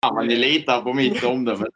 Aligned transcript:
Ja, 0.00 0.12
men 0.14 0.26
ni 0.26 0.36
litar 0.36 0.82
på 0.82 0.92
mitt 0.92 1.24
omdöme. 1.24 1.66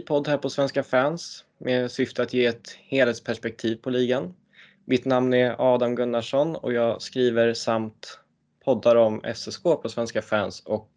Ny 0.00 0.06
podd 0.06 0.28
här 0.28 0.38
på 0.38 0.50
Svenska 0.50 0.82
fans 0.82 1.44
med 1.58 1.90
syfte 1.90 2.22
att 2.22 2.32
ge 2.32 2.46
ett 2.46 2.70
helhetsperspektiv 2.70 3.76
på 3.76 3.90
ligan. 3.90 4.34
Mitt 4.84 5.04
namn 5.04 5.34
är 5.34 5.56
Adam 5.58 5.94
Gunnarsson 5.94 6.56
och 6.56 6.72
jag 6.72 7.02
skriver 7.02 7.54
samt 7.54 8.20
poddar 8.64 8.96
om 8.96 9.20
SSK 9.34 9.62
på 9.62 9.88
Svenska 9.88 10.22
fans 10.22 10.62
och 10.66 10.90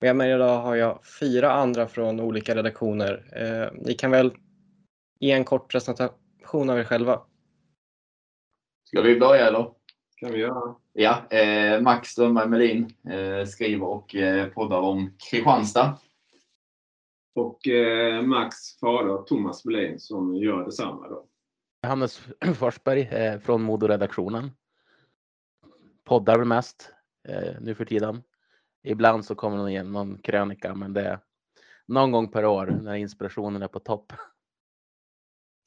med 0.00 0.16
mig 0.16 0.32
idag 0.32 0.60
har 0.60 0.74
jag 0.74 1.00
fyra 1.20 1.52
andra 1.52 1.88
från 1.88 2.20
olika 2.20 2.54
redaktioner. 2.54 3.24
Eh, 3.36 3.80
ni 3.86 3.94
kan 3.94 4.10
väl 4.10 4.32
ge 5.20 5.32
en 5.32 5.44
kort 5.44 5.70
presentation 5.70 6.70
av 6.70 6.78
er 6.78 6.84
själva? 6.84 7.20
Ska 8.84 9.00
vi 9.00 9.20
börja 9.20 9.46
eller? 9.46 9.66
kan 10.22 10.32
vi 10.32 10.38
göra. 10.38 10.74
Ja, 10.92 11.22
eh, 11.30 11.80
Max 11.80 12.08
Strömberg 12.08 12.48
Melin 12.48 12.94
eh, 13.10 13.46
skriver 13.46 13.86
och 13.86 14.14
eh, 14.14 14.46
poddar 14.46 14.80
om 14.80 15.14
Kristianstad. 15.30 15.98
Och 17.34 17.68
eh, 17.68 18.22
Max 18.22 18.56
fader 18.80 19.22
Thomas 19.22 19.64
Melin 19.64 20.00
som 20.00 20.36
gör 20.36 20.64
detsamma. 20.64 21.08
Då. 21.08 21.26
Hannes 21.82 22.20
Forsberg 22.58 23.00
eh, 23.00 23.40
från 23.40 23.62
Modo-redaktionen. 23.62 24.50
Poddar 26.04 26.38
väl 26.38 26.46
mest 26.46 26.90
eh, 27.28 27.54
nu 27.60 27.74
för 27.74 27.84
tiden. 27.84 28.22
Ibland 28.84 29.24
så 29.24 29.34
kommer 29.34 29.64
det 29.64 29.70
igen 29.70 29.92
någon 29.92 30.18
krönika, 30.18 30.74
men 30.74 30.92
det 30.92 31.00
är 31.00 31.20
någon 31.86 32.12
gång 32.12 32.28
per 32.28 32.44
år 32.44 32.66
när 32.66 32.94
inspirationen 32.94 33.62
är 33.62 33.68
på 33.68 33.80
topp. 33.80 34.12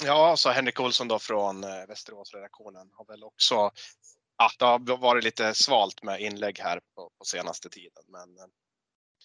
Ja, 0.04 0.36
så 0.38 0.50
Henrik 0.50 0.80
Olsson 0.80 1.08
då 1.08 1.20
från 1.20 1.64
eh, 1.64 1.88
Västeråsredaktionen 1.88 2.90
har 2.94 3.06
väl 3.06 3.24
också, 3.24 3.72
ja, 4.38 4.78
det 4.80 4.92
har 4.92 4.98
varit 4.98 5.24
lite 5.24 5.54
svalt 5.54 6.04
med 6.04 6.22
inlägg 6.22 6.60
här 6.60 6.80
på, 6.96 7.12
på 7.18 7.26
senaste 7.26 7.70
tiden, 7.70 8.04
men 8.08 8.38
eh, 8.38 8.46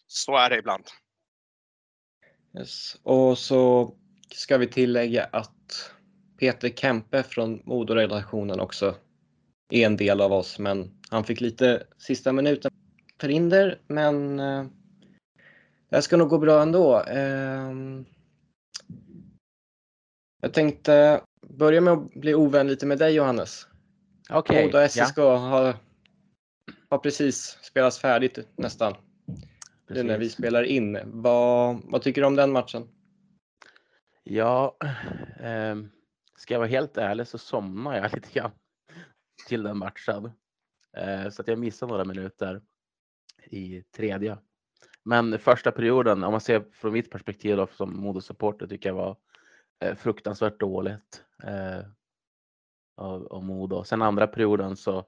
så 0.06 0.36
är 0.36 0.50
det 0.50 0.58
ibland. 0.58 0.84
Yes. 2.58 2.96
Och 3.02 3.38
så 3.38 3.92
ska 4.34 4.58
vi 4.58 4.66
tillägga 4.66 5.24
att 5.24 5.92
Peter 6.38 6.68
Kempe 6.68 7.22
från 7.22 7.62
Modo-redaktionen 7.64 8.60
också 8.60 8.94
är 9.70 9.86
en 9.86 9.96
del 9.96 10.20
av 10.20 10.32
oss, 10.32 10.58
men 10.58 10.90
han 11.10 11.24
fick 11.24 11.40
lite 11.40 11.86
sista 11.98 12.32
minuten 12.32 12.70
förhinder, 13.20 13.80
men 13.86 14.40
eh, 14.40 14.64
det 15.88 15.96
här 15.96 16.00
ska 16.00 16.16
nog 16.16 16.28
gå 16.28 16.38
bra 16.38 16.62
ändå. 16.62 17.02
Eh, 17.02 17.72
jag 20.42 20.52
tänkte 20.52 21.20
börja 21.48 21.80
med 21.80 21.92
att 21.92 22.14
bli 22.14 22.34
ovän 22.34 22.66
lite 22.66 22.86
med 22.86 22.98
dig 22.98 23.14
Johannes. 23.14 23.66
Okej, 24.30 24.66
Modo 24.66 24.88
SSK 24.88 25.16
har, 25.16 25.74
har 26.88 26.98
precis 26.98 27.58
spelats 27.62 27.98
färdigt 27.98 28.38
nästan. 28.56 28.94
Nu 29.90 30.02
när 30.02 30.18
vi 30.18 30.24
precis. 30.24 30.32
spelar 30.38 30.62
in. 30.62 30.98
Vad, 31.04 31.80
vad 31.84 32.02
tycker 32.02 32.20
du 32.20 32.26
om 32.26 32.36
den 32.36 32.52
matchen? 32.52 32.88
Ja, 34.22 34.76
ehm, 35.40 35.90
ska 36.36 36.54
jag 36.54 36.58
vara 36.58 36.68
helt 36.68 36.96
ärlig 36.96 37.26
så 37.26 37.38
somnade 37.38 37.96
jag 37.96 38.12
lite 38.14 38.32
grann 38.32 38.50
till 39.48 39.62
den 39.62 39.78
matchen. 39.78 40.30
Eh, 40.96 41.30
så 41.30 41.42
att 41.42 41.48
jag 41.48 41.58
missade 41.58 41.90
några 41.92 42.04
minuter 42.04 42.62
i 43.46 43.82
tredje. 43.82 44.38
Men 45.02 45.38
första 45.38 45.72
perioden, 45.72 46.24
om 46.24 46.30
man 46.32 46.40
ser 46.40 46.64
från 46.72 46.92
mitt 46.92 47.10
perspektiv 47.10 47.56
då, 47.56 47.66
som 47.66 47.96
Modo-supporter, 47.96 48.66
tycker 48.66 48.88
jag 48.88 48.96
var 48.96 49.16
eh, 49.80 49.94
fruktansvärt 49.94 50.60
dåligt 50.60 51.24
eh, 51.42 51.80
av, 52.96 53.26
av 53.26 53.44
Modo. 53.44 53.84
Sen 53.84 54.02
andra 54.02 54.26
perioden 54.26 54.76
så 54.76 55.06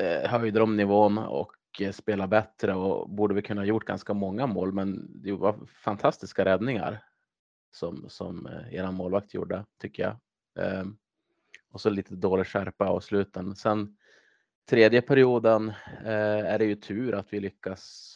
eh, 0.00 0.30
höjde 0.30 0.58
de 0.58 0.76
nivån 0.76 1.18
och 1.18 1.52
eh, 1.52 1.63
Eh, 1.80 1.92
spelade 1.92 2.28
bättre 2.28 2.74
och 2.74 3.10
borde 3.10 3.34
vi 3.34 3.42
kunna 3.42 3.60
ha 3.60 3.66
gjort 3.66 3.84
ganska 3.84 4.14
många 4.14 4.46
mål. 4.46 4.72
Men 4.72 5.10
det 5.22 5.32
var 5.32 5.66
fantastiska 5.66 6.44
räddningar 6.44 7.04
som, 7.70 8.08
som 8.08 8.46
eh, 8.46 8.74
er 8.74 8.78
eran 8.78 8.94
målvakt 8.94 9.34
gjorde, 9.34 9.64
tycker 9.80 10.02
jag. 10.02 10.16
Ehm, 10.64 10.96
och 11.70 11.80
så 11.80 11.90
lite 11.90 12.14
dålig 12.14 12.46
skärpa 12.46 12.86
av 12.88 13.00
sluten. 13.00 13.56
Sen 13.56 13.96
tredje 14.68 15.02
perioden 15.02 15.68
eh, 16.04 16.52
är 16.52 16.58
det 16.58 16.64
ju 16.64 16.76
tur 16.76 17.14
att 17.14 17.32
vi 17.32 17.40
lyckas 17.40 18.14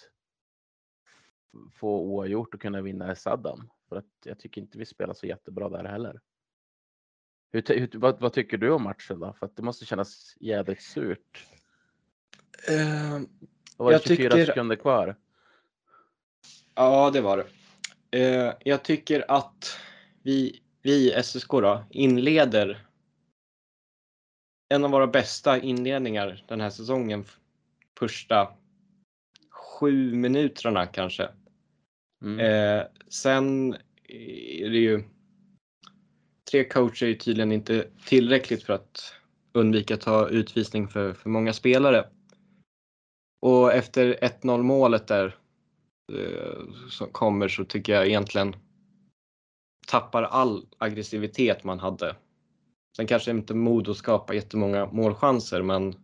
få 1.72 2.00
oavgjort 2.00 2.54
och 2.54 2.60
kunna 2.60 2.80
vinna 2.80 3.12
i 3.12 3.16
sadden. 3.16 3.70
För 3.88 3.96
att 3.96 4.12
jag 4.24 4.38
tycker 4.38 4.60
inte 4.60 4.78
vi 4.78 4.86
spelar 4.86 5.14
så 5.14 5.26
jättebra 5.26 5.68
där 5.68 5.84
heller. 5.84 6.20
Hur, 7.50 7.62
hur, 7.68 7.90
vad, 7.98 8.20
vad 8.20 8.32
tycker 8.32 8.58
du 8.58 8.70
om 8.70 8.82
matchen 8.82 9.20
då? 9.20 9.32
För 9.32 9.46
att 9.46 9.56
det 9.56 9.62
måste 9.62 9.84
kännas 9.84 10.36
jädrigt 10.40 10.82
surt. 10.82 11.46
Eh, 12.68 13.20
var 13.76 13.90
det 13.90 13.92
Jag 13.94 14.02
24 14.02 14.30
tycker- 14.30 14.46
sekunder 14.46 14.76
kvar? 14.76 15.16
Ja, 16.74 17.10
det 17.10 17.20
var 17.20 17.36
det. 17.36 17.46
Eh, 18.18 18.54
jag 18.64 18.82
tycker 18.84 19.24
att 19.28 19.78
vi, 20.22 20.60
vi 20.82 21.10
SSK 21.22 21.48
då, 21.50 21.84
inleder 21.90 22.86
en 24.68 24.84
av 24.84 24.90
våra 24.90 25.06
bästa 25.06 25.58
inledningar 25.60 26.44
den 26.48 26.60
här 26.60 26.70
säsongen. 26.70 27.24
Första 27.98 28.48
sju 29.50 30.14
minuterna 30.14 30.86
kanske. 30.86 31.28
Mm. 32.22 32.40
Eh, 32.40 32.86
sen 33.08 33.74
är 34.08 34.70
det 34.70 34.78
ju 34.78 35.02
tre 36.50 36.64
coacher 36.64 37.06
är 37.06 37.14
tydligen 37.14 37.52
inte 37.52 37.88
tillräckligt 38.06 38.62
för 38.62 38.72
att 38.72 39.14
undvika 39.52 39.94
att 39.94 40.00
ta 40.00 40.28
utvisning 40.28 40.88
för, 40.88 41.12
för 41.12 41.30
många 41.30 41.52
spelare. 41.52 42.08
Och 43.40 43.72
efter 43.72 44.18
1-0 44.42 44.62
målet 44.62 45.06
där 45.06 45.36
eh, 46.12 46.88
som 46.90 47.08
kommer 47.12 47.48
så 47.48 47.64
tycker 47.64 47.92
jag 47.92 48.06
egentligen 48.06 48.56
tappar 49.86 50.22
all 50.22 50.66
aggressivitet 50.78 51.64
man 51.64 51.80
hade. 51.80 52.16
Sen 52.96 53.06
kanske 53.06 53.30
inte 53.30 53.54
Modo 53.54 53.94
skapar 53.94 54.34
jättemånga 54.34 54.86
målchanser 54.86 55.62
men 55.62 55.94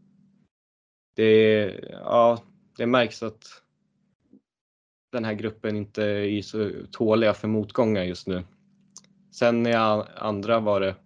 det, 1.17 1.65
ja, 1.91 2.43
det 2.77 2.87
märks 2.87 3.23
att 3.23 3.45
den 5.13 5.25
här 5.25 5.35
gruppen 5.35 5.77
inte 5.77 6.03
är 6.05 6.43
så 6.43 6.71
tåliga 6.91 7.35
för 7.35 7.49
motgångar 7.49 8.03
just 8.03 8.27
nu. 8.27 8.45
Sen 9.31 9.67
i 9.67 9.73
andra 9.73 10.61
var 10.61 10.81
det 10.81 10.97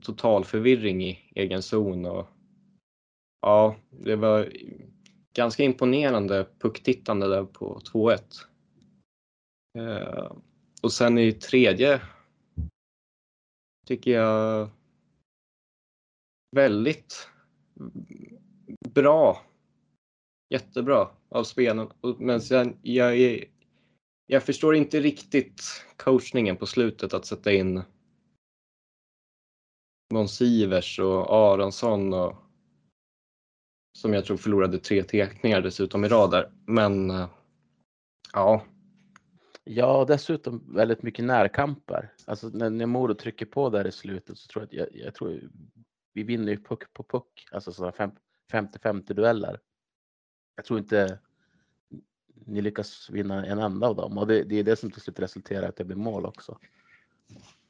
total 0.00 0.44
förvirring 0.44 1.04
i 1.04 1.18
egen 1.34 1.62
zon 1.62 2.06
och 2.06 2.26
ja, 3.42 3.76
det 3.90 4.16
var 4.16 4.52
ganska 5.34 5.62
imponerande 5.62 6.48
pucktittande 6.58 7.28
där 7.28 7.44
på 7.44 7.80
2-1. 7.92 8.18
Eh, 9.78 10.32
och 10.82 10.92
sen 10.92 11.18
i 11.18 11.32
tredje 11.32 12.00
tycker 13.86 14.10
jag 14.10 14.70
väldigt 16.56 17.28
bra. 18.88 19.42
Jättebra 20.50 21.08
av 21.28 21.44
spelen. 21.44 21.90
Men 22.18 22.40
sen, 22.40 22.76
jag, 22.82 23.16
är, 23.20 23.44
jag 24.26 24.42
förstår 24.42 24.74
inte 24.74 25.00
riktigt 25.00 25.62
coachningen 25.96 26.56
på 26.56 26.66
slutet 26.66 27.14
att 27.14 27.26
sätta 27.26 27.52
in 27.52 27.82
Monsivers 30.12 30.98
och 30.98 31.34
Aronsson 31.34 32.12
och 32.12 32.41
som 33.92 34.12
jag 34.14 34.24
tror 34.24 34.36
förlorade 34.36 34.78
tre 34.78 35.02
tekningar 35.02 35.60
dessutom 35.60 36.04
i 36.04 36.08
rad 36.08 36.30
där. 36.30 36.52
Men 36.66 37.10
eh, 37.10 37.28
ja, 38.32 38.64
Ja, 39.64 40.04
dessutom 40.08 40.74
väldigt 40.74 41.02
mycket 41.02 41.24
närkamper. 41.24 42.12
Alltså 42.26 42.48
när, 42.48 42.70
när 42.70 42.86
Modo 42.86 43.14
trycker 43.14 43.46
på 43.46 43.70
där 43.70 43.86
i 43.86 43.92
slutet 43.92 44.38
så 44.38 44.48
tror 44.48 44.62
jag 44.62 44.66
att 44.66 44.92
jag, 44.92 45.04
jag 45.06 45.14
tror 45.14 45.40
vi 46.12 46.22
vinner 46.22 46.52
ju 46.52 46.62
puck 46.62 46.92
på 46.92 47.02
puck, 47.02 47.48
alltså 47.52 47.72
sådana 47.72 47.92
fem- 47.92 48.16
50-50 48.52 49.14
dueller. 49.14 49.60
Jag 50.56 50.64
tror 50.64 50.78
inte 50.78 51.18
ni 52.34 52.60
lyckas 52.60 53.10
vinna 53.10 53.46
en 53.46 53.58
enda 53.58 53.86
av 53.86 53.96
dem 53.96 54.18
och 54.18 54.26
det, 54.26 54.44
det 54.44 54.58
är 54.58 54.64
det 54.64 54.76
som 54.76 54.90
till 54.90 55.02
slut 55.02 55.20
resulterar 55.20 55.62
i 55.62 55.66
att 55.66 55.76
det 55.76 55.84
blir 55.84 55.96
mål 55.96 56.26
också. 56.26 56.58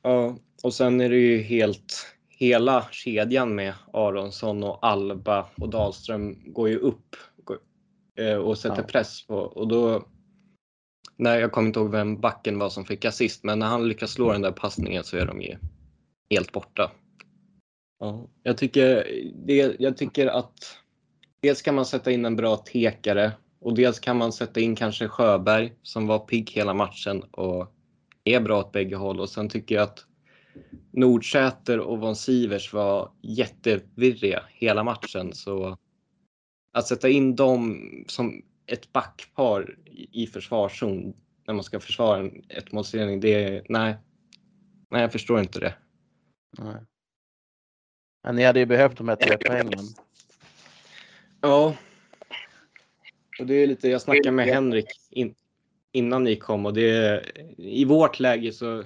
Ja, 0.03 0.37
och 0.63 0.75
sen 0.75 1.01
är 1.01 1.11
det 1.11 1.19
ju 1.19 1.39
helt 1.39 2.17
hela 2.43 2.87
kedjan 2.91 3.55
med 3.55 3.75
Aronsson 3.93 4.65
och 4.65 4.87
Alba 4.87 5.49
och 5.57 5.69
Dahlström 5.69 6.53
går 6.53 6.69
ju 6.69 6.77
upp 6.77 7.17
eh, 8.19 8.35
och 8.35 8.59
sätter 8.59 8.83
Ja. 8.83 8.89
press 8.89 9.27
på 9.27 9.37
och 9.37 9.69
då. 9.69 10.07
Nej, 11.17 11.41
jag 11.41 11.53
kommer 11.53 11.69
inte 11.69 11.81
ihåg 11.81 11.91
vem 11.91 12.21
backen 12.21 12.59
var 12.59 12.69
som 12.69 12.85
fick 12.85 13.05
assist, 13.05 13.45
men 13.45 13.59
när 13.59 13.67
han 13.67 13.89
lyckas 13.89 14.11
slå 14.11 14.33
den 14.33 14.43
där 14.43 14.53
passningen 14.53 15.05
så 15.05 15.17
är 15.17 15.27
de 15.27 15.43
ju 15.43 15.57
helt 16.31 16.53
borta. 16.53 16.91
Ja, 17.99 18.29
jag 18.43 18.59
tycker 18.59 19.07
det. 19.47 19.77
Jag 19.79 19.97
tycker 19.97 20.27
att 20.27 20.77
dels 21.43 21.63
kan 21.63 21.75
man 21.75 21.87
sätta 21.87 22.11
in 22.11 22.25
en 22.25 22.37
bra 22.37 22.57
tekare 22.57 23.33
och 23.61 23.75
dels 23.75 24.01
kan 24.01 24.17
man 24.17 24.33
sätta 24.33 24.61
in 24.61 24.77
kanske 24.77 25.09
Sjöberg 25.09 25.73
som 25.83 26.07
var 26.07 26.19
pigg 26.19 26.51
hela 26.51 26.75
matchen 26.75 27.23
och 27.23 27.75
är 28.25 28.41
bra 28.41 28.61
åt 28.61 28.73
bägge 28.73 28.97
håll 28.97 29.21
och 29.21 29.29
sen 29.29 29.49
tycker 29.49 29.75
jag 29.75 29.83
att 29.83 30.07
Nordsäter 30.91 31.79
och 31.79 32.01
von 32.01 32.17
Sivers 32.17 32.73
var 32.73 33.13
jättevirriga 33.23 34.43
hela 34.49 34.85
matchen 34.85 35.33
så 35.33 35.79
att 36.73 36.87
sätta 36.87 37.09
in 37.09 37.37
dem 37.37 37.81
som 38.09 38.43
ett 38.67 38.93
backpar 38.93 39.77
i 39.87 40.23
i 40.23 40.27
försvarszon 40.27 41.15
när 41.47 41.55
man 41.55 41.65
ska 41.65 41.81
försvara 41.81 42.19
en 42.19 42.43
ettmålsledning, 42.49 43.21
det 43.21 43.35
är 43.35 43.67
nej. 43.69 43.97
Nej, 44.91 45.01
jag 45.01 45.13
förstår 45.13 45.41
inte 45.41 45.61
det. 45.61 45.75
Nej. 46.59 46.77
Men 48.25 48.37
ni 48.37 48.45
hade 48.45 48.59
ju 48.59 48.67
behövt 48.67 48.99
de 48.99 49.09
här 49.09 49.17
tre 49.17 49.37
poängen. 49.47 49.85
Ja. 51.41 51.77
Och 53.41 53.47
det 53.47 53.55
är 53.55 53.67
lite, 53.67 53.89
jag 53.89 54.03
snackade 54.03 54.31
med 54.31 54.47
Henrik 54.47 54.87
in, 55.11 55.35
innan 55.93 56.25
ni 56.25 56.37
kom 56.37 56.67
och 56.67 56.75
det 56.75 57.25
i 57.57 57.85
vårt 57.85 58.21
läge 58.21 58.53
så 58.53 58.85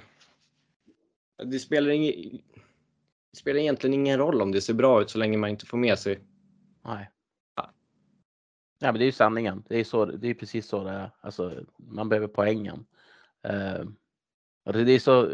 det 1.45 1.59
spelar 1.59 1.91
ingen 1.91 2.43
det 3.31 3.39
spelar 3.39 3.61
egentligen 3.61 3.95
ingen 3.95 4.19
roll 4.19 4.43
om 4.43 4.53
det 4.53 4.61
ser 4.61 4.75
bra 4.75 5.03
ut 5.03 5.11
så 5.11 5.19
länge 5.19 5.37
man 5.37 5.51
inte 5.51 5.67
får 5.67 5.79
med 5.79 5.99
sig. 5.99 6.21
Nej. 6.85 7.11
Nej, 8.81 8.93
men 8.93 8.99
det 8.99 9.05
är 9.05 9.07
ju 9.07 9.13
sanningen. 9.13 9.65
Det 9.69 9.81
är, 9.81 9.85
så, 9.85 10.05
det 10.05 10.29
är 10.29 10.35
precis 10.35 10.67
så 10.67 10.85
det 10.85 10.91
är. 10.91 11.11
Alltså, 11.21 11.65
man 11.77 12.09
behöver 12.09 12.29
poängen. 12.29 12.87
Och 14.65 14.73
det, 14.73 14.93
är 14.93 14.99
så... 14.99 15.31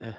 eh, 0.00 0.14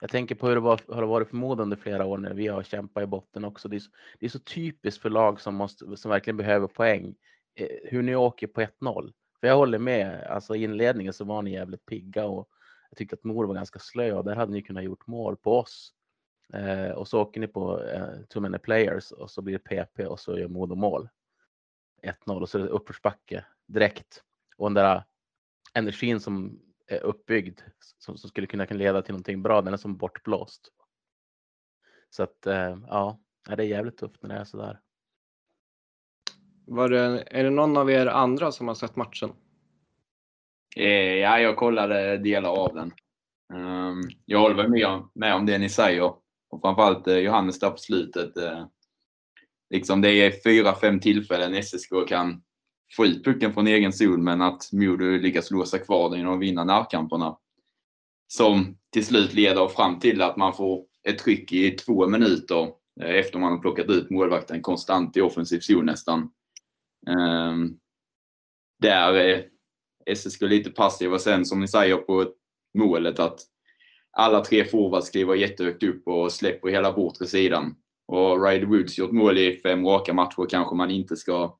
jag 0.00 0.10
tänker 0.10 0.34
på 0.34 0.48
hur 0.48 0.54
det, 0.54 0.60
var, 0.60 0.80
har 0.88 1.00
det 1.00 1.08
varit 1.08 1.28
för 1.28 1.36
Modo 1.36 1.62
under 1.62 1.76
flera 1.76 2.04
år 2.04 2.18
när 2.18 2.34
vi 2.34 2.46
har 2.46 2.62
kämpat 2.62 3.02
i 3.02 3.06
botten 3.06 3.44
också. 3.44 3.68
Det 3.68 3.76
är 3.76 3.80
så, 3.80 3.90
det 4.18 4.26
är 4.26 4.30
så 4.30 4.38
typiskt 4.38 5.02
för 5.02 5.10
lag 5.10 5.40
som, 5.40 5.54
måste, 5.54 5.96
som 5.96 6.10
verkligen 6.10 6.36
behöver 6.36 6.66
poäng. 6.66 7.14
Eh, 7.54 7.68
hur 7.84 8.02
ni 8.02 8.16
åker 8.16 8.46
på 8.46 8.60
1-0. 8.60 9.12
För 9.40 9.46
jag 9.46 9.56
håller 9.56 9.78
med. 9.78 10.24
Alltså 10.24 10.56
i 10.56 10.62
inledningen 10.62 11.12
så 11.12 11.24
var 11.24 11.42
ni 11.42 11.52
jävligt 11.52 11.86
pigga 11.86 12.24
och 12.24 12.48
jag 12.88 12.98
tyckte 12.98 13.14
att 13.14 13.24
mor 13.24 13.44
var 13.44 13.54
ganska 13.54 13.78
slö 13.78 14.12
och 14.12 14.24
där 14.24 14.36
hade 14.36 14.52
ni 14.52 14.62
kunnat 14.62 14.84
gjort 14.84 15.06
mål 15.06 15.36
på 15.36 15.58
oss. 15.58 15.94
Eh, 16.52 16.90
och 16.90 17.08
så 17.08 17.20
åker 17.22 17.40
ni 17.40 17.46
på 17.46 17.82
eh, 17.82 18.20
too 18.28 18.42
many 18.42 18.58
players 18.58 19.12
och 19.12 19.30
så 19.30 19.42
blir 19.42 19.58
det 19.58 19.84
PP 19.84 20.06
och 20.06 20.20
så 20.20 20.38
gör 20.38 20.48
Modo 20.48 20.74
mål. 20.74 21.08
1-0 22.02 22.40
och 22.40 22.48
så 22.48 22.58
är 22.58 22.62
det 22.62 22.68
uppförsbacke 22.68 23.44
direkt. 23.66 24.22
Och 24.56 24.66
den 24.66 24.74
där 24.74 25.04
energin 25.74 26.20
som 26.20 26.60
är 26.86 27.00
uppbyggd 27.00 27.60
som, 27.98 28.16
som 28.16 28.30
skulle 28.30 28.46
kunna 28.46 28.66
kunna 28.66 28.78
leda 28.78 29.02
till 29.02 29.12
någonting 29.12 29.42
bra, 29.42 29.62
den 29.62 29.72
är 29.72 29.78
som 29.78 29.96
bortblåst. 29.96 30.72
Så 32.10 32.22
att 32.22 32.46
eh, 32.46 32.78
ja, 32.88 33.20
ja, 33.48 33.56
det 33.56 33.62
är 33.62 33.66
jävligt 33.66 33.96
tufft 33.96 34.22
när 34.22 34.34
det 34.34 34.40
är 34.40 34.44
sådär. 34.44 34.80
Var 36.66 36.88
det, 36.88 37.24
är 37.26 37.44
det 37.44 37.50
någon 37.50 37.76
av 37.76 37.90
er 37.90 38.06
andra 38.06 38.52
som 38.52 38.68
har 38.68 38.74
sett 38.74 38.96
matchen? 38.96 39.32
Eh, 40.78 41.14
ja, 41.14 41.40
jag 41.40 41.56
kollade 41.56 42.18
delar 42.18 42.50
av 42.50 42.74
den. 42.74 42.92
Ehm, 43.54 44.00
jag 44.24 44.38
håller 44.40 44.54
väl 44.56 44.70
med, 44.70 44.86
om- 44.86 45.10
med 45.14 45.34
om 45.34 45.46
det 45.46 45.58
ni 45.58 45.68
säger. 45.68 46.02
Och 46.50 46.60
framförallt 46.62 47.06
eh, 47.08 47.16
Johannes 47.16 47.58
där 47.60 47.70
på 47.70 47.76
slutet. 47.76 48.36
eh, 48.36 48.66
Liksom 49.70 50.00
det 50.00 50.10
är 50.10 50.32
fyra, 50.44 50.74
fem 50.74 51.00
tillfällen 51.00 51.54
SSK 51.62 51.90
kan 52.08 52.42
få 52.96 53.06
ut 53.06 53.24
pucken 53.24 53.52
från 53.52 53.66
egen 53.66 53.92
zon 53.92 54.24
men 54.24 54.42
att 54.42 54.72
Modo 54.72 55.04
lyckas 55.04 55.50
låsa 55.50 55.78
kvar 55.78 56.10
den 56.16 56.26
och 56.26 56.42
vinna 56.42 56.64
närkamperna. 56.64 57.38
Som 58.28 58.78
till 58.92 59.06
slut 59.06 59.34
leder 59.34 59.68
fram 59.68 59.98
till 59.98 60.22
att 60.22 60.36
man 60.36 60.52
får 60.52 60.84
ett 61.08 61.18
tryck 61.18 61.52
i 61.52 61.70
två 61.70 62.06
minuter 62.08 62.62
eh, 63.00 63.14
efter 63.14 63.38
man 63.38 63.52
har 63.52 63.58
plockat 63.58 63.86
ut 63.90 64.10
målvakten 64.10 64.62
konstant 64.62 65.16
i 65.16 65.20
offensiv 65.20 65.60
zon 65.60 65.86
nästan. 65.86 66.30
Ehm, 67.10 67.78
där 68.82 69.14
eh, 69.28 69.40
SSK 70.14 70.40
lite 70.42 70.70
passiva 70.70 71.18
sen 71.18 71.44
som 71.44 71.60
ni 71.60 71.68
säger 71.68 71.96
på 71.96 72.32
målet 72.78 73.18
att 73.18 73.40
alla 74.12 74.40
tre 74.40 74.64
forwards 74.64 75.10
kliver 75.10 75.34
jättehögt 75.34 75.82
upp 75.82 76.08
och 76.08 76.32
släpper 76.32 76.68
hela 76.68 76.92
bortre 76.92 77.26
sidan. 77.26 77.74
Och 78.06 78.44
Ryder 78.46 78.66
Woods 78.66 78.98
gjort 78.98 79.12
mål 79.12 79.38
i 79.38 79.60
fem 79.62 79.86
raka 79.86 80.14
matcher 80.14 80.46
kanske 80.50 80.74
man 80.74 80.90
inte 80.90 81.16
ska 81.16 81.58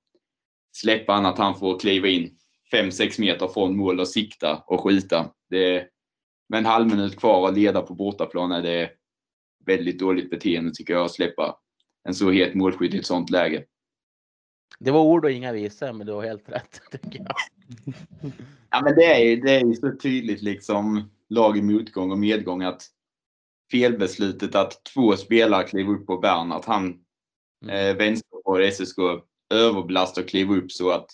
släppa 0.73 1.13
annat 1.13 1.39
han 1.39 1.59
får 1.59 1.79
kliva 1.79 2.09
in 2.09 2.39
5-6 2.73 3.21
meter 3.21 3.49
från 3.49 3.77
mål 3.77 4.01
och 4.01 4.09
sikta 4.09 4.63
och 4.67 4.81
skjuta. 4.81 5.31
Det 5.51 5.77
är, 5.77 5.89
med 6.49 6.59
en 6.59 6.67
halv 6.67 6.87
minut 6.87 7.17
kvar 7.17 7.49
att 7.49 7.55
leda 7.55 7.83
på 7.83 7.95
bortaplan 7.95 8.53
är 8.53 8.63
det 8.63 8.91
väldigt 9.67 9.99
dåligt 9.99 10.31
beteende 10.31 10.71
tycker 10.75 10.95
jag 10.95 11.05
att 11.05 11.13
släppa 11.13 11.59
en 12.09 12.15
så 12.15 12.31
het 12.31 12.55
målskytt 12.55 12.95
i 12.95 12.99
ett 12.99 13.07
sånt 13.07 13.31
läge. 13.31 13.65
Det 14.79 14.91
var 14.91 15.01
ord 15.01 15.25
och 15.25 15.31
inga 15.31 15.53
visor, 15.53 15.93
men 15.93 16.07
du 16.07 16.13
har 16.13 16.23
helt 16.23 16.49
rätt 16.49 16.81
tycker 16.91 17.19
jag. 17.19 17.35
Ja, 18.71 18.81
men 18.85 18.95
det 18.95 19.05
är, 19.05 19.37
det 19.37 19.51
är 19.51 19.65
ju 19.65 19.75
så 19.75 19.97
tydligt 20.03 20.43
liksom 20.43 21.11
lag 21.29 21.59
i 21.59 21.63
motgång 21.63 22.11
och 22.11 22.19
medgång 22.19 22.63
att 22.63 22.83
felbeslutet 23.71 24.55
att 24.55 24.85
två 24.95 25.17
spelare 25.17 25.65
kliver 25.65 25.93
upp 25.93 26.07
på 26.07 26.19
Bern, 26.19 26.53
att 26.53 26.65
han 26.65 26.99
eh, 27.69 27.97
vänster 27.97 28.39
och 28.45 28.59
SSK 28.73 28.99
överbelastar 29.55 30.23
och 30.23 30.29
kliver 30.29 30.57
upp 30.57 30.73
så 30.73 30.91
att 30.91 31.07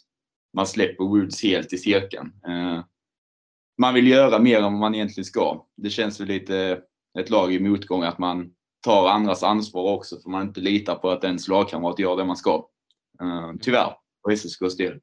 man 0.57 0.67
släpper 0.67 1.05
Woods 1.05 1.43
helt 1.43 1.73
i 1.73 1.79
cirkeln. 1.79 2.33
Eh, 2.47 2.85
man 3.79 3.95
vill 3.95 4.07
göra 4.07 4.39
mer 4.39 4.57
än 4.57 4.63
vad 4.63 4.73
man 4.73 4.95
egentligen 4.95 5.25
ska. 5.25 5.67
Det 5.77 5.91
känns 5.91 6.21
väl 6.21 6.29
lite 6.29 6.81
ett 7.19 7.31
lag 7.31 7.55
i 7.55 7.61
motgång 7.61 8.03
att 8.03 8.19
man 8.19 8.51
tar 8.85 9.09
andras 9.09 9.43
ansvar 9.43 9.93
också 9.93 10.21
för 10.21 10.31
man 10.31 10.47
inte 10.47 10.61
litar 10.61 10.95
på 10.95 11.11
att 11.11 11.25
ens 11.25 11.49
lagkamrat 11.49 11.99
gör 11.99 12.17
det 12.17 12.25
man 12.25 12.37
ska. 12.37 12.69
Eh, 13.21 13.53
tyvärr, 13.61 13.97
för 14.25 14.33
SSKs 14.33 14.77
del. 14.77 15.01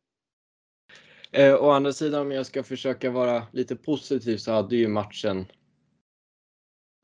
Eh, 1.32 1.56
å 1.56 1.70
andra 1.70 1.94
sidan 1.94 2.22
om 2.22 2.32
jag 2.32 2.46
ska 2.46 2.64
försöka 2.64 3.12
vara 3.12 3.44
lite 3.52 3.76
positiv 3.76 4.38
så 4.38 4.52
hade 4.52 4.76
ju 4.76 4.88
matchen 4.88 5.46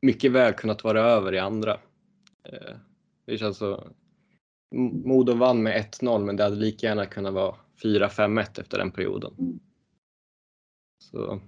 mycket 0.02 0.32
väl 0.32 0.52
kunnat 0.52 0.84
vara 0.84 1.00
över 1.00 1.34
i 1.34 1.38
andra. 1.38 1.80
Eh, 2.44 2.76
det 3.26 3.38
känns 3.38 3.56
så. 3.56 3.88
Modo 5.04 5.34
vann 5.34 5.62
med 5.62 5.76
1-0 5.76 6.24
men 6.24 6.36
det 6.36 6.42
hade 6.42 6.56
lika 6.56 6.86
gärna 6.86 7.06
kunnat 7.06 7.34
vara 7.34 7.56
4-5-1 7.82 8.60
efter 8.60 8.78
den 8.78 8.90
perioden. 8.90 9.60
Så. 11.04 11.40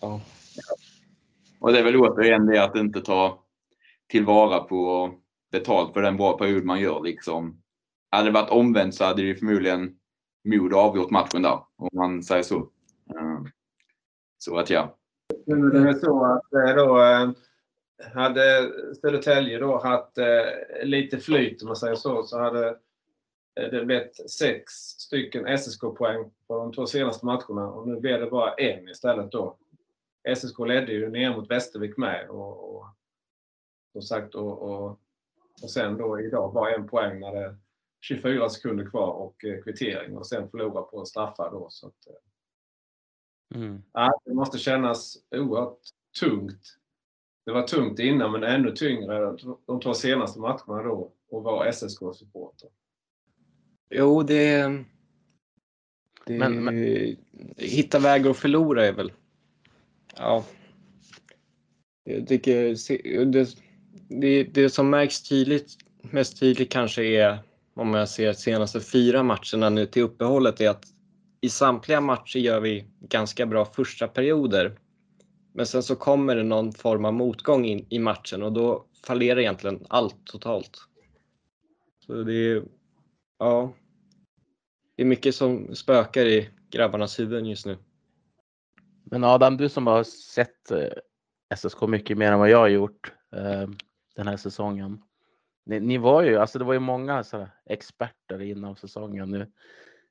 Ja. 0.00 0.20
Och 1.60 1.72
det 1.72 1.78
är 1.78 1.84
väl 1.84 1.96
återigen 1.96 2.46
det 2.46 2.64
att 2.64 2.76
inte 2.76 3.00
ta 3.00 3.44
tillvara 4.08 4.60
på 4.60 5.10
betalt 5.50 5.92
för 5.92 6.02
den 6.02 6.16
bra 6.16 6.38
period 6.38 6.64
man 6.64 6.80
gör. 6.80 7.02
Liksom. 7.02 7.62
Hade 8.10 8.28
det 8.28 8.32
varit 8.32 8.50
omvänt 8.50 8.94
så 8.94 9.04
hade 9.04 9.22
det 9.22 9.34
förmodligen 9.34 9.96
Modo 10.44 10.76
avgjort 10.76 11.10
matchen 11.10 11.42
där, 11.42 11.60
om 11.76 11.88
man 11.92 12.22
säger 12.22 12.42
så. 12.42 12.56
Eh, 13.10 13.42
så 14.38 14.58
att 14.58 14.70
ja. 14.70 14.96
Det 15.46 15.52
är 15.52 15.92
så 15.92 16.24
att 16.24 16.52
eh, 16.52 16.74
då 16.76 17.02
eh, 17.02 17.30
hade 18.14 18.72
Södertälje 19.00 19.58
då 19.58 19.78
haft 19.78 20.18
lite 20.82 21.18
flyt 21.18 21.62
om 21.62 21.66
man 21.66 21.76
säger 21.76 21.94
så, 21.94 22.22
så 22.22 22.38
hade 22.38 22.78
det 23.54 23.84
blivit 23.84 24.30
sex 24.30 24.72
stycken 24.74 25.58
SSK-poäng 25.58 26.30
på 26.46 26.56
de 26.56 26.72
två 26.72 26.86
senaste 26.86 27.26
matcherna 27.26 27.68
och 27.68 27.88
nu 27.88 28.00
blev 28.00 28.20
det 28.20 28.30
bara 28.30 28.54
en 28.54 28.88
istället 28.88 29.32
då. 29.32 29.56
SSK 30.36 30.58
ledde 30.58 30.92
ju 30.92 31.10
ner 31.10 31.36
mot 31.36 31.50
Västervik 31.50 31.96
med 31.96 32.28
och, 32.28 32.76
och 32.76 32.86
som 33.92 34.02
sagt 34.02 34.34
och, 34.34 34.62
och, 34.62 35.00
och 35.62 35.70
sen 35.70 35.96
då 35.96 36.20
idag 36.20 36.52
bara 36.52 36.74
en 36.74 36.88
poäng 36.88 37.20
när 37.20 37.32
det 37.32 37.56
24 38.02 38.48
sekunder 38.48 38.90
kvar 38.90 39.12
och 39.12 39.44
eh, 39.44 39.62
kvittering 39.62 40.16
och 40.16 40.26
sen 40.26 40.50
förlora 40.50 40.82
på 40.82 41.04
straffar 41.04 41.50
då. 41.50 41.66
Så 41.70 41.86
att, 41.86 42.06
eh, 42.06 42.14
Mm. 43.54 43.82
Ja, 43.92 44.20
det 44.24 44.34
måste 44.34 44.58
kännas 44.58 45.16
oerhört 45.30 45.78
tungt 46.20 46.78
det 47.44 47.52
var 47.52 47.66
tungt 47.66 47.98
innan 47.98 48.32
men 48.32 48.42
ännu 48.42 48.70
tyngre 48.72 49.36
de 49.66 49.80
två 49.80 49.94
senaste 49.94 50.40
matcherna 50.40 50.82
då 50.82 51.12
och 51.28 51.42
vara 51.42 51.72
SSK-supporter. 51.72 52.68
Jo, 53.90 54.22
det... 54.22 54.62
det 56.26 56.38
Men- 56.38 56.64
men- 56.64 57.16
Hitta 57.56 57.98
vägar 57.98 58.30
att 58.30 58.36
förlora 58.36 58.86
är 58.86 58.92
väl... 58.92 59.12
Ja. 60.16 60.44
Jag 62.04 62.28
tycker 62.28 63.24
det, 63.24 63.56
det, 64.08 64.44
det 64.44 64.70
som 64.70 64.90
märks 64.90 65.22
tydligt, 65.28 65.76
mest 66.02 66.40
tydligt 66.40 66.70
kanske 66.70 67.04
är 67.04 67.38
om 67.74 67.94
jag 67.94 68.08
ser 68.08 68.32
senaste 68.32 68.80
fyra 68.80 69.22
matcherna 69.22 69.70
nu 69.70 69.86
till 69.86 70.02
uppehållet 70.02 70.60
är 70.60 70.70
att 70.70 70.84
i 71.40 71.48
samtliga 71.48 72.00
matcher 72.00 72.38
gör 72.38 72.60
vi 72.60 72.86
ganska 73.00 73.46
bra 73.46 73.64
första 73.64 74.08
perioder. 74.08 74.78
Men 75.52 75.66
sen 75.66 75.82
så 75.82 75.96
kommer 75.96 76.36
det 76.36 76.42
någon 76.42 76.72
form 76.72 77.04
av 77.04 77.14
motgång 77.14 77.64
in, 77.64 77.86
i 77.90 77.98
matchen 77.98 78.42
och 78.42 78.52
då 78.52 78.86
fallerar 79.06 79.40
egentligen 79.40 79.86
allt 79.88 80.26
totalt. 80.26 80.78
Så 82.06 82.22
det 82.22 82.34
är, 82.34 82.62
ja. 83.38 83.72
Det 84.96 85.02
är 85.02 85.06
mycket 85.06 85.34
som 85.34 85.74
spökar 85.74 86.26
i 86.26 86.50
grabbarnas 86.70 87.18
huvuden 87.18 87.46
just 87.46 87.66
nu. 87.66 87.78
Men 89.04 89.24
Adam, 89.24 89.56
du 89.56 89.68
som 89.68 89.86
har 89.86 90.04
sett 90.04 90.70
eh, 90.70 90.88
SSK 91.56 91.82
mycket 91.88 92.18
mer 92.18 92.32
än 92.32 92.38
vad 92.38 92.50
jag 92.50 92.58
har 92.58 92.68
gjort 92.68 93.12
eh, 93.36 93.68
den 94.16 94.28
här 94.28 94.36
säsongen. 94.36 95.02
Ni, 95.64 95.80
ni 95.80 95.98
var 95.98 96.22
ju, 96.22 96.36
alltså 96.36 96.58
det 96.58 96.64
var 96.64 96.72
ju 96.72 96.78
många 96.78 97.24
så 97.24 97.48
experter 97.64 98.40
inom 98.40 98.76
säsongen 98.76 99.30
nu. 99.30 99.52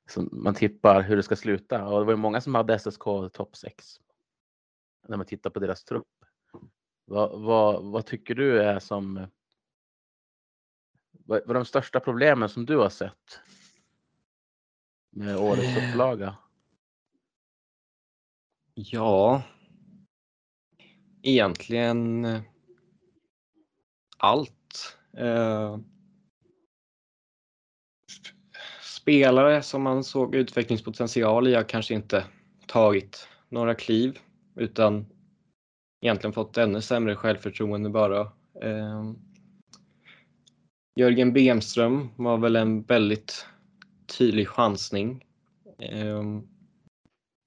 Som 0.10 0.30
man 0.32 0.56
tippar 0.56 1.02
hur 1.02 1.18
det 1.18 1.24
ska 1.24 1.36
sluta 1.36 1.86
och 1.88 2.00
det 2.00 2.06
var 2.06 2.14
ju 2.14 2.18
många 2.18 2.42
som 2.42 2.56
hade 2.56 2.80
SSK 2.80 3.04
topp 3.34 3.56
6. 3.56 3.86
När 5.08 5.18
man 5.18 5.26
tittar 5.26 5.50
på 5.50 5.60
deras 5.60 5.84
trupp. 5.84 6.08
Vad, 7.06 7.42
vad, 7.42 7.84
vad 7.84 8.06
tycker 8.06 8.36
du 8.36 8.62
är 8.62 8.80
som 8.80 9.18
eh, 9.18 9.28
vad, 11.12 11.50
är 11.50 11.54
de 11.54 11.66
största 11.66 12.00
problemen 12.00 12.50
som 12.50 12.66
du 12.66 12.78
har 12.78 12.90
sett 12.90 13.40
med 15.10 15.38
årets 15.38 15.78
upplaga? 15.78 16.38
Ja. 18.74 19.44
Egentligen 21.22 22.26
eh, 22.26 22.42
allt. 24.18 24.61
Eh, 25.18 25.78
spelare 28.82 29.62
som 29.62 29.82
man 29.82 30.04
såg 30.04 30.36
utvecklingspotential 30.36 31.48
i 31.48 31.56
har 31.56 31.64
kanske 31.64 31.94
inte 31.94 32.26
tagit 32.68 33.28
några 33.50 33.76
kliv 33.76 34.20
utan 34.56 35.06
egentligen 36.02 36.34
fått 36.34 36.58
ännu 36.58 36.82
sämre 36.82 37.16
självförtroende 37.16 37.90
bara. 37.90 38.22
Eh, 38.62 39.12
Jörgen 40.96 41.34
Bemström 41.34 42.10
var 42.16 42.38
väl 42.38 42.56
en 42.56 42.84
väldigt 42.84 43.46
tydlig 44.18 44.48
chansning. 44.48 45.26
Eh, 45.80 46.24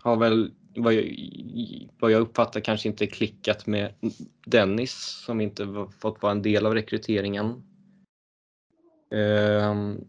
har 0.03 0.17
väl 0.17 0.53
vad 0.77 0.95
jag, 0.95 1.17
vad 1.99 2.11
jag 2.11 2.21
uppfattar 2.21 2.61
kanske 2.61 2.89
inte 2.89 3.07
klickat 3.07 3.67
med 3.67 3.95
Dennis 4.47 4.93
som 5.27 5.41
inte 5.41 5.89
fått 5.99 6.23
vara 6.23 6.33
en 6.33 6.43
del 6.43 6.67
av 6.67 6.75
rekryteringen. 6.75 7.63
Ehm, 9.15 10.05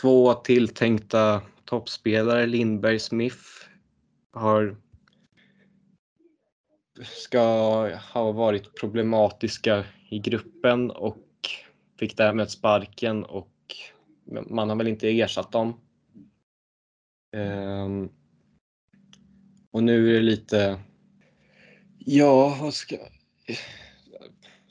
två 0.00 0.34
tilltänkta 0.34 1.42
toppspelare, 1.64 2.46
Lindberg 2.46 2.98
Smith, 2.98 3.44
har 4.32 4.76
ska 7.02 7.40
ha 8.12 8.32
varit 8.32 8.80
problematiska 8.80 9.84
i 10.08 10.18
gruppen 10.18 10.90
och 10.90 11.26
fick 11.98 12.16
därmed 12.16 12.50
sparken 12.50 13.24
och 13.24 13.52
man 14.46 14.68
har 14.68 14.76
väl 14.76 14.88
inte 14.88 15.20
ersatt 15.20 15.52
dem. 15.52 15.80
Ehm, 17.36 18.08
och 19.76 19.82
nu 19.82 20.10
är 20.10 20.14
det 20.14 20.20
lite, 20.20 20.78
ja, 21.98 22.58
vad 22.62 22.74
ska... 22.74 22.96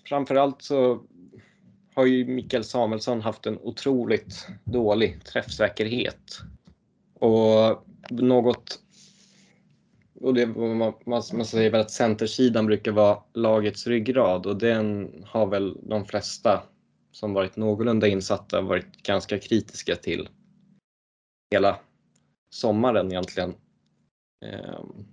Framförallt 0.08 0.62
så 0.62 1.04
har 1.94 2.06
ju 2.06 2.26
Mikael 2.26 2.64
Samuelsson 2.64 3.22
haft 3.22 3.46
en 3.46 3.60
otroligt 3.60 4.48
dålig 4.64 5.24
träffsäkerhet. 5.26 6.40
Och 7.14 7.86
något... 8.10 8.80
Och 10.22 10.34
det, 10.34 10.46
man, 10.48 10.94
man 11.06 11.24
man 11.34 11.46
säger 11.46 11.72
väl 11.72 11.82
att 11.82 11.92
centersidan 11.92 12.66
brukar 12.66 12.92
vara 12.92 13.20
lagets 13.34 13.88
ryggrad 13.88 14.46
och 14.46 14.58
den 14.58 15.12
har 15.28 15.48
väl 15.48 15.78
de 15.84 16.06
flesta 16.06 16.64
som 17.12 17.34
varit 17.34 17.56
någorlunda 17.56 18.08
insatta 18.08 18.62
varit 18.62 19.04
ganska 19.04 19.40
kritiska 19.40 19.96
till 19.96 20.30
hela 21.52 21.80
sommaren 22.50 23.12
egentligen. 23.12 23.56
Ehm, 24.46 25.06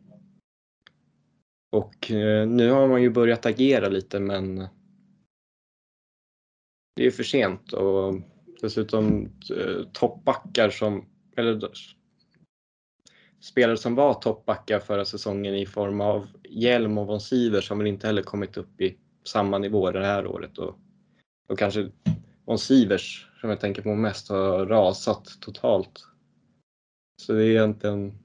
och 1.70 2.10
eh, 2.10 2.48
nu 2.48 2.70
har 2.70 2.88
man 2.88 3.02
ju 3.02 3.10
börjat 3.10 3.46
agera 3.46 3.88
lite 3.88 4.20
men 4.20 4.68
det 6.96 7.06
är 7.06 7.10
för 7.10 7.22
sent 7.22 7.72
och 7.72 8.14
dessutom 8.60 9.24
eh, 9.56 9.86
toppbackar 9.92 10.70
som, 10.70 11.06
eller 11.36 11.70
spelare 13.40 13.76
som 13.76 13.94
var 13.94 14.14
toppbackar 14.14 14.80
förra 14.80 15.04
säsongen 15.04 15.54
i 15.54 15.66
form 15.66 16.00
av 16.00 16.26
Hjelm 16.48 16.98
och 16.98 17.06
von 17.06 17.20
Sivers 17.20 17.70
har 17.70 17.76
väl 17.76 17.86
inte 17.86 18.06
heller 18.06 18.22
kommit 18.22 18.56
upp 18.56 18.80
i 18.80 18.96
samma 19.24 19.58
nivå 19.58 19.90
det 19.90 20.06
här 20.06 20.26
året 20.26 20.58
och, 20.58 20.78
och 21.48 21.58
kanske 21.58 21.90
von 22.44 22.58
Sivers 22.58 23.28
som 23.40 23.50
jag 23.50 23.60
tänker 23.60 23.82
på 23.82 23.94
mest 23.94 24.28
har 24.28 24.66
rasat 24.66 25.40
totalt. 25.40 26.06
Så 27.22 27.32
det 27.32 27.44
är 27.44 27.50
egentligen 27.50 28.18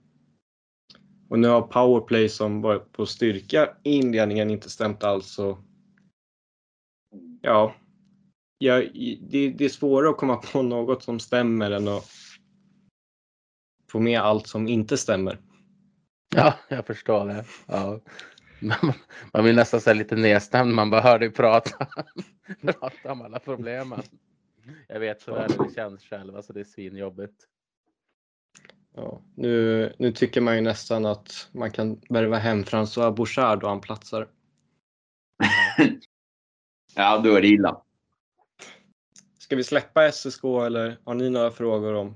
och 1.30 1.40
nu 1.40 1.48
har 1.48 1.62
powerplay 1.62 2.30
som 2.30 2.62
var 2.62 2.80
på 2.80 3.06
styrka 3.06 3.70
i 3.84 3.92
inledningen 3.92 4.50
inte 4.50 4.70
stämt 4.70 5.04
alls. 5.04 5.28
Så 5.28 5.58
ja, 7.42 7.76
ja 8.58 8.82
det, 9.22 9.50
det 9.50 9.66
är 9.66 9.70
svårare 9.70 10.10
att 10.10 10.18
komma 10.18 10.36
på 10.54 10.62
något 10.62 11.04
som 11.04 11.20
stämmer 11.20 11.72
än 11.72 11.88
att 11.88 12.10
få 13.92 14.00
med 14.00 14.20
allt 14.20 14.48
som 14.48 14.68
inte 14.68 14.98
stämmer. 14.98 15.40
Ja, 16.36 16.54
jag 16.70 16.86
förstår 16.86 17.26
det. 17.26 17.46
Ja. 17.66 18.00
Man, 18.60 18.94
man 19.34 19.44
blir 19.44 19.54
nästan 19.54 19.82
så 19.82 19.94
lite 19.94 20.16
nedstämd. 20.16 20.74
Man 20.74 20.90
bara 20.90 21.02
hör 21.02 21.20
dig 21.20 21.32
prata, 21.32 21.88
prata 22.62 23.12
om 23.12 23.22
alla 23.22 23.40
problemen. 23.40 24.02
Jag 24.88 25.00
vet 25.00 25.22
så 25.22 25.34
väl 25.34 25.52
hur 25.58 25.66
det 25.66 25.74
känns 25.74 26.04
själv. 26.04 26.36
Alltså 26.36 26.54
det 26.54 26.60
är 26.60 26.64
svinjobbigt. 26.64 27.48
Ja, 29.00 29.22
nu, 29.36 29.94
nu 30.00 30.12
tycker 30.12 30.42
man 30.42 30.56
ju 30.56 30.62
nästan 30.62 31.06
att 31.06 31.50
man 31.52 31.72
kan 31.72 32.02
värva 32.10 32.38
hem 32.38 32.64
François 32.64 33.16
Bouchard 33.16 33.64
och 33.64 33.70
han 33.70 33.82
platsar. 33.82 34.28
Ja, 36.96 37.18
då 37.18 37.36
är 37.36 37.42
det 37.42 37.48
illa. 37.48 37.82
Ska 39.38 39.56
vi 39.56 39.64
släppa 39.64 40.12
SSK 40.12 40.44
eller 40.44 40.98
har 41.04 41.14
ni 41.14 41.30
några 41.30 41.52
frågor 41.52 41.94
om? 41.94 42.16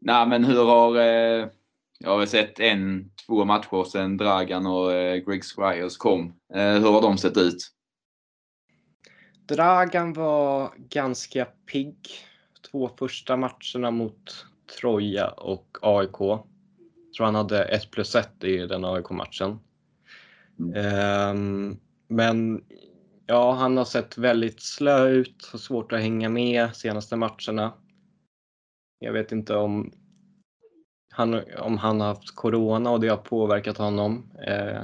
Nej, 0.00 0.26
men 0.28 0.44
hur 0.44 0.64
har... 0.64 0.96
Eh, 0.96 1.48
jag 1.98 2.10
har 2.10 2.26
sett 2.26 2.60
en, 2.60 3.10
två 3.26 3.44
matcher 3.44 3.84
sedan 3.84 4.16
Dragan 4.16 4.66
och 4.66 4.92
eh, 4.92 5.16
Greg 5.16 5.44
Squires 5.44 5.96
kom. 5.96 6.40
Eh, 6.54 6.72
hur 6.72 6.92
har 6.92 7.02
de 7.02 7.18
sett 7.18 7.36
ut? 7.36 7.70
Dragan 9.48 10.12
var 10.12 10.72
ganska 10.76 11.44
pigg. 11.44 12.08
Två 12.70 12.90
första 12.98 13.36
matcherna 13.36 13.90
mot 13.90 14.46
Troja 14.80 15.28
och 15.28 15.78
AIK. 15.82 16.20
Jag 16.20 17.16
tror 17.16 17.26
han 17.26 17.34
hade 17.34 17.64
1 17.64 17.90
plus 17.90 18.14
1 18.14 18.44
i 18.44 18.56
den 18.56 18.84
AIK-matchen. 18.84 19.58
Mm. 20.58 20.74
Ehm, 20.76 21.76
men 22.08 22.64
ja, 23.26 23.52
han 23.52 23.76
har 23.76 23.84
sett 23.84 24.18
väldigt 24.18 24.60
slö 24.60 25.08
ut, 25.08 25.48
har 25.52 25.58
svårt 25.58 25.92
att 25.92 26.00
hänga 26.00 26.28
med 26.28 26.76
senaste 26.76 27.16
matcherna. 27.16 27.72
Jag 28.98 29.12
vet 29.12 29.32
inte 29.32 29.56
om 29.56 29.92
han, 31.10 31.40
om 31.58 31.78
han 31.78 32.00
har 32.00 32.08
haft 32.08 32.34
corona 32.34 32.90
och 32.90 33.00
det 33.00 33.08
har 33.08 33.16
påverkat 33.16 33.78
honom. 33.78 34.30
Eh, 34.46 34.82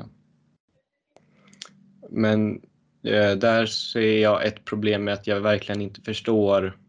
men 2.11 2.63
eh, 3.03 3.33
där 3.33 3.67
ser 3.67 4.19
jag 4.19 4.47
ett 4.47 4.65
problem 4.65 5.05
med 5.05 5.15
att 5.15 5.27
jag 5.27 5.41
verkligen 5.41 5.81
inte 5.81 6.01
förstår 6.01 6.80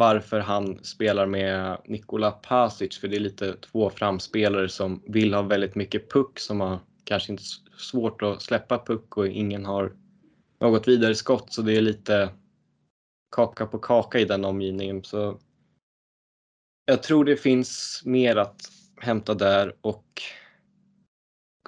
varför 0.00 0.40
han 0.40 0.84
spelar 0.84 1.26
med 1.26 1.78
Nikola 1.84 2.30
Pasic 2.30 2.98
för 2.98 3.08
det 3.08 3.16
är 3.16 3.20
lite 3.20 3.56
två 3.56 3.90
framspelare 3.90 4.68
som 4.68 5.02
vill 5.06 5.34
ha 5.34 5.42
väldigt 5.42 5.74
mycket 5.74 6.12
puck 6.12 6.38
som 6.38 6.60
har 6.60 6.78
kanske 7.04 7.32
inte 7.32 7.42
svårt 7.76 8.22
att 8.22 8.42
släppa 8.42 8.78
puck 8.78 9.16
och 9.16 9.26
ingen 9.28 9.64
har 9.64 9.92
något 10.60 10.88
vidare 10.88 11.14
skott 11.14 11.52
så 11.52 11.62
det 11.62 11.76
är 11.76 11.80
lite 11.80 12.30
kaka 13.36 13.66
på 13.66 13.78
kaka 13.78 14.18
i 14.18 14.24
den 14.24 14.44
omgivningen. 14.44 15.04
Så 15.04 15.38
jag 16.84 17.02
tror 17.02 17.24
det 17.24 17.36
finns 17.36 18.02
mer 18.04 18.36
att 18.36 18.60
hämta 19.00 19.34
där 19.34 19.76
och 19.80 20.22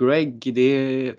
Greg, 0.00 0.54
det 0.54 0.60
är, 0.60 1.16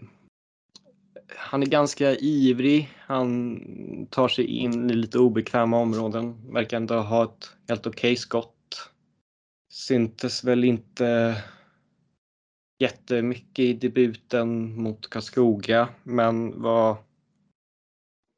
han 1.36 1.64
är 1.64 1.68
ganska 1.68 2.16
ivrig. 2.16 2.90
Han 2.98 4.08
tar 4.10 4.28
sig 4.28 4.46
in 4.46 4.90
i 4.90 4.94
lite 4.94 5.20
obekväma 5.20 5.78
områden. 5.78 6.54
Verkar 6.54 6.78
ändå 6.78 6.96
ha 6.96 7.24
ett 7.24 7.56
helt 7.68 7.88
okej 7.88 8.12
okay 8.12 8.16
skott. 8.16 8.90
Syntes 9.74 10.44
väl 10.44 10.64
inte 10.64 11.36
jättemycket 12.80 13.60
i 13.60 13.74
debuten 13.74 14.82
mot 14.82 15.10
Karlskoga 15.10 15.90
men 16.04 16.62
var 16.62 16.98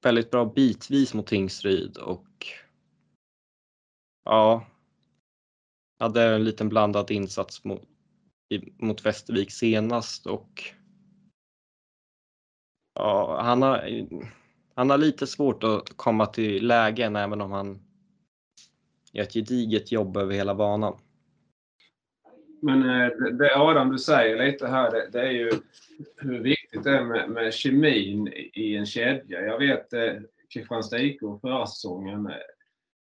väldigt 0.03 0.31
bra 0.31 0.45
bitvis 0.45 1.13
mot 1.13 1.27
Tingsryd 1.27 1.97
och 1.97 2.47
ja, 4.25 4.67
hade 5.99 6.23
en 6.23 6.43
liten 6.43 6.69
blandad 6.69 7.11
insats 7.11 7.63
mot, 7.63 7.81
mot 8.77 9.05
Västervik 9.05 9.51
senast 9.51 10.27
och 10.27 10.63
ja, 12.95 13.41
han 13.41 13.61
har, 13.61 13.89
han 14.75 14.89
har 14.89 14.97
lite 14.97 15.27
svårt 15.27 15.63
att 15.63 15.97
komma 15.97 16.25
till 16.25 16.67
lägen 16.67 17.15
även 17.15 17.41
om 17.41 17.51
han 17.51 17.79
gör 19.11 19.23
ett 19.23 19.33
gediget 19.33 19.91
jobb 19.91 20.17
över 20.17 20.33
hela 20.33 20.55
banan. 20.55 20.97
Men 22.61 22.89
eh, 22.89 23.07
det 23.31 23.55
Adam 23.55 23.91
du 23.91 23.99
säger 23.99 24.45
lite 24.45 24.67
här, 24.67 24.91
det, 24.91 25.09
det 25.11 25.21
är 25.21 25.31
ju 25.31 25.51
hur 26.17 26.39
viktigt 26.39 26.83
det 26.83 26.97
är 26.97 27.03
med, 27.03 27.29
med 27.29 27.53
kemin 27.53 28.27
i 28.53 28.75
en 28.75 28.85
kedja. 28.85 29.41
Jag 29.41 29.59
vet 29.59 29.93
eh, 29.93 30.13
Kristianstad 30.53 30.99
IK 30.99 31.19
förra 31.41 31.67
säsongen, 31.67 32.25
eh, 32.25 32.35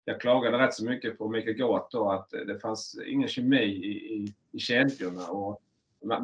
jag 0.04 0.20
klagade 0.20 0.58
rätt 0.58 0.74
så 0.74 0.84
mycket 0.84 1.18
på 1.18 1.28
Mikael 1.28 1.56
Gård 1.56 1.86
då 1.90 2.10
att 2.10 2.30
det 2.30 2.60
fanns 2.60 2.98
ingen 3.06 3.28
kemi 3.28 3.62
i, 3.62 4.14
i, 4.14 4.34
i 4.52 4.58
kedjorna. 4.58 5.26
Och 5.26 5.60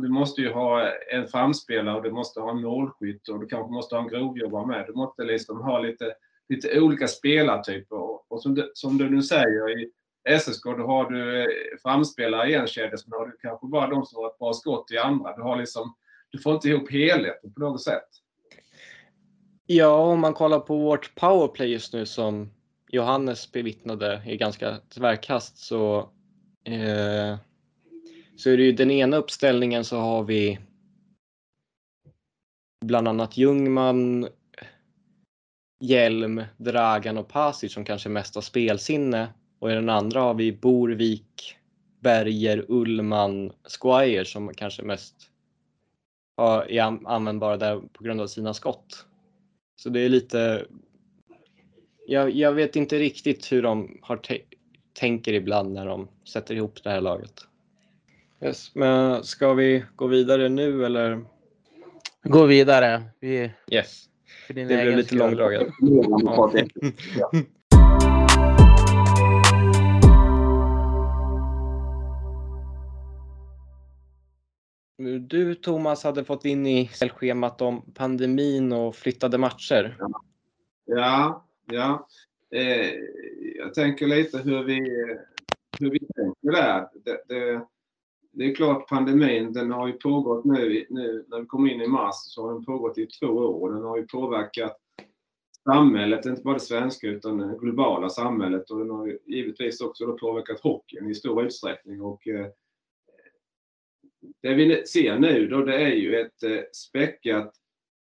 du 0.03 0.09
måste 0.09 0.41
ju 0.41 0.53
ha 0.53 0.93
en 1.13 1.29
framspelare 1.29 1.97
och 1.97 2.03
du 2.03 2.11
måste 2.11 2.41
ha 2.41 2.51
en 2.51 2.63
målskytt 2.63 3.29
och 3.29 3.41
du 3.41 3.47
kanske 3.47 3.73
måste 3.73 3.95
ha 3.95 4.03
en 4.03 4.09
grovjobbare 4.09 4.67
med. 4.67 4.85
Du 4.87 4.93
måste 4.93 5.25
liksom 5.25 5.61
ha 5.61 5.79
lite, 5.79 6.15
lite 6.49 6.81
olika 6.81 7.09
spelartyper. 7.09 8.33
Och 8.33 8.43
som 8.43 8.55
du, 8.55 8.71
som 8.75 8.99
du 8.99 9.11
nu 9.11 9.23
säger, 9.23 9.81
i 9.81 9.91
SSK 10.41 10.65
då 10.65 10.87
har 10.87 11.11
du 11.11 11.43
eh, 11.43 11.49
framspelare 11.83 12.51
i 12.51 12.55
en 12.55 12.67
kedja, 12.67 12.97
så 12.97 13.11
har 13.11 13.27
du 13.27 13.37
kanske 13.43 13.67
bara 13.67 13.91
de 13.91 14.07
som 14.07 14.23
har 14.23 14.31
ett 14.31 14.39
bra 14.39 14.53
skott 14.53 14.91
i 14.91 14.99
andra. 14.99 15.37
Du, 15.37 15.43
har 15.43 15.57
liksom, 15.57 15.95
du 16.31 16.39
får 16.39 16.55
inte 16.55 16.69
ihop 16.69 16.91
helheten 16.91 17.53
på 17.53 17.61
något 17.61 17.83
sätt. 17.83 18.09
Ja, 19.67 19.97
om 19.97 20.21
man 20.21 20.35
kollar 20.35 20.61
på 20.61 20.77
vårt 20.77 21.15
powerplay 21.15 21.73
just 21.73 21.93
nu 21.93 22.07
som 22.07 22.51
Johannes 22.89 23.53
bevittnade 23.53 24.23
i 24.27 24.37
ganska 24.37 24.77
tvärkast 24.95 25.59
så, 25.59 25.99
eh, 26.65 27.39
så 28.41 28.51
är 28.51 28.57
det 28.57 28.63
ju 28.63 28.73
den 28.73 28.91
ena 28.91 29.17
uppställningen 29.17 29.85
så 29.85 29.97
har 29.97 30.25
vi 30.25 30.59
bland 32.85 33.09
annat 33.09 33.37
Ljungman, 33.37 34.29
Hjelm, 35.81 36.43
Dragan 36.57 37.19
och 37.19 37.29
Pasic 37.29 37.73
som 37.73 37.85
kanske 37.85 38.09
mest 38.09 38.35
har 38.35 38.43
spelsinne 38.43 39.29
och 39.59 39.71
i 39.71 39.75
den 39.75 39.89
andra 39.89 40.21
har 40.21 40.35
vi 40.35 40.53
Borvik, 40.53 41.57
Berger, 42.01 42.65
Ullman, 42.69 43.53
Squire 43.81 44.25
som 44.25 44.55
kanske 44.55 44.83
mest 44.83 45.15
är 46.69 47.09
användbara 47.09 47.57
där 47.57 47.81
på 47.93 48.05
grund 48.05 48.21
av 48.21 48.27
sina 48.27 48.55
skott. 48.55 49.07
Så 49.77 49.89
det 49.89 50.01
är 50.01 50.09
lite 50.09 50.67
jag, 52.07 52.31
jag 52.31 52.53
vet 52.53 52.77
inte 52.77 52.99
riktigt 52.99 53.53
hur 53.53 53.63
de 53.63 53.99
har 54.03 54.21
tänker 54.93 55.33
ibland 55.33 55.73
när 55.73 55.87
de 55.87 56.09
sätter 56.25 56.55
ihop 56.55 56.85
det 56.85 56.91
här 56.91 57.01
laget. 57.01 57.50
Yes, 58.43 58.75
men 58.75 59.25
ska 59.25 59.55
vi 59.55 59.85
gå 59.97 60.07
vidare 60.07 60.49
nu 60.49 60.85
eller? 60.85 61.25
Gå 62.23 62.47
vidare. 62.47 63.03
Vi... 63.21 63.53
Yes. 63.71 64.05
det 64.49 64.65
blev 64.65 64.97
lite 64.97 65.15
långdraget. 65.15 65.69
Ja. 67.19 67.31
Du 75.21 75.55
Thomas 75.55 76.05
hade 76.05 76.25
fått 76.25 76.45
in 76.45 76.67
i 76.67 76.89
schemat 76.89 77.63
om 77.63 77.93
pandemin 77.95 78.73
och 78.73 78.97
flyttade 78.97 79.39
matcher. 79.39 79.97
Ja, 80.85 81.47
Ja, 81.73 82.09
eh, 82.55 82.93
jag 83.59 83.75
tänker 83.75 84.07
lite 84.07 84.39
hur 84.39 84.65
vi, 84.65 84.81
hur 85.79 85.91
vi 85.91 85.99
tänker 85.99 86.53
där. 86.53 86.89
Det, 87.05 87.25
det, 87.29 87.67
det, 88.33 88.45
är 88.45 88.55
klart 88.55 88.89
pandemin, 88.89 89.53
den 89.53 89.71
har 89.71 89.87
ju 89.87 89.93
pågått 89.93 90.45
nu, 90.45 90.87
nu 90.91 91.25
när 91.29 91.41
vi 91.41 91.47
kom 91.47 91.67
in 91.67 91.81
i 91.81 91.87
mars, 91.87 92.15
så 92.15 92.47
har 92.47 92.53
den 92.53 92.65
pågått 92.65 92.99
i 92.99 93.07
två 93.07 93.27
år. 93.27 93.73
Den 93.75 93.83
har 93.83 93.97
ju 93.97 94.07
påverkat 94.07 94.77
samhället, 95.65 96.27
inte 96.27 96.43
bara 96.43 96.55
det 96.55 96.61
svenska 96.61 97.07
utan 97.07 97.39
det 97.39 97.59
globala 97.61 98.09
samhället 98.09 98.71
och 98.71 98.79
den 98.79 98.91
har 98.91 99.19
givetvis 99.27 99.81
också 99.81 100.07
då 100.07 100.19
påverkat 100.19 100.61
hockeyn 100.61 101.11
i 101.11 101.15
stor 101.15 101.45
utsträckning. 101.45 102.03
Och, 102.03 102.29
eh, 102.29 102.47
det 104.43 104.55
vi 104.55 104.87
ser 104.87 105.19
nu 105.19 105.47
då 105.47 105.65
det 105.65 105.75
är 105.75 105.95
ju 105.95 106.21
ett 106.21 106.43
eh, 106.43 106.61
späckat 106.73 107.55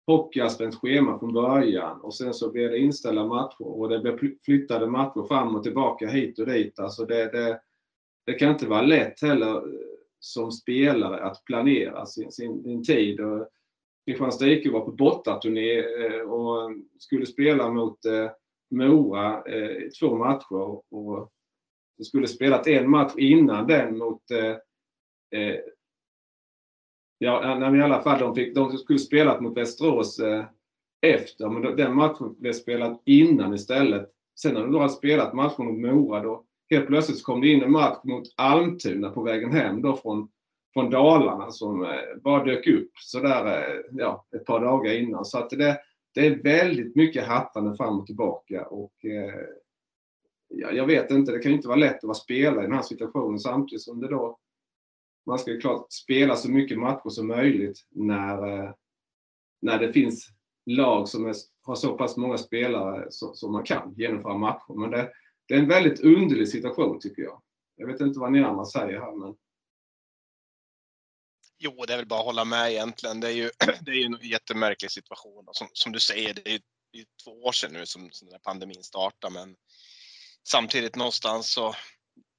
Hockeyallsvenskt 0.08 0.82
schema 0.82 1.20
från 1.20 1.34
början 1.34 2.02
och 2.02 2.16
sen 2.16 2.34
så 2.34 2.52
blir 2.52 2.70
det 2.70 2.78
inställda 2.78 3.26
matcher 3.26 3.68
och 3.68 3.90
det 3.90 4.00
blir 4.00 4.38
flyttade 4.46 4.88
matcher 4.88 5.28
fram 5.28 5.56
och 5.56 5.64
tillbaka 5.64 6.08
hit 6.08 6.40
och 6.40 6.46
dit. 6.46 6.80
Alltså 6.80 7.06
det, 7.06 7.32
det, 7.32 7.62
det 8.26 8.34
kan 8.34 8.50
inte 8.50 8.68
vara 8.68 8.82
lätt 8.82 9.22
heller 9.22 9.64
som 10.24 10.52
spelare 10.52 11.24
att 11.24 11.46
planera 11.46 12.06
sin, 12.06 12.32
sin, 12.32 12.64
sin 12.64 12.84
tid. 12.84 13.20
Kristianstad 14.06 14.48
IK 14.48 14.72
var 14.72 14.80
på 14.80 14.92
bortaturné 14.92 15.80
eh, 15.80 16.22
och 16.22 16.72
skulle 17.00 17.26
spela 17.26 17.70
mot 17.70 18.06
eh, 18.06 18.32
Mora 18.72 19.44
eh, 19.44 19.90
två 20.00 20.16
matcher 20.18 20.82
och 20.96 21.32
de 21.98 22.04
skulle 22.04 22.28
spelat 22.28 22.68
en 22.68 22.90
match 22.90 23.14
innan 23.18 23.68
den 23.68 23.98
mot 23.98 24.32
eh, 24.32 25.56
Ja, 27.24 27.56
nej, 27.60 27.80
i 27.80 27.82
alla 27.82 28.02
fall, 28.02 28.20
de, 28.20 28.36
fick, 28.36 28.56
de 28.56 28.78
skulle 28.78 29.00
spelat 29.00 29.42
mot 29.42 29.58
Västerås 29.58 30.20
eh, 30.20 30.46
efter, 31.02 31.50
men 31.50 31.76
den 31.76 31.96
matchen 31.96 32.36
blev 32.40 32.54
spelad 32.54 33.00
innan 33.06 33.54
istället. 33.54 34.10
Sen 34.40 34.54
när 34.54 34.62
de 34.62 34.72
då 34.72 34.80
hade 34.80 34.94
spelat 34.94 35.34
matchen 35.34 35.66
mot 35.66 35.80
Mora, 35.80 36.20
då 36.20 36.46
helt 36.72 36.88
plötsligt 36.88 37.18
så 37.18 37.24
kom 37.24 37.42
det 37.42 37.48
in 37.48 37.64
en 37.64 37.72
match 37.72 38.04
mot 38.04 38.24
Almtuna 38.36 39.10
på 39.10 39.24
vägen 39.24 39.52
hem 39.52 39.82
då 39.82 39.96
från, 39.96 40.30
från 40.74 40.90
Dalarna 40.90 41.52
som 41.52 41.84
eh, 41.84 41.90
bara 42.24 42.44
dök 42.44 42.68
upp 42.68 42.92
sådär 42.96 43.46
eh, 43.46 43.82
ja, 43.92 44.26
ett 44.36 44.46
par 44.46 44.60
dagar 44.60 44.94
innan. 44.94 45.26
Så 45.26 45.38
att 45.38 45.50
det, 45.50 45.80
det 46.14 46.26
är 46.26 46.44
väldigt 46.44 46.96
mycket 46.96 47.28
hattande 47.28 47.78
fram 47.78 48.00
och 48.00 48.06
tillbaka. 48.06 48.66
Och, 48.66 49.06
eh, 49.06 49.46
ja, 50.48 50.72
jag 50.72 50.86
vet 50.86 51.12
inte, 51.12 51.32
det 51.32 51.40
kan 51.40 51.52
ju 51.52 51.56
inte 51.56 51.68
vara 51.68 51.80
lätt 51.80 51.98
att 51.98 52.04
vara 52.04 52.14
spelare 52.14 52.64
i 52.64 52.68
den 52.68 52.76
här 52.76 52.82
situationen 52.82 53.40
samtidigt 53.40 53.84
som 53.84 54.02
det 54.02 54.08
då 54.08 54.38
man 55.26 55.40
ska 55.40 55.52
ju 55.52 55.60
klart 55.60 55.92
spela 55.92 56.36
så 56.36 56.52
mycket 56.52 56.80
matcher 56.80 57.10
som 57.10 57.28
möjligt 57.28 57.88
när, 57.90 58.64
eh, 58.64 58.72
när 59.62 59.80
det 59.80 59.94
finns 59.94 60.28
lag 60.66 61.08
som 61.08 61.26
är, 61.26 61.36
har 61.62 61.76
så 61.76 61.98
pass 61.98 62.18
många 62.18 62.38
spelare 62.38 63.08
som, 63.10 63.36
som 63.36 63.52
man 63.52 63.64
kan 63.64 63.94
genomföra 63.98 64.38
matcher. 64.38 64.80
Men 64.80 64.92
det, 64.92 65.12
det, 65.48 65.54
är 65.54 65.60
en 65.60 65.68
väldigt 65.68 66.00
underlig 66.00 66.50
situation 66.50 67.00
tycker 67.00 67.22
jag. 67.22 67.42
Jag 67.76 67.88
vet 67.88 68.02
inte 68.02 68.20
vad 68.20 68.32
ni 68.32 68.44
andra 68.44 68.66
säger 68.66 69.00
här 69.00 69.16
men... 69.16 69.36
Jo, 71.64 71.86
det 71.88 71.94
är 71.94 71.98
väl 71.98 72.08
bara 72.08 72.20
att 72.20 72.26
hålla 72.26 72.46
med 72.46 72.72
egentligen. 72.72 73.20
Det 73.20 73.28
är 73.28 73.32
ju, 73.32 73.50
det 73.82 73.92
är 73.92 73.96
ju 73.96 74.04
en 74.04 74.20
jättemärklig 74.22 74.92
situation. 74.92 75.48
Som, 75.52 75.68
som 75.74 75.92
du 75.92 76.00
säger, 76.00 76.34
det 76.34 76.54
är, 76.54 76.62
det 76.92 77.00
är 77.00 77.06
två 77.24 77.32
år 77.32 77.52
sedan 77.52 77.74
nu 77.74 77.86
som, 77.86 78.12
som 78.12 78.28
den 78.28 78.34
här 78.34 78.40
pandemin 78.40 78.84
startade 78.84 79.34
men 79.34 79.56
samtidigt 80.48 80.96
någonstans 80.96 81.52
så 81.54 81.76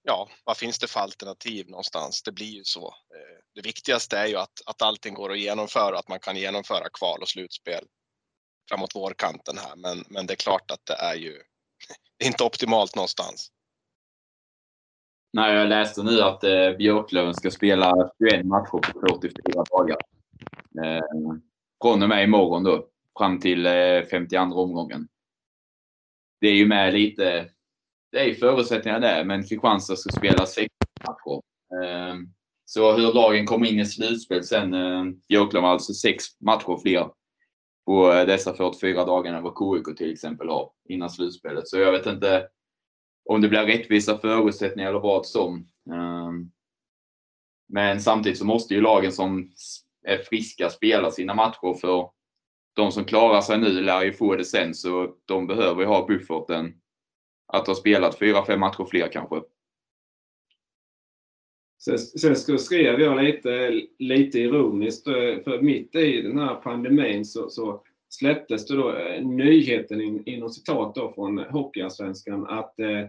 ja, 0.02 0.28
vad 0.44 0.56
finns 0.56 0.78
det 0.78 0.86
för 0.86 1.00
alternativ 1.00 1.68
någonstans? 1.68 2.22
Det 2.22 2.32
blir 2.32 2.50
ju 2.50 2.64
så. 2.64 2.86
Eh, 2.88 3.44
det 3.54 3.60
viktigaste 3.60 4.18
är 4.18 4.26
ju 4.26 4.36
att, 4.36 4.62
att 4.66 4.82
allting 4.82 5.14
går 5.14 5.32
att 5.32 5.38
genomföra, 5.38 5.98
att 5.98 6.08
man 6.08 6.20
kan 6.20 6.36
genomföra 6.36 6.88
kval 6.98 7.22
och 7.22 7.28
slutspel 7.28 7.84
framåt 8.68 8.94
vårkanten 8.94 9.58
här. 9.58 9.76
Men, 9.76 10.04
men 10.08 10.26
det 10.26 10.34
är 10.34 10.36
klart 10.36 10.70
att 10.70 10.86
det 10.86 10.94
är 10.94 11.14
ju 11.14 11.42
inte 12.26 12.44
optimalt 12.44 12.96
någonstans. 12.96 13.48
Nej, 15.32 15.54
jag 15.54 15.68
läste 15.68 16.02
nu 16.02 16.20
att 16.20 16.44
eh, 16.44 16.70
Björklöven 16.78 17.34
ska 17.34 17.50
spela 17.50 18.10
21 18.18 18.46
matcher 18.46 18.92
på 18.92 19.18
44 19.18 19.64
dagar. 19.70 19.96
Eh, 20.84 21.02
från 21.82 22.02
och 22.02 22.08
med 22.08 22.24
imorgon 22.24 22.64
då, 22.64 22.86
fram 23.18 23.40
till 23.40 23.66
eh, 23.66 24.02
52 24.10 24.62
omgången. 24.62 25.08
Det 26.40 26.48
är 26.48 26.54
ju 26.54 26.66
med 26.66 26.94
lite 26.94 27.50
det 28.12 28.30
är 28.30 28.34
förutsättningar 28.34 29.00
där, 29.00 29.24
men 29.24 29.42
Kristianstad 29.42 29.96
ska 29.96 30.10
spela 30.10 30.46
6 30.46 30.68
matcher. 31.06 31.40
Eh, 31.82 32.14
så 32.64 32.92
hur 32.92 33.12
lagen 33.12 33.46
kommer 33.46 33.66
in 33.66 33.80
i 33.80 33.86
slutspel 33.86 34.44
sen. 34.44 34.74
Eh, 34.74 35.04
Björklöven 35.28 35.64
har 35.64 35.72
alltså 35.72 35.94
sex 35.94 36.24
matcher 36.40 36.78
fler 36.82 37.10
på 37.86 38.12
eh, 38.12 38.26
dessa 38.26 38.54
44 38.54 39.04
dagarna 39.04 39.40
vad 39.40 39.54
KIK 39.58 39.96
till 39.96 40.12
exempel 40.12 40.48
har 40.48 40.70
innan 40.88 41.10
slutspelet. 41.10 41.68
Så 41.68 41.78
jag 41.78 41.92
vet 41.92 42.06
inte 42.06 42.48
om 43.24 43.40
det 43.40 43.48
blir 43.48 43.66
rättvisa 43.66 44.18
förutsättningar 44.18 44.90
eller 44.90 45.00
vad 45.00 45.26
som. 45.26 45.68
Ehm, 45.90 46.50
men 47.68 48.00
samtidigt 48.00 48.38
så 48.38 48.44
måste 48.44 48.74
ju 48.74 48.80
lagen 48.80 49.12
som 49.12 49.52
är 50.06 50.18
friska 50.18 50.70
spela 50.70 51.10
sina 51.10 51.34
matcher 51.34 51.74
för 51.80 52.10
de 52.74 52.92
som 52.92 53.04
klarar 53.04 53.40
sig 53.40 53.58
nu 53.58 53.80
lär 53.80 54.02
ju 54.02 54.12
få 54.12 54.36
det 54.36 54.44
sen 54.44 54.74
så 54.74 55.14
de 55.24 55.46
behöver 55.46 55.80
ju 55.80 55.86
ha 55.86 56.06
bufferten 56.06 56.74
att 57.46 57.66
ha 57.66 57.74
spelat 57.74 58.18
fyra, 58.18 58.44
fem 58.44 58.60
matcher 58.60 58.84
fler 58.90 59.12
kanske. 59.12 59.42
Sen, 61.84 61.98
sen 61.98 62.58
skrev 62.58 63.00
jag 63.00 63.24
lite, 63.24 63.82
lite 63.98 64.38
ironiskt, 64.38 65.06
eh, 65.06 65.42
för 65.44 65.62
mitt 65.62 65.94
i 65.94 66.22
den 66.22 66.38
här 66.38 66.54
pandemin 66.54 67.24
så, 67.24 67.50
så 67.50 67.82
släpptes 68.08 68.66
det 68.66 68.76
då 68.76 68.96
eh, 68.96 69.26
nyheten 69.26 70.00
in, 70.00 70.22
inom 70.26 70.50
citat 70.50 70.94
då 70.94 71.12
från 71.12 71.38
Hockeyallsvenskan 71.38 72.46
att 72.46 72.78
eh, 72.80 73.06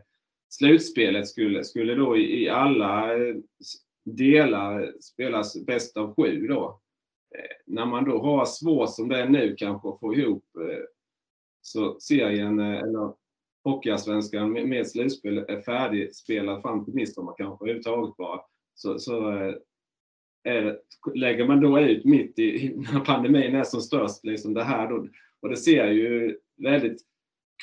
slutspelet 0.50 1.28
skulle, 1.28 1.64
skulle 1.64 1.96
då 1.96 2.18
i, 2.18 2.44
i 2.44 2.50
alla 2.50 3.14
eh, 3.14 3.36
delar 4.06 4.94
spelas 5.02 5.66
bäst 5.66 5.98
av 5.98 6.16
sju 6.16 6.48
då. 6.48 6.82
Eh, 7.36 7.74
när 7.74 7.86
man 7.86 8.06
då 8.06 8.22
har 8.22 8.46
svårt 8.46 8.90
som 8.90 9.10
det 9.10 9.18
är 9.18 9.30
nu 9.30 9.56
kanske 9.58 9.90
att 9.90 10.00
få 10.00 10.16
ihop 10.16 10.46
eh, 10.58 10.84
så 11.62 12.00
serien, 12.00 12.60
eh, 12.60 12.80
eller 12.80 13.14
Hockeyallsvenskan 13.64 14.52
med, 14.52 14.68
med 14.68 14.88
slutspel 14.88 15.38
är 15.38 15.62
färdigspelad 15.62 16.62
fram 16.62 16.86
till 16.86 16.94
midsommar 16.94 17.34
kanske 17.38 17.66
överhuvudtaget 17.66 18.18
bara. 18.18 18.42
Så, 18.76 19.00
så 19.00 19.32
eh, 19.32 19.56
är, 20.44 20.80
lägger 21.14 21.48
man 21.48 21.62
då 21.62 21.80
ut 21.80 22.06
mitt 22.06 22.40
i, 22.40 22.74
när 22.94 23.00
pandemin 23.00 23.56
är 23.56 23.64
som 23.64 23.82
störst, 23.82 24.26
liksom 24.26 24.54
det 24.54 24.64
här 24.64 24.90
då, 24.90 25.08
och 25.42 25.50
det 25.50 25.58
ser 25.58 25.88
ju 25.88 26.38
väldigt 26.58 27.02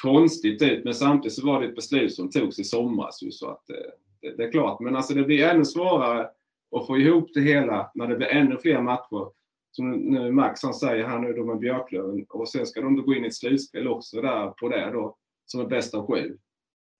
konstigt 0.02 0.62
ut, 0.62 0.84
men 0.84 0.94
samtidigt 0.94 1.32
så 1.32 1.46
var 1.46 1.60
det 1.60 1.68
ett 1.68 1.74
beslut 1.74 2.14
som 2.14 2.30
togs 2.30 2.58
i 2.58 2.64
somras. 2.64 3.22
Ju, 3.22 3.30
så 3.30 3.50
att, 3.50 3.70
eh, 3.70 3.76
det, 4.20 4.36
det, 4.36 4.44
är 4.44 4.52
klart, 4.52 4.80
men 4.80 4.96
alltså 4.96 5.14
det 5.14 5.22
blir 5.22 5.44
ännu 5.44 5.64
svårare 5.64 6.30
att 6.76 6.86
få 6.86 6.98
ihop 6.98 7.30
det 7.34 7.40
hela 7.40 7.90
när 7.94 8.08
det 8.08 8.16
blir 8.16 8.28
ännu 8.28 8.56
fler 8.56 8.82
matcher. 8.82 9.32
Som 9.72 9.90
nu 9.90 10.32
Max 10.32 10.62
han 10.62 10.74
säger 10.74 11.04
här 11.04 11.18
nu 11.18 11.32
då 11.32 11.44
med 11.44 11.58
Björklöven 11.58 12.26
och 12.28 12.48
sen 12.48 12.66
ska 12.66 12.80
de 12.80 12.96
då 12.96 13.02
gå 13.02 13.14
in 13.14 13.24
i 13.24 13.26
ett 13.26 13.34
slutspel 13.34 13.88
också 13.88 14.20
där 14.20 14.48
på 14.50 14.68
det 14.68 14.90
då 14.92 15.16
som 15.46 15.60
är 15.60 15.66
bäst 15.66 15.94
av 15.94 16.06
sju 16.06 16.38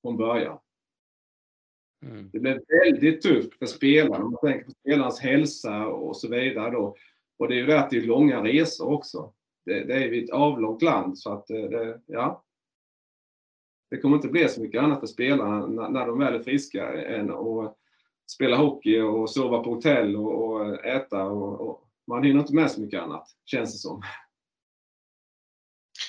från 0.03 0.16
början. 0.16 0.59
Mm. 2.03 2.31
Det 2.33 2.41
blir 2.41 2.61
väldigt 2.85 3.23
tufft 3.23 3.59
för 3.59 3.67
spelarna. 3.67 4.25
Man 4.25 4.41
tänker 4.41 4.65
på 4.65 4.71
spelarnas 4.71 5.21
hälsa 5.21 5.87
och 5.87 6.17
så 6.17 6.29
vidare. 6.29 6.71
Då. 6.71 6.97
Och 7.39 7.49
det 7.49 7.55
är 7.55 7.59
ju 7.59 7.67
det 7.67 7.81
att 7.81 7.91
det 7.91 7.97
är 7.97 8.03
långa 8.03 8.45
resor 8.45 8.89
också. 8.93 9.33
Det, 9.65 9.85
det 9.85 9.95
är 9.95 10.09
ju 10.09 10.25
ett 10.25 10.31
avlångt 10.31 10.83
land 10.83 11.19
så 11.19 11.33
att 11.33 11.51
eh, 11.51 11.63
det, 11.63 12.01
ja. 12.07 12.45
Det 13.91 13.99
kommer 13.99 14.17
inte 14.17 14.29
bli 14.29 14.49
så 14.49 14.61
mycket 14.61 14.83
annat 14.83 15.01
för 15.01 15.07
spelarna 15.07 15.67
när, 15.67 15.89
när 15.89 16.07
de 16.07 16.19
väl 16.19 16.35
är 16.35 16.43
friska 16.43 17.03
än 17.03 17.31
att 17.31 17.77
spela 18.31 18.57
hockey 18.57 19.01
och 19.01 19.31
sova 19.31 19.63
på 19.63 19.75
hotell 19.75 20.17
och, 20.17 20.45
och 20.45 20.85
äta. 20.85 21.25
Och, 21.25 21.61
och, 21.61 21.87
man 22.07 22.25
hinner 22.25 22.41
inte 22.41 22.55
med 22.55 22.71
så 22.71 22.81
mycket 22.81 23.03
annat, 23.03 23.29
känns 23.45 23.73
det 23.73 23.79
som. 23.79 24.03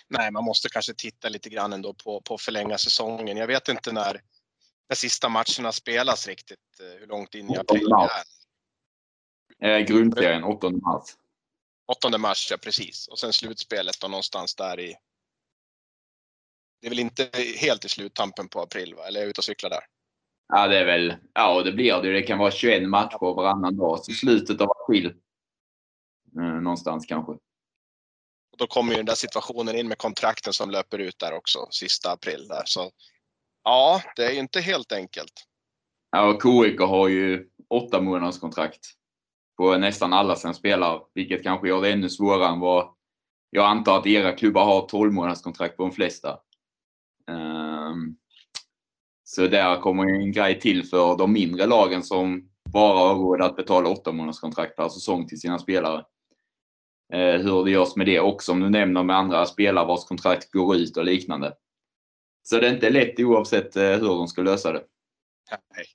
Nej, 0.08 0.32
man 0.32 0.44
måste 0.44 0.70
kanske 0.70 0.94
titta 0.94 1.30
lite 1.30 1.50
grann 1.50 1.74
ändå 1.74 1.94
på, 1.94 2.22
på 2.22 2.38
förlänga 2.38 2.78
säsongen. 2.78 3.38
Jag 3.38 3.48
vet 3.48 3.70
inte 3.70 3.92
när 3.92 4.22
när 4.92 4.96
sista 4.96 5.30
matcherna 5.30 5.72
spelas 5.72 6.28
riktigt, 6.28 6.80
eh, 6.80 7.00
hur 7.00 7.08
långt 7.08 7.36
in 7.36 7.52
i 7.52 7.58
april 7.58 7.90
det 7.90 8.10
är. 9.68 9.80
Eh, 9.80 9.86
grundserien 9.86 10.44
8 10.44 10.70
mars. 10.70 11.04
8 11.88 12.18
mars, 12.18 12.48
ja 12.52 12.58
precis. 12.58 13.08
Och 13.08 13.20
sen 13.20 13.34
slutspelet 13.34 14.02
då 14.02 14.08
någonstans 14.08 14.56
där 14.56 14.80
i... 14.80 14.96
Det 16.82 16.88
är 16.88 16.90
väl 16.90 17.00
inte 17.00 17.30
helt 17.58 17.86
i 17.86 17.90
sluttampen 17.90 18.48
på 18.48 18.62
april, 18.62 18.96
va? 18.96 19.08
eller 19.08 19.20
är 19.20 19.24
jag 19.24 19.30
ute 19.30 19.40
och 19.40 19.46
cyklar 19.46 19.70
där? 19.70 19.84
Ja, 20.48 20.68
det 20.68 20.78
är 20.78 20.86
väl, 20.86 21.16
ja 21.34 21.64
det 21.64 21.72
blir 21.72 22.02
det. 22.02 22.14
Det 22.14 22.22
kan 22.22 22.40
vara 22.40 22.52
21 22.52 22.90
matcher 22.90 23.36
varannan 23.36 23.78
dag, 23.78 24.06
så 24.06 24.12
slutet 24.12 24.62
av 24.62 24.72
april. 24.72 25.06
Eh, 26.38 26.62
någonstans 26.62 27.06
kanske. 27.06 27.32
Och 28.52 28.58
då 28.58 28.68
kommer 28.68 28.92
ju 28.92 28.98
den 28.98 29.06
där 29.06 29.16
situationen 29.16 29.76
in 29.76 29.88
med 29.88 29.98
kontrakten 29.98 30.54
som 30.54 30.72
löper 30.72 31.00
ut 31.00 31.20
där 31.20 31.34
också, 31.34 31.68
sista 31.72 32.12
april 32.12 32.48
där. 32.48 32.64
Så 32.66 32.92
Ja, 33.64 34.02
det 34.16 34.26
är 34.26 34.32
ju 34.32 34.40
inte 34.40 34.62
helt 34.62 34.92
enkelt. 34.92 35.34
Ja, 36.12 36.40
KIK 36.44 36.80
har 36.80 37.08
ju 37.08 37.48
åtta 37.70 38.02
månaders 38.02 38.40
kontrakt 38.40 38.80
på 39.58 39.78
nästan 39.78 40.14
alla 40.14 40.36
sina 40.36 40.54
spelare, 40.54 41.00
vilket 41.14 41.44
kanske 41.44 41.68
gör 41.68 41.82
det 41.82 41.92
ännu 41.92 42.10
svårare 42.10 42.48
än 42.48 42.60
vad 42.60 42.94
jag 43.50 43.66
antar 43.66 43.98
att 43.98 44.08
era 44.08 44.32
klubbar 44.32 44.66
har 44.66 44.88
12 44.88 45.14
månaders 45.14 45.42
kontrakt 45.42 45.78
på 45.78 45.84
de 45.84 45.92
flesta. 45.92 46.40
Um, 47.32 48.18
så 49.24 49.48
där 49.48 49.82
kommer 49.82 50.06
en 50.06 50.32
grej 50.32 50.60
till 50.60 50.84
för 50.86 51.18
de 51.18 51.34
mindre 51.34 51.66
lagen 51.66 52.04
som 52.04 52.50
bara 52.74 52.98
har 52.98 53.16
råd 53.16 53.42
att 53.42 53.56
betala 53.56 53.90
8 53.90 54.12
månaders 54.12 54.40
kontrakt 54.40 54.76
per 54.76 54.90
säsong 54.90 55.28
till 55.28 55.40
sina 55.40 55.60
spelare. 55.60 56.06
Uh, 57.14 57.44
hur 57.44 57.66
det 57.66 57.72
görs 57.72 57.96
med 57.96 58.06
det 58.06 58.20
också, 58.20 58.52
om 58.52 58.60
du 58.60 58.70
nämner 58.70 59.04
med 59.04 59.16
andra 59.16 59.46
spelare 59.46 59.86
vars 59.86 60.06
kontrakt 60.06 60.52
går 60.52 60.76
ut 60.76 60.98
och 60.98 61.06
liknande. 61.06 61.54
Så 62.44 62.60
det 62.60 62.68
är 62.68 62.74
inte 62.74 62.90
lätt 62.90 63.20
oavsett 63.20 63.76
eh, 63.76 63.84
hur 63.84 64.08
de 64.08 64.28
ska 64.28 64.42
lösa 64.42 64.72
det. 64.72 64.84
Nej. 65.52 65.86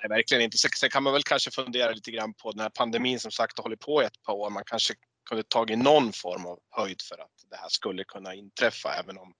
Nej, 0.00 0.08
verkligen 0.08 0.42
inte. 0.42 0.58
Sen 0.58 0.90
kan 0.90 1.02
man 1.02 1.12
väl 1.12 1.22
kanske 1.22 1.50
fundera 1.50 1.92
lite 1.92 2.10
grann 2.10 2.34
på 2.34 2.50
den 2.50 2.60
här 2.60 2.70
pandemin 2.70 3.20
som 3.20 3.30
sagt 3.30 3.58
har 3.58 3.62
hållit 3.62 3.80
på 3.80 4.02
i 4.02 4.04
ett 4.04 4.22
par 4.22 4.32
år. 4.32 4.50
Man 4.50 4.62
kanske 4.66 4.94
kunde 5.28 5.42
tagit 5.42 5.78
någon 5.78 6.12
form 6.12 6.46
av 6.46 6.58
höjd 6.70 7.02
för 7.02 7.18
att 7.18 7.50
det 7.50 7.56
här 7.56 7.68
skulle 7.68 8.04
kunna 8.04 8.34
inträffa, 8.34 8.94
även 8.94 9.18
om 9.18 9.34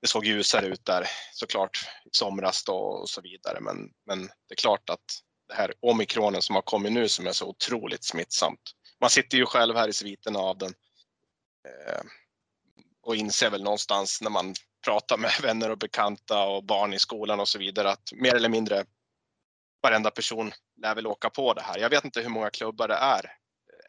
det 0.00 0.08
såg 0.08 0.24
ljusare 0.24 0.66
ut 0.66 0.84
där 0.84 1.06
såklart 1.32 1.78
i 2.04 2.08
somras 2.12 2.64
då 2.64 2.76
och 2.76 3.08
så 3.08 3.20
vidare. 3.20 3.60
Men, 3.60 3.76
men 4.06 4.26
det 4.26 4.52
är 4.52 4.56
klart 4.56 4.90
att 4.90 5.04
det 5.48 5.54
här 5.54 5.74
omikronen 5.80 6.42
som 6.42 6.54
har 6.54 6.62
kommit 6.62 6.92
nu 6.92 7.08
som 7.08 7.26
är 7.26 7.32
så 7.32 7.46
otroligt 7.46 8.04
smittsamt. 8.04 8.60
Man 9.00 9.10
sitter 9.10 9.38
ju 9.38 9.46
själv 9.46 9.76
här 9.76 9.88
i 9.88 9.92
sviten 9.92 10.36
av 10.36 10.58
den. 10.58 10.74
Eh, 11.68 12.02
Eh, 13.04 13.08
och 13.08 13.16
inser 13.16 13.50
väl 13.50 13.62
någonstans 13.62 14.20
när 14.22 14.30
man 14.30 14.54
pratar 14.84 15.18
med 15.18 15.30
vänner 15.42 15.70
och 15.70 15.78
bekanta 15.78 16.46
och 16.46 16.64
barn 16.64 16.94
i 16.94 16.98
skolan 16.98 17.40
och 17.40 17.48
så 17.48 17.58
vidare 17.58 17.90
att 17.90 18.12
mer 18.12 18.34
eller 18.34 18.48
mindre 18.48 18.84
varenda 19.82 20.10
person 20.10 20.52
lär 20.82 20.94
väl 20.94 21.06
åka 21.06 21.30
på 21.30 21.54
det 21.54 21.62
här. 21.62 21.78
Jag 21.78 21.90
vet 21.90 22.04
inte 22.04 22.20
hur 22.20 22.28
många 22.28 22.50
klubbar 22.50 22.88
det 22.88 22.94
är 22.94 23.32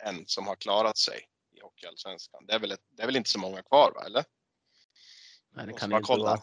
än 0.06 0.24
som 0.26 0.48
har 0.48 0.56
klarat 0.56 0.98
sig 0.98 1.20
i 1.58 1.62
Hockeyallsvenskan. 1.62 2.46
Det 2.48 2.54
är 2.54 2.60
väl, 2.60 2.72
ett, 2.72 2.80
det 2.98 3.04
är 3.04 3.06
väl 3.06 3.16
inte 3.16 3.30
så 3.30 3.40
många 3.40 3.62
kvar, 3.62 3.92
va? 3.96 4.06
eller? 4.06 4.24
Nej, 5.56 5.66
det 5.68 5.74
kan 5.74 5.90
det 5.90 5.96
inte 5.96 6.08
kolla. 6.08 6.24
vara. 6.24 6.42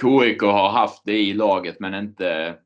KIK 0.00 0.42
har 0.42 0.70
haft 0.70 1.02
det 1.04 1.18
i 1.18 1.32
laget, 1.32 1.80
men 1.80 1.94
inte 1.94 2.58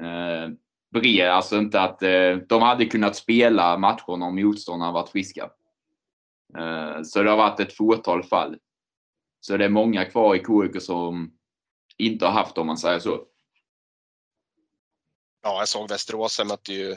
eh, 0.00 0.48
bred. 0.92 1.28
Alltså 1.28 1.58
inte 1.58 1.80
att 1.80 2.02
eh, 2.02 2.36
de 2.36 2.62
hade 2.62 2.86
kunnat 2.86 3.16
spela 3.16 3.78
matcherna 3.78 4.26
om 4.26 4.36
motståndarna 4.36 4.92
varit 4.92 5.08
friska. 5.08 5.50
Eh, 6.58 7.02
så 7.02 7.22
det 7.22 7.30
har 7.30 7.36
varit 7.36 7.60
ett 7.60 7.76
fåtal 7.76 8.22
fall. 8.22 8.58
Så 9.40 9.56
det 9.56 9.64
är 9.64 9.68
många 9.68 10.04
kvar 10.04 10.34
i 10.34 10.38
KIK 10.38 10.82
som 10.82 11.38
inte 11.98 12.26
har 12.26 12.32
haft 12.32 12.58
om 12.58 12.66
man 12.66 12.78
säger 12.78 12.98
så. 12.98 13.24
Ja, 15.42 15.58
jag 15.58 15.68
såg 15.68 15.88
Västerås 15.88 16.44
mötte 16.44 16.72
ju 16.72 16.96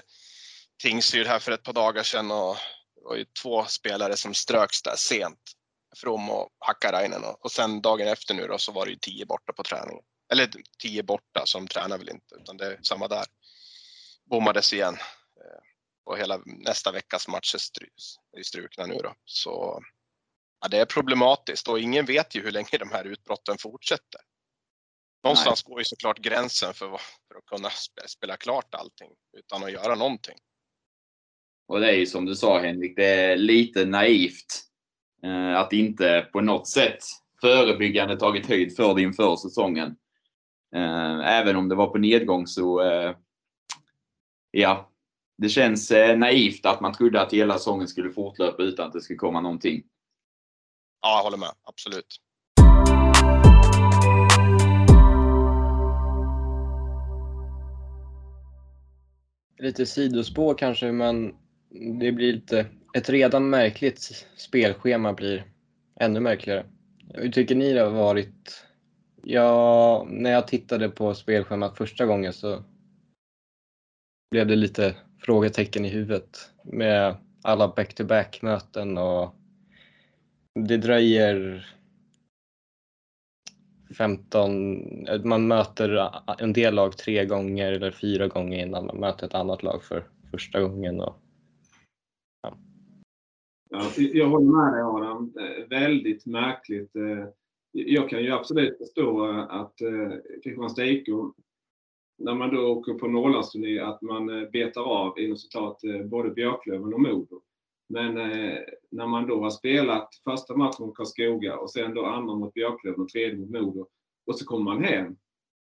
Tingsryd 0.82 1.28
här 1.28 1.40
för 1.40 1.52
ett 1.52 1.64
par 1.64 1.74
dagar 1.74 2.04
sedan 2.04 2.32
och 2.32 2.56
det 2.96 3.02
var 3.04 3.16
ju 3.16 3.26
två 3.42 3.66
spelare 3.66 4.18
som 4.18 4.34
ströks 4.34 4.82
där 4.82 4.96
sent. 4.96 5.40
From 5.98 6.30
och 6.30 6.50
Hakkarainen 6.60 7.24
och 7.40 7.52
sen 7.52 7.82
dagen 7.82 8.08
efter 8.08 8.34
nu 8.34 8.48
då 8.48 8.58
så 8.58 8.72
var 8.72 8.86
det 8.86 8.92
ju 8.92 8.98
tio 8.98 9.26
borta 9.26 9.54
på 9.54 9.64
träningen. 9.64 10.04
Eller 10.32 10.50
tio 10.82 11.04
borta 11.04 11.46
som 11.46 11.68
tränar 11.68 11.98
väl 11.98 12.10
inte 12.10 12.36
utan 12.36 12.58
det 12.58 12.66
är 12.66 12.80
samma 12.82 13.08
där. 13.08 13.26
Bommades 14.30 14.74
igen. 14.74 14.98
Och 16.10 16.18
hela 16.18 16.42
nästa 16.46 16.92
veckas 16.92 17.28
matcher 17.28 17.58
är 18.38 18.44
strukna 18.44 18.86
nu 18.86 18.94
då. 18.94 19.14
Så 19.26 19.84
ja, 20.62 20.68
det 20.68 20.78
är 20.78 20.86
problematiskt 20.86 21.68
och 21.68 21.80
ingen 21.80 22.06
vet 22.06 22.36
ju 22.36 22.42
hur 22.42 22.52
länge 22.52 22.78
de 22.80 22.90
här 22.92 23.06
utbrotten 23.06 23.58
fortsätter. 23.58 24.22
Någonstans 25.24 25.66
Nej. 25.66 25.72
går 25.72 25.80
ju 25.80 25.86
såklart 25.86 26.20
gränsen 26.20 26.74
för, 26.74 26.88
för 26.88 27.36
att 27.38 27.46
kunna 27.46 27.70
spela 28.08 28.38
klart 28.38 28.76
allting 28.76 29.10
utan 29.38 29.64
att 29.64 29.72
göra 29.72 29.96
någonting. 29.96 30.38
Och 31.68 31.80
det 31.80 31.90
är 31.90 31.96
ju 31.96 32.06
som 32.06 32.26
du 32.26 32.36
sa 32.36 32.60
Henrik, 32.60 32.96
det 32.96 33.06
är 33.06 33.38
lite 33.38 33.86
naivt 33.86 34.64
eh, 35.24 35.56
att 35.56 35.74
inte 35.74 36.30
på 36.32 36.42
något 36.42 36.68
sätt 36.68 37.00
förebyggande 37.42 38.20
tagit 38.20 38.46
höjd 38.46 38.76
för 38.76 38.96
det 38.96 39.02
inför 39.02 39.36
säsongen. 39.36 39.96
Eh, 40.76 41.38
även 41.40 41.56
om 41.56 41.70
det 41.70 41.76
var 41.76 41.88
på 41.88 41.98
nedgång 41.98 42.48
så, 42.48 42.82
eh, 42.82 43.16
ja, 44.52 44.89
det 45.40 45.50
känns 45.50 45.92
eh, 45.92 46.18
naivt 46.18 46.66
att 46.66 46.82
man 46.82 46.94
trodde 46.94 47.22
att 47.22 47.34
hela 47.34 47.58
säsongen 47.58 47.88
skulle 47.88 48.12
fortlöpa 48.12 48.64
utan 48.64 48.88
att 48.88 48.94
det 48.94 49.02
skulle 49.02 49.18
komma 49.18 49.42
någonting. 49.42 49.84
Ja, 51.02 51.18
jag 51.18 51.24
håller 51.24 51.38
med. 51.38 51.50
Absolut. 51.64 52.18
Lite 59.60 59.86
sidospår 59.86 60.56
kanske, 60.56 60.92
men 60.92 61.36
det 62.00 62.12
blir 62.12 62.34
lite... 62.34 62.66
Ett 62.94 63.10
redan 63.10 63.50
märkligt 63.50 64.26
spelschema 64.38 65.14
blir 65.14 65.46
ännu 66.00 66.20
märkligare. 66.20 66.66
Hur 67.14 67.32
tycker 67.32 67.56
ni 67.56 67.74
det 67.74 67.82
har 67.82 67.92
varit? 67.92 68.66
Ja, 69.24 70.08
när 70.10 70.32
jag 70.32 70.48
tittade 70.48 70.90
på 70.90 71.16
spelschemat 71.16 71.78
första 71.78 72.06
gången 72.06 72.34
så 72.34 72.64
blev 74.32 74.48
det 74.48 74.56
lite 74.56 74.96
frågetecken 75.30 75.86
i 75.86 75.90
huvudet 75.90 76.52
med 76.64 77.16
alla 77.44 77.68
back-to-back 77.68 78.42
möten 78.42 78.98
och 78.98 79.36
det 80.56 80.78
dröjer 80.78 81.66
15, 83.98 85.08
man 85.24 85.48
möter 85.48 86.12
en 86.40 86.54
del 86.54 86.76
lag 86.76 86.98
tre 86.98 87.26
gånger 87.26 87.74
eller 87.74 87.92
fyra 87.92 88.28
gånger 88.28 88.66
innan 88.66 88.86
man 88.86 88.98
möter 88.98 89.28
ett 89.28 89.34
annat 89.34 89.64
lag 89.64 89.84
för 89.84 90.04
första 90.32 90.62
gången. 90.62 91.02
Och, 91.02 91.16
ja. 92.42 92.58
Ja, 93.70 93.82
jag 93.98 94.30
håller 94.30 94.52
med 94.52 94.74
dig 94.74 94.82
Adam. 94.82 95.34
Väldigt 95.70 96.26
märkligt. 96.26 96.96
Eh, 96.96 97.28
jag 97.72 98.10
kan 98.10 98.24
ju 98.24 98.32
absolut 98.32 98.78
förstå 98.78 99.26
att 99.50 99.82
eh, 99.82 100.12
Kristianstad 100.44 100.86
IK, 100.86 101.08
när 102.20 102.36
man 102.36 102.56
då 102.56 102.68
åker 102.68 102.94
på 102.94 103.08
Norrlandsturné, 103.08 103.80
att 103.80 104.02
man 104.02 104.30
eh, 104.30 104.50
betar 104.50 104.82
av 104.82 105.20
inom 105.20 105.38
citat 105.38 105.84
eh, 105.84 106.04
både 106.04 106.30
Björklöven 106.30 106.94
och 106.94 107.02
Modo. 107.02 107.42
Men 107.90 108.18
eh, 108.18 108.60
när 108.92 109.08
man 109.08 109.28
då 109.28 109.44
har 109.44 109.50
spelat 109.50 110.10
första 110.24 110.56
matchen 110.56 110.86
mot 110.86 110.96
Karlskoga 110.96 111.58
och 111.58 111.72
sen 111.72 111.94
då 111.94 112.06
andra 112.06 112.36
mot 112.36 112.54
Björklöven 112.54 113.02
och 113.02 113.10
tredje 113.10 113.38
mot 113.38 113.50
Modo 113.50 113.88
och 114.26 114.40
så 114.40 114.46
kommer 114.46 114.64
man 114.64 114.84
hem 114.84 115.16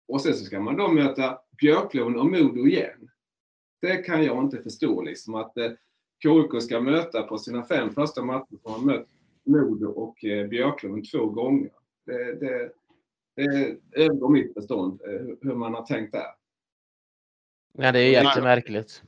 och 0.08 0.22
sen 0.22 0.34
så 0.34 0.46
ska 0.46 0.60
man 0.60 0.78
då 0.78 0.88
möta 0.88 1.40
Björklöven 1.62 2.20
och 2.20 2.26
Modo 2.26 2.68
igen. 2.68 3.10
Det 3.82 3.98
kan 3.98 4.24
jag 4.24 4.44
inte 4.44 4.62
förstå 4.62 5.02
liksom 5.02 5.36
att 5.36 5.58
eh, 5.58 5.72
KIK 6.24 6.62
ska 6.62 6.82
möta 6.82 7.24
på 7.24 7.38
sina 7.38 7.64
fem 7.64 7.90
första 7.90 8.24
matcher 8.24 8.58
har 8.64 8.78
man 8.78 8.86
mött 8.86 9.08
Modo 9.46 9.88
och 9.88 10.26
eh, 10.26 10.48
Björklöven 10.48 11.04
två 11.04 11.26
gånger. 11.26 11.72
Det, 12.06 12.40
det, 12.40 12.72
det 13.36 13.78
övergår 13.92 14.30
mitt 14.30 14.54
förstånd 14.54 15.02
eh, 15.02 15.28
hur 15.42 15.56
man 15.56 15.74
har 15.74 15.86
tänkt 15.86 16.12
där. 16.12 16.37
Ja, 17.80 17.92
det 17.92 18.00
är 18.00 18.12
jättemärkligt. 18.12 19.04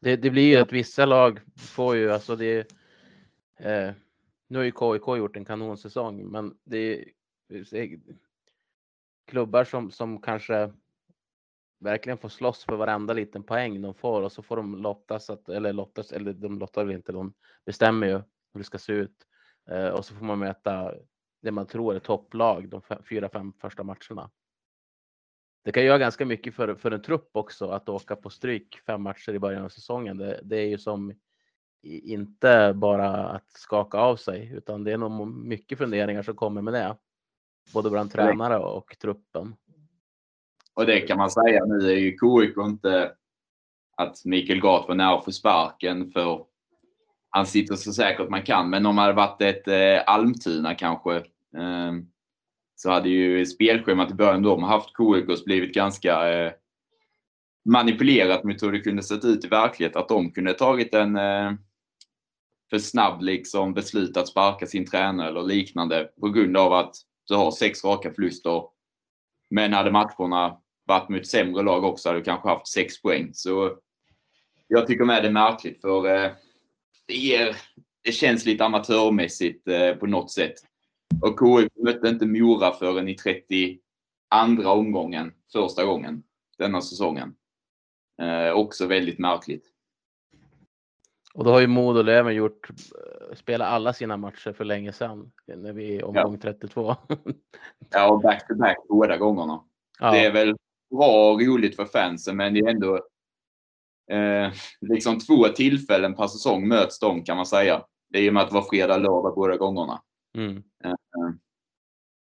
Det, 0.00 0.16
det, 0.16 0.30
blir 0.30 0.48
ju 0.48 0.56
att 0.56 0.72
vissa 0.72 1.06
lag 1.06 1.40
får 1.56 1.96
ju, 1.96 2.12
alltså 2.12 2.36
det 2.36 2.58
eh, 3.58 3.92
nu 4.48 4.58
har 4.58 4.64
ju 4.64 4.70
KIK 4.70 5.18
gjort 5.18 5.36
en 5.36 5.44
kanonsäsong, 5.44 6.30
men 6.30 6.58
det 6.64 7.04
är 7.72 8.00
klubbar 9.26 9.64
som, 9.64 9.90
som 9.90 10.22
kanske 10.22 10.72
verkligen 11.80 12.18
får 12.18 12.28
slåss 12.28 12.64
för 12.64 12.76
varenda 12.76 13.14
liten 13.14 13.42
poäng 13.42 13.82
de 13.82 13.94
får 13.94 14.22
och 14.22 14.32
så 14.32 14.42
får 14.42 14.56
de 14.56 14.76
lottas, 14.76 15.30
att, 15.30 15.48
eller 15.48 15.72
lottas, 15.72 16.12
eller 16.12 16.32
de 16.32 16.58
lottar 16.58 16.84
väl 16.84 16.96
inte, 16.96 17.12
de 17.12 17.34
bestämmer 17.64 18.06
ju 18.06 18.14
hur 18.52 18.60
det 18.60 18.64
ska 18.64 18.78
se 18.78 18.92
ut. 18.92 19.26
Eh, 19.70 19.88
och 19.88 20.04
så 20.04 20.14
får 20.14 20.24
man 20.24 20.38
möta 20.38 20.94
det 21.42 21.50
man 21.50 21.66
tror 21.66 21.94
är 21.94 21.98
topplag 21.98 22.68
de 22.68 22.82
fyra, 23.08 23.28
fem 23.28 23.52
första 23.52 23.82
matcherna 23.82 24.30
det 25.66 25.72
kan 25.72 25.84
göra 25.84 25.98
ganska 25.98 26.26
mycket 26.26 26.54
för, 26.54 26.74
för 26.74 26.90
en 26.90 27.02
trupp 27.02 27.30
också 27.32 27.68
att 27.68 27.88
åka 27.88 28.16
på 28.16 28.30
stryk 28.30 28.80
fem 28.86 29.02
matcher 29.02 29.32
i 29.32 29.38
början 29.38 29.64
av 29.64 29.68
säsongen. 29.68 30.16
Det, 30.16 30.40
det 30.42 30.56
är 30.56 30.66
ju 30.66 30.78
som 30.78 31.12
inte 31.82 32.72
bara 32.76 33.28
att 33.28 33.50
skaka 33.50 33.98
av 33.98 34.16
sig, 34.16 34.52
utan 34.54 34.84
det 34.84 34.92
är 34.92 34.98
nog 34.98 35.28
mycket 35.28 35.78
funderingar 35.78 36.22
som 36.22 36.36
kommer 36.36 36.62
med 36.62 36.74
det. 36.74 36.96
Både 37.72 37.90
bland 37.90 38.12
tränare 38.12 38.58
och 38.58 38.98
truppen. 38.98 39.54
Och 40.74 40.86
det 40.86 41.00
kan 41.00 41.18
man 41.18 41.30
säga 41.30 41.64
nu 41.64 41.90
är 41.90 41.96
ju 41.96 42.10
KIK 42.10 42.56
inte 42.58 43.12
att 43.96 44.24
Mikael 44.24 44.60
Gart 44.60 44.88
var 44.88 44.94
nära 44.94 45.20
få 45.20 45.32
sparken 45.32 46.10
för 46.10 46.44
han 47.30 47.46
sitter 47.46 47.74
så 47.74 47.92
säkert 47.92 48.28
man 48.28 48.42
kan. 48.42 48.70
Men 48.70 48.86
om 48.86 48.96
det 48.96 49.02
hade 49.02 49.14
varit 49.14 49.42
ett 49.42 49.68
eh, 49.68 50.14
Almtuna 50.14 50.74
kanske 50.74 51.16
eh, 51.56 51.92
så 52.76 52.90
hade 52.90 53.08
ju 53.08 53.46
spelschemat 53.46 54.10
i 54.10 54.14
början 54.14 54.42
då 54.42 54.56
man 54.56 54.70
haft 54.70 54.90
KIKs 54.96 55.44
blivit 55.44 55.74
ganska 55.74 56.28
eh, 56.28 56.52
manipulerat 57.64 58.44
mot 58.44 58.62
hur 58.62 58.72
det 58.72 58.80
kunde 58.80 59.02
sett 59.02 59.24
ut 59.24 59.44
i 59.44 59.48
verkligheten. 59.48 60.02
Att 60.02 60.08
de 60.08 60.30
kunde 60.30 60.54
tagit 60.54 60.94
en 60.94 61.16
eh, 61.16 61.52
för 62.70 62.78
snabb 62.78 63.22
liksom, 63.22 63.74
beslut 63.74 64.16
att 64.16 64.28
sparka 64.28 64.66
sin 64.66 64.86
tränare 64.86 65.28
eller 65.28 65.42
liknande 65.42 66.10
på 66.20 66.28
grund 66.28 66.56
av 66.56 66.72
att 66.72 66.94
du 67.28 67.34
har 67.34 67.50
sex 67.50 67.84
raka 67.84 68.12
förluster. 68.14 68.62
Men 69.50 69.72
hade 69.72 69.90
matcherna 69.90 70.56
varit 70.86 71.08
mot 71.08 71.26
sämre 71.26 71.62
lag 71.62 71.84
också 71.84 72.08
hade 72.08 72.20
du 72.20 72.24
kanske 72.24 72.48
haft 72.48 72.68
sex 72.68 73.02
poäng. 73.02 73.30
Så 73.34 73.78
jag 74.68 74.86
tycker 74.86 75.04
med 75.04 75.22
det 75.22 75.28
är 75.28 75.32
märkligt 75.32 75.80
för 75.80 76.06
eh, 76.06 76.30
det, 77.06 77.14
ger, 77.14 77.56
det 78.04 78.12
känns 78.12 78.46
lite 78.46 78.64
amatörmässigt 78.64 79.68
eh, 79.68 79.92
på 79.92 80.06
något 80.06 80.30
sätt. 80.30 80.54
Och 81.22 81.38
KIK 81.40 81.72
mötte 81.84 82.08
inte 82.08 82.26
Mora 82.26 82.72
förrän 82.72 83.08
i 83.08 83.14
32 83.14 84.70
omgången, 84.70 85.32
första 85.52 85.84
gången 85.84 86.22
denna 86.58 86.80
säsongen. 86.80 87.34
Eh, 88.22 88.52
också 88.52 88.86
väldigt 88.86 89.18
märkligt. 89.18 89.72
Och 91.34 91.44
då 91.44 91.50
har 91.50 91.60
ju 91.60 91.66
Modo 91.66 92.02
Löven 92.02 92.34
gjort, 92.34 92.70
eh, 92.70 93.36
spelat 93.36 93.68
alla 93.68 93.92
sina 93.92 94.16
matcher 94.16 94.52
för 94.52 94.64
länge 94.64 94.92
sedan, 94.92 95.32
när 95.46 95.72
vi 95.72 95.96
är 95.96 96.04
omgång 96.04 96.32
ja. 96.32 96.38
32. 96.40 96.96
ja, 97.90 98.10
och 98.10 98.20
back 98.20 98.48
to 98.48 98.54
back 98.54 98.76
båda 98.88 99.16
gångerna. 99.16 99.64
Ja. 100.00 100.10
Det 100.10 100.24
är 100.24 100.32
väl 100.32 100.56
bra 100.90 101.32
och 101.32 101.40
roligt 101.40 101.76
för 101.76 101.84
fansen, 101.84 102.36
men 102.36 102.54
det 102.54 102.60
är 102.60 102.68
ändå 102.68 102.94
eh, 104.10 104.52
liksom 104.80 105.18
två 105.18 105.48
tillfällen 105.48 106.14
per 106.14 106.26
säsong 106.26 106.68
möts 106.68 106.98
de 106.98 107.24
kan 107.24 107.36
man 107.36 107.46
säga. 107.46 107.84
Det 108.08 108.18
är 108.18 108.22
ju 108.22 108.30
med 108.30 108.42
att 108.42 108.48
det 108.48 108.54
var 108.54 108.62
fredag, 108.62 108.96
lördag 108.96 109.34
båda 109.34 109.56
gångerna. 109.56 110.02
Mm. 110.36 110.56
Eh, 110.84 110.92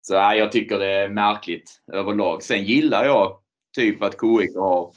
så 0.02 0.14
ja, 0.14 0.36
jag 0.36 0.52
tycker 0.52 0.80
det 0.80 0.92
är 0.92 1.10
märkligt 1.10 1.82
överlag. 1.92 2.44
Sen 2.44 2.64
gillar 2.64 3.06
jag 3.06 3.42
typ 3.76 4.02
att 4.02 4.14
KIK 4.14 4.56
har 4.56 4.94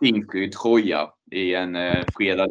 Tingsryd 0.00 0.52
tröja 0.52 1.12
i 1.30 1.54
en 1.54 1.76
eh, 1.76 2.06
fredag 2.16 2.48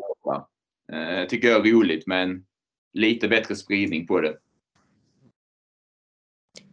eh, 0.94 1.28
tycker 1.28 1.48
jag 1.48 1.68
är 1.68 1.72
roligt, 1.72 2.08
men 2.08 2.46
lite 2.94 3.28
bättre 3.28 3.56
spridning 3.56 4.08
på 4.08 4.22
det. 4.22 4.38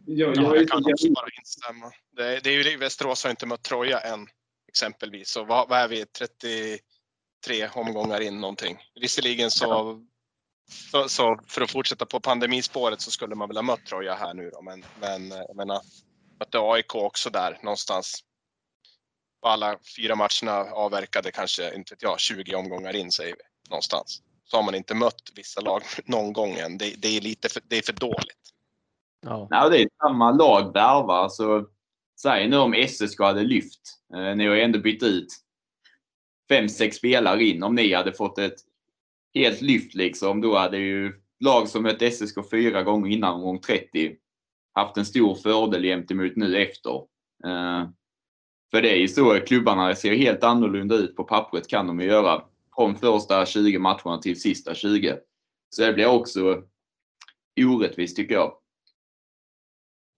Ja, 0.05 0.33
jag, 0.35 0.57
jag 0.57 0.69
kan 0.69 0.91
också 0.91 1.11
bara 1.11 1.27
instämma. 1.39 1.91
Det, 2.11 2.43
det 2.43 2.49
är 2.49 2.71
ju 2.71 2.77
Västerås 2.77 3.23
har 3.23 3.31
inte 3.31 3.45
mött 3.45 3.63
Troja 3.63 3.99
än 3.99 4.27
exempelvis. 4.67 5.29
Så 5.29 5.43
vad, 5.43 5.69
vad 5.69 5.79
är 5.79 5.87
vi? 5.87 6.05
33 6.05 7.69
omgångar 7.75 8.21
in 8.21 8.41
någonting. 8.41 8.77
Visserligen 9.01 9.51
så 9.51 9.65
ja. 9.65 10.01
Så, 10.69 11.09
så, 11.09 11.39
för 11.47 11.61
att 11.61 11.71
fortsätta 11.71 12.05
på 12.05 12.19
pandemispåret 12.19 13.01
så 13.01 13.11
skulle 13.11 13.35
man 13.35 13.47
väl 13.47 13.57
ha 13.57 13.63
mött 13.63 13.85
Troja 13.85 14.15
här 14.15 14.33
nu 14.33 14.49
då, 14.49 14.61
men, 14.61 14.85
men 15.01 15.29
jag 15.29 15.55
menar, 15.55 15.81
mötte 16.39 16.59
AIK 16.59 16.95
också 16.95 17.29
där 17.29 17.59
någonstans. 17.63 18.23
Alla 19.41 19.77
fyra 19.97 20.15
matcherna 20.15 20.71
avverkade 20.71 21.31
kanske, 21.31 21.75
inte 21.75 21.93
vet 21.93 22.03
jag, 22.03 22.19
20 22.19 22.55
omgångar 22.55 22.95
in 22.95 23.11
säger 23.11 23.35
vi 23.35 23.69
någonstans. 23.69 24.21
Så 24.43 24.57
har 24.57 24.63
man 24.63 24.75
inte 24.75 24.95
mött 24.95 25.31
vissa 25.35 25.61
lag 25.61 25.81
någon 26.05 26.33
gång 26.33 26.53
än. 26.53 26.77
Det, 26.77 26.95
det 26.97 27.17
är 27.17 27.21
lite 27.21 27.49
för, 27.49 27.61
det 27.67 27.77
är 27.77 27.81
för 27.81 27.93
dåligt. 27.93 28.53
Ja. 29.21 29.47
Nej, 29.51 29.69
det 29.69 29.81
är 29.81 29.89
samma 30.03 30.31
lag 30.31 30.73
värvar. 30.73 31.23
Alltså, 31.23 31.65
säg 32.21 32.49
nu 32.49 32.57
om 32.57 32.87
SSK 32.87 33.19
hade 33.19 33.43
lyft. 33.43 33.81
Eh, 34.13 34.35
ni 34.35 34.47
har 34.47 34.55
ju 34.55 34.61
ändå 34.61 34.79
bytt 34.79 35.03
ut 35.03 35.27
fem, 36.49 36.69
sex 36.69 36.97
spelare 36.97 37.43
in. 37.43 37.63
Om 37.63 37.75
ni 37.75 37.93
hade 37.93 38.13
fått 38.13 38.37
ett 38.37 38.55
helt 39.37 39.61
lyft 39.61 39.95
liksom. 39.95 40.41
Då 40.41 40.57
hade 40.57 40.77
ju 40.77 41.13
lag 41.39 41.67
som 41.67 41.83
mött 41.83 42.13
SSK 42.13 42.49
fyra 42.51 42.83
gånger 42.83 43.11
innan 43.11 43.33
omgång 43.33 43.59
30 43.59 44.15
haft 44.73 44.97
en 44.97 45.05
stor 45.05 45.35
fördel 45.35 45.83
gentemot 45.83 46.35
nu 46.35 46.57
efter. 46.57 46.95
Uh, 47.45 47.89
för 48.71 48.81
det 48.81 48.89
är 48.89 48.97
ju 48.97 49.07
så 49.07 49.39
klubbarna 49.39 49.95
ser 49.95 50.15
helt 50.15 50.43
annorlunda 50.43 50.95
ut 50.95 51.15
på 51.15 51.23
pappret 51.23 51.67
kan 51.67 51.87
de 51.87 51.99
ju 51.99 52.05
göra. 52.05 52.43
Från 52.75 52.95
första 52.95 53.45
20 53.45 53.79
matcherna 53.79 54.17
till 54.17 54.41
sista 54.41 54.75
20. 54.75 55.17
Så 55.69 55.81
det 55.81 55.93
blir 55.93 56.07
också 56.07 56.63
orättvist 57.59 58.15
tycker 58.15 58.35
jag. 58.35 58.57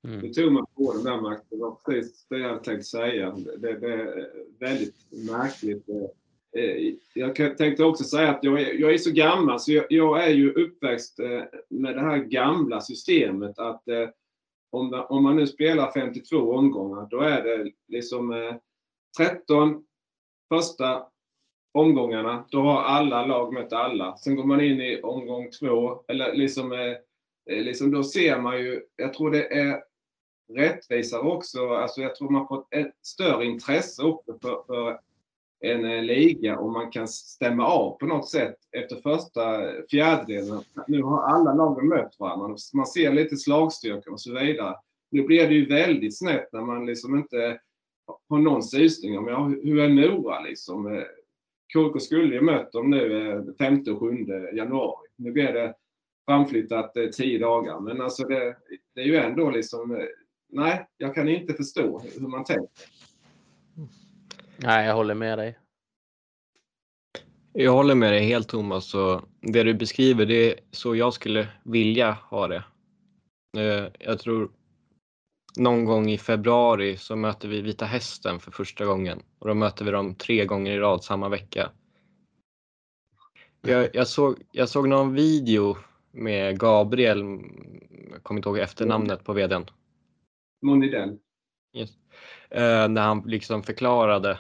Mm. 0.08 0.22
Du 0.22 0.34
tog 0.34 0.54
mig 0.54 0.64
på 0.76 0.94
den 0.94 1.04
där 1.04 1.22
Max. 1.22 1.42
Det 1.50 1.58
var 1.58 1.76
precis 1.86 2.26
det 2.30 2.40
jag 2.40 2.64
tänkte 2.64 2.84
säga. 2.84 3.32
Det, 3.58 3.80
det 3.80 3.94
är 3.94 4.30
väldigt 4.60 4.96
märkligt. 5.12 5.90
Eh, 5.90 6.10
Eh, 6.58 6.94
jag 7.14 7.36
tänkte 7.36 7.84
också 7.84 8.04
säga 8.04 8.30
att 8.30 8.44
jag 8.44 8.62
är, 8.62 8.74
jag 8.74 8.94
är 8.94 8.98
så 8.98 9.12
gammal 9.12 9.60
så 9.60 9.72
jag, 9.72 9.86
jag, 9.90 10.24
är 10.24 10.30
ju 10.30 10.54
uppväxt 10.54 11.20
eh, 11.20 11.44
med 11.70 11.96
det 11.96 12.02
här 12.02 12.18
gamla 12.18 12.82
systemet 12.82 13.60
att 13.60 13.88
eh, 13.88 14.10
om, 14.72 15.06
om 15.10 15.24
man 15.24 15.36
nu 15.36 15.48
spelar 15.48 15.92
52 15.92 16.38
omgångar 16.38 17.08
då 17.12 17.20
är 17.20 17.44
det 17.44 17.72
liksom 17.88 18.60
13 19.18 19.84
första 20.54 21.04
omgångarna. 21.72 22.46
Då 22.50 22.62
har 22.62 22.82
alla 22.82 23.26
lag 23.26 23.54
mött 23.54 23.74
alla. 23.74 24.18
Sen 24.18 24.36
går 24.36 24.44
man 24.44 24.62
in 24.62 24.82
i 24.82 25.02
omgång 25.02 25.52
två. 25.52 26.04
Eller 26.08 26.34
liksom, 26.34 26.96
liksom 27.50 27.92
då 27.92 28.04
ser 28.04 28.40
man 28.40 28.60
ju, 28.60 28.82
jag 28.96 29.14
tror 29.14 29.32
det 29.32 29.54
är 29.54 29.84
rättvisare 30.54 31.22
också. 31.22 31.70
Alltså 31.70 32.02
jag 32.02 32.16
tror 32.16 32.30
man 32.30 32.48
får 32.48 32.66
ett 32.72 32.96
större 33.02 33.46
intresse 33.46 34.04
också 34.04 34.38
för, 34.42 34.64
för 34.68 35.00
en 35.60 35.86
eh, 35.86 36.04
liga 36.04 36.60
och 36.60 36.72
man 36.72 36.92
kan 36.92 37.08
stämma 37.08 37.68
av 37.68 37.98
på 37.98 38.06
något 38.06 38.30
sätt 38.30 38.56
efter 38.72 38.96
första 38.96 39.72
fjärdedelen. 39.90 40.62
Nu 40.88 41.02
har 41.02 41.24
alla 41.24 41.54
lagen 41.54 41.88
mött 41.88 42.16
varandra. 42.20 42.56
Man 42.74 42.86
ser 42.86 43.14
lite 43.14 43.38
slagstyrkan 43.38 44.14
och 44.14 44.22
så 44.22 44.40
vidare. 44.40 44.76
Nu 45.12 45.24
blir 45.24 45.48
det 45.48 45.54
ju 45.54 45.66
väldigt 45.66 46.18
snett 46.18 46.50
när 46.54 46.62
man 46.62 46.86
liksom 46.86 47.16
inte 47.16 47.60
har 48.30 48.40
någon 48.40 48.64
susning 48.64 49.18
om 49.18 49.28
ja, 49.28 49.44
hur 49.64 49.80
är 49.80 49.90
Mora 49.90 50.40
liksom? 50.40 50.88
Eh, 50.88 51.04
KK 51.74 52.00
skulle 52.00 52.36
ju 52.36 52.42
mött 52.42 52.72
dem 52.72 52.90
nu 52.90 53.32
eh, 53.32 53.44
5 53.58 53.84
och 53.92 54.00
7 54.00 54.26
januari. 54.54 55.08
Nu 55.16 55.32
blir 55.32 55.54
det 55.54 55.74
framflyttat 56.28 56.94
10 57.14 57.40
dagar, 57.40 57.80
men 57.80 58.02
alltså 58.02 58.24
det, 58.24 58.56
det 58.96 59.02
är 59.02 59.06
ju 59.06 59.16
ändå 59.16 59.50
liksom 59.50 60.08
nej, 60.50 60.88
jag 60.98 61.16
kan 61.16 61.30
inte 61.30 61.54
förstå 61.54 62.02
hur 62.20 62.28
man 62.28 62.44
tänker. 62.44 62.68
Nej, 64.64 64.88
jag 64.88 64.96
håller 64.96 65.16
med 65.16 65.38
dig. 65.38 65.58
Jag 67.54 67.72
håller 67.72 67.96
med 67.96 68.14
dig 68.14 68.26
helt 68.26 68.48
Thomas 68.48 68.94
och 68.96 69.22
det 69.42 69.64
du 69.64 69.74
beskriver 69.74 70.26
det 70.26 70.52
är 70.52 70.60
så 70.72 70.96
jag 70.96 71.14
skulle 71.14 71.48
vilja 71.64 72.12
ha 72.12 72.48
det. 72.48 72.64
Eh, 73.58 73.92
jag 74.00 74.20
tror 74.20 74.52
någon 75.58 75.86
gång 75.86 76.10
i 76.10 76.18
februari 76.18 76.98
så 76.98 77.16
möter 77.16 77.48
vi 77.48 77.62
Vita 77.62 77.86
Hästen 77.86 78.40
för 78.40 78.52
första 78.52 78.86
gången 78.86 79.22
och 79.40 79.48
då 79.48 79.54
möter 79.54 79.86
vi 79.86 79.92
dem 79.92 80.16
tre 80.16 80.46
gånger 80.46 80.72
i 80.72 80.80
rad 80.80 81.04
samma 81.04 81.30
vecka. 81.30 81.72
Jag, 83.62 83.96
jag, 83.96 84.08
såg, 84.08 84.44
jag 84.52 84.70
såg 84.70 84.88
någon 84.88 85.14
video 85.14 85.78
med 86.12 86.60
Gabriel, 86.60 87.20
jag 88.12 88.24
kommer 88.24 88.40
inte 88.40 88.50
ihåg 88.50 88.60
efternamnet 88.60 89.24
på 89.24 89.34
vdn. 89.34 89.66
Monidell. 90.62 91.18
Yes. 91.74 91.90
Eh, 92.50 92.88
när 92.88 93.02
han 93.02 93.24
liksom 93.26 93.64
förklarade 93.64 94.40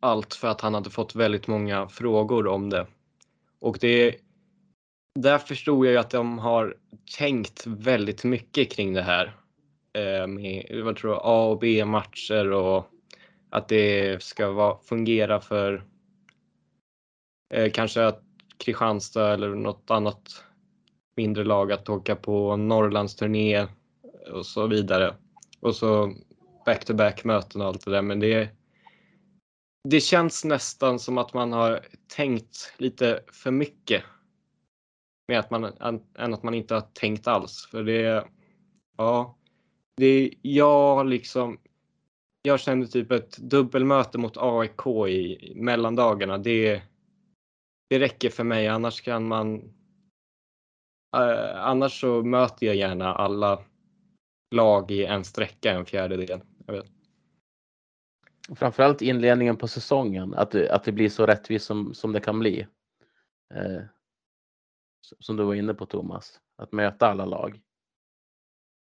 allt 0.00 0.34
för 0.34 0.48
att 0.48 0.60
han 0.60 0.74
hade 0.74 0.90
fått 0.90 1.14
väldigt 1.14 1.46
många 1.46 1.88
frågor 1.88 2.46
om 2.46 2.70
det. 2.70 2.86
Och 3.60 3.78
det 3.80 4.16
där 5.14 5.38
förstod 5.38 5.86
jag 5.86 5.92
ju 5.92 5.98
att 5.98 6.10
de 6.10 6.38
har 6.38 6.76
tänkt 7.18 7.66
väldigt 7.66 8.24
mycket 8.24 8.72
kring 8.72 8.92
det 8.92 9.02
här. 9.02 9.36
Eh, 9.92 10.26
med 10.26 10.80
vad 10.84 10.96
tror 10.96 11.12
jag, 11.12 11.22
A 11.24 11.44
och 11.44 11.58
B-matcher 11.58 12.52
och 12.52 12.90
att 13.50 13.68
det 13.68 14.22
ska 14.22 14.50
vara, 14.50 14.78
fungera 14.78 15.40
för 15.40 15.84
eh, 17.54 17.70
kanske 17.70 18.06
att 18.06 18.22
Kristianstad 18.58 19.34
eller 19.34 19.48
något 19.48 19.90
annat 19.90 20.44
mindre 21.16 21.44
lag 21.44 21.72
att 21.72 21.88
åka 21.88 22.16
på 22.16 22.56
Norrlandsturné 22.56 23.66
och 24.32 24.46
så 24.46 24.66
vidare. 24.66 25.14
Och 25.60 25.76
så 25.76 26.14
back-to-back 26.66 27.24
möten 27.24 27.60
och 27.60 27.66
allt 27.66 27.84
det 27.84 27.90
där. 27.90 28.02
Men 28.02 28.20
det, 28.20 28.48
det 29.90 30.00
känns 30.00 30.44
nästan 30.44 30.98
som 30.98 31.18
att 31.18 31.34
man 31.34 31.52
har 31.52 31.80
tänkt 32.16 32.74
lite 32.78 33.22
för 33.32 33.50
mycket. 33.50 34.02
Med 35.28 35.38
att 35.38 35.50
man, 35.50 35.64
än 36.18 36.34
att 36.34 36.42
man 36.42 36.54
inte 36.54 36.74
har 36.74 36.80
tänkt 36.80 37.26
alls. 37.26 37.68
För 37.70 37.84
det, 37.84 38.26
ja, 38.96 39.38
det, 39.96 40.30
jag 40.42 41.06
liksom, 41.06 41.58
jag 42.42 42.60
kände 42.60 42.86
typ 42.86 43.12
ett 43.12 43.36
dubbelmöte 43.36 44.18
mot 44.18 44.36
AIK 44.36 44.86
i 45.08 45.52
mellandagarna. 45.56 46.38
Det, 46.38 46.82
det 47.90 47.98
räcker 47.98 48.30
för 48.30 48.44
mig. 48.44 48.68
Annars 48.68 49.00
kan 49.00 49.28
man, 49.28 49.56
äh, 51.16 51.56
annars 51.56 52.00
så 52.00 52.22
möter 52.22 52.66
jag 52.66 52.76
gärna 52.76 53.14
alla 53.14 53.64
lag 54.54 54.90
i 54.90 55.04
en 55.04 55.24
sträcka 55.24 55.72
en 55.72 55.86
fjärdedel. 55.86 56.40
Jag 56.66 56.74
vet. 56.74 56.95
Framförallt 58.54 59.02
inledningen 59.02 59.56
på 59.56 59.68
säsongen, 59.68 60.34
att 60.34 60.50
det, 60.50 60.70
att 60.70 60.84
det 60.84 60.92
blir 60.92 61.08
så 61.08 61.26
rättvist 61.26 61.66
som, 61.66 61.94
som 61.94 62.12
det 62.12 62.20
kan 62.20 62.38
bli. 62.38 62.66
Eh, 63.54 63.82
som 65.20 65.36
du 65.36 65.44
var 65.44 65.54
inne 65.54 65.74
på 65.74 65.86
Thomas, 65.86 66.40
att 66.56 66.72
möta 66.72 67.06
alla 67.06 67.24
lag. 67.24 67.60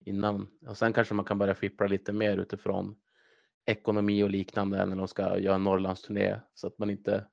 Innan, 0.04 0.48
och 0.66 0.78
sen 0.78 0.92
kanske 0.92 1.14
man 1.14 1.24
kan 1.24 1.38
börja 1.38 1.54
fippla 1.54 1.86
lite 1.86 2.12
mer 2.12 2.38
utifrån 2.38 2.96
ekonomi 3.66 4.22
och 4.22 4.30
liknande 4.30 4.86
när 4.86 4.96
de 4.96 5.08
ska 5.08 5.38
göra 5.38 5.54
en 5.54 5.64
Norrlandsturné 5.64 6.40
så 6.54 6.66
att 6.66 6.78
man 6.78 6.90
inte 6.90 7.26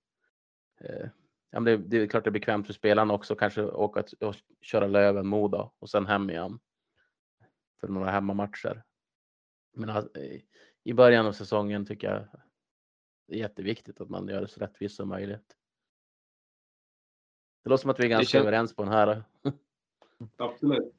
eh, 0.82 1.08
ja, 1.52 1.60
det, 1.60 1.78
det, 1.78 1.98
är 1.98 2.08
klart 2.08 2.24
det 2.24 2.30
är 2.30 2.32
bekvämt 2.32 2.68
för 2.68 2.74
spelarna 2.74 3.14
också 3.14 3.36
kanske 3.36 3.64
åka 3.64 4.04
och 4.20 4.36
köra 4.62 4.88
Löven, 4.88 5.28
Moda 5.28 5.72
och 5.80 5.90
sen 5.90 6.06
hem 6.06 6.30
igen 6.30 6.60
för 7.80 7.88
några 7.88 8.12
hemmamatcher. 8.12 8.84
Men 9.74 9.90
eh, 9.90 10.04
i 10.84 10.94
början 10.94 11.26
av 11.26 11.34
säsongen 11.34 11.86
tycker 11.86 12.12
jag 12.12 12.28
det 13.28 13.36
är 13.36 13.40
jätteviktigt 13.40 14.02
att 14.02 14.10
man 14.10 14.28
gör 14.28 14.42
det 14.42 14.48
så 14.48 14.60
rättvist 14.60 14.96
som 14.96 15.10
möjligt. 15.10 15.56
Det 17.64 17.70
låter 17.70 17.82
som 17.82 17.92
att 17.92 18.00
vi 18.00 18.04
är 18.04 18.10
ganska 18.10 18.32
känns... 18.32 18.42
överens 18.42 18.76
på 18.76 18.84
den 18.84 18.92
här. 18.94 19.24
Absolut. 20.38 20.96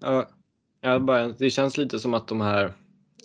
Ja, 0.81 0.99
bara, 0.99 1.29
det 1.29 1.51
känns 1.51 1.77
lite 1.77 1.99
som 1.99 2.14
att 2.14 2.29
de 2.29 2.40
här 2.40 2.73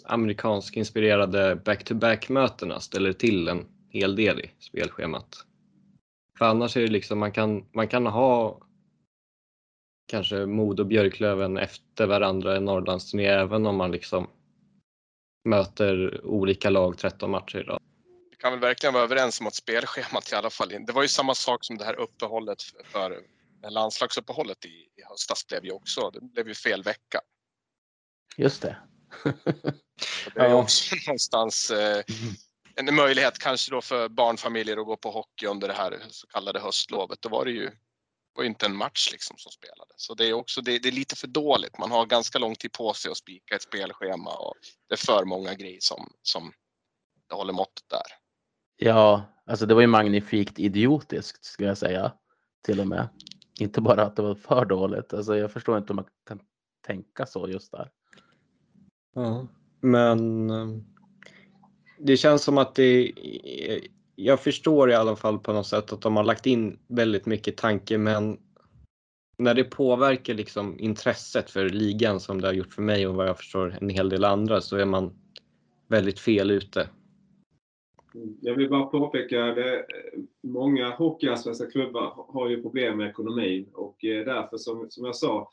amerikansk 0.04 0.78
inspirerade 0.78 1.56
back-to-back 1.56 2.30
mötena 2.30 2.80
ställer 2.80 3.14
till 3.14 3.48
en 3.48 3.66
hel 3.90 4.16
del 4.16 4.40
i 4.40 4.52
spelschemat. 4.60 5.46
För 6.38 6.46
annars 6.46 6.78
är 6.78 6.82
det 6.82 6.88
liksom 6.88 7.20
man 7.20 7.32
kan, 7.32 7.66
man 7.72 7.88
kan 7.88 8.06
ha 8.06 8.62
kanske 10.06 10.46
Mod 10.46 10.80
och 10.80 10.86
Björklöven 10.86 11.58
efter 11.58 12.08
varandra 12.08 12.58
i 12.58 12.60
Norrlandsturné 12.60 13.26
även 13.26 13.66
om 13.66 13.76
man 13.76 13.92
liksom 13.92 14.28
möter 15.46 16.26
olika 16.26 16.70
lag 16.70 16.98
13 16.98 17.32
matcher 17.32 17.60
idag. 17.60 17.80
Vi 18.30 18.36
kan 18.36 18.52
väl 18.52 18.60
verkligen 18.60 18.94
vara 18.94 19.04
överens 19.04 19.42
om 19.42 19.48
att 19.48 19.56
spelschemat 19.56 20.32
i 20.32 20.36
alla 20.36 20.50
fall, 20.50 20.70
det 20.70 20.94
var 20.94 21.02
ju 21.02 21.08
samma 21.08 21.36
sak 21.36 21.66
som 21.66 21.78
det 21.78 21.86
här 21.86 22.00
uppehållet 22.00 22.58
för 22.84 23.22
landslagsuppehållet 23.70 24.66
i, 24.66 24.70
i 24.70 25.04
höstas 25.10 25.48
blev 25.48 25.66
ju 25.66 25.72
också, 25.72 26.12
det 26.12 26.22
blev 26.22 26.48
ju 26.48 26.54
fel 26.54 26.84
vecka. 26.84 27.22
Just 28.38 28.62
det. 28.62 28.78
det 30.36 30.42
är 30.42 30.54
också 30.54 30.96
någonstans 31.08 31.72
eh, 31.72 32.04
en 32.76 32.96
möjlighet 32.96 33.40
kanske 33.40 33.72
då 33.72 33.82
för 33.82 34.10
barnfamiljer 34.10 34.78
att 34.78 34.86
gå 34.86 34.98
på 34.98 35.12
hockey 35.12 35.46
under 35.46 35.68
det 35.68 35.74
här 35.74 36.00
så 36.10 36.28
kallade 36.28 36.60
höstlovet. 36.60 37.22
Då 37.22 37.30
var 37.30 37.46
det 37.46 37.52
ju 37.52 37.72
var 38.34 38.44
inte 38.44 38.66
en 38.66 38.76
match 38.76 39.10
liksom 39.12 39.38
som 39.38 39.52
spelades. 39.52 39.96
Så 39.96 40.14
det 40.14 40.26
är 40.26 40.34
också 40.34 40.62
det, 40.62 40.80
det, 40.80 40.90
är 40.90 40.92
lite 40.92 41.16
för 41.16 41.28
dåligt. 41.28 41.78
Man 41.78 41.92
har 41.92 42.06
ganska 42.06 42.40
lång 42.40 42.56
tid 42.56 42.72
på 42.72 42.94
sig 42.94 43.12
att 43.12 43.18
spika 43.18 43.56
ett 43.56 43.62
spelschema 43.62 44.32
och 44.32 44.54
det 44.88 44.96
är 44.96 44.98
för 44.98 45.26
många 45.26 45.54
grejer 45.54 45.80
som, 45.82 46.12
som 46.22 46.52
håller 47.34 47.54
måttet 47.54 47.90
där. 47.90 48.02
Ja, 48.78 49.24
alltså 49.46 49.66
det 49.66 49.74
var 49.74 49.82
ju 49.82 49.88
magnifikt 49.88 50.60
idiotiskt 50.60 51.46
skulle 51.46 51.70
jag 51.70 51.78
säga 51.78 52.14
till 52.66 52.80
och 52.80 52.88
med. 52.88 53.10
Inte 53.60 53.82
bara 53.82 54.04
att 54.04 54.16
det 54.16 54.22
var 54.22 54.36
för 54.36 54.66
dåligt. 54.66 55.14
Alltså 55.14 55.38
jag 55.38 55.52
förstår 55.52 55.78
inte 55.78 55.94
hur 55.94 55.96
man 55.96 56.08
kan 56.28 56.40
tänka 56.88 57.26
så 57.26 57.50
just 57.50 57.72
där. 57.72 57.92
Ja, 59.16 59.48
men 59.82 60.50
eh, 60.50 60.68
det 62.00 62.18
känns 62.18 62.44
som 62.44 62.58
att 62.58 62.76
det 62.76 63.12
jag 64.22 64.40
förstår 64.40 64.92
i 64.92 64.96
alla 64.96 65.16
fall 65.16 65.40
på 65.40 65.54
något 65.54 65.68
sätt 65.68 65.94
att 65.94 66.02
de 66.02 66.16
har 66.16 66.24
lagt 66.24 66.46
in 66.46 66.80
väldigt 66.88 67.26
mycket 67.26 67.58
tanke 67.58 67.98
men 67.98 68.38
när 69.38 69.54
det 69.54 69.64
påverkar 69.64 70.34
liksom 70.34 70.80
intresset 70.80 71.52
för 71.52 71.70
ligan 71.70 72.20
som 72.20 72.42
det 72.42 72.48
har 72.48 72.54
gjort 72.54 72.74
för 72.74 72.82
mig 72.82 73.08
och 73.08 73.16
vad 73.16 73.28
jag 73.28 73.38
förstår 73.38 73.78
en 73.82 73.90
hel 73.90 74.10
del 74.10 74.24
andra 74.24 74.62
så 74.62 74.78
är 74.78 74.86
man 74.86 75.14
väldigt 75.88 76.20
fel 76.20 76.52
ute. 76.52 76.90
Jag 78.42 78.56
vill 78.56 78.70
bara 78.70 78.86
påpeka 78.86 79.46
att 79.46 79.58
många 80.44 80.90
hockeyallsvenska 80.90 81.72
klubbar 81.72 82.26
har 82.28 82.50
ju 82.50 82.62
problem 82.62 82.98
med 82.98 83.10
ekonomin 83.10 83.70
och 83.74 84.06
eh, 84.06 84.26
därför 84.26 84.58
som, 84.58 84.88
som 84.90 85.06
jag 85.06 85.16
sa, 85.16 85.52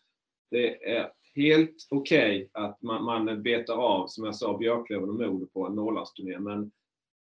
det 0.51 0.91
är 0.97 1.11
helt 1.35 1.87
okej 1.91 2.49
okay 2.53 2.65
att 2.65 2.83
man, 2.83 3.05
man 3.05 3.43
betar 3.43 3.75
av, 3.75 4.07
som 4.07 4.25
jag 4.25 4.35
sa, 4.35 4.59
Björklöven 4.59 5.09
och 5.09 5.15
Modo 5.15 5.47
på 5.47 5.67
en 5.67 5.75
Norrlandsturné. 5.75 6.39
Men 6.39 6.71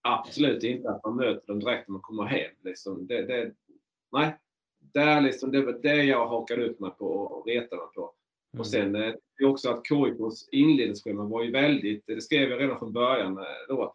absolut 0.07 0.62
inte 0.62 0.90
att 0.90 1.05
man 1.05 1.16
möter 1.16 1.47
dem 1.47 1.61
direkt 1.61 1.88
när 1.88 1.92
man 1.92 2.03
kommer 2.03 2.25
hem. 2.25 2.51
Liksom. 2.64 3.07
Det, 3.07 3.23
det, 3.23 3.53
nej, 4.12 4.37
där 4.92 5.21
liksom, 5.21 5.53
det 5.53 5.62
var 5.62 5.73
det 5.73 6.05
jag 6.05 6.29
hakade 6.29 6.66
upp 6.66 6.81
mig 6.81 6.90
på 6.90 7.07
och 7.07 7.47
retade 7.47 7.83
mig 7.83 7.90
på. 7.95 8.12
Mm. 8.53 8.61
Och 8.61 8.66
sen 8.66 8.95
eh, 8.95 9.14
också 9.45 9.71
att 9.71 9.87
KIKs 9.87 10.49
inledningsschema 10.53 11.25
var 11.25 11.43
ju 11.43 11.51
väldigt, 11.51 12.07
det 12.07 12.20
skrev 12.20 12.51
jag 12.51 12.61
redan 12.61 12.78
från 12.78 12.93
början, 12.93 13.39
eh, 13.39 13.45
då, 13.68 13.95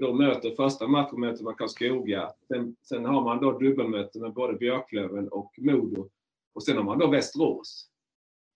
då 0.00 0.12
möter 0.12 0.50
första 0.50 0.86
matchen 0.86 1.20
möter 1.20 1.44
man 1.44 1.54
Karlskoga. 1.54 2.32
Sen, 2.48 2.76
sen 2.82 3.04
har 3.04 3.22
man 3.22 3.40
då 3.40 3.58
dubbelmöte 3.58 4.20
med 4.20 4.32
både 4.32 4.52
Björklöven 4.58 5.28
och 5.28 5.54
Modo. 5.58 6.08
Och 6.54 6.62
sen 6.62 6.76
har 6.76 6.84
man 6.84 6.98
då 6.98 7.06
Västerås. 7.06 7.86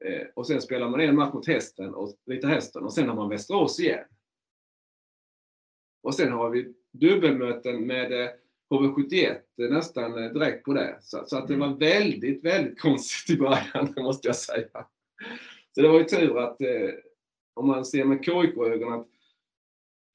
Eh, 0.04 0.26
och 0.34 0.46
sen 0.46 0.62
spelar 0.62 0.88
man 0.88 1.00
en 1.00 1.16
match 1.16 1.34
mot 1.34 1.46
Hästen 1.46 1.94
och 1.94 2.14
Vita 2.26 2.48
Hästen 2.48 2.84
och 2.84 2.92
sen 2.92 3.08
har 3.08 3.16
man 3.16 3.28
Västerås 3.28 3.80
igen. 3.80 4.04
Och 6.04 6.14
sen 6.14 6.32
har 6.32 6.50
vi 6.50 6.74
dubbelmöten 6.92 7.86
med 7.86 8.30
HV71 8.70 9.30
eh, 9.30 9.70
nästan 9.70 10.24
eh, 10.24 10.32
direkt 10.32 10.64
på 10.64 10.72
det. 10.72 10.98
Så, 11.00 11.24
så, 11.26 11.36
att 11.36 11.48
det 11.48 11.56
var 11.56 11.66
mm. 11.66 11.78
väldigt, 11.78 12.44
väldigt 12.44 12.80
konstigt 12.80 13.36
i 13.36 13.40
början, 13.40 13.94
måste 13.96 14.28
jag 14.28 14.36
säga. 14.36 14.86
Så 15.74 15.82
det 15.82 15.88
var 15.88 15.98
ju 15.98 16.04
tur 16.04 16.38
att, 16.38 16.60
eh, 16.60 16.90
om 17.54 17.66
man 17.66 17.84
ser 17.84 18.04
med 18.04 18.24
KIK-ögon, 18.24 18.92
att 18.92 19.06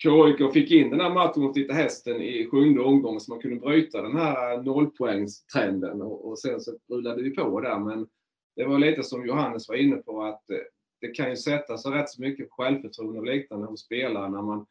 KIK 0.03 0.53
fick 0.53 0.71
in 0.71 0.89
den 0.89 0.99
här 0.99 1.13
matchen 1.13 1.43
mot 1.43 1.57
Vita 1.57 1.73
Hästen 1.73 2.21
i 2.21 2.47
sjunde 2.51 2.81
omgången 2.81 3.19
så 3.19 3.31
man 3.31 3.41
kunde 3.41 3.59
bryta 3.59 4.01
den 4.01 4.17
här 4.17 4.61
nollpoängstrenden 4.61 6.01
och, 6.01 6.29
och 6.29 6.39
sen 6.39 6.61
så 6.61 6.77
rullade 6.89 7.21
vi 7.21 7.29
på 7.29 7.61
där. 7.61 7.79
Men 7.79 8.07
det 8.55 8.65
var 8.65 8.79
lite 8.79 9.03
som 9.03 9.25
Johannes 9.25 9.69
var 9.69 9.75
inne 9.75 9.95
på 9.95 10.23
att 10.23 10.49
eh, 10.49 10.57
det 11.01 11.07
kan 11.07 11.29
ju 11.29 11.35
sätta 11.35 11.77
sig 11.77 11.91
rätt 11.91 12.09
så 12.09 12.21
mycket 12.21 12.47
självförtroende 12.51 13.19
och 13.19 13.25
liknande 13.25 13.67
hos 13.67 13.85
spelare 13.85 14.29
när 14.29 14.41
man 14.41 14.59
eh, 14.59 14.65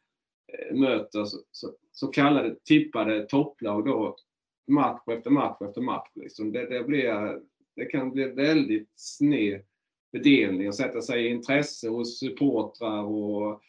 Eh, 0.53 0.75
möter 0.75 1.25
så, 1.25 1.37
så, 1.51 1.71
så 1.91 2.07
kallade 2.07 2.55
tippade 2.63 3.25
topplag 3.25 3.85
då 3.85 4.15
match 4.67 5.01
efter 5.11 5.29
match 5.29 5.61
efter 5.61 5.81
match. 5.81 6.09
Liksom. 6.15 6.51
Det, 6.51 6.65
det, 6.65 6.83
blir, 6.83 7.39
det 7.75 7.85
kan 7.85 8.11
bli 8.11 8.23
väldigt 8.23 8.89
sned 8.95 9.61
fördelning 10.11 10.67
och 10.67 10.75
sätta 10.75 11.01
sig 11.01 11.25
i 11.25 11.29
intresse 11.29 11.89
hos 11.89 12.19
supportrar 12.19 13.03
och 13.03 13.61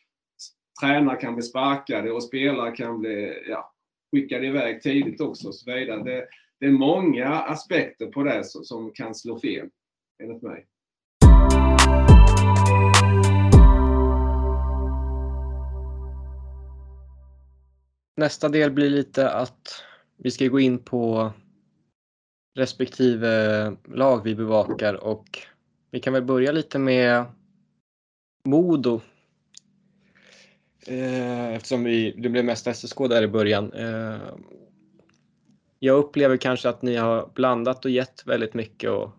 tränare 0.80 1.16
kan 1.16 1.34
bli 1.34 1.42
sparkade 1.42 2.12
och 2.12 2.24
spelare 2.24 2.76
kan 2.76 3.00
bli 3.00 3.42
ja, 3.48 3.72
skickade 4.12 4.46
iväg 4.46 4.82
tidigt 4.82 5.20
också. 5.20 5.48
Och 5.48 5.54
så 5.54 5.74
vidare. 5.74 6.02
Det, 6.02 6.28
det 6.60 6.66
är 6.66 6.70
många 6.70 7.28
aspekter 7.28 8.06
på 8.06 8.22
det 8.22 8.44
som, 8.44 8.64
som 8.64 8.92
kan 8.92 9.14
slå 9.14 9.38
fel, 9.38 9.68
enligt 10.22 10.42
mig. 10.42 10.66
Nästa 18.20 18.48
del 18.48 18.70
blir 18.70 18.90
lite 18.90 19.30
att 19.30 19.84
vi 20.16 20.30
ska 20.30 20.46
gå 20.46 20.60
in 20.60 20.78
på 20.78 21.32
respektive 22.58 23.76
lag 23.84 24.24
vi 24.24 24.34
bevakar 24.34 24.94
och 24.94 25.38
vi 25.90 26.00
kan 26.00 26.12
väl 26.12 26.22
börja 26.24 26.52
lite 26.52 26.78
med 26.78 27.24
Modo. 28.44 29.00
Eh, 30.86 31.54
eftersom 31.54 31.84
vi, 31.84 32.10
det 32.10 32.28
blev 32.28 32.44
mest 32.44 32.76
SSK 32.76 32.98
där 32.98 33.22
i 33.22 33.28
början. 33.28 33.72
Eh, 33.72 34.20
jag 35.78 35.98
upplever 35.98 36.36
kanske 36.36 36.68
att 36.68 36.82
ni 36.82 36.96
har 36.96 37.30
blandat 37.34 37.84
och 37.84 37.90
gett 37.90 38.26
väldigt 38.26 38.54
mycket 38.54 38.90
och 38.90 39.10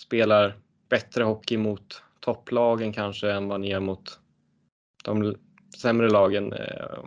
spelar 0.00 0.58
bättre 0.88 1.24
hockey 1.24 1.56
mot 1.56 2.02
topplagen 2.20 2.92
kanske 2.92 3.32
än 3.32 3.48
vad 3.48 3.60
ni 3.60 3.70
gör 3.70 3.80
mot 3.80 4.20
de 5.04 5.36
sämre 5.78 6.10
lagen. 6.10 6.52
Eh, 6.52 6.98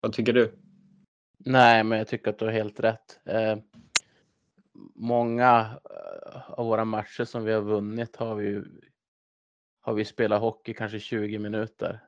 vad 0.00 0.12
tycker 0.12 0.32
du? 0.32 0.58
Nej, 1.38 1.84
men 1.84 1.98
jag 1.98 2.08
tycker 2.08 2.30
att 2.30 2.38
du 2.38 2.44
har 2.44 2.52
helt 2.52 2.80
rätt. 2.80 3.20
Eh, 3.24 3.58
många 4.94 5.80
eh, 5.90 6.50
av 6.50 6.66
våra 6.66 6.84
matcher 6.84 7.24
som 7.24 7.44
vi 7.44 7.52
har 7.52 7.62
vunnit 7.62 8.16
har 8.16 8.34
vi, 8.34 8.62
har 9.80 9.94
vi 9.94 10.04
spelat 10.04 10.40
hockey 10.40 10.74
kanske 10.74 11.00
20 11.00 11.38
minuter 11.38 12.00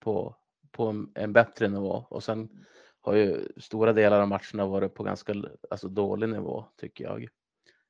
på, 0.00 0.36
på 0.70 0.86
en, 0.86 1.12
en 1.14 1.32
bättre 1.32 1.68
nivå 1.68 2.06
och 2.10 2.24
sen 2.24 2.64
har 3.00 3.14
ju 3.14 3.48
stora 3.56 3.92
delar 3.92 4.20
av 4.20 4.28
matcherna 4.28 4.66
varit 4.66 4.94
på 4.94 5.02
ganska 5.02 5.34
alltså, 5.70 5.88
dålig 5.88 6.28
nivå 6.28 6.66
tycker 6.76 7.04
jag. 7.04 7.28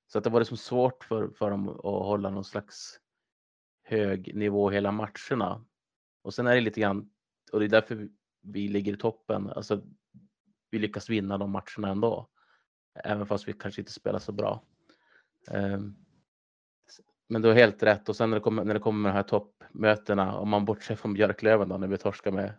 Så 0.06 0.18
att 0.18 0.24
det 0.24 0.30
var 0.30 0.40
liksom 0.40 0.56
svårt 0.56 1.04
för, 1.04 1.28
för 1.28 1.50
dem 1.50 1.68
att 1.68 1.82
hålla 1.82 2.30
någon 2.30 2.44
slags 2.44 3.00
hög 3.82 4.36
nivå 4.36 4.70
hela 4.70 4.92
matcherna. 4.92 5.64
Och 6.22 6.34
sen 6.34 6.46
är 6.46 6.54
det 6.54 6.60
lite 6.60 6.80
grann, 6.80 7.10
och 7.52 7.60
det 7.60 7.66
är 7.66 7.68
därför 7.68 8.08
vi 8.42 8.68
ligger 8.68 8.92
i 8.92 8.96
toppen, 8.96 9.50
alltså 9.50 9.82
vi 10.70 10.78
lyckas 10.78 11.10
vinna 11.10 11.38
de 11.38 11.50
matcherna 11.50 11.88
ändå. 11.88 12.28
Även 12.94 13.26
fast 13.26 13.48
vi 13.48 13.52
kanske 13.52 13.80
inte 13.80 13.92
spelar 13.92 14.18
så 14.18 14.32
bra. 14.32 14.62
Ehm, 15.50 15.96
men 17.28 17.42
du 17.42 17.48
har 17.48 17.54
helt 17.54 17.82
rätt 17.82 18.08
och 18.08 18.16
sen 18.16 18.30
när 18.30 18.36
det 18.36 18.40
kommer, 18.40 18.64
när 18.64 18.74
det 18.74 18.80
kommer 18.80 19.08
de 19.08 19.14
här 19.14 19.22
toppmötena, 19.22 20.38
om 20.38 20.48
man 20.48 20.64
bortser 20.64 20.94
från 20.94 21.14
Björklöven 21.14 21.68
då, 21.68 21.78
när 21.78 21.88
vi 21.88 21.98
torskar 21.98 22.30
med 22.30 22.54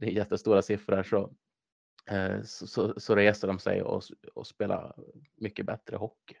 jättestora 0.00 0.62
siffror 0.62 1.02
så, 1.02 1.34
eh, 2.06 2.42
så, 2.42 2.66
så, 2.66 3.00
så 3.00 3.14
reser 3.16 3.48
de 3.48 3.58
sig 3.58 3.82
och, 3.82 4.02
och 4.34 4.46
spelar 4.46 4.94
mycket 5.36 5.66
bättre 5.66 5.96
hockey. 5.96 6.36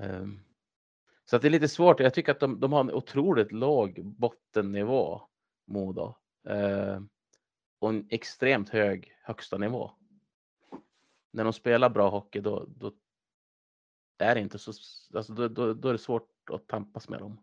Ehm, 0.00 0.40
så 1.24 1.36
att 1.36 1.42
det 1.42 1.48
är 1.48 1.50
lite 1.50 1.68
svårt. 1.68 2.00
Jag 2.00 2.14
tycker 2.14 2.32
att 2.32 2.40
de, 2.40 2.60
de 2.60 2.72
har 2.72 2.80
en 2.80 2.92
otroligt 2.92 3.52
låg 3.52 4.04
bottennivå, 4.04 5.22
Modo. 5.66 6.14
Ehm, 6.46 7.08
och 7.78 7.88
en 7.88 8.06
extremt 8.10 8.68
hög 8.68 9.16
högsta 9.22 9.58
nivå. 9.58 9.90
När 11.32 11.44
de 11.44 11.52
spelar 11.52 11.90
bra 11.90 12.08
hockey 12.08 12.40
då, 12.40 12.64
då 12.68 12.92
är 14.18 14.34
det 14.34 14.40
inte 14.40 14.58
så, 14.58 14.72
alltså 15.14 15.32
då, 15.32 15.48
då, 15.48 15.74
då 15.74 15.88
är 15.88 15.92
det 15.92 15.98
svårt 15.98 16.30
att 16.52 16.68
tampas 16.68 17.08
med 17.08 17.18
dem. 17.18 17.42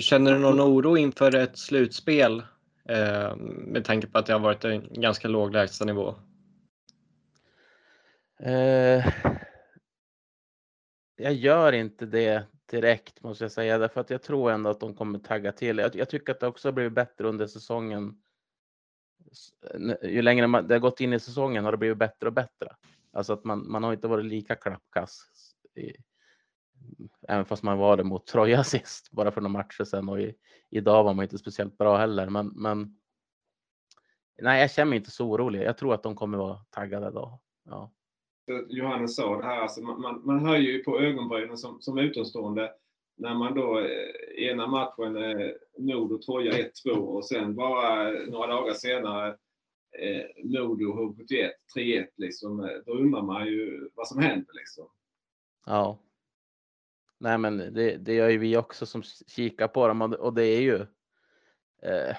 Känner 0.00 0.32
du 0.32 0.38
någon 0.38 0.60
oro 0.60 0.96
inför 0.96 1.34
ett 1.34 1.58
slutspel 1.58 2.42
eh, 2.88 3.36
med 3.36 3.84
tanke 3.84 4.06
på 4.06 4.18
att 4.18 4.26
det 4.26 4.32
har 4.32 4.40
varit 4.40 4.64
en 4.64 4.88
ganska 4.92 5.28
låg 5.28 5.52
lägstanivå? 5.52 6.14
Eh, 8.40 9.06
jag 11.16 11.34
gör 11.34 11.72
inte 11.72 12.06
det 12.06 12.46
direkt 12.70 13.22
måste 13.22 13.44
jag 13.44 13.52
säga, 13.52 13.78
därför 13.78 14.00
att 14.00 14.10
jag 14.10 14.22
tror 14.22 14.50
ändå 14.50 14.70
att 14.70 14.80
de 14.80 14.94
kommer 14.94 15.18
tagga 15.18 15.52
till. 15.52 15.78
Jag, 15.78 15.96
jag 15.96 16.08
tycker 16.08 16.32
att 16.32 16.40
det 16.40 16.46
också 16.46 16.68
har 16.68 16.72
blivit 16.72 16.92
bättre 16.92 17.28
under 17.28 17.46
säsongen 17.46 18.22
ju 20.02 20.22
längre 20.22 20.46
man, 20.46 20.68
det 20.68 20.74
har 20.74 20.80
gått 20.80 21.00
in 21.00 21.12
i 21.12 21.20
säsongen 21.20 21.64
har 21.64 21.72
det 21.72 21.78
blivit 21.78 21.98
bättre 21.98 22.26
och 22.26 22.32
bättre. 22.32 22.76
Alltså 23.12 23.32
att 23.32 23.44
man, 23.44 23.70
man 23.70 23.84
har 23.84 23.92
inte 23.92 24.08
varit 24.08 24.24
lika 24.24 24.54
klappkass. 24.54 25.26
I, 25.74 25.92
även 27.28 27.44
fast 27.44 27.62
man 27.62 27.78
var 27.78 27.96
det 27.96 28.04
mot 28.04 28.26
Troja 28.26 28.64
sist, 28.64 29.10
bara 29.10 29.30
för 29.30 29.40
några 29.40 29.52
matcher 29.52 29.84
sedan 29.84 30.08
och 30.08 30.20
i, 30.20 30.34
idag 30.70 31.04
var 31.04 31.14
man 31.14 31.22
inte 31.22 31.38
speciellt 31.38 31.78
bra 31.78 31.96
heller. 31.96 32.28
Men, 32.28 32.46
men 32.46 32.98
nej, 34.42 34.60
jag 34.60 34.70
känner 34.70 34.90
mig 34.90 34.98
inte 34.98 35.10
så 35.10 35.30
orolig. 35.30 35.62
Jag 35.62 35.78
tror 35.78 35.94
att 35.94 36.02
de 36.02 36.16
kommer 36.16 36.38
vara 36.38 36.64
taggade 36.70 37.10
då. 37.10 37.40
Ja. 37.64 37.92
Johannes 38.68 39.16
sa 39.16 39.36
det 39.36 39.44
här, 39.44 39.60
alltså 39.60 39.82
man, 39.82 40.00
man, 40.00 40.22
man 40.24 40.46
hör 40.46 40.56
ju 40.56 40.84
på 40.84 41.00
ögonbrynen 41.00 41.56
som, 41.56 41.80
som 41.80 41.98
utomstående 41.98 42.72
när 43.16 43.34
man 43.34 43.54
då 43.54 43.78
eh, 43.78 44.48
ena 44.48 44.66
matchen 44.66 45.16
eh, 45.16 45.50
Modo 45.78 46.18
Troja 46.18 46.52
1-2 46.86 46.90
och 46.90 47.26
sen 47.26 47.54
bara 47.54 48.12
eh, 48.12 48.28
några 48.28 48.46
dagar 48.46 48.74
senare 48.74 49.36
eh, 49.98 50.44
Modo 50.44 50.84
H71 50.84 51.50
3-1 51.76 52.06
liksom. 52.16 52.60
Eh, 52.60 52.76
då 52.86 52.92
undrar 52.92 53.22
man 53.22 53.46
ju 53.46 53.90
vad 53.94 54.08
som 54.08 54.18
händer 54.18 54.54
liksom. 54.54 54.88
Ja. 55.66 55.98
Nej 57.18 57.38
men 57.38 57.58
det, 57.58 57.96
det 57.96 58.14
gör 58.14 58.28
ju 58.28 58.38
vi 58.38 58.56
också 58.56 58.86
som 58.86 59.02
kikar 59.02 59.68
på 59.68 59.88
dem 59.88 60.02
och 60.02 60.34
det 60.34 60.44
är 60.44 60.60
ju 60.60 60.76
eh, 61.82 62.16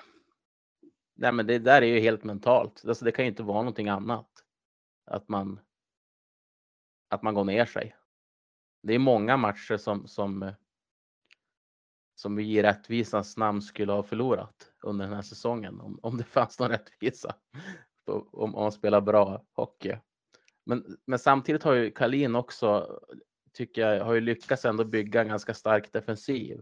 Nej 1.15 1.31
men 1.31 1.47
det 1.47 1.59
där 1.59 1.81
är 1.81 1.85
ju 1.85 1.99
helt 1.99 2.23
mentalt. 2.23 2.83
Alltså 2.87 3.05
det 3.05 3.11
kan 3.11 3.25
ju 3.25 3.29
inte 3.29 3.43
vara 3.43 3.57
någonting 3.57 3.89
annat. 3.89 4.29
Att 5.05 5.29
man 5.29 5.59
att 7.09 7.23
man 7.23 7.33
går 7.33 7.43
ner 7.43 7.65
sig. 7.65 7.95
Det 8.83 8.93
är 8.93 8.99
många 8.99 9.37
matcher 9.37 9.77
som, 9.77 10.07
som 10.07 10.51
som 12.19 12.35
vi 12.35 12.57
i 12.57 12.63
rättvisans 12.63 13.37
namn 13.37 13.61
skulle 13.61 13.91
ha 13.91 14.03
förlorat 14.03 14.71
under 14.83 15.05
den 15.05 15.15
här 15.15 15.21
säsongen 15.21 15.81
om, 15.81 15.99
om 16.01 16.17
det 16.17 16.23
fanns 16.23 16.59
någon 16.59 16.69
rättvisa. 16.69 17.35
om, 18.07 18.29
om 18.33 18.51
man 18.51 18.71
spelar 18.71 19.01
bra 19.01 19.45
hockey. 19.51 19.97
Men, 20.65 20.97
men 21.05 21.19
samtidigt 21.19 21.63
har 21.63 21.73
ju 21.73 21.91
Kalin 21.91 22.35
också, 22.35 22.99
tycker 23.53 23.81
jag, 23.81 24.05
har 24.05 24.13
ju 24.13 24.21
lyckats 24.21 24.65
ändå 24.65 24.83
bygga 24.83 25.21
en 25.21 25.27
ganska 25.27 25.53
stark 25.53 25.93
defensiv 25.93 26.61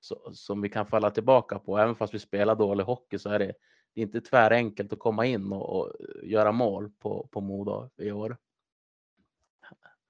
så, 0.00 0.30
som 0.32 0.60
vi 0.60 0.68
kan 0.68 0.86
falla 0.86 1.10
tillbaka 1.10 1.58
på. 1.58 1.78
Även 1.78 1.94
fast 1.94 2.14
vi 2.14 2.18
spelar 2.18 2.54
dålig 2.54 2.84
hockey 2.84 3.18
så 3.18 3.30
är 3.30 3.38
det, 3.38 3.52
det 3.94 4.00
är 4.00 4.02
inte 4.02 4.20
tvärenkelt 4.20 4.92
att 4.92 4.98
komma 4.98 5.26
in 5.26 5.52
och, 5.52 5.80
och 5.80 5.96
göra 6.22 6.52
mål 6.52 6.90
på, 6.98 7.28
på 7.32 7.40
Modo 7.40 7.90
i 7.98 8.12
år. 8.12 8.36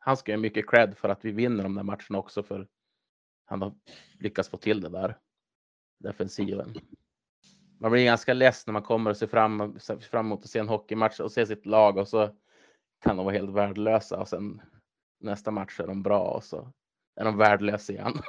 Han 0.04 0.16
ska 0.16 0.32
ju 0.32 0.38
mycket 0.38 0.70
cred 0.70 0.96
för 0.96 1.08
att 1.08 1.24
vi 1.24 1.32
vinner 1.32 1.62
de 1.62 1.74
där 1.74 1.82
matcherna 1.82 2.18
också 2.18 2.42
för 2.42 2.68
han 3.44 3.62
har 3.62 3.74
lyckats 4.18 4.48
få 4.48 4.56
till 4.56 4.80
det 4.80 4.88
där. 4.88 5.18
Defensiven. 5.98 6.74
Man 7.78 7.92
blir 7.92 8.04
ganska 8.04 8.34
less 8.34 8.66
när 8.66 8.72
man 8.72 8.82
kommer 8.82 9.10
och 9.10 9.16
ser 9.16 9.26
fram, 9.26 9.78
fram 10.10 10.26
emot 10.26 10.44
att 10.44 10.50
se 10.50 10.58
en 10.58 10.68
hockeymatch 10.68 11.20
och 11.20 11.32
se 11.32 11.46
sitt 11.46 11.66
lag 11.66 11.96
och 11.96 12.08
så 12.08 12.36
kan 13.00 13.16
de 13.16 13.26
vara 13.26 13.34
helt 13.34 13.50
värdelösa 13.50 14.20
och 14.20 14.28
sen 14.28 14.62
nästa 15.20 15.50
match 15.50 15.80
är 15.80 15.86
de 15.86 16.02
bra 16.02 16.20
och 16.20 16.44
så 16.44 16.72
är 17.16 17.24
de 17.24 17.36
värdelösa 17.36 17.92
igen. 17.92 18.22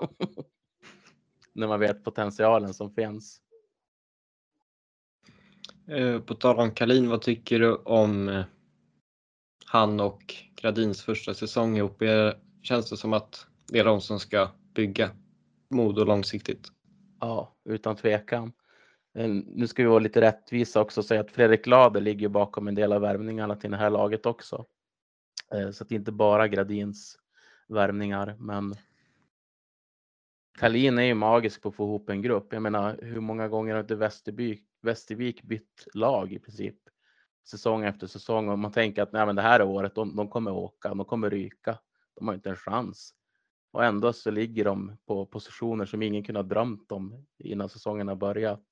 när 1.53 1.67
man 1.67 1.79
vet 1.79 2.03
potentialen 2.03 2.73
som 2.73 2.93
finns. 2.93 3.41
Eh, 5.87 6.19
på 6.19 6.35
tal 6.35 6.59
om 6.59 6.71
Kalin, 6.71 7.09
vad 7.09 7.21
tycker 7.21 7.59
du 7.59 7.75
om 7.75 8.29
eh, 8.29 8.45
han 9.65 9.99
och 9.99 10.35
Gradins 10.63 11.03
första 11.03 11.33
säsong 11.33 11.77
ihop? 11.77 12.03
Känns 12.61 12.89
det 12.89 12.97
som 12.97 13.13
att 13.13 13.47
det 13.67 13.79
är 13.79 13.85
de 13.85 14.01
som 14.01 14.19
ska 14.19 14.49
bygga 14.73 15.11
Modo 15.69 16.03
långsiktigt. 16.03 16.67
Ja, 17.19 17.55
utan 17.65 17.95
tvekan. 17.95 18.53
Eh, 19.15 19.29
nu 19.29 19.67
ska 19.67 19.83
vi 19.83 19.89
vara 19.89 19.99
lite 19.99 20.21
rättvisa 20.21 20.81
också 20.81 21.01
och 21.01 21.05
säga 21.05 21.21
att 21.21 21.31
Fredrik 21.31 21.67
Lader 21.67 22.01
ligger 22.01 22.29
bakom 22.29 22.67
en 22.67 22.75
del 22.75 22.93
av 22.93 23.01
värvningarna 23.01 23.55
till 23.55 23.71
det 23.71 23.77
här 23.77 23.89
laget 23.89 24.25
också. 24.25 24.65
Eh, 25.53 25.71
så 25.71 25.83
att 25.83 25.89
det 25.89 25.95
inte 25.95 26.11
bara 26.11 26.47
Gradins 26.47 27.17
värvningar, 27.67 28.35
men 28.39 28.75
Kalin 30.59 30.97
är 30.97 31.03
ju 31.03 31.13
magisk 31.13 31.61
på 31.61 31.69
att 31.69 31.75
få 31.75 31.83
ihop 31.83 32.09
en 32.09 32.21
grupp. 32.21 32.53
Jag 32.53 32.61
menar, 32.61 32.99
hur 33.01 33.19
många 33.19 33.47
gånger 33.47 33.73
har 33.73 33.81
inte 33.81 33.95
Västervik 34.81 35.43
bytt 35.43 35.87
lag 35.93 36.33
i 36.33 36.39
princip 36.39 36.75
säsong 37.47 37.83
efter 37.83 38.07
säsong 38.07 38.49
och 38.49 38.59
man 38.59 38.71
tänker 38.71 39.01
att 39.01 39.11
nej, 39.11 39.25
men 39.25 39.35
det 39.35 39.41
här 39.41 39.59
är 39.59 39.63
året, 39.63 39.95
de, 39.95 40.15
de 40.15 40.29
kommer 40.29 40.51
åka, 40.51 40.89
de 40.89 41.05
kommer 41.05 41.29
ryka. 41.29 41.79
De 42.15 42.27
har 42.27 42.35
inte 42.35 42.49
en 42.49 42.55
chans. 42.55 43.13
Och 43.71 43.85
ändå 43.85 44.13
så 44.13 44.31
ligger 44.31 44.65
de 44.65 44.97
på 45.05 45.25
positioner 45.25 45.85
som 45.85 46.01
ingen 46.01 46.23
kunde 46.23 46.39
ha 46.39 46.43
drömt 46.43 46.91
om 46.91 47.25
innan 47.39 47.69
säsongen 47.69 48.07
har 48.07 48.15
börjat. 48.15 48.65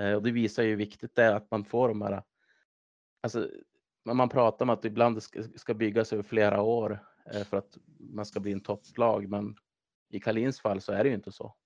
Eh, 0.00 0.12
och 0.12 0.22
det 0.22 0.30
visar 0.30 0.62
ju 0.62 0.68
hur 0.68 0.76
viktigt 0.76 1.14
det 1.14 1.22
är 1.22 1.34
att 1.34 1.50
man 1.50 1.64
får 1.64 1.88
de 1.88 2.02
här, 2.02 2.22
alltså 3.22 3.48
man 4.04 4.28
pratar 4.28 4.64
om 4.64 4.70
att 4.70 4.84
ibland 4.84 5.22
ska 5.56 5.74
byggas 5.74 6.12
över 6.12 6.22
flera 6.22 6.62
år 6.62 7.06
eh, 7.32 7.44
för 7.44 7.56
att 7.56 7.78
man 7.98 8.26
ska 8.26 8.40
bli 8.40 8.52
en 8.52 8.60
topplag, 8.60 9.28
men 9.28 9.56
i 10.08 10.20
Kalins 10.20 10.60
fall 10.60 10.80
så 10.80 10.92
är 10.92 11.04
det 11.04 11.08
ju 11.08 11.14
inte 11.14 11.32
så. 11.32 11.56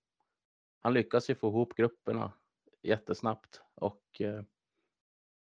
Han 0.83 0.95
lyckas 0.95 1.31
ju 1.31 1.35
få 1.35 1.49
ihop 1.49 1.75
grupperna 1.75 2.33
jättesnabbt 2.83 3.61
och 3.75 4.21
eh, 4.21 4.43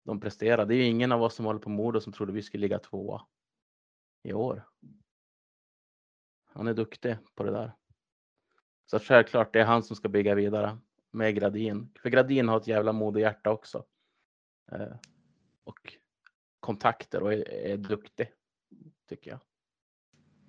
de 0.06 0.20
presterar. 0.20 0.66
Det 0.66 0.76
är 0.76 0.78
ju 0.78 0.84
ingen 0.84 1.12
av 1.12 1.24
oss 1.24 1.36
som 1.36 1.46
håller 1.46 1.60
på 1.60 1.70
Modo 1.70 2.02
som 2.02 2.14
trodde 2.14 2.34
vi 2.34 2.42
skulle 2.42 2.62
ligga 2.62 2.80
tvåa 2.80 3.26
i 4.24 4.34
år. 4.34 4.68
Han 6.46 6.68
är 6.68 6.74
duktig 6.74 7.18
på 7.36 7.44
det 7.44 7.52
där. 7.52 7.72
Så 8.86 9.00
självklart, 9.00 9.54
det 9.54 9.60
är 9.60 9.66
han 9.66 9.84
som 9.84 9.96
ska 9.96 10.10
bygga 10.10 10.36
vidare 10.36 10.78
med 11.12 11.36
Gradin. 11.36 11.90
För 12.02 12.10
Gradin 12.10 12.48
har 12.50 12.58
ett 12.58 12.68
jävla 12.68 12.92
modehjärta 12.92 13.52
också. 13.52 13.86
Eh, 14.72 14.96
och 15.64 15.98
kontakter 16.60 17.24
och 17.24 17.34
är, 17.34 17.50
är 17.50 17.78
duktig, 17.78 18.32
tycker 19.10 19.32
jag. 19.32 19.40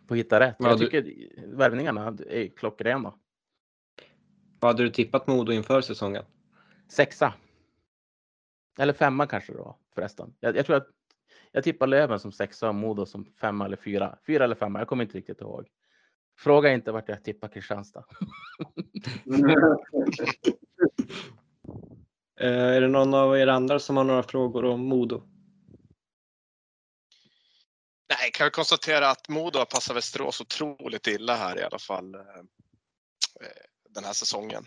På 0.07 0.15
att 0.15 0.19
hitta 0.19 0.41
rätt. 0.41 0.57
Ja, 0.59 0.69
jag 0.69 0.79
tycker 0.79 1.03
du... 1.03 1.31
värvningarna 1.47 2.17
är 2.29 2.49
klockrena. 2.49 3.19
Vad 4.61 4.71
hade 4.71 4.83
du 4.83 4.91
tippat 4.91 5.27
Modo 5.27 5.53
inför 5.53 5.81
säsongen? 5.81 6.25
Sexa. 6.89 7.35
Eller 8.79 8.93
femma 8.93 9.27
kanske 9.27 9.53
då 9.53 9.79
förresten. 9.95 10.35
Jag, 10.41 10.57
jag 10.57 10.67
tror 10.67 10.77
att 10.77 10.89
jag 11.53 11.65
tippar 11.65 11.87
Löven 11.87 12.21
som 12.21 12.33
sexa 12.33 12.69
och 12.69 12.75
Modo 12.75 13.07
som 13.07 13.25
femma 13.41 13.65
eller 13.65 13.77
fyra. 13.77 14.19
Fyra 14.27 14.45
eller 14.45 14.55
femma, 14.55 14.79
jag 14.79 14.89
kommer 14.89 15.05
inte 15.05 15.19
riktigt 15.19 15.41
ihåg. 15.41 15.69
Fråga 16.39 16.73
inte 16.73 16.93
vart 16.93 17.09
jag 17.09 17.25
tippar 17.25 17.49
Kristianstad. 17.49 18.05
Eh, 22.41 22.63
är 22.63 22.81
det 22.81 22.89
någon 22.89 23.15
av 23.15 23.39
er 23.39 23.47
andra 23.47 23.79
som 23.79 23.97
har 23.97 24.05
några 24.05 24.23
frågor 24.23 24.65
om 24.65 24.81
Modo? 24.81 25.23
Nej, 28.09 28.31
kan 28.33 28.45
vi 28.45 28.51
konstatera 28.51 29.11
att 29.11 29.29
Modo 29.29 29.59
har 29.59 29.67
passat 29.67 29.97
Västerås 29.97 30.41
otroligt 30.41 31.07
illa 31.07 31.37
här 31.37 31.59
i 31.59 31.63
alla 31.63 31.79
fall 31.79 32.15
eh, 32.15 32.21
den 33.89 34.05
här 34.05 34.13
säsongen. 34.13 34.65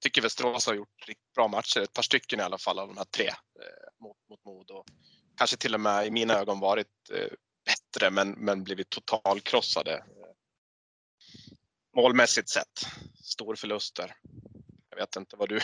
Tycker 0.00 0.22
Västerås 0.22 0.66
har 0.66 0.74
gjort 0.74 1.08
riktigt 1.08 1.32
bra 1.34 1.48
matcher, 1.48 1.80
ett 1.80 1.92
par 1.92 2.02
stycken 2.02 2.40
i 2.40 2.42
alla 2.42 2.58
fall 2.58 2.78
av 2.78 2.88
de 2.88 2.96
här 2.96 3.04
tre 3.04 3.26
eh, 3.28 4.04
mot, 4.04 4.16
mot 4.28 4.44
Modo. 4.44 4.84
Kanske 5.36 5.56
till 5.56 5.74
och 5.74 5.80
med 5.80 6.06
i 6.06 6.10
mina 6.10 6.34
ögon 6.34 6.60
varit 6.60 7.10
eh, 7.12 7.28
bättre 7.64 8.10
men, 8.10 8.30
men 8.30 8.64
blivit 8.64 8.90
totalkrossade 8.90 9.92
eh, 9.92 10.34
målmässigt 11.96 12.48
sett. 12.48 12.80
Storförluster. 13.24 14.14
Jag 14.90 14.96
vet 14.96 15.16
inte 15.16 15.36
vad 15.36 15.48
du, 15.48 15.60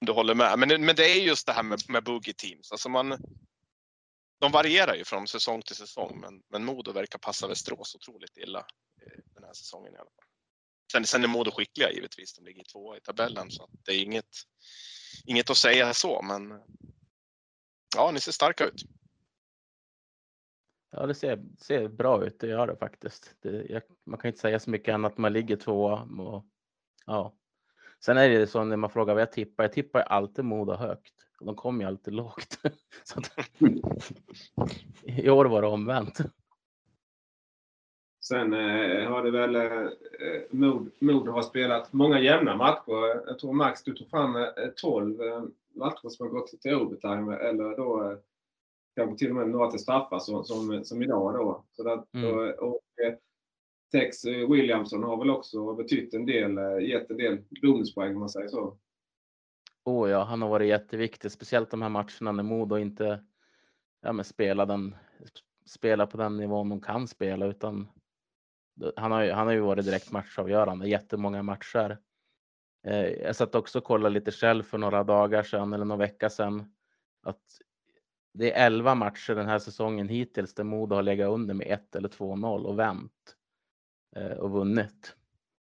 du 0.00 0.12
håller 0.12 0.34
med. 0.34 0.58
Men, 0.58 0.84
men 0.84 0.96
det 0.96 1.10
är 1.10 1.22
just 1.22 1.46
det 1.46 1.52
här 1.52 1.62
med, 1.62 1.78
med 1.88 2.04
boogie 2.04 2.34
teams. 2.34 2.72
Alltså 2.72 2.88
man, 2.88 3.18
de 4.40 4.52
varierar 4.52 4.94
ju 4.94 5.04
från 5.04 5.26
säsong 5.26 5.62
till 5.62 5.76
säsong 5.76 6.20
men, 6.20 6.42
men 6.50 6.64
Modo 6.64 6.92
verkar 6.92 7.18
passa 7.18 7.48
Västerås 7.48 7.94
otroligt 7.94 8.36
illa 8.36 8.58
eh, 8.58 9.22
den 9.34 9.44
här 9.44 9.52
säsongen 9.52 9.94
i 9.94 9.96
alla 9.96 10.10
fall. 10.10 10.23
Sen, 10.92 11.06
sen 11.06 11.24
är 11.24 11.28
Modo 11.28 11.50
skickliga 11.50 11.90
givetvis. 11.90 12.34
De 12.34 12.44
ligger 12.44 12.64
tvåa 12.64 12.96
i 12.96 13.00
tabellen 13.00 13.50
så 13.50 13.68
det 13.84 13.92
är 13.92 14.02
inget, 14.02 14.30
inget 15.24 15.50
att 15.50 15.56
säga 15.56 15.94
så 15.94 16.22
men 16.22 16.60
ja, 17.96 18.10
ni 18.10 18.20
ser 18.20 18.32
starka 18.32 18.64
ut. 18.64 18.84
Ja, 20.96 21.06
det 21.06 21.14
ser, 21.14 21.44
ser 21.58 21.88
bra 21.88 22.24
ut, 22.26 22.40
det 22.40 22.46
gör 22.46 22.66
det 22.66 22.76
faktiskt. 22.76 23.34
Det, 23.40 23.66
jag, 23.68 23.82
man 24.06 24.18
kan 24.18 24.28
inte 24.28 24.40
säga 24.40 24.60
så 24.60 24.70
mycket 24.70 24.94
annat, 24.94 25.18
man 25.18 25.32
ligger 25.32 25.56
tvåa. 25.56 26.02
Och, 26.02 26.44
ja. 27.06 27.34
Sen 28.00 28.16
är 28.16 28.28
det 28.28 28.46
så 28.46 28.64
när 28.64 28.76
man 28.76 28.90
frågar 28.90 29.14
vad 29.14 29.22
jag 29.22 29.32
tippar, 29.32 29.64
jag 29.64 29.72
tippar 29.72 30.00
alltid 30.00 30.44
Modo 30.44 30.72
högt. 30.72 31.14
De 31.40 31.56
kommer 31.56 31.84
ju 31.84 31.88
alltid 31.88 32.14
lågt. 32.14 32.58
så 33.04 33.18
att, 33.18 33.32
I 35.02 35.30
år 35.30 35.44
var 35.44 35.62
det 35.62 35.68
omvänt. 35.68 36.18
Sen 38.28 38.52
eh, 38.52 39.08
har 39.08 39.22
det 39.22 39.30
väl 39.30 39.54
eh, 39.56 39.88
Mod, 40.50 40.90
Mod 40.98 41.28
har 41.28 41.42
spelat 41.42 41.92
många 41.92 42.20
jämna 42.20 42.56
matcher. 42.56 43.22
Jag 43.26 43.38
tror 43.38 43.52
Max, 43.52 43.82
du 43.82 43.94
tog 43.94 44.10
fram 44.10 44.36
eh, 44.36 44.42
12 44.76 45.22
eh, 45.22 45.42
matcher 45.74 46.08
som 46.08 46.26
har 46.26 46.32
gått 46.32 46.60
till 46.60 46.74
overtime 46.74 47.36
eller 47.36 47.76
då 47.76 48.10
eh, 48.10 48.18
kanske 48.96 49.18
till 49.18 49.30
och 49.30 49.36
med 49.36 49.48
några 49.48 49.70
till 49.70 49.80
straffar 49.80 50.18
som, 50.18 50.44
som, 50.44 50.84
som 50.84 51.02
idag 51.02 51.34
då. 51.34 51.64
Så 51.72 51.82
där, 51.82 52.02
mm. 52.12 52.34
och, 52.34 52.68
och, 52.68 53.04
eh, 53.06 53.14
Tex 53.92 54.24
Williamson 54.24 55.02
har 55.02 55.16
väl 55.16 55.30
också 55.30 55.74
betytt 55.74 56.14
en 56.14 56.26
del, 56.26 56.58
eh, 56.58 56.78
gett 56.78 57.10
en 57.10 57.16
del 57.16 57.38
bonuspoäng 57.62 58.14
om 58.14 58.20
man 58.20 58.28
säger 58.28 58.48
så. 58.48 58.76
Oh 59.84 60.10
ja, 60.10 60.24
han 60.24 60.42
har 60.42 60.48
varit 60.48 60.68
jätteviktig, 60.68 61.30
speciellt 61.30 61.70
de 61.70 61.82
här 61.82 61.88
matcherna 61.88 62.32
när 62.32 62.42
Modo 62.42 62.78
inte 62.78 63.24
ja, 64.02 64.12
men 64.12 64.24
spelar, 64.24 64.66
den, 64.66 64.94
spelar 65.66 66.06
på 66.06 66.16
den 66.16 66.36
nivån 66.36 66.68
de 66.68 66.80
kan 66.80 67.08
spela 67.08 67.46
utan 67.46 67.88
han 68.96 69.12
har, 69.12 69.22
ju, 69.22 69.32
han 69.32 69.46
har 69.46 69.54
ju 69.54 69.60
varit 69.60 69.84
direkt 69.84 70.12
matchavgörande, 70.12 70.88
jättemånga 70.88 71.42
matcher. 71.42 71.98
Eh, 72.86 73.06
jag 73.06 73.36
satt 73.36 73.54
också 73.54 73.78
och 73.78 73.84
kollade 73.84 74.14
lite 74.14 74.30
själv 74.30 74.62
för 74.62 74.78
några 74.78 75.04
dagar 75.04 75.42
sedan 75.42 75.72
eller 75.72 75.84
någon 75.84 75.98
vecka 75.98 76.30
sedan 76.30 76.74
att 77.22 77.42
det 78.34 78.52
är 78.52 78.66
11 78.66 78.94
matcher 78.94 79.34
den 79.34 79.46
här 79.46 79.58
säsongen 79.58 80.08
hittills 80.08 80.54
där 80.54 80.64
Modo 80.64 80.94
har 80.94 81.02
legat 81.02 81.30
under 81.30 81.54
med 81.54 81.66
1 81.66 81.96
eller 81.96 82.08
2-0 82.08 82.64
och 82.64 82.78
vänt 82.78 83.36
eh, 84.16 84.32
och 84.32 84.50
vunnit. 84.50 85.16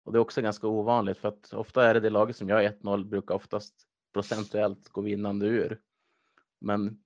Och 0.03 0.11
det 0.13 0.17
är 0.17 0.21
också 0.21 0.41
ganska 0.41 0.67
ovanligt 0.67 1.17
för 1.17 1.27
att 1.27 1.53
ofta 1.53 1.89
är 1.89 1.93
det 1.93 1.99
det 1.99 2.09
laget 2.09 2.35
som 2.35 2.49
gör 2.49 2.61
1-0 2.61 3.05
brukar 3.05 3.35
oftast 3.35 3.73
procentuellt 4.13 4.89
gå 4.89 5.01
vinnande 5.01 5.45
ur. 5.45 5.79
Men 6.61 7.03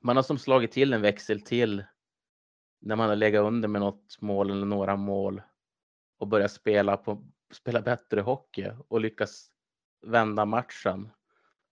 man 0.00 0.16
har 0.16 0.22
som 0.22 0.38
slagit 0.38 0.72
till 0.72 0.92
en 0.92 1.02
växel 1.02 1.40
till 1.40 1.84
när 2.86 2.96
man 2.96 3.08
har 3.08 3.16
legat 3.16 3.44
under 3.44 3.68
med 3.68 3.80
något 3.80 4.20
mål 4.20 4.50
eller 4.50 4.66
några 4.66 4.96
mål 4.96 5.42
och 6.18 6.28
börjat 6.28 6.52
spela, 6.52 6.96
på, 6.96 7.24
spela 7.52 7.80
bättre 7.80 8.20
hockey 8.20 8.70
och 8.88 9.00
lyckas 9.00 9.50
vända 10.06 10.44
matchen 10.44 11.10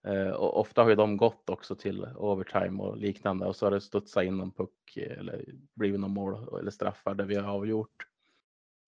Eh, 0.05 0.29
och 0.29 0.59
ofta 0.59 0.83
har 0.83 0.89
ju 0.89 0.95
de 0.95 1.17
gått 1.17 1.49
också 1.49 1.75
till 1.75 2.05
overtime 2.15 2.83
och 2.83 2.97
liknande 2.97 3.45
och 3.45 3.55
så 3.55 3.65
har 3.65 3.71
det 3.71 3.81
studsat 3.81 4.23
in 4.23 4.37
någon 4.37 4.51
puck 4.51 4.97
eller 4.97 5.45
blivit 5.75 5.99
någon 5.99 6.13
mål 6.13 6.59
eller 6.59 6.71
straffar 6.71 7.15
där 7.15 7.25
vi 7.25 7.35
har 7.35 7.53
avgjort. 7.53 8.07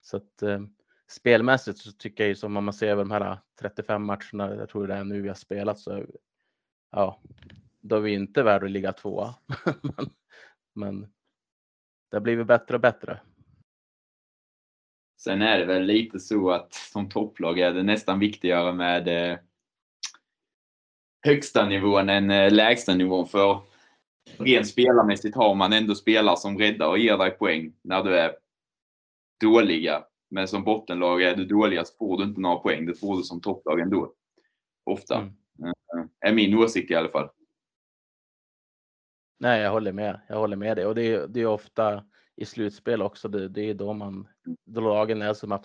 Så 0.02 0.18
att 0.18 0.42
eh, 0.42 0.62
spelmässigt 1.08 1.78
så 1.78 1.92
tycker 1.92 2.24
jag 2.24 2.30
ju 2.30 2.36
som 2.36 2.58
om 2.58 2.66
man 2.66 2.74
ser 2.74 2.88
över 2.88 3.04
de 3.04 3.12
här 3.12 3.38
35 3.60 4.04
matcherna, 4.04 4.56
jag 4.56 4.70
tror 4.70 4.88
det 4.88 4.94
är 4.94 5.04
nu 5.04 5.22
vi 5.22 5.28
har 5.28 5.36
spelat 5.36 5.80
så 5.80 6.06
ja, 6.92 7.22
då 7.80 7.96
är 7.96 8.00
vi 8.00 8.14
inte 8.14 8.44
värda 8.44 8.66
att 8.66 8.72
ligga 8.72 8.94
tvåa. 8.94 9.36
men, 9.82 10.10
men 10.74 11.08
det 12.10 12.16
har 12.16 12.22
blivit 12.22 12.48
bättre 12.48 12.76
och 12.76 12.82
bättre. 12.82 13.20
Sen 15.20 15.42
är 15.42 15.58
det 15.58 15.66
väl 15.66 15.84
lite 15.84 16.20
så 16.20 16.52
att 16.52 16.74
som 16.74 17.10
topplag 17.10 17.60
är 17.60 17.74
det 17.74 17.84
nästan 17.84 18.20
viktigare 18.20 18.74
med 18.74 19.08
eh, 19.08 19.40
högsta 21.26 21.66
nivån 21.66 22.10
än 22.10 22.32
eh, 22.32 22.52
lägsta 22.52 22.96
nivån. 22.96 23.28
För 23.28 23.62
rent 24.38 24.68
spelarmässigt 24.68 25.36
har 25.36 25.56
man 25.56 25.74
ändå 25.74 25.96
spelare 25.96 26.38
som 26.38 26.58
räddar 26.58 26.88
och 26.88 27.00
ger 27.00 27.18
dig 27.18 27.32
poäng 27.32 27.74
när 27.82 28.04
du 28.04 28.18
är 28.18 28.36
dåliga. 29.42 30.04
Men 30.30 30.48
som 30.48 30.64
bottenlag 30.64 31.22
är 31.22 31.36
du 31.36 31.46
dåliga 31.46 31.86
så 31.86 31.96
får 31.98 32.18
du 32.18 32.24
inte 32.24 32.42
några 32.42 32.56
poäng. 32.56 32.86
Det 32.86 33.00
får 33.00 33.18
du 33.18 33.24
som 33.24 33.42
topplag 33.42 33.80
ändå. 33.80 34.14
Ofta. 34.86 35.18
Mm. 35.18 35.34
Eh, 35.70 36.30
är 36.30 36.34
min 36.34 36.58
åsikt 36.58 36.92
i 36.92 36.96
alla 36.96 37.10
fall. 37.10 37.30
Nej, 39.38 39.62
jag 39.62 39.72
håller 39.72 39.92
med. 39.92 40.22
Jag 40.28 40.38
håller 40.38 40.56
med 40.56 40.78
dig. 40.78 40.86
Och 40.86 40.96
det 40.96 41.04
är, 41.04 41.28
det 41.28 41.42
är 41.42 41.46
ofta 41.46 42.04
i 42.36 42.46
slutspel 42.46 43.02
också. 43.02 43.28
Det, 43.28 43.48
det 43.48 43.62
är 43.62 43.74
då 43.74 43.94
man, 43.94 44.28
då 44.66 44.82
lagen 44.82 45.22
är 45.22 45.34
som 45.34 45.60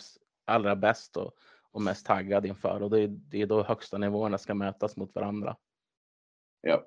allra 0.47 0.77
bäst 0.77 1.17
och 1.17 1.35
och 1.73 1.83
mest 1.83 2.07
taggad 2.07 2.47
inför 2.47 2.83
och 2.83 2.91
det 2.91 3.01
är, 3.01 3.09
det 3.09 3.43
är 3.43 3.47
då 3.47 3.63
högsta 3.63 3.99
nivåerna 3.99 4.39
ska 4.39 4.55
mötas 4.55 4.97
mot 4.97 5.15
varandra. 5.15 5.57
Ja. 6.61 6.87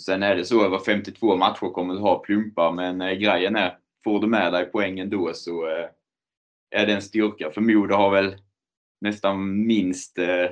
Sen 0.00 0.22
är 0.22 0.36
det 0.36 0.44
så 0.44 0.64
över 0.64 0.78
52 0.78 1.36
matcher 1.36 1.72
kommer 1.72 1.94
du 1.94 2.00
ha 2.00 2.18
plumpar 2.18 2.72
men 2.72 3.00
eh, 3.00 3.12
grejen 3.12 3.56
är, 3.56 3.78
får 4.04 4.20
du 4.20 4.26
med 4.26 4.52
dig 4.52 4.66
poängen 4.72 5.10
då 5.10 5.30
så 5.34 5.68
eh, 5.68 5.88
är 6.70 6.86
det 6.86 6.94
en 6.94 7.02
styrka. 7.02 7.50
För 7.50 7.60
Modo 7.60 7.94
har 7.94 8.10
väl 8.10 8.36
nästan 9.00 9.66
minst 9.66 10.18
eh, 10.18 10.50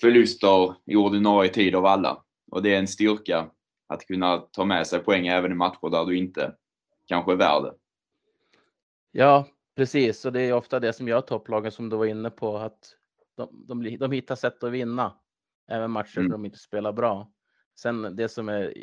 förluster 0.00 0.74
i 0.84 0.96
ordinarie 0.96 1.50
tid 1.50 1.74
av 1.74 1.86
alla. 1.86 2.24
Och 2.50 2.62
det 2.62 2.74
är 2.74 2.78
en 2.78 2.88
styrka 2.88 3.50
att 3.86 4.06
kunna 4.06 4.38
ta 4.38 4.64
med 4.64 4.86
sig 4.86 5.00
poäng 5.00 5.26
även 5.26 5.52
i 5.52 5.54
matcher 5.54 5.90
där 5.90 6.04
du 6.04 6.18
inte 6.18 6.54
kanske 7.06 7.32
är 7.32 7.36
värd 7.36 7.62
det. 7.62 7.74
Ja, 9.10 9.46
Precis, 9.76 10.24
och 10.24 10.32
det 10.32 10.40
är 10.40 10.52
ofta 10.52 10.80
det 10.80 10.92
som 10.92 11.08
gör 11.08 11.20
topplagen 11.20 11.72
som 11.72 11.88
du 11.88 11.96
var 11.96 12.06
inne 12.06 12.30
på, 12.30 12.56
att 12.56 12.96
de, 13.36 13.64
de, 13.66 13.96
de 13.96 14.12
hittar 14.12 14.34
sätt 14.34 14.62
att 14.64 14.72
vinna. 14.72 15.12
Även 15.68 15.90
matcher 15.90 16.18
mm. 16.18 16.28
där 16.28 16.34
de 16.34 16.44
inte 16.44 16.58
spelar 16.58 16.92
bra. 16.92 17.32
Sen 17.74 18.16
det 18.16 18.28
som 18.28 18.48
är, 18.48 18.74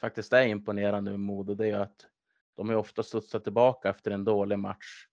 faktiskt 0.00 0.32
är 0.32 0.46
imponerande 0.46 1.10
med 1.10 1.20
Modo, 1.20 1.54
det 1.54 1.68
är 1.68 1.78
att 1.78 2.06
de 2.56 2.68
har 2.68 2.76
ofta 2.76 3.02
studsat 3.02 3.44
tillbaka 3.44 3.88
efter 3.88 4.10
en 4.10 4.24
dålig 4.24 4.58
match 4.58 5.06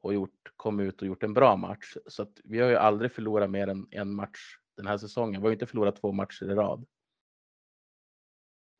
och 0.00 0.14
gjort, 0.14 0.52
kommit 0.56 0.86
ut 0.86 1.02
och 1.02 1.08
gjort 1.08 1.22
en 1.22 1.34
bra 1.34 1.56
match. 1.56 1.96
Så 2.06 2.22
att 2.22 2.40
vi 2.44 2.60
har 2.60 2.68
ju 2.68 2.76
aldrig 2.76 3.12
förlorat 3.12 3.50
mer 3.50 3.66
än 3.66 3.86
en 3.90 4.14
match 4.14 4.56
den 4.76 4.86
här 4.86 4.98
säsongen. 4.98 5.40
Vi 5.40 5.46
har 5.46 5.52
inte 5.52 5.66
förlorat 5.66 5.96
två 5.96 6.12
matcher 6.12 6.50
i 6.50 6.54
rad. 6.54 6.86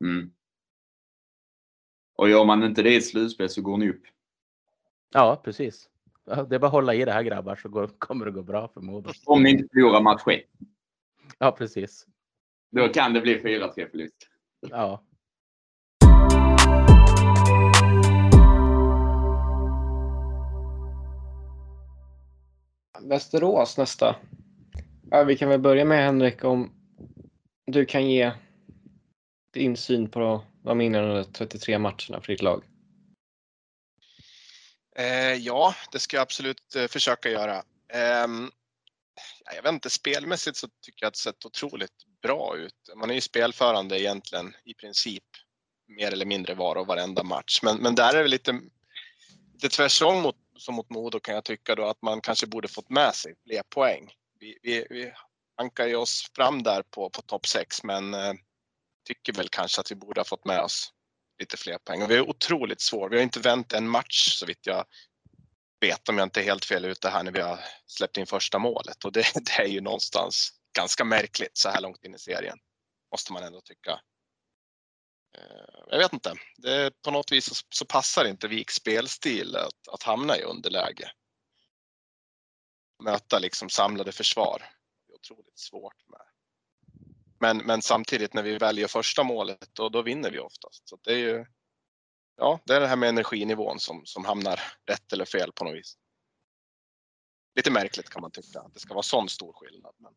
Mm. 0.03 0.31
Och 2.15 2.29
gör 2.29 2.45
man 2.45 2.63
inte 2.63 2.81
det 2.81 2.93
i 2.93 2.97
ett 2.97 3.05
slutspel 3.05 3.49
så 3.49 3.61
går 3.61 3.77
ni 3.77 3.89
upp. 3.89 4.01
Ja, 5.13 5.41
precis. 5.43 5.89
Det 6.25 6.55
är 6.55 6.59
bara 6.59 6.67
att 6.67 6.71
hålla 6.71 6.93
i 6.93 7.05
det 7.05 7.11
här 7.11 7.23
grabbar 7.23 7.55
så 7.55 7.69
går, 7.69 7.87
kommer 7.97 8.25
det 8.25 8.31
gå 8.31 8.43
bra 8.43 8.67
för 8.67 8.81
Modo. 8.81 9.11
Om 9.25 9.43
ni 9.43 9.49
inte 9.49 9.67
förlorar 9.73 10.01
match 10.01 10.23
1. 10.27 10.41
Ja, 11.37 11.51
precis. 11.51 12.07
Då 12.71 12.87
kan 12.87 13.13
det 13.13 13.21
bli 13.21 13.39
4-3 13.39 13.91
förlust. 13.91 14.29
Ja, 14.59 15.03
Västerås 23.01 23.77
nästa. 23.77 24.15
Ja, 25.11 25.23
vi 25.23 25.37
kan 25.37 25.49
väl 25.49 25.59
börja 25.59 25.85
med 25.85 26.05
Henrik 26.05 26.43
om 26.43 26.71
du 27.65 27.85
kan 27.85 28.09
ge 28.09 28.31
din 29.53 29.77
syn 29.77 30.09
på 30.09 30.45
de 30.63 30.81
inledande 30.81 31.23
33 31.23 31.79
matcherna 31.79 32.21
för 32.21 32.27
ditt 32.27 32.41
lag. 32.41 32.63
Eh, 34.95 35.33
ja, 35.33 35.75
det 35.91 35.99
ska 35.99 36.17
jag 36.17 36.21
absolut 36.21 36.75
eh, 36.75 36.87
försöka 36.87 37.29
göra. 37.29 37.63
Eh, 37.93 38.27
jag 39.55 39.63
vet 39.63 39.73
inte, 39.73 39.89
spelmässigt 39.89 40.57
så 40.57 40.67
tycker 40.81 41.03
jag 41.03 41.07
att 41.07 41.13
det 41.13 41.19
sett 41.19 41.45
otroligt 41.45 42.05
bra 42.21 42.57
ut. 42.57 42.75
Man 42.95 43.09
är 43.09 43.13
ju 43.13 43.21
spelförande 43.21 44.01
egentligen 44.01 44.53
i 44.65 44.73
princip 44.73 45.23
mer 45.87 46.11
eller 46.11 46.25
mindre 46.25 46.53
var 46.53 46.75
och 46.75 46.87
varenda 46.87 47.23
match. 47.23 47.59
Men, 47.63 47.77
men 47.77 47.95
där 47.95 48.13
är 48.13 48.23
det 48.23 48.29
lite, 48.29 48.61
lite 49.53 49.69
tvärtom 49.69 50.21
mot, 50.21 50.35
som 50.57 50.75
mot 50.75 50.89
Modo 50.89 51.19
kan 51.19 51.35
jag 51.35 51.43
tycka 51.43 51.75
då 51.75 51.85
att 51.85 52.01
man 52.01 52.21
kanske 52.21 52.47
borde 52.47 52.67
fått 52.67 52.89
med 52.89 53.15
sig 53.15 53.35
fler 53.47 53.63
poäng. 53.69 54.11
Vi, 54.39 54.57
vi, 54.61 54.87
vi 54.89 55.11
ankar 55.57 55.87
ju 55.87 55.95
oss 55.95 56.31
fram 56.35 56.63
där 56.63 56.83
på, 56.89 57.09
på 57.09 57.21
topp 57.21 57.47
6 57.47 57.83
men 57.83 58.13
eh, 58.13 58.33
tycker 59.05 59.33
väl 59.33 59.49
kanske 59.49 59.81
att 59.81 59.91
vi 59.91 59.95
borde 59.95 60.19
ha 60.19 60.25
fått 60.25 60.45
med 60.45 60.59
oss 60.59 60.93
lite 61.39 61.57
fler 61.57 61.77
poäng. 61.77 62.03
Och 62.03 62.11
vi 62.11 62.15
är 62.15 62.29
otroligt 62.29 62.81
svåra. 62.81 63.09
Vi 63.09 63.15
har 63.15 63.23
inte 63.23 63.39
vänt 63.39 63.73
en 63.73 63.89
match 63.89 64.39
så 64.39 64.45
vitt 64.45 64.65
jag 64.65 64.85
vet 65.81 66.09
om 66.09 66.17
jag 66.17 66.25
inte 66.25 66.41
är 66.41 66.43
helt 66.43 66.65
fel 66.65 66.85
ute 66.85 67.09
här 67.09 67.23
när 67.23 67.31
vi 67.31 67.41
har 67.41 67.59
släppt 67.85 68.17
in 68.17 68.27
första 68.27 68.59
målet 68.59 69.05
och 69.05 69.11
det, 69.11 69.25
det 69.35 69.63
är 69.63 69.67
ju 69.67 69.81
någonstans 69.81 70.49
ganska 70.77 71.03
märkligt 71.03 71.57
så 71.57 71.69
här 71.69 71.81
långt 71.81 72.03
in 72.03 72.15
i 72.15 72.19
serien. 72.19 72.57
Måste 73.11 73.33
man 73.33 73.43
ändå 73.43 73.61
tycka. 73.61 73.91
Eh, 75.37 75.83
jag 75.87 75.97
vet 75.97 76.13
inte. 76.13 76.33
Det, 76.57 77.01
på 77.01 77.11
något 77.11 77.31
vis 77.31 77.45
så, 77.45 77.65
så 77.69 77.85
passar 77.85 78.25
inte 78.25 78.47
Viks 78.47 78.75
spelstil 78.75 79.55
att, 79.55 79.87
att 79.91 80.03
hamna 80.03 80.37
i 80.37 80.43
underläge. 80.43 81.11
Möta 83.03 83.39
liksom 83.39 83.69
samlade 83.69 84.11
försvar. 84.11 84.69
Det 85.07 85.13
är 85.13 85.15
otroligt 85.15 85.59
svårt 85.59 86.09
med. 86.09 86.32
Men, 87.43 87.57
men 87.57 87.81
samtidigt 87.81 88.33
när 88.33 88.43
vi 88.43 88.57
väljer 88.57 88.87
första 88.87 89.23
målet 89.23 89.69
då, 89.73 89.89
då 89.89 90.01
vinner 90.01 90.31
vi 90.31 90.39
oftast. 90.39 90.89
Så 90.89 90.97
det 91.03 91.11
är 91.11 91.17
ju 91.17 91.45
ja, 92.37 92.59
det 92.65 92.73
är 92.75 92.79
det 92.79 92.87
här 92.87 92.95
med 92.95 93.09
energinivån 93.09 93.79
som, 93.79 94.01
som 94.05 94.25
hamnar 94.25 94.59
rätt 94.89 95.13
eller 95.13 95.25
fel 95.25 95.51
på 95.55 95.63
något 95.65 95.75
vis. 95.75 95.97
Lite 97.55 97.71
märkligt 97.71 98.09
kan 98.09 98.21
man 98.21 98.31
tycka 98.31 98.59
att 98.59 98.73
det 98.73 98.79
ska 98.79 98.93
vara 98.93 99.03
sån 99.03 99.29
stor 99.29 99.53
skillnad. 99.53 99.95
Men... 99.97 100.13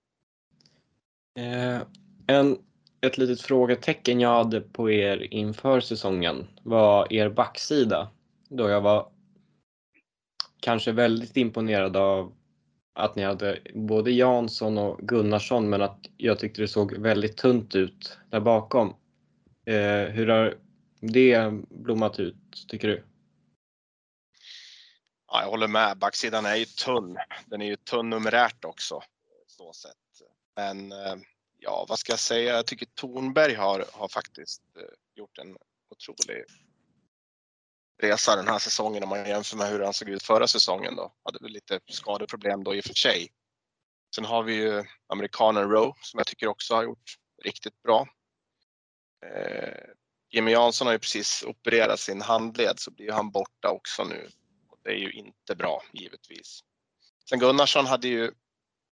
Eh, 1.45 1.83
en, 2.27 2.59
ett 3.01 3.18
litet 3.18 3.41
frågetecken 3.41 4.20
jag 4.20 4.37
hade 4.45 4.61
på 4.61 4.91
er 4.91 5.33
inför 5.35 5.81
säsongen 5.81 6.47
var 6.62 7.12
er 7.12 7.29
backsida. 7.29 8.11
Då 8.49 8.68
jag 8.68 8.81
var 8.81 9.12
kanske 10.61 10.93
väldigt 10.93 11.37
imponerad 11.37 11.97
av 11.97 12.36
att 12.97 13.16
ni 13.16 13.22
hade 13.22 13.59
både 13.74 14.11
Jansson 14.11 14.78
och 14.78 14.99
Gunnarsson 14.99 15.70
men 15.70 15.82
att 15.82 15.99
jag 16.16 16.38
tyckte 16.38 16.62
det 16.62 16.68
såg 16.68 16.99
väldigt 16.99 17.36
tunt 17.36 17.74
ut 17.74 18.18
där 18.30 18.40
bakom. 18.40 18.88
Eh, 19.66 20.03
hur 20.12 20.26
har 20.26 20.59
det 21.01 21.51
blommat 21.68 22.20
ut 22.20 22.66
tycker 22.68 22.88
du? 22.88 23.05
Ja, 25.28 25.42
jag 25.42 25.51
håller 25.51 25.68
med. 25.68 25.99
Backsidan 25.99 26.47
är 26.47 26.57
ju 26.57 26.64
tunn. 26.64 27.16
Den 27.47 27.62
är 27.62 27.66
ju 27.66 27.76
tunn 27.76 28.11
numerärt 28.11 28.64
också. 28.64 29.01
Så 29.47 29.72
sett. 29.72 29.92
Men 30.57 30.92
eh, 30.92 31.16
ja, 31.59 31.86
vad 31.88 31.99
ska 31.99 32.12
jag 32.12 32.20
säga? 32.20 32.55
Jag 32.55 32.66
tycker 32.66 32.86
Tornberg 32.86 33.55
har, 33.55 33.84
har 33.92 34.09
faktiskt 34.09 34.62
eh, 34.76 34.82
gjort 35.14 35.38
en 35.38 35.57
otrolig 35.90 36.44
resa 38.03 38.36
den 38.36 38.49
här 38.49 38.59
säsongen 38.59 39.03
om 39.03 39.09
man 39.09 39.28
jämför 39.28 39.57
med 39.57 39.68
hur 39.68 39.80
han 39.80 39.94
såg 39.94 40.09
ut 40.09 40.22
förra 40.22 40.47
säsongen 40.47 40.97
då. 40.97 41.14
Hade 41.24 41.38
väl 41.38 41.53
lite 41.53 41.80
skadeproblem 41.90 42.64
då 42.64 42.74
i 42.74 42.80
och 42.80 42.84
för 42.84 42.94
sig. 42.94 43.28
Sen 44.14 44.24
har 44.24 44.42
vi 44.42 44.55
ju 44.55 44.84
amerikanen 45.09 45.70
Rowe 45.70 45.92
som 46.03 46.18
jag 46.18 46.26
tycker 46.26 46.47
också 46.47 46.74
har 46.74 46.82
gjort 46.82 47.16
riktigt 47.44 47.82
bra. 47.82 48.09
Eh, 49.26 49.94
Jimmy 50.30 50.51
Jansson 50.51 50.86
har 50.86 50.92
ju 50.92 50.99
precis 50.99 51.44
opererat 51.47 52.01
sin 52.01 52.22
handled 52.22 52.80
så 52.80 52.90
blir 52.90 53.12
han 53.12 53.30
borta 53.30 53.70
också 53.70 54.05
nu. 54.05 54.28
Och 54.68 54.78
det 54.82 54.90
är 54.90 54.99
ju 54.99 55.12
inte 55.12 55.55
bra 55.55 55.82
givetvis. 55.92 56.61
Sen 57.28 57.38
Gunnarsson 57.38 57.86
hade 57.86 58.09
ju 58.09 58.32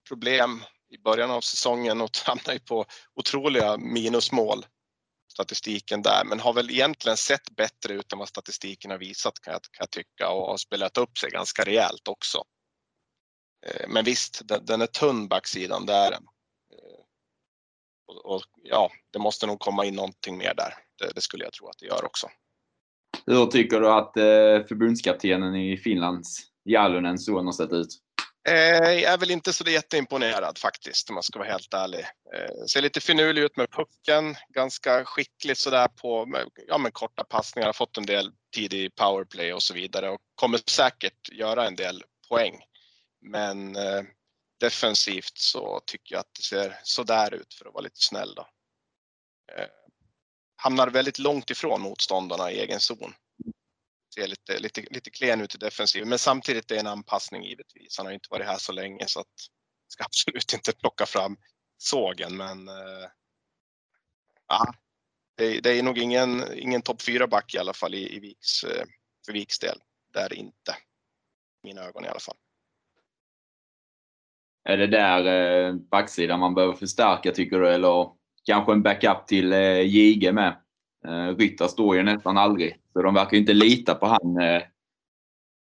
problem 0.07 0.63
i 0.89 0.97
början 0.97 1.31
av 1.31 1.41
säsongen 1.41 2.01
och 2.01 2.09
hamnade 2.25 2.53
ju 2.53 2.59
på 2.59 2.85
otroliga 3.13 3.77
minusmål 3.77 4.65
statistiken 5.41 6.01
där, 6.01 6.25
men 6.25 6.39
har 6.39 6.53
väl 6.53 6.69
egentligen 6.69 7.17
sett 7.17 7.55
bättre 7.55 7.93
ut 7.93 8.13
än 8.13 8.19
vad 8.19 8.27
statistiken 8.27 8.91
har 8.91 8.97
visat 8.97 9.39
kan 9.39 9.53
jag, 9.53 9.61
kan 9.61 9.83
jag 9.83 9.91
tycka 9.91 10.29
och 10.29 10.47
har 10.47 10.57
spelat 10.57 10.97
upp 10.97 11.17
sig 11.17 11.29
ganska 11.29 11.63
rejält 11.63 12.07
också. 12.07 12.43
Eh, 13.65 13.89
men 13.89 14.05
visst, 14.05 14.41
den, 14.47 14.65
den 14.65 14.81
är 14.81 14.85
tunn 14.85 15.27
backsidan, 15.27 15.85
det 15.85 15.93
är 15.93 16.11
den. 16.11 16.23
Eh, 16.73 17.03
och, 18.07 18.35
och 18.35 18.41
ja, 18.63 18.91
det 19.13 19.19
måste 19.19 19.47
nog 19.47 19.59
komma 19.59 19.85
in 19.85 19.95
någonting 19.95 20.37
mer 20.37 20.53
där. 20.57 20.73
Det, 20.99 21.11
det 21.15 21.21
skulle 21.21 21.43
jag 21.43 21.53
tro 21.53 21.67
att 21.67 21.77
det 21.79 21.85
gör 21.85 22.05
också. 22.05 22.27
Hur 23.25 23.45
tycker 23.45 23.79
du 23.79 23.91
att 23.91 24.17
eh, 24.17 24.67
förbundskaptenen 24.67 25.55
i 25.55 25.77
Finlands 25.77 26.39
Jallonen 26.65 27.19
son 27.19 27.45
har 27.45 27.53
sett 27.53 27.71
ut? 27.71 27.97
Eh, 28.47 28.91
jag 28.91 29.13
är 29.13 29.17
väl 29.17 29.31
inte 29.31 29.53
så 29.53 29.63
jätteimponerad 29.69 30.57
faktiskt 30.57 31.09
om 31.09 31.13
man 31.13 31.23
ska 31.23 31.39
vara 31.39 31.49
helt 31.49 31.73
ärlig. 31.73 32.05
Eh, 32.35 32.65
ser 32.71 32.81
lite 32.81 33.01
finurlig 33.01 33.41
ut 33.41 33.57
med 33.57 33.71
pucken, 33.71 34.35
ganska 34.49 35.05
skicklig 35.05 35.57
sådär 35.57 35.87
på 35.87 36.25
med, 36.25 36.49
ja, 36.67 36.77
med 36.77 36.93
korta 36.93 37.23
passningar, 37.23 37.67
har 37.67 37.73
fått 37.73 37.97
en 37.97 38.05
del 38.05 38.31
tid 38.55 38.73
i 38.73 38.89
powerplay 38.89 39.53
och 39.53 39.63
så 39.63 39.73
vidare 39.73 40.09
och 40.09 40.21
kommer 40.35 40.59
säkert 40.69 41.29
göra 41.31 41.67
en 41.67 41.75
del 41.75 42.03
poäng. 42.29 42.63
Men 43.21 43.75
eh, 43.75 44.01
defensivt 44.59 45.37
så 45.37 45.81
tycker 45.85 46.15
jag 46.15 46.19
att 46.19 46.33
det 46.35 46.43
ser 46.43 46.79
sådär 46.83 47.33
ut 47.33 47.53
för 47.53 47.65
att 47.65 47.73
vara 47.73 47.83
lite 47.83 47.99
snäll 47.99 48.35
då. 48.35 48.47
Eh, 49.57 49.67
hamnar 50.55 50.87
väldigt 50.87 51.19
långt 51.19 51.49
ifrån 51.49 51.81
motståndarna 51.81 52.51
i 52.51 52.59
egen 52.59 52.79
zon 52.79 53.13
ser 54.13 54.27
lite, 54.27 54.59
lite, 54.59 54.81
lite 54.89 55.09
klen 55.09 55.41
ut 55.41 55.55
i 55.55 55.57
defensiven. 55.57 56.09
Men 56.09 56.19
samtidigt 56.19 56.71
är 56.71 56.75
det 56.75 56.81
en 56.81 56.87
anpassning 56.87 57.43
givetvis. 57.43 57.97
Han 57.97 58.05
har 58.05 58.13
inte 58.13 58.27
varit 58.31 58.45
här 58.45 58.57
så 58.57 58.71
länge 58.71 59.07
så 59.07 59.19
att 59.19 59.27
ska 59.87 60.03
absolut 60.05 60.53
inte 60.53 60.73
plocka 60.73 61.05
fram 61.05 61.37
sågen. 61.77 62.37
Men 62.37 62.67
äh, 62.67 63.09
ja, 64.47 64.73
det, 65.37 65.59
det, 65.59 65.79
är 65.79 65.83
nog 65.83 65.97
ingen, 65.97 66.53
ingen 66.53 66.81
topp 66.81 67.01
4 67.01 67.27
back 67.27 67.55
i 67.55 67.57
alla 67.57 67.73
fall 67.73 67.93
i, 67.93 68.15
i 68.15 68.19
Viks, 68.19 68.63
eh, 68.63 68.85
för 69.25 69.33
Viks 69.33 69.59
del. 69.59 69.77
Det 70.13 70.19
är 70.19 70.29
det 70.29 70.35
inte. 70.35 70.71
I 71.63 71.67
mina 71.67 71.81
ögon 71.81 72.05
i 72.05 72.07
alla 72.07 72.19
fall. 72.19 72.37
Är 74.63 74.77
det 74.77 74.87
där 74.87 75.25
eh, 75.25 75.73
backsidan 75.73 76.39
man 76.39 76.55
behöver 76.55 76.73
förstärka 76.73 77.31
tycker 77.31 77.59
du? 77.59 77.69
Eller 77.69 78.11
kanske 78.45 78.71
en 78.71 78.83
backup 78.83 79.27
till 79.27 79.51
Jige 79.51 80.31
med? 80.31 80.60
Eh, 81.05 81.35
Ryttar 81.37 81.67
står 81.67 81.95
ju 81.95 82.03
nästan 82.03 82.37
aldrig, 82.37 82.81
så 82.93 83.01
de 83.01 83.13
verkar 83.13 83.31
ju 83.31 83.39
inte 83.39 83.53
lita 83.53 83.95
på 83.95 84.05
han. 84.05 84.37
Eh, 84.37 84.63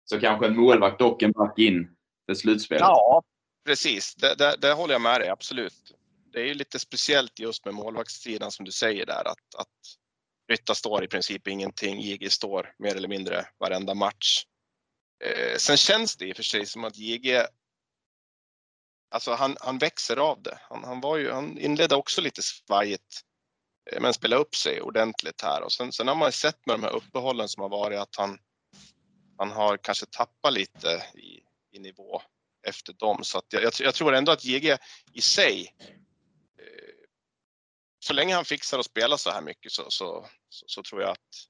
så 0.05 0.19
kanske 0.19 0.47
en 0.47 0.55
målvakt 0.55 1.01
och 1.01 1.23
en 1.23 1.31
back 1.31 1.59
in 1.59 1.95
för 2.25 2.33
slutspelet. 2.33 2.81
Ja, 2.81 3.23
precis. 3.65 4.15
Det, 4.59 4.73
håller 4.73 4.93
jag 4.93 5.01
med 5.01 5.21
dig, 5.21 5.29
absolut. 5.29 5.95
Det 6.33 6.39
är 6.39 6.45
ju 6.45 6.53
lite 6.53 6.79
speciellt 6.79 7.39
just 7.39 7.65
med 7.65 7.73
målvaktssidan 7.73 8.51
som 8.51 8.65
du 8.65 8.71
säger 8.71 9.05
där 9.05 9.27
att, 9.27 9.55
att 9.57 9.67
Rytta 10.51 10.75
står 10.75 11.03
i 11.03 11.07
princip 11.07 11.47
ingenting, 11.47 12.01
JG 12.01 12.31
står 12.31 12.73
mer 12.77 12.95
eller 12.95 13.07
mindre 13.07 13.45
varenda 13.59 13.93
match. 13.93 14.43
Eh, 15.23 15.57
sen 15.57 15.77
känns 15.77 16.17
det 16.17 16.25
i 16.25 16.31
och 16.31 16.35
för 16.35 16.43
sig 16.43 16.65
som 16.65 16.83
att 16.83 16.97
JG 16.97 17.45
Alltså 19.13 19.33
han, 19.33 19.57
han 19.59 19.77
växer 19.77 20.17
av 20.17 20.41
det. 20.41 20.57
Han, 20.61 20.83
han, 20.83 21.01
var 21.01 21.17
ju, 21.17 21.31
han 21.31 21.57
inledde 21.57 21.95
också 21.95 22.21
lite 22.21 22.41
svajigt 22.41 23.21
Eh, 23.91 24.01
men 24.01 24.13
spela 24.13 24.35
upp 24.35 24.55
sig 24.55 24.81
ordentligt 24.81 25.41
här 25.41 25.61
och 25.61 25.71
sen, 25.71 25.91
sen 25.91 26.07
har 26.07 26.15
man 26.15 26.31
sett 26.31 26.65
med 26.65 26.73
de 26.75 26.83
här 26.83 26.95
uppehållen 26.95 27.49
som 27.49 27.61
har 27.61 27.69
varit 27.69 27.99
att 27.99 28.15
han, 28.15 28.39
han 29.37 29.51
har 29.51 29.77
kanske 29.77 30.05
tappat 30.05 30.53
lite 30.53 31.03
i, 31.13 31.39
i 31.71 31.79
nivå 31.79 32.21
efter 32.67 32.93
dem. 32.93 33.23
Så 33.23 33.37
att 33.37 33.45
jag, 33.49 33.73
jag 33.79 33.95
tror 33.95 34.15
ändå 34.15 34.31
att 34.31 34.45
JG 34.45 34.77
i 35.13 35.21
sig, 35.21 35.75
eh, 36.59 36.93
så 37.99 38.13
länge 38.13 38.35
han 38.35 38.45
fixar 38.45 38.79
att 38.79 38.85
spela 38.85 39.17
så 39.17 39.29
här 39.29 39.41
mycket 39.41 39.71
så, 39.71 39.85
så, 39.89 40.27
så, 40.49 40.65
så 40.67 40.83
tror 40.83 41.01
jag 41.01 41.11
att, 41.11 41.47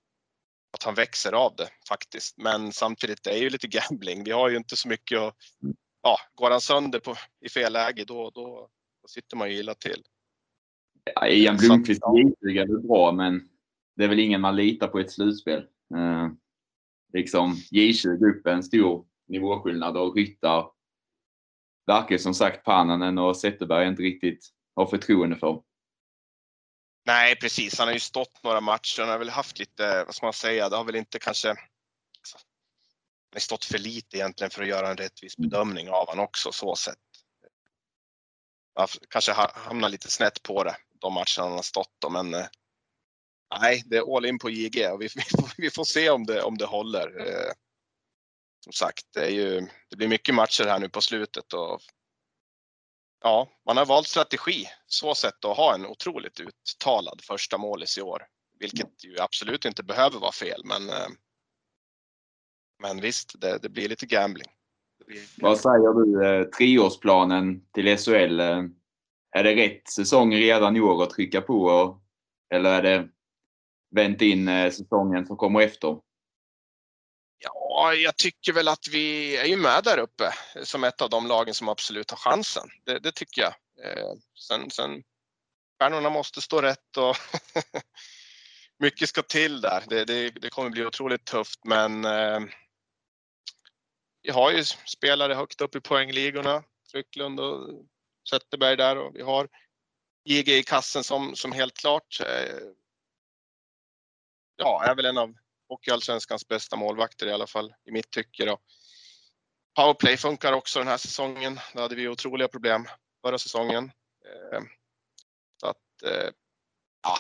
att 0.71 0.84
han 0.84 0.95
växer 0.95 1.31
av 1.31 1.55
det 1.55 1.69
faktiskt. 1.88 2.38
Men 2.38 2.73
samtidigt, 2.73 3.23
det 3.23 3.31
är 3.31 3.38
ju 3.38 3.49
lite 3.49 3.67
gambling. 3.67 4.23
Vi 4.23 4.31
har 4.31 4.49
ju 4.49 4.57
inte 4.57 4.75
så 4.75 4.88
mycket 4.88 5.19
att, 5.19 5.36
ja, 6.01 6.19
går 6.36 6.51
han 6.51 6.61
sönder 6.61 6.99
på, 6.99 7.15
i 7.45 7.49
fel 7.49 7.73
läge 7.73 8.05
då, 8.05 8.29
då, 8.29 8.69
då 9.01 9.07
sitter 9.07 9.38
man 9.38 9.51
ju 9.51 9.57
illa 9.57 9.75
till. 9.75 10.03
Ian 11.26 11.58
Blomqvist 11.58 12.01
ja. 12.01 12.08
J20 12.08 12.62
är 12.62 12.68
väl 12.68 12.88
bra, 12.88 13.12
men 13.12 13.49
det 13.95 14.04
är 14.04 14.08
väl 14.08 14.20
ingen 14.20 14.41
man 14.41 14.56
litar 14.56 14.88
på 14.88 14.99
i 14.99 15.04
ett 15.04 15.12
slutspel. 15.12 15.68
Eh, 15.95 16.30
liksom 17.14 17.54
J20 17.54 18.38
upp 18.38 18.47
en 18.47 18.64
stor 18.64 19.06
nivåskillnad 19.28 19.97
och 19.97 20.16
Ryttar 20.16 20.72
verkar 21.86 22.18
som 22.18 22.34
sagt 22.34 22.66
Pannanen 22.66 23.18
och 23.18 23.38
Zetterberg 23.38 23.88
inte 23.88 24.01
riktigt 24.01 24.49
har 24.76 24.86
förtroende 24.86 25.36
för. 25.36 25.64
Nej, 27.06 27.36
precis. 27.36 27.80
Han 27.80 27.88
har 27.88 27.93
ju 27.93 27.99
stått 27.99 28.43
några 28.43 28.62
matcher. 28.62 28.99
Han 29.01 29.10
har 29.10 29.20
väl 29.20 29.30
haft 29.30 29.60
lite, 29.60 30.04
vad 30.06 30.16
ska 30.16 30.26
man 30.26 30.34
säga, 30.34 30.70
det 30.70 30.76
har 30.76 30.84
väl 30.84 30.95
inte 30.95 31.20
kanske 31.20 31.49
alltså, 31.49 32.38
han 32.38 33.36
har 33.36 33.39
stått 33.39 33.66
för 33.66 33.78
lite 33.78 34.18
egentligen 34.18 34.51
för 34.51 34.62
att 34.62 34.68
göra 34.68 34.89
en 34.89 34.97
rättvis 34.97 35.38
bedömning 35.38 35.89
av 35.89 36.06
han 36.10 36.20
också 36.20 36.51
så 36.51 36.76
sett. 36.76 36.97
Ja, 38.76 38.88
kanske 39.10 39.32
ha- 39.32 39.51
hamnar 39.56 39.89
lite 39.89 40.12
snett 40.12 40.43
på 40.43 40.64
det, 40.64 40.76
de 41.04 41.14
matcherna 41.14 41.49
han 41.49 41.51
har 41.51 41.62
stått 41.62 41.95
då, 42.01 42.10
men 42.10 42.34
eh, 42.34 42.45
nej, 43.60 43.84
det 43.86 43.97
är 43.97 44.18
all 44.18 44.26
in 44.26 44.39
på 44.39 44.49
JG 44.49 44.91
och 44.91 45.01
vi, 45.01 45.08
vi, 45.16 45.22
får, 45.22 45.54
vi 45.58 45.70
får 45.70 45.84
se 45.84 46.10
om 46.10 46.26
det, 46.26 46.43
om 46.43 46.58
det 46.58 46.66
håller. 46.66 47.28
Eh, 47.28 47.51
som 48.64 48.74
sagt, 48.74 49.06
det, 49.14 49.26
är 49.26 49.30
ju, 49.30 49.68
det 49.89 49.95
blir 49.95 50.08
mycket 50.08 50.36
matcher 50.36 50.64
här 50.64 50.80
nu 50.80 50.89
på 50.89 51.01
slutet 51.01 51.54
och 51.54 51.82
ja, 53.24 53.47
man 53.66 53.78
har 53.78 53.86
valt 53.86 54.08
strategi 54.08 54.66
så 54.86 55.16
sätt 55.16 55.45
att 55.45 55.58
ha 55.58 55.76
en 55.76 55.86
otroligt 55.86 56.39
uttalad 56.39 57.22
första 57.22 57.58
målis 57.58 57.97
i 57.97 58.01
år, 58.01 58.24
vilket 58.60 59.04
ju 59.04 59.20
absolut 59.20 59.66
inte 59.66 59.84
behöver 59.84 60.20
vara 60.20 60.32
fel, 60.32 60.62
men 60.66 60.89
eh, 60.89 61.08
men 62.84 63.01
visst, 63.01 63.41
det, 63.41 63.60
det 63.62 63.70
blir 63.70 63.89
lite 63.89 64.06
gambling. 64.06 64.47
Vad 65.38 65.60
säger 65.60 65.93
du? 65.93 66.28
Eh, 66.28 66.43
treårsplanen 66.43 67.62
till 67.72 67.97
SHL. 67.97 68.39
Eh? 68.39 68.64
Är 69.36 69.43
det 69.43 69.55
rätt 69.55 69.89
säsong 69.89 70.36
redan 70.36 70.75
i 70.75 70.81
år 70.81 71.03
att 71.03 71.09
trycka 71.09 71.41
på? 71.41 71.63
Och, 71.63 72.01
eller 72.53 72.69
är 72.69 72.81
det 72.81 73.09
vänt 73.95 74.21
in 74.21 74.47
eh, 74.47 74.71
säsongen 74.71 75.25
som 75.25 75.38
kommer 75.38 75.61
efter? 75.61 75.97
Ja, 77.38 77.93
jag 77.93 78.17
tycker 78.17 78.53
väl 78.53 78.67
att 78.67 78.88
vi 78.91 79.38
är 79.38 79.45
ju 79.45 79.57
med 79.57 79.84
där 79.84 79.97
uppe 79.97 80.34
som 80.63 80.84
ett 80.84 81.01
av 81.01 81.09
de 81.09 81.27
lagen 81.27 81.53
som 81.53 81.69
absolut 81.69 82.11
har 82.11 82.17
chansen. 82.17 82.69
Det, 82.86 82.99
det 82.99 83.11
tycker 83.11 83.41
jag. 83.41 83.53
Eh, 83.86 84.13
sen, 84.47 84.71
sen 84.71 85.03
stjärnorna 85.79 86.09
måste 86.09 86.41
stå 86.41 86.61
rätt 86.61 86.97
och 86.97 87.15
mycket 88.79 89.09
ska 89.09 89.21
till 89.21 89.61
där. 89.61 89.84
Det, 89.88 90.05
det, 90.05 90.29
det 90.29 90.49
kommer 90.49 90.69
bli 90.69 90.86
otroligt 90.86 91.25
tufft, 91.25 91.59
men 91.65 92.05
eh, 92.05 92.39
vi 94.21 94.31
har 94.31 94.51
ju 94.51 94.63
spelare 94.86 95.34
högt 95.34 95.61
upp 95.61 95.75
i 95.75 95.81
poängligorna. 95.81 96.63
Frycklund 96.91 97.39
och 97.39 97.86
Zetterberg 98.30 98.78
där 98.78 98.97
och 98.97 99.15
vi 99.15 99.21
har 99.21 99.49
JG 100.26 100.57
i 100.57 100.63
kassen 100.63 101.03
som, 101.03 101.36
som 101.36 101.51
helt 101.51 101.74
klart 101.74 102.19
eh, 102.19 102.59
ja, 104.55 104.84
är 104.86 104.95
väl 104.95 105.05
en 105.05 105.17
av 105.17 105.36
Hockeyallsvenskans 105.69 106.47
bästa 106.47 106.76
målvakter 106.76 107.28
i 107.28 107.32
alla 107.32 107.47
fall 107.47 107.74
i 107.86 107.91
mitt 107.91 108.11
tycke. 108.11 108.45
Då. 108.45 108.57
Powerplay 109.76 110.17
funkar 110.17 110.53
också 110.53 110.80
den 110.80 110.88
här 110.88 110.97
säsongen. 110.97 111.59
Då 111.74 111.82
hade 111.82 111.95
vi 111.95 112.07
otroliga 112.07 112.47
problem 112.47 112.88
förra 113.26 113.38
säsongen. 113.38 113.91
Eh, 114.26 114.61
Så 115.61 115.67
att, 115.67 116.03
eh, 116.03 116.30
ja. 117.03 117.17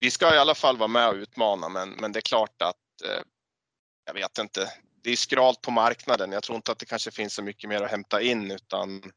Vi 0.00 0.10
ska 0.10 0.34
i 0.34 0.38
alla 0.38 0.54
fall 0.54 0.76
vara 0.76 0.88
med 0.88 1.08
och 1.08 1.14
utmana, 1.14 1.68
men, 1.68 1.90
men 1.90 2.12
det 2.12 2.18
är 2.18 2.28
klart 2.28 2.62
att 2.62 3.02
eh, 3.04 3.22
jag 4.04 4.14
vet 4.14 4.38
inte. 4.38 4.72
Det 5.02 5.10
är 5.10 5.16
skralt 5.16 5.60
på 5.60 5.70
marknaden. 5.70 6.32
Jag 6.32 6.42
tror 6.42 6.56
inte 6.56 6.72
att 6.72 6.78
det 6.78 6.86
kanske 6.86 7.10
finns 7.10 7.34
så 7.34 7.42
mycket 7.42 7.68
mer 7.68 7.82
att 7.82 7.90
hämta 7.90 8.22
in, 8.22 8.50
utan 8.50 9.12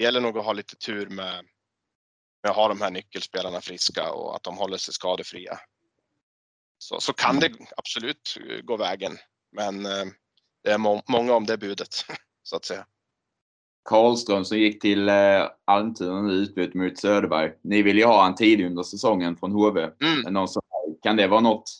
det 0.00 0.04
gäller 0.04 0.20
nog 0.20 0.38
att 0.38 0.44
ha 0.44 0.52
lite 0.52 0.76
tur 0.76 1.06
med, 1.06 1.44
med 2.42 2.50
att 2.50 2.56
ha 2.56 2.68
de 2.68 2.80
här 2.80 2.90
nyckelspelarna 2.90 3.60
friska 3.60 4.12
och 4.12 4.36
att 4.36 4.42
de 4.42 4.56
håller 4.56 4.76
sig 4.76 4.94
skadefria. 4.94 5.58
Så, 6.78 7.00
så 7.00 7.12
kan 7.12 7.40
det 7.40 7.52
absolut 7.76 8.38
gå 8.62 8.76
vägen. 8.76 9.12
Men 9.52 9.86
eh, 9.86 10.04
det 10.64 10.70
är 10.70 10.78
må 10.78 11.02
många 11.08 11.34
om 11.34 11.46
det 11.46 11.58
budet, 11.58 11.88
så 12.42 12.56
att 12.56 12.64
säga. 12.64 12.86
Karlström 13.84 14.44
som 14.44 14.58
gick 14.58 14.82
till 14.82 15.08
eh, 15.08 15.48
Almtuna 15.64 16.22
nu 16.22 16.32
utbytt 16.32 16.74
mot 16.74 16.98
Söderberg. 16.98 17.52
Ni 17.62 17.82
vill 17.82 17.98
ju 17.98 18.04
ha 18.04 18.26
en 18.26 18.34
tidig 18.34 18.66
under 18.66 18.82
säsongen 18.82 19.36
från 19.36 19.52
HV. 19.52 19.80
Mm. 19.80 20.32
Någon 20.32 20.48
som, 20.48 20.62
kan 21.02 21.16
det 21.16 21.26
vara 21.26 21.40
något 21.40 21.70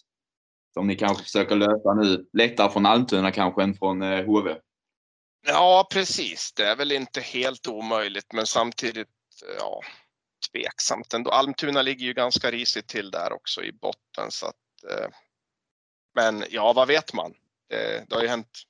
som 0.75 0.87
ni 0.87 0.97
kanske 0.97 1.25
försöker 1.25 1.57
lösa 1.57 1.95
nu? 1.95 2.29
Lättare 2.33 2.71
från 2.71 2.87
Almtuna 2.87 3.31
kanske 3.31 3.63
än 3.63 3.75
från 3.75 4.03
eh, 4.03 4.25
HV? 4.25 4.57
Ja, 5.43 5.89
precis. 5.93 6.53
Det 6.53 6.65
är 6.65 6.77
väl 6.77 6.93
inte 6.93 7.21
helt 7.21 7.67
omöjligt, 7.67 8.33
men 8.33 8.47
samtidigt 8.47 9.09
ja, 9.59 9.81
tveksamt 10.53 11.15
ändå. 11.15 11.31
Almtuna 11.31 11.83
ligger 11.83 12.07
ju 12.07 12.13
ganska 12.13 12.51
risigt 12.51 12.89
till 12.89 13.11
där 13.11 13.33
också 13.33 13.63
i 13.63 13.73
botten. 13.73 14.31
Så 14.31 14.47
att, 14.47 14.85
eh, 14.91 15.09
men 16.15 16.45
ja, 16.51 16.73
vad 16.73 16.89
vet 16.89 17.13
man? 17.15 17.35
Det, 17.69 18.05
det 18.09 18.15
har 18.15 18.23
ju 18.23 18.29
hänt 18.29 18.63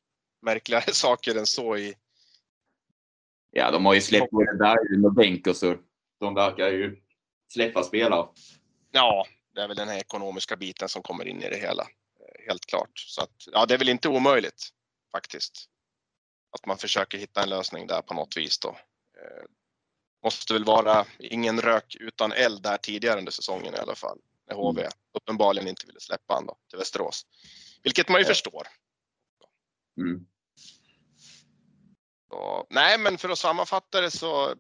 märkligare 0.42 0.92
saker 0.92 1.34
än 1.34 1.46
så 1.46 1.76
i 1.76 1.94
Ja, 3.50 3.70
de 3.70 3.86
har 3.86 3.94
ju 3.94 4.00
släppt 4.00 4.30
både 4.30 4.54
Berglund 4.58 5.46
och 5.48 5.56
så 5.56 5.76
de 6.20 6.34
verkar 6.34 6.68
ju 6.68 6.96
släppa 7.52 7.82
spelare. 7.82 8.28
Ja, 8.90 9.26
det 9.54 9.60
är 9.60 9.68
väl 9.68 9.76
den 9.76 9.88
här 9.88 9.98
ekonomiska 9.98 10.56
biten 10.56 10.88
som 10.88 11.02
kommer 11.02 11.28
in 11.28 11.42
i 11.42 11.48
det 11.50 11.56
hela. 11.56 11.82
eh, 11.82 12.46
Helt 12.46 12.66
klart. 12.66 12.90
Så 12.94 13.22
att, 13.22 13.34
ja, 13.52 13.66
det 13.66 13.74
är 13.74 13.78
väl 13.78 13.88
inte 13.88 14.08
omöjligt 14.08 14.68
faktiskt. 15.12 15.69
Att 16.50 16.66
man 16.66 16.78
försöker 16.78 17.18
hitta 17.18 17.42
en 17.42 17.48
lösning 17.48 17.86
där 17.86 18.02
på 18.02 18.14
något 18.14 18.36
vis 18.36 18.58
då. 18.58 18.68
Eh, 18.68 19.44
måste 20.24 20.52
väl 20.52 20.64
vara 20.64 21.06
ingen 21.18 21.60
rök 21.60 21.96
utan 22.00 22.32
eld 22.32 22.62
där 22.62 22.76
tidigare 22.76 23.18
under 23.18 23.32
säsongen 23.32 23.74
i 23.74 23.78
alla 23.78 23.94
fall. 23.94 24.18
När 24.46 24.56
HV 24.56 24.88
uppenbarligen 25.18 25.68
inte 25.68 25.86
ville 25.86 26.00
släppa 26.00 26.34
han 26.34 26.46
då 26.46 26.56
till 26.68 26.78
Västerås. 26.78 27.26
Vilket 27.82 28.08
man 28.08 28.20
ju 28.20 28.24
Ja. 28.24 28.28
förstår. 28.28 28.66
Mm. 29.96 30.26
Så, 32.28 32.66
nej, 32.70 32.98
men 32.98 33.18
för 33.18 33.28
att 33.28 33.38
sammanfatta 33.38 34.00
det 34.00 34.10
så. 34.10 34.54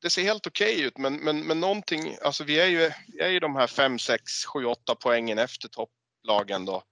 Det 0.00 0.10
ser 0.10 0.22
helt 0.22 0.46
okej 0.46 0.80
ut, 0.80 0.98
men, 0.98 1.16
men, 1.16 1.40
men 1.40 1.60
någonting, 1.60 2.16
alltså 2.22 2.44
vi 2.44 2.60
är 2.60 2.66
ju, 2.66 2.90
vi 3.08 3.20
är 3.20 3.28
ju 3.28 3.40
de 3.40 3.56
här 3.56 3.66
5, 3.66 3.98
6, 3.98 4.44
7, 4.44 4.64
8 4.64 4.94
poängen 4.94 5.38
efter 5.38 5.68
topplagen 5.68 6.64
då 6.64 6.82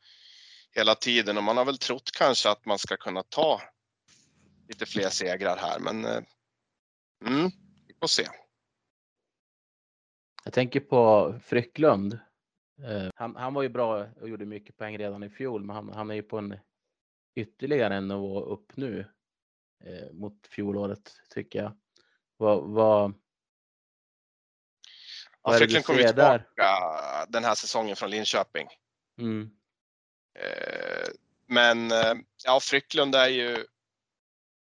hela 0.75 0.95
tiden 0.95 1.37
och 1.37 1.43
man 1.43 1.57
har 1.57 1.65
väl 1.65 1.79
trott 1.79 2.11
kanske 2.13 2.51
att 2.51 2.65
man 2.65 2.79
ska 2.79 2.97
kunna 2.97 3.23
ta 3.23 3.61
lite 4.69 4.87
fler 4.87 5.09
segrar 5.09 5.57
här, 5.57 5.79
men 5.81 6.05
eh, 6.05 6.23
mm, 7.27 7.51
vi 7.87 7.95
får 8.01 8.07
se. 8.07 8.27
Jag 10.45 10.53
tänker 10.53 10.81
på 10.81 11.35
Frycklund. 11.45 12.13
Eh, 12.83 13.11
Han, 13.15 13.37
han 13.37 13.55
var 13.55 13.63
ju 13.63 13.69
bra 13.69 14.07
och 14.21 14.29
gjorde 14.29 14.47
mycket 14.47 14.77
poäng 14.77 14.99
redan 14.99 15.23
i 15.23 15.31
fjol, 15.31 15.65
men 15.65 15.77
han, 15.77 15.89
han 15.93 16.11
är 16.11 16.15
ju 16.15 16.23
på 16.23 16.39
en 16.39 16.59
ytterligare 17.35 17.95
en 17.97 18.09
nivå 18.09 18.41
upp 18.45 18.77
nu 18.77 19.07
eh, 19.85 20.13
mot 20.13 20.47
fjolåret 20.47 21.13
tycker 21.31 21.59
jag. 21.63 21.77
Vad, 22.37 22.69
vad, 22.71 23.15
Ja, 25.43 25.51
Vad 25.51 25.55
du 25.55 25.59
Frycklund 25.59 25.85
kom 25.85 25.97
ju 25.97 26.03
ser 26.03 26.13
där? 26.13 26.39
tillbaka 26.39 27.27
den 27.29 27.45
här 27.45 27.55
säsongen 27.55 27.97
från 27.97 28.11
Linköping. 28.11 28.69
mm, 29.19 29.51
Eh, 30.35 31.09
men 31.47 31.93
eh, 31.93 32.15
ja, 32.45 32.61
Frycklund 32.61 33.15
är 33.15 33.29
ju 33.29 33.67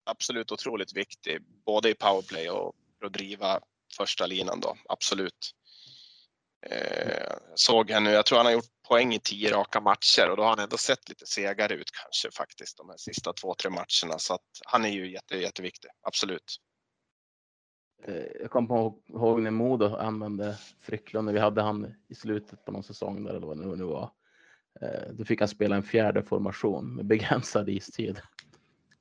absolut 0.05 0.53
otroligt 0.53 0.97
viktig, 0.97 1.43
både 1.67 1.91
i 1.91 1.95
powerplay 1.95 2.51
och 2.51 2.75
för 2.99 3.07
att 3.07 3.13
driva 3.13 3.61
första 3.97 4.27
linan 4.27 4.61
då, 4.61 4.77
absolut. 4.89 5.55
Eh, 6.67 7.35
såg 7.55 7.91
han 7.91 8.05
nu, 8.05 8.11
jag 8.11 8.27
tror 8.27 8.37
han 8.37 8.47
har 8.47 8.53
gjort 8.53 8.83
poäng 8.89 9.15
i 9.15 9.21
tio 9.21 9.51
raka 9.51 9.81
matcher 9.81 10.31
och 10.31 10.37
då 10.37 10.43
har 10.43 10.51
han 10.51 10.59
ändå 10.59 10.77
sett 10.77 11.09
lite 11.09 11.27
segare 11.27 11.75
ut 11.75 11.91
kanske 11.91 12.31
faktiskt 12.31 12.77
de 12.77 12.89
här 12.89 12.97
sista 12.97 13.33
två, 13.33 13.55
tre 13.55 13.71
matcherna. 13.71 14.19
Så 14.19 14.35
att 14.35 14.61
han 14.65 14.85
är 14.85 14.89
ju 14.89 15.13
jätte, 15.13 15.37
jätteviktig, 15.37 15.91
absolut. 16.03 16.57
Eh, 18.05 18.27
jag 18.41 18.51
kommer 18.51 18.93
ihåg 19.09 19.43
när 19.43 19.51
Modo 19.51 19.97
använde 19.97 20.59
Frycklund 20.81 21.27
när 21.27 21.33
vi 21.33 21.39
hade 21.39 21.63
han 21.63 21.95
i 22.09 22.15
slutet 22.15 22.65
på 22.65 22.73
någon 22.73 22.83
säsong 22.83 23.25
där 23.25 23.35
eller 23.35 23.47
vad 23.47 23.59
det 23.59 23.77
nu 23.77 23.85
var. 23.85 24.11
Eh, 24.81 25.13
Då 25.13 25.25
fick 25.25 25.41
han 25.41 25.49
spela 25.49 25.77
en 25.77 25.83
fjärde 25.83 26.23
formation 26.23 26.95
med 26.95 27.07
begränsad 27.07 27.69
istid. 27.69 28.21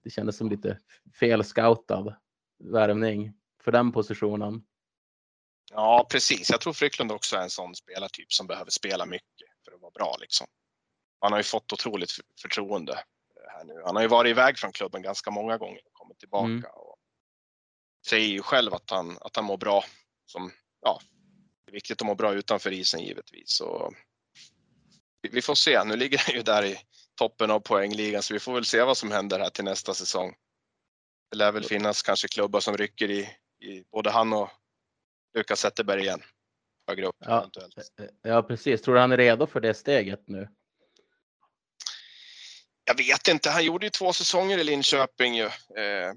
Det 0.04 0.10
kändes 0.10 0.38
som 0.38 0.50
lite 0.50 0.80
fel 1.20 1.44
scoutad 1.44 2.16
värvning 2.64 3.34
för 3.64 3.72
den 3.72 3.92
positionen. 3.92 4.64
Ja, 5.72 6.08
precis. 6.12 6.50
Jag 6.50 6.62
tror 6.62 6.74
Frycklund 6.74 7.12
också 7.12 7.36
är 7.36 7.42
en 7.42 7.50
sån 7.50 7.76
spelartyp 7.76 8.34
som 8.34 8.48
behöver 8.48 8.72
spela 8.72 9.06
mycket 9.06 9.48
för 9.66 9.72
att 9.76 9.82
vara 9.82 9.92
bra 9.92 10.18
liksom. 10.20 10.48
Han 11.20 11.32
har 11.32 11.40
ju 11.40 11.44
fått 11.44 11.74
otroligt 11.74 12.12
för- 12.12 12.26
förtroende 12.42 12.92
eh, 12.94 13.52
här 13.58 13.64
nu. 13.64 13.82
Han 13.86 13.96
har 13.96 14.04
ju 14.04 14.08
varit 14.10 14.30
iväg 14.30 14.58
från 14.58 14.72
klubben 14.72 15.02
ganska 15.02 15.32
många 15.32 15.58
gånger 15.58 15.82
och 15.86 15.94
kommit 15.94 16.20
tillbaka 16.20 16.46
Mm. 16.46 16.64
och 16.76 16.98
säger 18.08 18.28
ju 18.28 18.42
själv 18.42 18.74
att 18.74 18.90
han, 18.90 19.18
att 19.22 19.36
han 19.36 19.46
mår 19.46 19.58
bra. 19.58 19.84
Som, 20.26 20.52
ja, 20.82 21.00
det 21.66 21.72
är 21.72 21.74
viktigt 21.74 22.02
att 22.02 22.08
må 22.08 22.16
bra 22.16 22.34
utanför 22.34 22.72
isen 22.72 23.02
givetvis. 23.04 23.62
Och 23.62 23.94
vi- 25.22 25.42
får 25.42 25.56
se. 25.56 25.84
Nu 25.84 25.96
ligger 25.96 26.18
han 26.18 26.36
ju 26.36 26.42
där 26.44 26.66
i 26.66 26.78
toppen 27.16 27.52
av 27.52 27.60
poängligan 27.60 28.24
så 28.24 28.34
vi 28.34 28.40
får 28.40 28.54
väl 28.54 28.66
se 28.66 28.82
vad 28.84 28.98
som 28.98 29.12
händer 29.12 29.40
här 29.40 29.50
till 29.50 29.64
nästa 29.64 29.94
säsong. 29.94 30.36
Det 31.32 31.38
lär 31.38 31.52
väl 31.52 31.64
finnas 31.64 32.02
kanske 32.02 32.28
klubbar 32.28 32.60
som 32.60 32.78
rycker 32.78 33.12
i, 33.12 33.20
i 33.64 33.84
både 33.92 34.10
han 34.12 34.34
och 34.34 34.50
Lukas 35.38 35.60
Zetterberg 35.60 36.02
igen. 36.02 36.22
Högre 36.88 37.06
upp 37.06 37.16
Ja. 37.20 37.38
eventuellt. 37.40 37.76
Ja, 38.22 38.44
precis. 38.44 38.82
Tror 38.82 38.96
du 38.96 39.02
han 39.02 39.12
är 39.12 39.18
redo 39.18 39.48
för 39.48 39.60
det 39.60 39.74
steget 39.74 40.24
nu? 40.28 40.50
Jag 42.84 42.98
vet 42.98 43.28
inte, 43.28 43.50
han 43.50 43.66
gjorde 43.66 43.86
ju 43.86 43.90
två 43.90 44.14
säsonger 44.14 44.58
i 44.58 44.64
Linköping 44.64 45.36
ju. 45.38 45.46
Eh, 45.46 46.14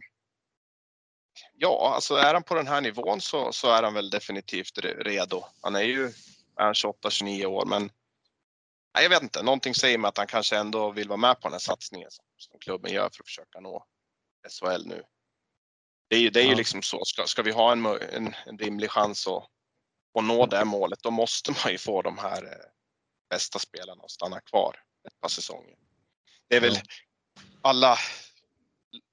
ja, 1.54 1.92
alltså 1.94 2.14
är 2.14 2.34
han 2.34 2.42
på 2.42 2.54
den 2.54 2.66
här 2.66 2.80
nivån 2.80 3.20
så, 3.20 3.52
så 3.52 3.70
är 3.70 3.82
han 3.82 3.94
väl 3.94 4.10
definitivt 4.10 4.78
re- 4.78 5.02
redo. 5.02 5.44
Han 5.62 5.76
är 5.76 5.82
ju 5.82 6.04
är 6.56 6.64
han 6.64 6.72
28-29 6.74 7.44
år, 7.46 7.66
men 7.66 7.90
jag 9.02 9.08
vet 9.08 9.22
inte, 9.22 9.42
någonting 9.42 9.74
säger 9.74 9.98
mig 9.98 10.08
att 10.08 10.18
han 10.18 10.26
kanske 10.26 10.56
ändå 10.56 10.90
vill 10.90 11.08
vara 11.08 11.16
med 11.16 11.40
på 11.40 11.48
den 11.48 11.52
här 11.52 11.58
satsningen 11.58 12.10
som, 12.10 12.24
som 12.36 12.58
klubben 12.58 12.92
gör 12.92 13.10
för 13.12 13.22
att 13.22 13.26
försöka 13.26 13.60
nå 13.60 13.86
SHL 14.48 14.86
nu. 14.86 15.02
Det 16.08 16.16
är 16.16 16.20
ju, 16.20 16.30
det 16.30 16.40
är 16.40 16.44
ju 16.44 16.50
Ja. 16.50 16.56
liksom 16.56 16.82
så, 16.82 17.04
ska, 17.04 17.26
ska 17.26 17.42
vi 17.42 17.50
ha 17.50 17.72
en, 17.72 17.86
en, 17.86 18.34
en 18.46 18.58
rimlig 18.58 18.90
chans 18.90 19.26
att, 19.26 19.48
att 20.18 20.24
nå 20.24 20.46
det 20.46 20.64
målet, 20.64 21.02
då 21.02 21.10
måste 21.10 21.50
man 21.50 21.72
ju 21.72 21.78
få 21.78 22.02
de 22.02 22.18
här 22.18 22.44
eh, 22.44 22.70
bästa 23.30 23.58
spelarna 23.58 24.02
att 24.04 24.10
stanna 24.10 24.40
kvar 24.40 24.76
ett 25.08 25.20
par 25.20 25.28
säsonger. 25.28 25.74
Det 26.48 26.56
är 26.56 26.60
väl 26.60 26.78
alla 27.62 27.98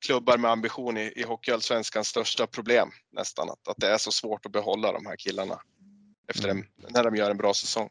klubbar 0.05 0.37
med 0.37 0.51
ambition 0.51 0.97
i, 0.97 1.13
i 1.15 1.23
Hockeyallsvenskans 1.23 2.07
största 2.07 2.47
problem 2.47 2.91
nästan. 3.11 3.49
Att, 3.49 3.67
att 3.67 3.77
det 3.77 3.87
är 3.87 3.97
så 3.97 4.11
svårt 4.11 4.45
att 4.45 4.51
behålla 4.51 4.91
de 4.91 5.05
här 5.05 5.15
killarna 5.15 5.61
efter 6.27 6.49
en, 6.49 6.65
när 6.75 7.03
de 7.03 7.15
gör 7.15 7.31
en 7.31 7.37
bra 7.37 7.53
säsong. 7.53 7.89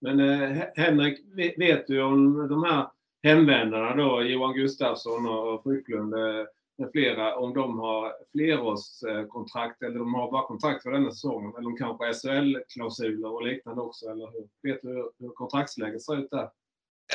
Men 0.00 0.20
eh, 0.20 0.62
Henrik, 0.74 1.20
vet 1.56 1.86
du 1.86 2.02
om 2.02 2.48
de 2.48 2.64
här 2.64 2.90
hemvändarna 3.22 3.96
då, 3.96 4.22
Johan 4.22 4.54
Gustafsson 4.54 5.28
och 5.28 5.62
Frycklund 5.62 6.14
eh, 6.14 6.46
med 6.78 6.90
flera, 6.92 7.36
om 7.36 7.54
de 7.54 7.78
har 7.78 8.12
flerårskontrakt 8.32 9.82
eh, 9.82 9.88
eller 9.88 9.98
de 9.98 10.14
har 10.14 10.30
bara 10.30 10.46
kontrakt 10.46 10.82
för 10.82 10.90
denna 10.90 11.10
säsongen? 11.10 11.52
Eller 11.56 11.70
de 11.70 11.76
kanske 11.76 12.04
har 12.04 12.12
SHL-klausuler 12.12 13.32
och 13.32 13.46
liknande 13.46 13.82
också? 13.82 14.06
Eller 14.06 14.26
hur? 14.26 14.48
Vet 14.62 14.82
du 14.82 15.12
hur, 15.18 15.34
kontraktsläget 15.34 16.02
ser 16.02 16.16
ut 16.16 16.30
där? 16.30 16.50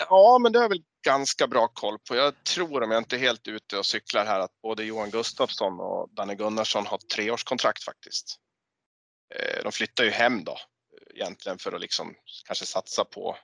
Ja, 0.09 0.39
men 0.41 0.51
det 0.51 0.59
har 0.59 0.63
jag 0.63 0.69
väl 0.69 0.83
ganska 1.05 1.47
bra 1.47 1.67
koll 1.67 1.97
på. 2.09 2.15
Jag 2.15 2.43
tror, 2.43 2.83
om 2.83 2.91
jag 2.91 2.99
inte 2.99 3.15
är 3.15 3.19
helt 3.19 3.47
ute 3.47 3.77
och 3.77 3.85
cyklar 3.85 4.25
här, 4.25 4.39
att 4.39 4.61
både 4.61 4.83
Johan 4.83 5.09
Gustafsson 5.09 5.79
och 5.79 6.09
Danne 6.11 6.35
Gunnarsson 6.35 6.85
har 6.85 6.97
treårskontrakt 6.97 7.83
faktiskt. 7.83 8.39
Eh, 9.35 9.63
de 9.63 9.71
flyttar 9.71 10.03
ju 10.03 10.09
hem 10.09 10.43
då 10.43 10.57
egentligen 11.15 11.57
för 11.57 11.71
att 11.71 11.81
liksom 11.81 12.15
kanske 12.45 12.65
satsa 12.65 13.05
på, 13.05 13.37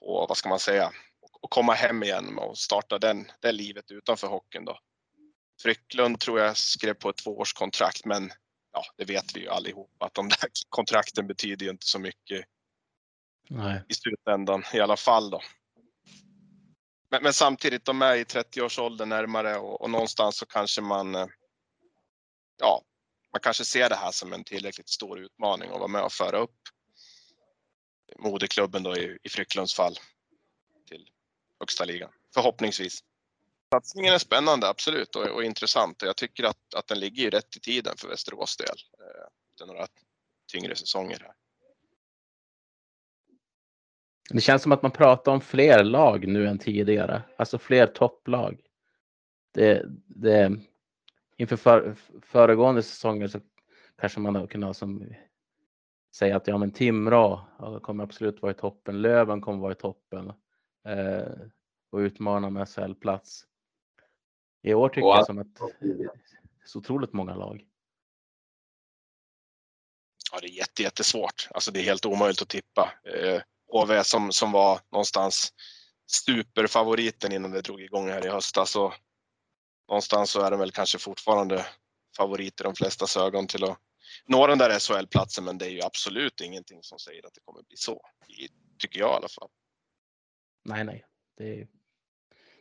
på 0.00 0.26
vad 0.28 0.36
ska 0.36 0.48
man 0.48 0.58
säga, 0.58 0.92
och 1.40 1.50
komma 1.50 1.72
hem 1.72 2.02
igen 2.02 2.38
och 2.38 2.58
starta 2.58 2.98
den, 2.98 3.30
det 3.40 3.52
livet 3.52 3.90
utanför 3.90 4.26
hockeyn 4.26 4.64
då. 4.64 4.78
Frycklund 5.62 6.20
tror 6.20 6.40
jag 6.40 6.56
skrev 6.56 6.94
på 6.94 7.08
ett 7.08 7.16
tvåårskontrakt, 7.16 8.04
men 8.04 8.32
ja, 8.72 8.84
det 8.96 9.04
vet 9.04 9.36
vi 9.36 9.40
ju 9.40 9.48
allihop 9.48 10.02
att 10.02 10.14
de 10.14 10.28
där 10.28 10.48
kontrakten 10.68 11.26
betyder 11.26 11.66
ju 11.66 11.70
inte 11.70 11.86
så 11.86 11.98
mycket 11.98 12.44
Nej. 13.48 13.82
i 13.88 13.94
slutändan 13.94 14.62
i 14.72 14.80
alla 14.80 14.96
fall 14.96 15.30
då. 15.30 15.40
Men, 17.10 17.22
men 17.22 17.32
samtidigt, 17.32 17.84
de 17.84 18.02
är 18.02 18.16
i 18.16 18.24
30-årsåldern 18.24 19.08
närmare 19.08 19.56
och, 19.56 19.80
och 19.80 19.90
någonstans 19.90 20.36
så 20.36 20.46
kanske 20.46 20.80
man, 20.80 21.14
eh, 21.14 21.26
ja, 22.60 22.82
man 23.34 23.40
kanske 23.40 23.64
ser 23.64 23.88
det 23.88 23.94
här 23.94 24.10
som 24.10 24.32
en 24.32 24.44
tillräckligt 24.44 24.88
stor 24.88 25.18
utmaning 25.20 25.70
att 25.70 25.78
vara 25.78 25.88
med 25.88 26.02
och 26.02 26.12
föra 26.12 26.38
upp 26.38 26.60
moderklubben 28.18 28.82
då 28.82 28.96
i, 28.96 29.18
i 29.22 29.28
Frycklunds 29.28 29.74
fall 29.74 29.98
till 30.88 31.08
högsta 31.60 31.84
ligan. 31.84 32.10
Förhoppningsvis. 32.34 33.00
Satsningen 33.74 34.14
är 34.14 34.18
spännande, 34.18 34.68
absolut, 34.68 35.16
och, 35.16 35.26
och 35.26 35.44
intressant. 35.44 36.02
Och 36.02 36.08
jag 36.08 36.16
tycker 36.16 36.44
att, 36.44 36.74
att 36.76 36.86
den 36.86 36.98
ligger 36.98 37.22
ju 37.22 37.30
rätt 37.30 37.56
i 37.56 37.60
tiden 37.60 37.96
för 37.96 38.08
Västerås 38.08 38.56
del. 38.56 38.76
Eh, 39.00 39.28
det 39.58 39.64
är 39.64 39.66
några 39.66 39.86
tyngre 40.52 40.76
säsonger 40.76 41.18
här. 41.20 41.32
Det 44.30 44.40
känns 44.40 44.62
som 44.62 44.72
att 44.72 44.82
man 44.82 44.90
pratar 44.90 45.32
om 45.32 45.40
fler 45.40 45.84
lag 45.84 46.28
nu 46.28 46.48
än 46.48 46.58
tidigare. 46.58 47.22
Alltså 47.38 47.58
fler 47.58 47.86
topplag. 47.86 48.60
Det, 49.54 49.82
det, 50.06 50.52
inför 51.36 51.56
för, 51.56 51.94
föregående 52.22 52.82
säsonger 52.82 53.28
så 53.28 53.40
kanske 54.00 54.20
man 54.20 54.34
har 54.34 54.46
kunnat 54.46 54.76
som, 54.76 55.14
säga 56.16 56.36
att 56.36 56.46
ja, 56.46 56.58
men 56.58 56.72
Timrå 56.72 57.40
kommer 57.82 58.04
absolut 58.04 58.42
vara 58.42 58.52
i 58.52 58.54
toppen. 58.54 59.02
Löven 59.02 59.40
kommer 59.40 59.58
vara 59.58 59.72
i 59.72 59.76
toppen 59.76 60.32
eh, 60.88 61.32
och 61.90 61.98
utmana 61.98 62.50
med 62.50 62.68
SHL-plats. 62.68 63.44
I 64.62 64.74
år 64.74 64.88
tycker 64.88 65.06
Och 65.06 65.16
jag 65.16 65.26
som 65.26 65.38
att 65.38 65.54
det 65.80 65.86
är 65.86 66.10
så 66.64 66.78
otroligt 66.78 67.12
många 67.12 67.34
lag. 67.34 67.64
Ja, 70.32 70.40
det 70.40 70.46
är 70.46 70.58
jätte, 70.58 70.82
jättesvårt. 70.82 71.48
Alltså 71.50 71.70
det 71.70 71.80
är 71.80 71.84
helt 71.84 72.06
omöjligt 72.06 72.42
att 72.42 72.48
tippa. 72.48 72.92
Eh, 73.04 73.42
HV 73.72 74.04
som, 74.04 74.32
som 74.32 74.52
var 74.52 74.80
någonstans 74.92 75.52
superfavoriten 76.06 77.32
innan 77.32 77.50
det 77.50 77.60
drog 77.60 77.80
igång 77.80 78.08
här 78.08 78.26
i 78.26 78.28
höstas. 78.28 78.70
Så 78.70 78.94
någonstans 79.88 80.30
så 80.30 80.40
är 80.40 80.50
de 80.50 80.60
väl 80.60 80.72
kanske 80.72 80.98
fortfarande 80.98 81.66
favoriter 82.16 82.64
i 82.64 82.66
de 82.66 82.74
flestas 82.74 83.16
ögon 83.16 83.46
till 83.46 83.64
att 83.64 83.78
nå 84.26 84.46
den 84.46 84.58
där 84.58 84.78
SHL-platsen. 84.78 85.44
Men 85.44 85.58
det 85.58 85.66
är 85.66 85.70
ju 85.70 85.82
absolut 85.82 86.40
ingenting 86.40 86.82
som 86.82 86.98
säger 86.98 87.26
att 87.26 87.34
det 87.34 87.40
kommer 87.40 87.62
bli 87.62 87.76
så. 87.76 88.00
Tycker 88.78 89.00
jag 89.00 89.10
i 89.10 89.16
alla 89.16 89.28
fall. 89.28 89.48
Nej, 90.64 90.84
nej. 90.84 91.04
Det 91.36 91.60
är, 91.60 91.68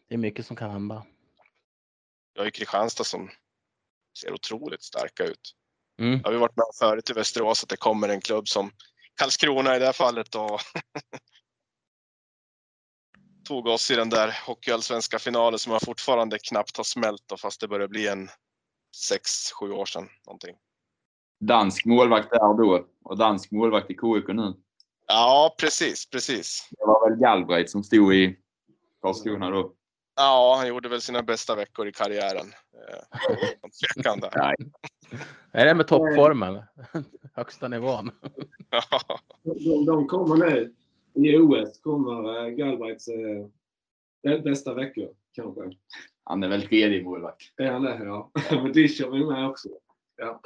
det 0.08 0.16
är 0.16 0.18
mycket 0.18 0.46
som 0.46 0.56
kan 0.56 0.72
hända. 0.72 1.06
Jag 2.34 2.42
har 2.42 2.46
ju 2.46 2.52
Kristianstad 2.52 3.04
som 3.04 3.30
ser 4.20 4.34
otroligt 4.34 4.84
starka 4.84 5.24
ut. 5.24 5.56
Mm. 6.00 6.14
Jag 6.14 6.24
har 6.24 6.32
vi 6.32 6.38
varit 6.38 6.56
med 6.56 6.66
förut 6.80 7.10
i 7.10 7.14
Västerås 7.14 7.64
att 7.64 7.70
det 7.70 7.78
kommer 7.78 8.10
en 8.10 8.22
klubb 8.22 8.48
som 8.48 8.72
Karlskrona 9.16 9.76
i 9.76 9.80
det 9.80 9.86
här 9.86 9.94
fallet 9.94 10.36
och 10.36 10.60
tog 13.46 13.68
oss 13.68 13.92
i 13.92 13.96
den 13.96 14.10
där 14.10 14.40
hockeyallsvenska 14.48 15.20
finalen 15.20 15.60
som 15.60 15.72
jag 15.72 15.82
fortfarande 15.82 16.40
knappt 16.40 16.78
har 16.78 16.84
smält 16.84 17.24
då, 17.26 17.38
fast 17.38 17.62
det 17.62 17.68
börjar 17.68 17.88
bli 17.88 18.08
en 18.08 18.30
sex, 18.96 19.52
sju 19.52 19.72
år 19.72 19.86
sedan 19.86 20.10
någonting. 20.26 20.56
Dansk 21.40 21.86
målvakt 21.86 22.30
där 22.30 22.58
då 22.58 22.86
och 23.04 23.18
dansk 23.18 23.52
målvakt 23.52 23.92
i 23.92 23.94
KIK 23.94 24.28
nu. 24.28 24.54
Ja, 25.08 25.56
precis, 25.60 26.10
precis. 26.10 26.68
Det 26.72 26.86
var 26.86 27.10
väl 27.10 27.20
Galbraith 27.20 27.72
som 27.72 27.84
stod 27.84 28.16
i 28.16 28.40
Karlskrona 29.02 29.50
då. 29.50 29.74
Ja, 30.16 30.56
han 30.58 30.68
gjorde 30.68 30.90
väl 30.90 31.02
sina 31.02 31.24
bästa 31.24 31.56
veckor 31.56 31.88
i 31.88 31.92
karriären. 31.92 32.54
Eh, 32.74 33.34
utan 33.54 33.70
tvekan 33.72 34.20
där. 34.20 34.32
Nej. 34.36 34.56
Är 35.52 35.66
det 35.66 35.74
med 35.74 35.88
toppformen? 35.88 36.62
Högsta 37.34 37.68
nivån. 37.68 38.12
De, 39.44 39.86
de 39.86 40.08
kommer 40.08 40.36
nu 40.36 40.74
i 41.16 41.38
OS, 41.38 41.80
kommer 41.82 42.46
eh, 42.46 42.50
Galbraiths 42.50 43.08
eh, 43.08 43.46
bä- 44.28 44.44
bästa 44.44 44.74
veckor 44.74 45.10
kanske. 45.32 45.62
Han 46.24 46.44
är 46.44 46.50
väl 46.50 46.62
tredje 46.62 47.04
målvakt. 47.04 47.42
Är 47.58 47.72
han 47.72 47.82
det? 47.84 48.00
Ja. 48.04 48.32
Men 48.50 48.72
Discher 48.72 49.16
är 49.16 49.32
med 49.32 49.50
också. 49.50 49.70
Ja. 50.18 50.42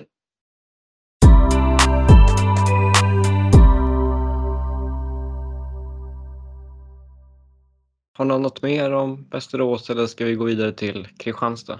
Har 8.13 8.25
någon 8.25 8.41
något 8.41 8.61
mer 8.61 8.91
om 8.93 9.27
Västerås 9.31 9.89
eller 9.89 10.05
ska 10.05 10.25
vi 10.25 10.35
gå 10.35 10.43
vidare 10.45 10.73
till 10.73 11.07
Kristianstad? 11.17 11.79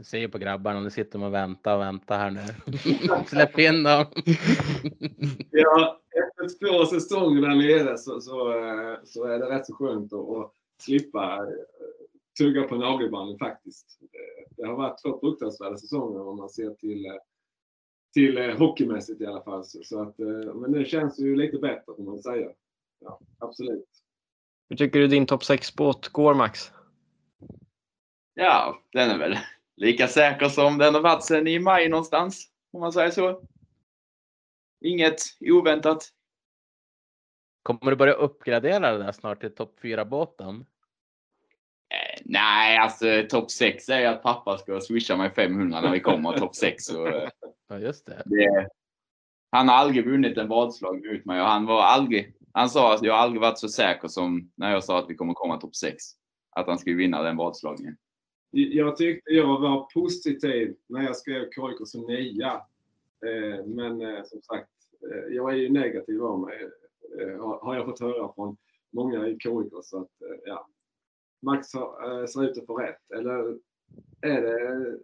Jag 0.00 0.06
ser 0.06 0.28
på 0.28 0.38
grabbarna, 0.38 0.80
nu 0.80 0.90
sitter 0.90 1.18
de 1.18 1.22
och 1.22 1.34
väntar 1.34 1.76
och 1.76 1.82
väntar 1.82 2.18
här 2.18 2.30
nu. 2.30 2.40
Släpp 3.26 3.58
in 3.58 3.82
dem. 3.82 4.06
Ja, 5.50 6.00
efter 6.14 6.58
två 6.58 6.86
säsonger 6.86 7.40
där 7.42 7.54
nere 7.54 7.98
så, 7.98 8.20
så, 8.20 8.52
eh, 8.52 8.98
så 9.04 9.24
är 9.24 9.38
det 9.38 9.50
rätt 9.50 9.66
så 9.66 9.74
skönt 9.74 10.12
att, 10.12 10.28
att 10.28 10.52
slippa 10.78 11.36
eh, 11.36 11.52
tugga 12.38 12.62
på 12.62 12.76
nagelbanden 12.76 13.38
faktiskt. 13.38 13.98
Det 14.56 14.66
har 14.66 14.76
varit 14.76 15.02
två 15.02 15.20
fruktansvärda 15.20 15.76
säsonger 15.76 16.28
om 16.28 16.36
man 16.36 16.48
ser 16.48 16.70
till, 16.70 17.06
eh, 17.06 17.12
till 18.14 18.52
hockeymässigt 18.52 19.20
i 19.20 19.26
alla 19.26 19.42
fall. 19.42 19.64
Så, 19.64 19.82
så 19.82 20.02
att, 20.02 20.18
men 20.54 20.70
nu 20.70 20.84
känns 20.84 21.16
det 21.16 21.22
ju 21.22 21.36
lite 21.36 21.58
bättre 21.58 21.94
får 21.96 22.02
man 22.02 22.22
säga. 22.22 22.48
Ja, 23.00 23.20
absolut. 23.38 23.88
Hur 24.68 24.76
tycker 24.76 24.98
du 24.98 25.06
din 25.06 25.26
topp 25.26 25.42
6-båt 25.42 26.08
går 26.08 26.34
Max? 26.34 26.72
Ja, 28.34 28.82
den 28.92 29.10
är 29.10 29.18
väl 29.18 29.38
lika 29.80 30.08
säker 30.08 30.48
som 30.48 30.78
den 30.78 30.94
har 30.94 31.00
varit 31.00 31.24
sedan 31.24 31.46
i 31.46 31.58
maj 31.58 31.88
någonstans. 31.88 32.48
Om 32.72 32.80
man 32.80 32.92
säger 32.92 33.10
så. 33.10 33.42
Inget 34.80 35.20
oväntat. 35.40 36.08
Kommer 37.62 37.90
du 37.90 37.96
börja 37.96 38.12
uppgradera 38.12 38.92
det 38.92 39.04
där 39.04 39.12
snart 39.12 39.40
till 39.40 39.54
topp 39.54 39.78
4-båten? 39.82 40.66
Eh, 41.90 42.22
nej, 42.24 42.78
alltså 42.78 43.06
topp 43.28 43.50
6 43.50 43.88
är 43.88 44.06
att 44.06 44.22
pappa 44.22 44.58
ska 44.58 44.80
swisha 44.80 45.16
mig 45.16 45.30
500 45.34 45.80
när 45.80 45.92
vi 45.92 46.00
kommer 46.00 46.38
topp 46.38 46.56
6. 46.56 46.84
Så, 46.84 47.06
eh, 47.06 47.28
Ja, 47.68 47.78
just 47.78 48.06
det. 48.06 48.22
det, 48.26 48.68
han 49.50 49.68
har 49.68 49.76
aldrig 49.76 50.06
vunnit 50.06 50.38
en 50.38 50.48
vadslag 50.48 51.06
ut 51.06 51.24
mig 51.24 51.40
och 51.40 51.46
han 51.46 51.66
var 51.66 51.82
aldrig, 51.82 52.34
han 52.52 52.70
sa 52.70 52.94
att 52.94 53.02
jag 53.02 53.16
aldrig 53.16 53.40
varit 53.40 53.58
så 53.58 53.68
säker 53.68 54.08
som 54.08 54.52
när 54.56 54.72
jag 54.72 54.84
sa 54.84 54.98
att 54.98 55.10
vi 55.10 55.14
kommer 55.14 55.34
komma 55.34 55.56
topp 55.60 55.76
6. 55.76 55.96
Att 56.50 56.66
han 56.66 56.78
skulle 56.78 56.96
vinna 56.96 57.22
den 57.22 57.36
vadslagningen. 57.36 57.96
Jag 58.50 58.96
tyckte 58.96 59.30
jag 59.30 59.60
var 59.60 59.88
positiv 59.94 60.76
när 60.86 61.02
jag 61.02 61.16
skrev 61.16 61.50
KIK 61.50 61.88
som 61.88 62.06
nia. 62.06 62.62
Eh, 63.26 63.66
men 63.66 64.00
eh, 64.00 64.22
som 64.24 64.42
sagt, 64.42 64.70
eh, 65.10 65.34
jag 65.34 65.52
är 65.52 65.56
ju 65.56 65.68
negativ 65.68 66.22
av 66.22 66.40
mig. 66.40 66.70
Har 67.38 67.74
jag 67.74 67.86
fått 67.86 68.00
höra 68.00 68.32
från 68.34 68.56
många 68.90 69.28
i 69.28 69.38
KIK. 69.38 69.72
Så 69.82 70.00
att, 70.00 70.10
ja. 70.44 70.68
Max 71.42 71.68
ser 72.32 72.44
ut 72.44 72.58
att 72.58 72.66
få 72.66 72.76
rätt. 72.76 73.10
Eller 73.10 73.58
är 74.20 74.42
det 74.42 74.98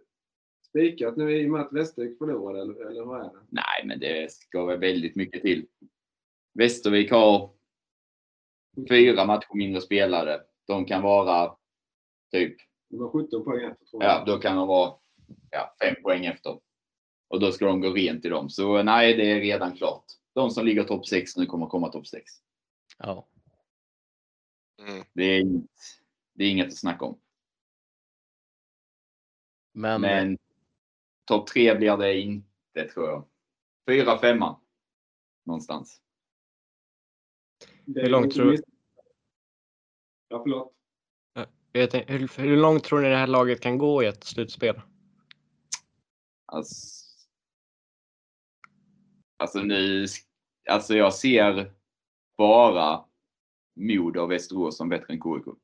spikat 0.69 1.17
nu 1.17 1.37
i 1.37 1.45
och 1.45 1.51
med 1.51 1.61
att 1.61 1.73
Västervik 1.73 2.17
förlorade? 2.17 2.61
Eller, 2.61 2.89
eller 2.89 3.03
vad 3.03 3.19
är 3.19 3.23
det? 3.23 3.39
Nej, 3.49 3.85
men 3.85 3.99
det 3.99 4.31
ska 4.31 4.65
väl 4.65 4.79
väldigt 4.79 5.15
mycket 5.15 5.41
till. 5.41 5.67
Västervik 6.53 7.11
har 7.11 7.49
fyra 8.89 9.25
matcher 9.25 9.55
mindre 9.55 9.81
spelare. 9.81 10.41
De 10.67 10.85
kan 10.85 11.01
vara 11.01 11.55
typ... 12.31 12.57
De 12.89 12.99
var 12.99 13.09
17 13.09 13.43
poäng 13.43 13.65
efter 13.65 13.85
tror 13.85 14.03
jag. 14.03 14.11
Ja, 14.11 14.23
då 14.25 14.39
kan 14.39 14.55
de 14.55 14.67
vara 14.67 14.99
ja, 15.51 15.75
fem 15.81 15.95
poäng 16.03 16.25
efter. 16.25 16.59
Och 17.27 17.39
då 17.39 17.51
ska 17.51 17.65
de 17.65 17.81
gå 17.81 17.93
rent 17.93 18.25
i 18.25 18.29
dem. 18.29 18.49
Så 18.49 18.83
nej, 18.83 19.17
det 19.17 19.31
är 19.31 19.41
redan 19.41 19.77
klart. 19.77 20.05
De 20.33 20.49
som 20.49 20.65
ligger 20.65 20.83
topp 20.83 21.07
6 21.07 21.37
nu 21.37 21.45
kommer 21.45 21.67
komma 21.67 21.91
topp 21.91 22.07
6. 22.07 22.31
Ja. 22.97 23.27
Mm. 24.81 25.05
Det, 25.13 25.23
är 25.23 25.39
inget, 25.41 25.71
det 26.33 26.43
är 26.43 26.51
inget 26.51 26.67
att 26.67 26.77
snacka 26.77 27.05
om. 27.05 27.19
Men, 29.73 30.01
Men 30.01 30.37
topp 31.25 31.47
3 31.47 31.75
blir 31.75 31.97
det 31.97 32.21
inte 32.21 32.87
tror 32.93 33.07
jag. 33.07 33.25
Fyra, 33.89 34.17
femma. 34.17 34.59
Någonstans. 35.45 36.01
Hur 37.85 38.09
långt 38.09 38.33
tror 38.33 38.51
du? 38.51 38.63
Ja, 40.27 40.43
förlåt. 40.43 40.76
Tänkte, 41.77 42.13
hur, 42.13 42.31
hur 42.37 42.57
långt 42.57 42.83
tror 42.83 43.01
ni 43.01 43.09
det 43.09 43.15
här 43.15 43.27
laget 43.27 43.61
kan 43.61 43.77
gå 43.77 44.03
i 44.03 44.05
ett 44.05 44.23
slutspel? 44.23 44.81
Alltså, 46.45 46.75
alltså 49.37 49.59
nu, 49.59 50.05
alltså 50.69 50.95
jag 50.95 51.13
ser 51.13 51.71
bara 52.37 53.05
Modo 53.75 54.19
och 54.19 54.31
Västerås 54.31 54.77
som 54.77 54.89
bättre 54.89 55.13
än 55.13 55.21
KIK. 55.21 55.55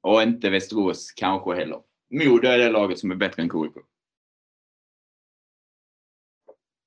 Och 0.00 0.22
inte 0.22 0.50
Västerås 0.50 1.12
kanske 1.12 1.54
heller. 1.54 1.82
Modo 2.10 2.48
är 2.48 2.58
det 2.58 2.70
laget 2.70 2.98
som 2.98 3.10
är 3.10 3.16
bättre 3.16 3.42
än 3.42 3.50
KIK. 3.50 3.84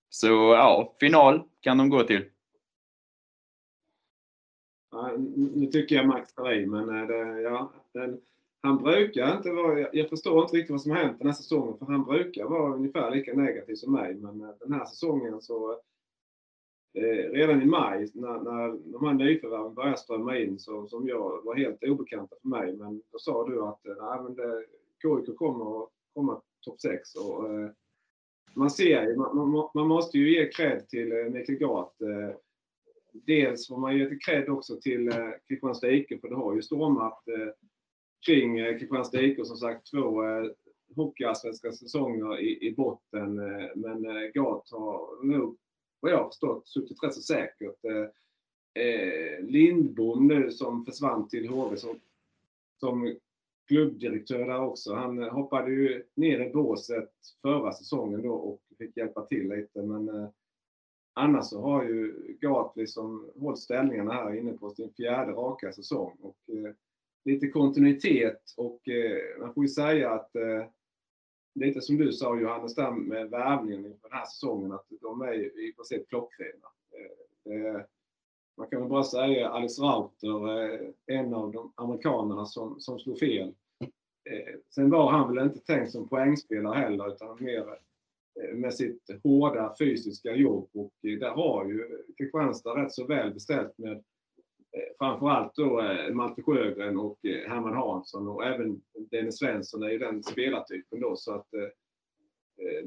Så 0.10 0.28
ja, 0.28 0.96
final 1.00 1.48
kan 1.62 1.78
de 1.78 1.90
gå 1.90 2.04
till. 2.04 2.30
Ja, 5.02 5.18
nu 5.56 5.66
tycker 5.66 5.96
jag 5.96 6.08
Max 6.08 6.34
tar 6.34 6.54
i, 6.54 6.66
men 6.66 6.90
eh, 6.90 7.08
det, 7.08 7.42
ja, 7.42 7.72
den, 7.94 8.22
han 8.62 8.78
brukar 8.78 9.38
inte 9.38 9.52
vara... 9.52 9.88
Jag 9.94 10.10
förstår 10.10 10.44
inte 10.44 10.58
riktigt 10.58 10.72
vad 10.72 10.82
som 10.82 10.92
har 10.92 10.98
hänt 10.98 11.18
den 11.18 11.28
här 11.28 11.34
säsongen, 11.34 11.78
för 11.78 11.86
han 11.86 12.04
brukar 12.04 12.46
vara 12.46 12.76
ungefär 12.76 13.12
lika 13.12 13.34
negativ 13.34 13.76
som 13.76 13.94
mig. 13.94 14.16
Men 14.16 14.42
eh, 14.42 14.50
den 14.60 14.74
här 14.74 14.86
säsongen 14.86 15.42
så... 15.42 15.72
Eh, 16.94 17.32
redan 17.32 17.62
i 17.62 17.66
maj 17.66 18.12
när, 18.14 18.40
när 18.40 18.92
de 18.92 19.06
här 19.06 19.14
nyförvärven 19.14 19.74
började 19.74 19.98
strömma 19.98 20.38
in, 20.38 20.60
så, 20.60 20.88
som 20.88 21.08
jag 21.08 21.46
var 21.46 21.56
helt 21.56 21.84
obekanta 21.84 22.36
för 22.42 22.50
mig, 22.50 22.74
men 22.74 23.02
då 23.12 23.20
sa 23.20 23.48
du 23.48 23.62
att 23.62 23.86
eh, 23.86 23.94
nej, 24.02 24.22
men 24.24 24.36
det, 24.36 24.66
KIK 25.02 25.38
kommer 25.38 25.84
att 25.84 25.90
komma 26.14 26.42
topp 26.62 26.80
6. 26.82 27.16
Och, 27.16 27.54
eh, 27.54 27.70
man 28.54 28.70
ser 28.70 29.04
ju, 29.04 29.16
man, 29.16 29.52
man, 29.52 29.70
man, 29.74 29.88
måste 29.88 30.18
ju 30.18 30.34
ge 30.34 30.52
cred 30.52 30.88
till 30.88 31.12
eh, 31.12 31.26
Mikael 31.26 31.58
Gart. 31.58 32.02
Eh, 32.02 32.36
dels 33.14 33.68
får 33.68 33.78
man 33.78 33.98
ge 33.98 34.16
cred 34.16 34.50
också 34.50 34.76
till 34.82 35.08
eh, 35.08 35.30
Kristianstad 35.48 35.92
IK, 35.92 36.22
för 36.22 36.30
det 36.30 36.36
har 36.36 36.56
ju 36.56 36.62
stormat 36.62 37.28
eh, 37.28 37.54
kring 38.26 38.60
eh, 38.60 38.80
Kristianstad 38.80 39.22
IK 39.22 39.48
som 39.48 39.58
sagt 39.58 39.92
två 39.92 40.24
eh, 40.24 40.46
hockeyallsvenska 40.96 41.72
säsonger 41.72 42.40
i, 42.40 42.68
i 42.68 42.76
botten. 42.76 43.40
Eh, 43.40 43.70
men 43.76 44.06
eh, 44.06 44.32
Gat 44.34 44.70
har 44.72 45.26
nog, 45.26 45.58
vad 46.00 46.12
jag 46.12 46.18
har 46.18 46.30
förstått, 46.30 46.68
suttit 46.68 47.04
rätt 47.04 47.14
så 47.14 47.22
säkert. 47.22 47.86
Eh, 47.86 48.08
eh 48.84 49.44
Lindbom 49.44 50.28
nu 50.28 50.52
som 50.52 50.86
försvann 50.86 51.28
till 51.28 51.50
HV 51.50 51.78
som, 51.78 52.00
som 52.80 53.16
klubbdirektör 53.70 54.48
där 54.48 54.62
också. 54.62 54.94
Han 54.94 55.24
eh, 55.24 55.30
hoppade 55.30 55.72
ju 55.72 56.04
ner 56.16 56.40
i 56.40 56.54
båset 56.54 57.10
förra 57.42 57.74
säsongen 57.74 58.22
då 58.22 58.34
och 58.34 58.62
fick 58.78 58.98
hjälpa 58.98 59.26
till 59.26 59.50
lite. 59.50 59.82
Men 59.82 60.10
eh, 60.10 60.30
annars 61.14 61.46
så 61.46 61.62
har 61.62 61.84
ju 61.84 62.14
Gat 62.42 62.74
liksom 62.76 63.32
hållit 63.40 63.60
ställningarna 63.60 64.14
här 64.14 64.36
inne 64.36 64.54
på 64.54 64.70
sin 64.70 64.94
fjärde 64.94 65.32
raka 65.32 65.72
säsong. 65.72 66.18
Och, 66.22 66.56
eh, 66.56 66.74
lite 67.26 67.48
kontinuitet 67.48 68.54
och 68.58 68.90
eh, 68.90 69.40
man 69.40 69.54
får 69.54 69.64
ju 69.64 69.70
säga 69.70 70.12
att 70.12 70.36
eh, 70.36 70.66
lite 71.56 71.82
som 71.82 71.98
du 71.98 72.12
sa 72.12 72.40
Johannes 72.40 72.76
där 72.76 72.92
med 72.92 73.30
värvningen 73.30 73.86
inför 73.86 74.10
den 74.10 74.18
här 74.18 74.26
säsongen 74.26 74.72
att 74.72 74.86
de 75.02 75.22
är 75.22 75.34
ju 75.34 75.70
i 75.70 75.74
princip 75.74 76.10
klockrena. 76.10 76.68
Eh, 77.50 77.82
man 78.58 78.68
kan 78.68 78.80
väl 78.80 78.90
bara 78.90 79.04
säga 79.04 79.50
Alice 79.50 79.82
Rauter, 79.82 80.64
eh, 80.64 80.80
en 81.06 81.34
av 81.34 81.52
de 81.52 81.74
amerikanerna 81.76 82.46
som, 82.46 82.80
som 82.80 83.00
slog 83.00 83.20
fel. 83.20 83.54
Eh, 84.30 84.56
sen 84.70 84.90
var 84.90 85.12
han 85.12 85.36
väl 85.36 85.46
inte 85.46 85.60
tänkt 85.60 85.92
som 85.92 86.10
poängspelare 86.10 86.80
heller 86.80 87.14
utan 87.14 87.38
mer 87.44 87.80
Eh, 88.36 88.56
med 88.56 88.74
sitt 88.74 89.04
hårda 89.24 89.76
fysiska 89.80 90.36
jobb. 90.36 90.70
Och 90.74 90.94
eh, 91.08 91.20
där 91.20 91.30
har 91.30 91.66
ju 91.66 92.04
Kristianstad 92.18 92.84
rätt 92.84 92.94
så 92.94 93.08
väl 93.08 93.34
beställt 93.34 93.78
med 93.78 93.92
eh, 93.92 94.90
framförallt 94.98 95.56
då 95.56 95.82
Malte 96.14 96.42
Sjögren 96.42 97.00
och 97.00 97.20
Herman 97.24 97.74
Hansson. 97.74 98.28
Och 98.28 98.46
även 98.46 98.82
Dennis 99.12 99.40
Svensson 99.40 99.84
är 99.84 99.90
ju 99.90 99.98
den 99.98 100.24
spelartypen 100.24 101.00
då. 101.00 101.16
Så 101.16 101.34
att 101.34 101.48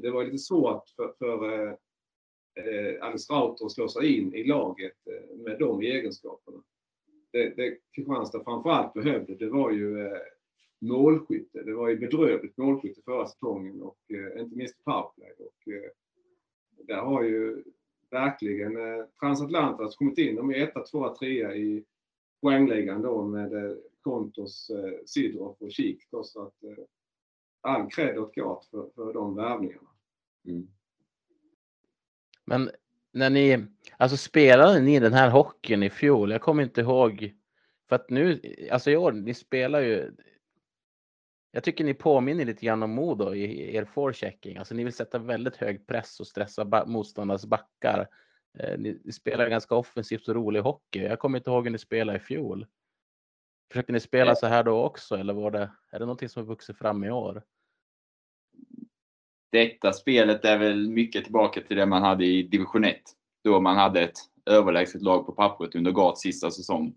det 0.01 0.11
var 0.11 0.23
lite 0.23 0.37
svårt 0.37 0.83
för, 0.95 1.13
för 1.19 1.67
eh, 2.55 3.03
Alice 3.05 3.33
Rauter 3.33 3.65
att 3.65 3.71
slå 3.71 3.87
sig 3.87 4.17
in 4.17 4.33
i 4.33 4.43
laget 4.43 4.97
med 5.45 5.59
de 5.59 5.81
egenskaperna. 5.81 6.63
Det, 7.31 7.49
det 7.55 7.77
Kristianstad 7.95 8.43
framförallt 8.43 8.93
behövde 8.93 9.35
det 9.35 9.49
var 9.49 9.71
ju 9.71 10.07
eh, 10.07 10.17
målskytte. 10.83 11.63
Det 11.63 11.73
var 11.73 11.89
ju 11.89 11.97
bedrövligt 11.97 12.57
målskytte 12.57 13.01
förra 13.05 13.27
säsongen 13.27 13.81
och 13.81 13.97
eh, 14.07 14.41
inte 14.41 14.55
minst 14.55 14.83
powerplay. 14.83 15.31
Och, 15.39 15.73
eh, 15.73 15.91
där 16.87 17.01
har 17.01 17.23
ju 17.23 17.63
verkligen 18.11 18.77
eh, 18.77 19.05
Transatlantas 19.19 19.95
kommit 19.95 20.17
in. 20.17 20.35
De 20.35 20.49
är 20.49 20.55
etta, 20.55 20.83
tvåa, 20.83 21.15
trea 21.15 21.55
i 21.55 21.83
poängligan 22.41 23.01
då 23.01 23.25
med 23.25 23.53
eh, 23.53 23.75
Kontos, 24.01 24.69
eh, 24.69 24.93
Sidorov 25.05 25.55
och 25.59 25.71
Kik. 25.71 26.03
Så 26.23 26.41
att 26.41 26.63
eh, 26.63 26.83
all 27.61 27.91
cred 27.91 28.17
åt 28.17 28.35
Gat 28.35 28.65
för, 28.65 28.89
för 28.95 29.13
de 29.13 29.35
värvningarna. 29.35 29.89
Mm. 30.45 30.67
Men 32.45 32.69
när 33.11 33.29
ni, 33.29 33.65
alltså 33.97 34.17
spelade 34.17 34.81
ni 34.81 34.99
den 34.99 35.13
här 35.13 35.29
hockeyn 35.29 35.83
i 35.83 35.89
fjol? 35.89 36.31
Jag 36.31 36.41
kommer 36.41 36.63
inte 36.63 36.81
ihåg. 36.81 37.33
För 37.89 37.95
att 37.95 38.09
nu, 38.09 38.41
alltså 38.71 38.91
i 38.91 38.97
år, 38.97 39.11
ni 39.11 39.33
spelar 39.33 39.81
ju. 39.81 40.11
Jag 41.55 41.63
tycker 41.63 41.83
ni 41.83 41.93
påminner 41.93 42.45
lite 42.45 42.65
grann 42.65 42.83
om 42.83 42.91
Modo 42.91 43.33
i 43.35 43.75
er 43.75 43.85
forechecking. 43.85 44.57
Alltså 44.57 44.75
ni 44.75 44.83
vill 44.83 44.93
sätta 44.93 45.19
väldigt 45.19 45.55
hög 45.55 45.87
press 45.87 46.19
och 46.19 46.27
stressa 46.27 46.85
motståndarnas 46.85 47.45
backar. 47.45 48.07
Eh, 48.59 48.79
ni, 48.79 49.11
spelar 49.11 49.49
ganska 49.49 49.75
offensivt 49.75 50.27
och 50.27 50.35
rolig 50.35 50.61
hockey. 50.61 50.99
Jag 50.99 51.19
kommer 51.19 51.37
inte 51.37 51.49
ihåg 51.49 51.63
hur 51.63 51.71
ni 51.71 51.77
spelade 51.77 52.17
i 52.17 52.21
fjol. 52.21 52.67
Försöker 53.71 53.93
ni 53.93 53.99
spela 53.99 54.35
så 54.35 54.47
här 54.47 54.63
då 54.63 54.83
också 54.83 55.15
eller 55.15 55.33
var 55.33 55.51
det, 55.51 55.71
är 55.91 55.99
det 55.99 56.05
någonting 56.05 56.29
som 56.29 56.43
har 56.43 56.47
vuxit 56.47 56.77
fram 56.77 57.03
i 57.03 57.11
år? 57.11 57.43
detta 59.53 59.93
spelet 59.93 60.45
är 60.45 60.57
väl 60.57 60.89
mycket 60.89 61.23
tillbaka 61.23 61.61
till 61.61 61.77
det 61.77 61.85
man 61.85 62.03
hade 62.03 62.25
i 62.25 62.43
division 62.43 62.83
1. 62.83 63.01
Då 63.43 63.59
man 63.59 63.77
hade 63.77 64.01
ett 64.01 64.17
överlägset 64.45 65.01
lag 65.01 65.25
på 65.25 65.31
pappret 65.31 65.75
under 65.75 65.91
Gats 65.91 66.21
sista 66.21 66.51
säsong. 66.51 66.95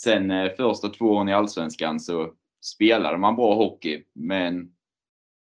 Sen 0.00 0.30
eh, 0.30 0.52
första 0.56 0.88
två 0.88 1.04
åren 1.04 1.28
i 1.28 1.32
Allsvenskan 1.32 2.00
så 2.00 2.32
spelade 2.60 3.18
man 3.18 3.36
bra 3.36 3.54
hockey, 3.54 4.04
men 4.12 4.72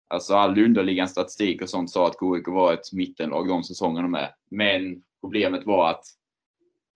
alltså 0.07 0.33
all 0.33 0.63
underliggande 0.63 1.11
statistik 1.11 1.61
och 1.61 1.69
sånt 1.69 1.89
sa 1.89 2.07
att 2.07 2.19
KIK 2.19 2.47
var 2.47 2.73
ett 2.73 2.93
mittenlag 2.93 3.47
de 3.47 3.63
säsongerna 3.63 4.07
med. 4.07 4.33
Men 4.49 5.03
problemet 5.21 5.65
var 5.65 5.89
att 5.89 6.05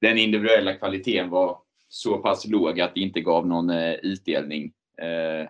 den 0.01 0.17
individuella 0.17 0.73
kvaliteten 0.73 1.29
var 1.29 1.61
så 1.87 2.17
pass 2.17 2.47
låg 2.47 2.81
att 2.81 2.95
det 2.95 3.01
inte 3.01 3.21
gav 3.21 3.47
någon 3.47 3.69
eh, 3.69 3.93
utdelning 3.93 4.73
eh, 4.97 5.49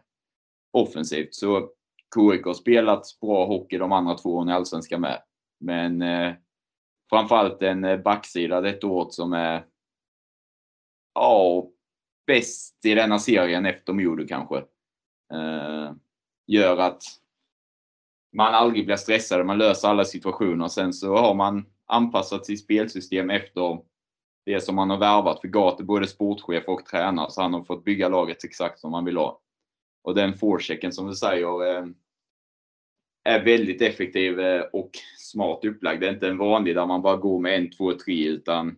offensivt. 0.72 1.36
Så 1.36 1.70
KIK 2.16 2.46
har 2.46 2.54
spelat 2.54 3.06
bra 3.22 3.46
hockey 3.46 3.78
de 3.78 3.92
andra 3.92 4.16
två 4.16 4.36
åren 4.36 4.50
i 4.50 4.54
Allsvenskan 4.54 5.02
med. 5.02 5.22
Men 5.60 6.02
eh, 6.02 6.34
framförallt 7.10 7.62
en 7.62 7.84
eh, 7.84 7.98
backsida 7.98 8.62
detta 8.62 8.88
året 8.88 9.14
som 9.14 9.34
är 9.34 9.66
ja, 11.14 11.68
bäst 12.32 12.86
i 12.86 12.96
denna 12.96 13.20
serien 13.20 13.66
efter 13.66 13.94
Modo 13.94 14.28
kanske. 14.28 14.58
Eh, 15.34 15.94
gör 16.48 16.78
att 16.78 17.04
man 18.34 18.54
aldrig 18.54 18.86
blir 18.86 18.96
stressad, 18.96 19.46
man 19.46 19.58
löser 19.58 19.88
alla 19.88 20.06
situationer. 20.06 20.68
Sen 20.68 20.94
så 20.94 21.16
har 21.18 21.34
man 21.34 21.66
anpassat 21.86 22.46
sitt 22.46 22.64
spelsystem 22.64 23.30
efter 23.30 23.80
det 24.46 24.62
som 24.62 24.76
man 24.76 24.90
har 24.90 24.98
värvat. 24.98 25.42
För 25.42 25.48
Gate 25.48 25.84
både 25.84 26.08
sportchef 26.08 26.68
och 26.68 26.86
tränare, 26.86 27.32
så 27.32 27.42
han 27.42 27.54
har 27.54 27.64
fått 27.64 27.84
bygga 27.84 28.10
laget 28.10 28.44
exakt 28.44 28.80
som 28.80 28.92
man 28.92 29.06
vill 29.06 29.18
ha. 29.18 29.42
Och 30.04 30.16
den 30.16 30.38
forechecken 30.38 30.92
som 30.92 31.08
du 31.08 31.16
säger 31.16 31.66
eh, 31.68 31.86
är 33.24 33.46
väldigt 33.46 33.82
effektiv 33.82 34.40
eh, 34.40 34.62
och 34.62 34.92
smart 35.18 35.66
upplagd. 35.66 36.02
Det 36.02 36.08
är 36.08 36.14
inte 36.14 36.28
en 36.28 36.38
vanlig 36.38 36.76
där 36.76 36.86
man 36.86 37.02
bara 37.02 37.18
går 37.18 37.40
med 37.40 37.56
en, 37.56 37.72
två, 37.72 37.94
tre 37.94 38.28
utan 38.28 38.78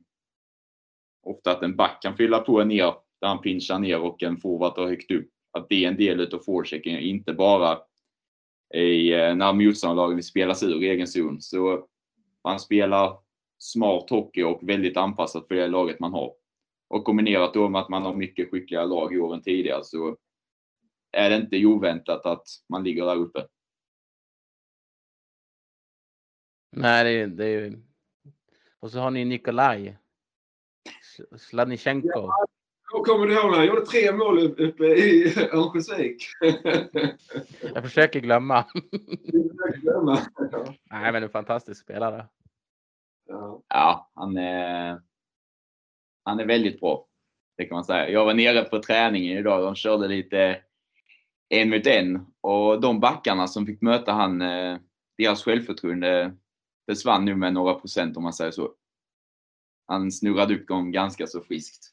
ofta 1.23 1.51
att 1.51 1.63
en 1.63 1.75
back 1.75 2.01
kan 2.01 2.17
fylla 2.17 2.39
på 2.39 2.63
ner 2.63 2.93
där 3.23 3.29
han 3.29 3.41
pinchar 3.41 3.79
ner 3.79 3.99
och 3.99 4.23
en 4.23 4.37
forward 4.37 4.75
tar 4.75 4.87
högt 4.87 5.11
upp. 5.11 5.29
Att 5.51 5.69
det 5.69 5.85
är 5.85 5.87
en 5.87 5.97
del 5.97 6.19
utav 6.19 6.39
forechecken, 6.39 6.99
inte 6.99 7.33
bara 7.33 7.79
i, 8.73 9.13
eh, 9.13 9.35
när 9.35 9.53
motståndarlaget 9.53 10.17
vill 10.17 10.23
spelas 10.23 10.63
ur 10.63 10.83
egen 10.83 11.07
zon. 11.07 11.41
Så 11.41 11.87
man 12.43 12.59
spelar 12.59 13.19
smart 13.57 14.09
hockey 14.09 14.43
och 14.43 14.69
väldigt 14.69 14.97
anpassat 14.97 15.47
för 15.47 15.55
det 15.55 15.67
laget 15.67 15.99
man 15.99 16.13
har. 16.13 16.33
Och 16.87 17.03
kombinerat 17.03 17.53
då 17.53 17.69
med 17.69 17.81
att 17.81 17.89
man 17.89 18.03
har 18.03 18.15
mycket 18.15 18.51
skickliga 18.51 18.85
lag 18.85 19.13
i 19.13 19.19
åren 19.19 19.41
tidigare 19.41 19.83
så 19.83 20.17
är 21.11 21.29
det 21.29 21.35
inte 21.35 21.65
oväntat 21.65 22.25
att 22.25 22.47
man 22.69 22.83
ligger 22.83 23.05
där 23.05 23.15
uppe. 23.15 23.47
Nej, 26.71 27.03
det 27.03 27.09
är, 27.09 27.27
det 27.27 27.45
är 27.45 27.49
ju... 27.49 27.83
Och 28.79 28.91
så 28.91 28.99
har 28.99 29.11
ni 29.11 29.25
Nikolaj. 29.25 29.97
Sladnichenko. 31.37 32.09
Ja, 32.13 32.47
kommer 32.83 33.27
du 33.27 33.33
ihåg 33.33 33.51
när 33.51 33.57
han 33.57 33.67
gjorde 33.67 33.85
tre 33.85 34.11
mål 34.11 34.39
uppe 34.39 34.85
i 34.85 35.33
Örnsköldsvik? 35.51 36.25
Jag 37.61 37.83
försöker 37.83 38.19
glömma. 38.19 38.65
Nej, 40.91 41.11
men 41.11 41.23
en 41.23 41.29
fantastisk 41.29 41.81
spelare. 41.81 42.27
Ja, 43.27 43.63
ja 43.67 44.11
han, 44.13 44.37
är, 44.37 45.01
han 46.23 46.39
är 46.39 46.45
väldigt 46.45 46.79
bra. 46.79 47.07
Det 47.57 47.65
kan 47.65 47.75
man 47.75 47.85
säga. 47.85 48.09
Jag 48.09 48.25
var 48.25 48.33
nere 48.33 48.63
på 48.63 48.79
träningen 48.79 49.37
idag. 49.37 49.63
De 49.63 49.75
körde 49.75 50.07
lite 50.07 50.61
en 51.49 51.69
mot 51.69 51.87
en. 51.87 52.25
Och 52.41 52.81
de 52.81 52.99
backarna 52.99 53.47
som 53.47 53.65
fick 53.65 53.81
möta 53.81 54.11
han, 54.11 54.41
eh, 54.41 54.77
deras 55.17 55.43
självförtroende 55.43 56.33
försvann 56.89 57.25
nu 57.25 57.35
med 57.35 57.53
några 57.53 57.73
procent 57.73 58.17
om 58.17 58.23
man 58.23 58.33
säger 58.33 58.51
så. 58.51 58.73
Han 59.87 60.11
snurrade 60.11 60.55
upp 60.55 60.67
dem 60.67 60.91
ganska 60.91 61.27
så 61.27 61.41
friskt. 61.41 61.92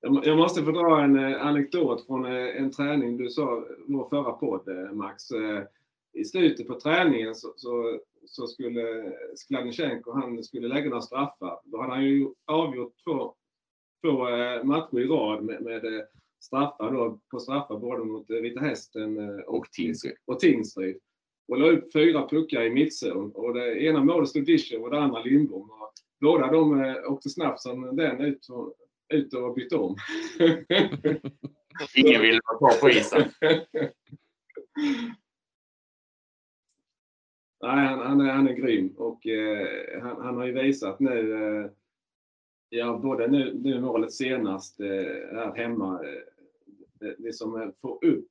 Jag 0.00 0.36
måste 0.36 0.62
få 0.62 0.70
dra 0.70 1.00
en 1.00 1.18
eh, 1.18 1.46
anekdot 1.46 2.06
från 2.06 2.24
eh, 2.24 2.56
en 2.56 2.70
träning 2.70 3.16
du 3.16 3.30
sa, 3.30 3.64
vår 3.86 4.08
förra 4.08 4.32
podd 4.32 4.68
Max. 4.92 5.24
I 6.12 6.24
slutet 6.24 6.66
på 6.66 6.80
träningen 6.80 7.34
så, 7.34 7.52
så, 7.56 8.00
så 8.26 8.46
skulle 8.46 9.12
Skladnichenko, 9.34 10.12
han 10.12 10.44
skulle 10.44 10.68
lägga 10.68 10.88
några 10.90 11.02
straffar. 11.02 11.60
Då 11.64 11.80
hade 11.80 11.92
han 11.92 12.04
ju 12.04 12.28
avgjort 12.46 12.94
två, 13.04 13.34
två 14.02 14.18
matcher 14.64 14.98
i 14.98 15.06
rad 15.06 15.44
med, 15.44 15.62
med 15.62 16.06
straffar 16.40 16.92
då, 16.92 17.20
på 17.30 17.38
straffar 17.38 17.78
både 17.78 18.04
mot 18.04 18.30
Vita 18.30 18.60
Hästen 18.60 19.40
och, 19.40 19.58
och 19.58 19.70
Tingsryd. 19.72 20.14
Och 20.26 20.40
Tingsryd 20.40 20.98
och 21.48 21.58
la 21.58 21.66
upp 21.66 21.92
fyra 21.92 22.28
puckar 22.28 22.62
i 22.62 22.70
mittzon. 22.70 23.32
Och 23.34 23.54
det 23.54 23.84
ena 23.84 24.04
målet 24.04 24.28
stod 24.28 24.46
Discher 24.46 24.82
och 24.82 24.90
det 24.90 25.00
andra 25.00 25.22
Lindbom. 25.22 25.70
Och 25.70 25.92
båda 26.20 26.46
de 26.46 26.80
eh, 26.80 27.12
åkte 27.12 27.30
snabbt 27.30 27.60
som 27.60 27.96
den 27.96 28.20
ut 28.20 28.44
ut 29.08 29.34
och 29.34 29.54
bytte 29.54 29.76
om. 29.76 29.96
Ingen 31.94 32.20
ville 32.20 32.40
vara 32.44 32.58
kvar 32.58 32.80
på 32.80 32.90
isen. 32.90 33.22
Nej, 37.60 37.86
han, 37.86 37.98
han, 37.98 38.20
är, 38.20 38.32
han 38.32 38.48
är 38.48 38.52
grym 38.52 38.94
och 38.96 39.26
eh, 39.26 40.02
han, 40.02 40.22
han, 40.22 40.36
har 40.36 40.46
ju 40.46 40.52
visat 40.52 41.00
nu, 41.00 41.32
eh, 41.32 41.70
ja 42.68 42.98
både 43.02 43.28
nu, 43.28 43.54
nu 43.54 43.80
målet 43.80 44.12
senast 44.12 44.80
eh, 44.80 44.86
här 45.32 45.56
hemma, 45.56 46.04
eh, 46.04 46.22
det, 47.00 47.14
det 47.18 47.32
som 47.32 47.72
får 47.80 48.04
upp 48.04 48.28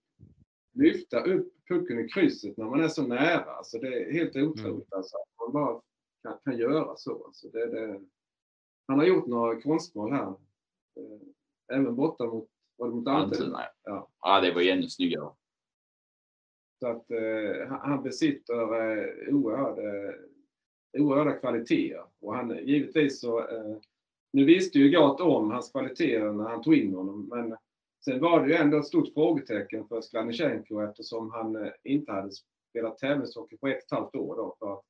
lyfta 0.78 1.24
upp 1.24 1.54
pucken 1.68 2.00
i 2.00 2.08
krysset 2.08 2.58
när 2.58 2.66
man 2.66 2.84
är 2.84 2.88
så 2.88 3.08
nära. 3.08 3.52
Alltså 3.52 3.80
det 3.80 3.88
är 3.88 4.14
helt 4.14 4.36
otroligt 4.36 4.66
mm. 4.66 4.82
alltså, 4.92 5.18
att 5.18 5.40
man 5.40 5.54
bara 5.54 5.82
kan, 6.24 6.38
kan 6.44 6.58
göra 6.58 6.96
så. 6.96 7.26
Alltså 7.26 7.48
det, 7.50 7.66
det, 7.66 8.02
han 8.88 9.00
har 9.00 9.06
gjort 9.06 9.28
några 9.28 9.62
konstmål 9.62 10.12
här. 10.12 10.34
Eh, 10.98 11.78
även 11.78 11.96
borta 11.96 12.26
mot, 12.26 12.50
var 12.78 12.88
det 12.88 12.96
mot 12.96 13.08
Almtuna. 13.08 13.60
Ja. 13.84 14.10
ja, 14.22 14.42
det 14.42 14.54
var 14.54 14.62
ju 14.62 14.70
ännu 14.70 14.90
snyggare. 14.90 15.30
Så 16.80 16.88
att 16.88 17.12
eh, 17.12 17.68
han 17.68 18.04
besitter 18.04 18.62
eh, 18.62 19.36
oerhörda, 19.36 20.14
oerhörda 20.98 21.32
kvaliteter. 21.32 22.04
Och 22.22 22.36
han 22.36 22.58
givetvis 22.68 23.20
så, 23.22 23.40
eh, 23.40 23.78
nu 24.34 24.46
visste 24.46 24.80
ju 24.80 24.90
Gat 24.90 25.22
om 25.22 25.52
hans 25.52 25.72
kvaliteter 25.72 26.34
när 26.34 26.50
han 26.50 26.64
tog 26.64 26.76
in 26.76 26.96
honom, 26.96 27.28
men 27.30 27.58
Sen 28.08 28.20
var 28.20 28.42
det 28.42 28.50
ju 28.50 28.56
ändå 28.56 28.78
ett 28.78 28.86
stort 28.86 29.14
frågetecken 29.14 29.88
för 29.88 30.02
Skladnichenko 30.02 30.82
eftersom 30.82 31.32
han 31.32 31.56
eh, 31.56 31.72
inte 31.84 32.12
hade 32.12 32.32
spelat 32.70 32.98
tävlingshockey 32.98 33.58
på 33.58 33.68
ett 33.68 33.78
och 33.78 33.84
ett 33.84 33.92
halvt 33.92 34.16
år. 34.16 34.36
Då, 34.36 34.56
för 34.60 34.82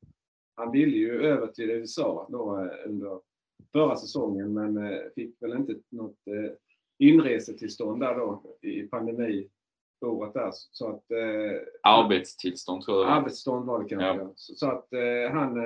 han 0.55 0.71
ville 0.71 0.97
ju 0.97 1.21
över 1.21 1.47
till 1.47 1.69
USA 1.69 2.27
då 2.31 2.59
eh, 2.59 2.89
under 2.89 3.19
förra 3.79 3.95
säsongen 3.95 4.53
men 4.53 4.77
eh, 4.77 4.99
fick 5.15 5.41
väl 5.41 5.53
inte 5.53 5.75
något 5.89 6.17
inresetillstånd 6.99 8.01
där 8.01 8.15
då 8.15 8.57
i 8.61 8.83
pandemi 8.83 9.49
året 10.05 10.33
där. 10.33 10.49
Så 10.51 10.89
att, 10.89 11.03
Arbetstillstånd 11.83 12.83
tror 12.83 13.03
jag. 13.03 13.11
Arbetstillstånd 13.11 13.65
var 13.65 13.83
det 13.83 13.89
kanske. 13.89 14.07
Ja. 14.07 14.31
Så, 14.35 14.55
så, 14.55 14.67
att 14.67 14.87
han 15.31 15.57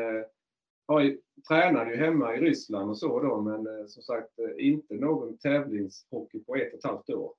har 0.92 1.02
ju, 1.02 1.22
tränade 1.48 1.92
ju 1.92 1.98
hemma 1.98 2.36
i 2.36 2.40
Ryssland 2.40 2.90
och 2.90 2.98
så 2.98 3.20
då, 3.20 3.42
men 3.42 3.68
eh, 3.68 3.86
som 3.86 4.04
sagt 4.04 4.40
eh, 4.40 4.68
inte 4.68 4.94
någon 4.96 5.38
tävlingshockey 5.38 6.40
på 6.40 6.56
ett 6.56 6.74
och 6.74 6.80
ett 6.80 6.86
halvt 6.86 7.10
år. 7.10 7.34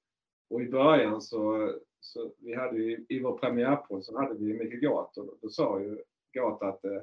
Och 0.51 0.63
i 0.63 0.69
början 0.69 1.21
så, 1.21 1.73
så 2.01 2.33
vi 2.39 2.55
hade 2.55 2.79
ju, 2.79 3.07
i 3.09 3.21
vår 3.21 3.39
premiärpodd 3.39 4.05
så 4.05 4.19
hade 4.19 4.35
vi 4.35 4.53
Mikael 4.53 4.81
Gat 4.81 5.17
och 5.17 5.27
då, 5.27 5.35
då 5.43 5.49
sa 5.49 5.81
ju 5.81 6.03
Gat 6.33 6.63
att 6.63 6.85
eh, 6.85 7.01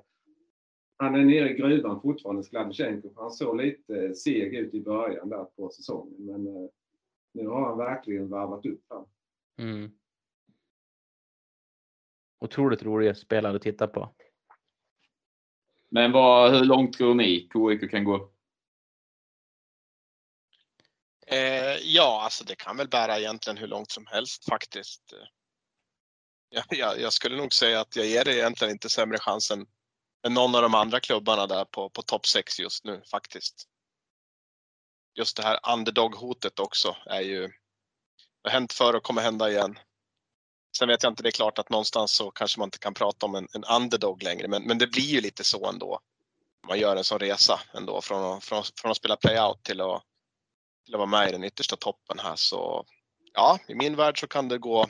han 1.00 1.16
är 1.16 1.26
nere 1.26 1.50
i 1.50 1.54
gruvan 1.54 2.02
fortfarande, 2.02 2.44
Skladnichenko. 2.44 3.14
Han 3.16 3.32
såg 3.32 3.58
lite 3.58 4.16
seg 4.16 4.56
ut 4.56 4.74
i 4.74 4.82
början 4.82 5.30
där 5.30 5.44
på 5.44 5.70
säsongen, 5.70 6.26
men 6.26 6.48
eh, 6.48 6.70
nu 7.32 7.48
har 7.48 7.66
han 7.66 7.78
verkligen 7.78 8.30
varvat 8.30 8.66
upp 8.66 8.82
här. 8.90 9.06
Mm. 9.58 9.92
Otroligt 12.40 12.84
rolig 12.84 13.18
spelare 13.18 13.56
att 13.56 13.62
titta 13.62 13.88
på. 13.88 14.16
Men 15.90 16.12
vad, 16.12 16.52
hur 16.52 16.66
långt 16.66 16.94
tror 16.94 17.16
ni 17.16 17.50
KIK 17.54 17.92
kan 17.92 18.04
gå? 18.04 18.32
Eh, 21.28 21.78
ja, 21.84 22.22
alltså 22.24 22.44
det 22.44 22.56
kan 22.56 22.78
väl 22.78 22.88
bära 22.88 23.20
egentligen 23.20 23.58
hur 23.58 23.68
långt 23.68 23.92
som 23.92 24.06
helst 24.06 24.46
faktiskt. 24.50 25.14
Jag, 26.50 26.64
jag, 26.70 27.00
jag 27.00 27.14
skulle 27.14 27.38
nog 27.38 27.54
säga 27.54 27.82
att 27.82 27.96
jag 27.96 28.06
ger 28.06 28.26
det 28.26 28.38
egentligen 28.38 28.72
inte 28.72 28.90
sämre 28.90 29.18
chans 29.20 29.52
än, 29.52 29.66
än 30.28 30.34
någon 30.34 30.56
av 30.56 30.62
de 30.62 30.76
andra 30.76 31.00
klubbarna 31.00 31.48
där 31.48 31.66
på, 31.66 31.90
på 31.90 32.02
topp 32.02 32.28
6 32.28 32.60
just 32.60 32.86
nu 32.86 33.02
faktiskt. 33.12 33.68
Just 35.16 35.38
det 35.38 35.44
här 35.44 35.60
underdog-hotet 35.74 36.60
också 36.60 36.96
är 37.06 37.22
ju, 37.22 37.48
det 38.44 38.50
har 38.50 38.52
hänt 38.52 38.74
förr 38.74 38.94
och 38.94 39.04
kommer 39.04 39.22
hända 39.22 39.50
igen. 39.50 39.80
Sen 40.78 40.88
vet 40.88 41.04
jag 41.04 41.12
inte, 41.12 41.24
det 41.24 41.30
är 41.30 41.32
klart 41.32 41.60
att 41.60 41.70
någonstans 41.70 42.12
så 42.16 42.32
kanske 42.32 42.60
man 42.60 42.68
inte 42.68 42.80
kan 42.80 42.94
prata 42.94 43.26
om 43.26 43.36
en, 43.36 43.48
en 43.54 43.64
underdog 43.64 44.24
längre, 44.24 44.48
men, 44.48 44.64
men 44.64 44.78
det 44.78 44.88
blir 44.88 45.04
ju 45.04 45.22
lite 45.22 45.44
så 45.44 45.70
ändå. 45.70 46.00
Man 46.68 46.80
gör 46.80 46.96
en 46.96 47.04
sån 47.04 47.20
resa 47.20 47.60
ändå 47.74 48.02
från, 48.02 48.42
från, 48.42 48.64
från 48.82 48.92
att 48.92 48.98
spela 48.98 49.16
playout 49.16 49.64
till 49.64 49.82
att, 49.82 50.04
till 50.86 50.96
att 50.96 51.00
vara 51.00 51.10
med 51.10 51.30
i 51.30 51.32
den 51.32 51.44
yttersta 51.44 51.76
toppen 51.76 52.20
här. 52.20 52.36
Så 52.36 52.86
ja, 53.34 53.60
i 53.68 53.76
min 53.76 53.96
värld 53.96 54.20
så 54.20 54.28
kan 54.28 54.48
det 54.48 54.58
gå 54.58 54.88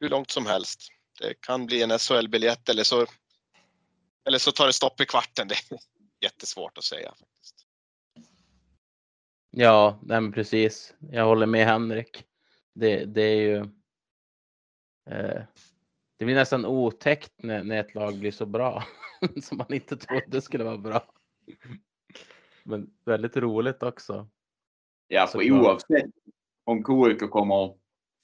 hur 0.00 0.08
långt 0.08 0.30
som 0.30 0.46
helst. 0.46 0.88
Det 1.20 1.34
kan 1.40 1.66
bli 1.66 1.82
en 1.82 1.98
SHL-biljett 1.98 2.68
eller 2.68 2.84
så, 2.84 3.06
eller 4.26 4.38
så 4.38 4.52
tar 4.52 4.66
det 4.66 4.72
stopp 4.72 5.00
i 5.00 5.06
kvarten. 5.06 5.48
Det 5.68 5.74
är 5.74 5.78
jättesvårt 6.20 6.78
att 6.78 6.84
säga. 6.84 7.08
faktiskt. 7.08 7.66
Ja, 9.50 10.00
nej 10.02 10.32
precis. 10.32 10.94
Jag 10.98 11.24
håller 11.24 11.46
med 11.46 11.66
Henrik. 11.66 12.24
Det, 12.74 13.04
det 13.04 13.22
är 13.22 13.40
ju 13.40 13.66
Eh, 15.10 15.42
det 16.18 16.24
blir 16.24 16.34
nästan 16.34 16.66
otäckt 16.66 17.32
när, 17.42 17.64
när 17.64 17.80
ett 17.80 17.94
lag 17.94 18.18
blir 18.18 18.30
så 18.30 18.46
bra 18.46 18.84
som 19.42 19.58
man 19.58 19.72
inte 19.74 19.96
trodde 19.96 20.40
skulle 20.40 20.64
vara 20.64 20.78
bra. 20.78 21.12
Men 22.64 22.90
väldigt 23.04 23.36
roligt 23.36 23.82
också. 23.82 24.28
Ja, 25.08 25.26
för 25.26 25.52
oavsett 25.52 26.10
om 26.64 26.84
KIK 26.84 27.30
kommer 27.30 27.74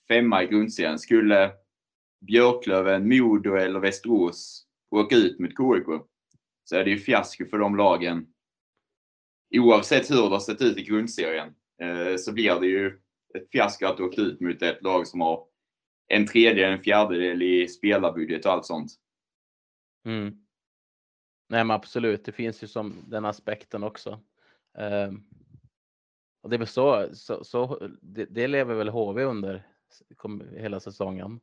femma 0.08 0.42
i 0.42 0.46
grundserien, 0.46 0.98
skulle 0.98 1.52
Björklöven, 2.20 3.08
Modo 3.08 3.54
eller 3.54 3.80
Västerås 3.80 4.66
åka 5.00 5.16
ut 5.16 5.38
mot 5.38 5.50
KIK 5.50 5.86
så 6.64 6.76
är 6.76 6.84
det 6.84 6.90
ju 6.90 6.98
fiasko 6.98 7.46
för 7.46 7.58
de 7.58 7.76
lagen. 7.76 8.26
Oavsett 9.54 10.10
hur 10.10 10.22
det 10.22 10.28
har 10.28 10.40
sett 10.40 10.62
ut 10.62 10.78
i 10.78 10.82
grundserien 10.82 11.54
eh, 11.82 12.16
så 12.16 12.32
blir 12.32 12.60
det 12.60 12.66
ju 12.66 13.00
ett 13.34 13.50
fiasko 13.52 13.86
att 13.86 14.00
åka 14.00 14.20
ut 14.20 14.40
mot 14.40 14.62
ett 14.62 14.82
lag 14.82 15.06
som 15.06 15.20
har 15.20 15.46
en 16.08 16.26
tredjedel, 16.26 16.72
en 16.72 16.82
fjärdedel 16.82 17.42
i 17.42 17.68
spelarbudget 17.68 18.46
och 18.46 18.52
allt 18.52 18.66
sånt. 18.66 18.92
Mm. 20.06 20.42
Nej 21.48 21.64
men 21.64 21.70
absolut, 21.70 22.24
det 22.24 22.32
finns 22.32 22.62
ju 22.62 22.66
som 22.66 23.04
den 23.06 23.24
aspekten 23.24 23.82
också. 23.82 24.20
Ehm, 24.78 25.22
och 26.42 26.50
det 26.50 26.56
är 26.56 26.58
väl 26.58 26.66
så, 26.66 27.08
så, 27.12 27.44
så 27.44 27.88
det, 28.02 28.24
det 28.24 28.48
lever 28.48 28.74
väl 28.74 28.88
HV 28.88 29.24
under 29.24 29.66
kom, 30.16 30.42
hela 30.56 30.80
säsongen. 30.80 31.40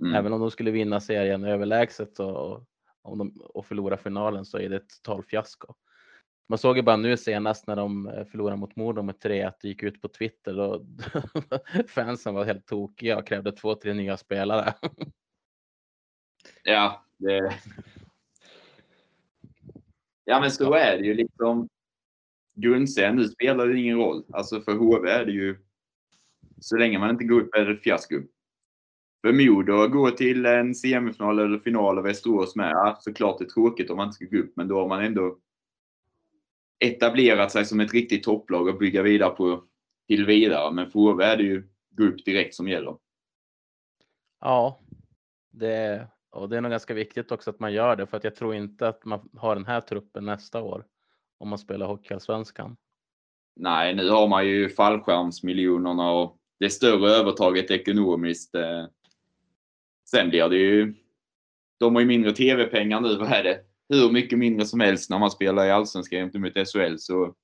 Mm. 0.00 0.14
Även 0.14 0.32
om 0.32 0.40
de 0.40 0.50
skulle 0.50 0.70
vinna 0.70 1.00
serien 1.00 1.44
överlägset 1.44 2.18
och, 2.18 2.64
om 3.02 3.18
de, 3.18 3.40
och 3.40 3.66
förlora 3.66 3.96
finalen 3.96 4.44
så 4.44 4.58
är 4.58 4.68
det 4.68 4.76
ett 4.76 5.02
totalfiasko. 5.02 5.74
Man 6.48 6.58
såg 6.58 6.76
ju 6.76 6.82
bara 6.82 6.96
nu 6.96 7.16
senast 7.16 7.66
när 7.66 7.76
de 7.76 8.08
eh, 8.08 8.24
förlorade 8.24 8.56
mot 8.56 8.76
Modo 8.76 9.02
med 9.02 9.20
3 9.20 9.42
att 9.42 9.60
det 9.60 9.68
gick 9.68 9.82
ut 9.82 10.00
på 10.00 10.08
Twitter 10.08 10.60
och 10.60 10.82
fansen 11.88 12.34
var 12.34 12.44
helt 12.44 12.66
tokiga 12.66 13.18
och 13.18 13.26
krävde 13.26 13.52
två, 13.52 13.74
tre 13.74 13.94
nya 13.94 14.16
spelare. 14.16 14.74
Ja, 16.62 17.04
det... 17.16 17.54
Ja, 20.24 20.40
men 20.40 20.50
så 20.50 20.74
är 20.74 20.98
det 20.98 21.04
ju 21.04 21.14
liksom. 21.14 21.68
Grundserien, 22.54 23.16
nu 23.16 23.24
spelar 23.24 23.66
det 23.66 23.78
ingen 23.78 23.96
roll. 23.96 24.24
Alltså 24.32 24.60
för 24.60 24.72
HV 24.72 25.10
är 25.10 25.24
det 25.24 25.32
ju, 25.32 25.58
så 26.60 26.76
länge 26.76 26.98
man 26.98 27.10
inte 27.10 27.24
går 27.24 27.40
upp 27.40 27.54
är 27.54 27.64
det 27.64 27.76
fiasko. 27.76 28.22
För 29.20 29.32
Modo 29.32 29.82
att 29.82 29.92
gå 29.92 30.10
till 30.10 30.46
en 30.46 30.74
semifinal 30.74 31.38
eller 31.38 31.58
final 31.58 31.98
av 31.98 32.04
Västerås 32.04 32.56
med, 32.56 32.70
ja, 32.70 32.98
såklart 33.00 33.38
det 33.38 33.44
är 33.44 33.48
tråkigt 33.48 33.90
om 33.90 33.96
man 33.96 34.06
inte 34.06 34.14
ska 34.14 34.36
gå 34.36 34.42
upp, 34.42 34.52
men 34.56 34.68
då 34.68 34.80
har 34.80 34.88
man 34.88 35.04
ändå 35.04 35.38
etablerat 36.78 37.52
sig 37.52 37.64
som 37.64 37.80
ett 37.80 37.92
riktigt 37.92 38.22
topplag 38.22 38.68
och 38.68 38.78
bygga 38.78 39.02
vidare 39.02 39.30
på 39.30 39.64
till 40.08 40.26
vidare. 40.26 40.72
Men 40.72 40.90
för 40.90 41.00
HV 41.00 41.24
är 41.24 41.36
det 41.36 41.42
ju 41.42 41.68
gå 41.90 42.04
upp 42.04 42.24
direkt 42.24 42.54
som 42.54 42.68
gäller. 42.68 42.96
Ja, 44.40 44.80
det, 45.50 46.06
och 46.30 46.48
det 46.48 46.56
är 46.56 46.60
nog 46.60 46.70
ganska 46.70 46.94
viktigt 46.94 47.32
också 47.32 47.50
att 47.50 47.60
man 47.60 47.72
gör 47.72 47.96
det 47.96 48.06
för 48.06 48.16
att 48.16 48.24
jag 48.24 48.36
tror 48.36 48.54
inte 48.54 48.88
att 48.88 49.04
man 49.04 49.28
har 49.36 49.54
den 49.54 49.66
här 49.66 49.80
truppen 49.80 50.24
nästa 50.24 50.62
år 50.62 50.84
om 51.38 51.48
man 51.48 51.58
spelar 51.58 51.86
Hockeyallsvenskan. 51.86 52.76
Nej, 53.56 53.94
nu 53.94 54.08
har 54.08 54.28
man 54.28 54.46
ju 54.46 54.68
fallskärmsmiljonerna 54.68 56.10
och 56.10 56.38
det 56.58 56.70
större 56.70 57.10
övertaget 57.10 57.70
ekonomiskt. 57.70 58.54
eh. 58.54 58.86
Sen 60.10 60.28
blir 60.28 60.48
det 60.48 60.56
ju, 60.56 60.94
de 61.78 61.94
har 61.94 62.00
ju 62.00 62.06
mindre 62.06 62.32
tv-pengar 62.32 63.00
nu, 63.00 63.16
vad 63.16 63.32
är 63.32 63.44
det? 63.44 63.60
Hur 63.88 64.12
mycket 64.12 64.38
mindre 64.38 64.66
som 64.66 64.80
helst 64.80 65.10
när 65.10 65.18
man 65.18 65.30
spelar 65.30 65.66
i 65.66 65.70
Allsvenskan 65.70 66.18
gentemot 66.18 66.68
SHL. 66.68 66.96
Så 66.98 67.34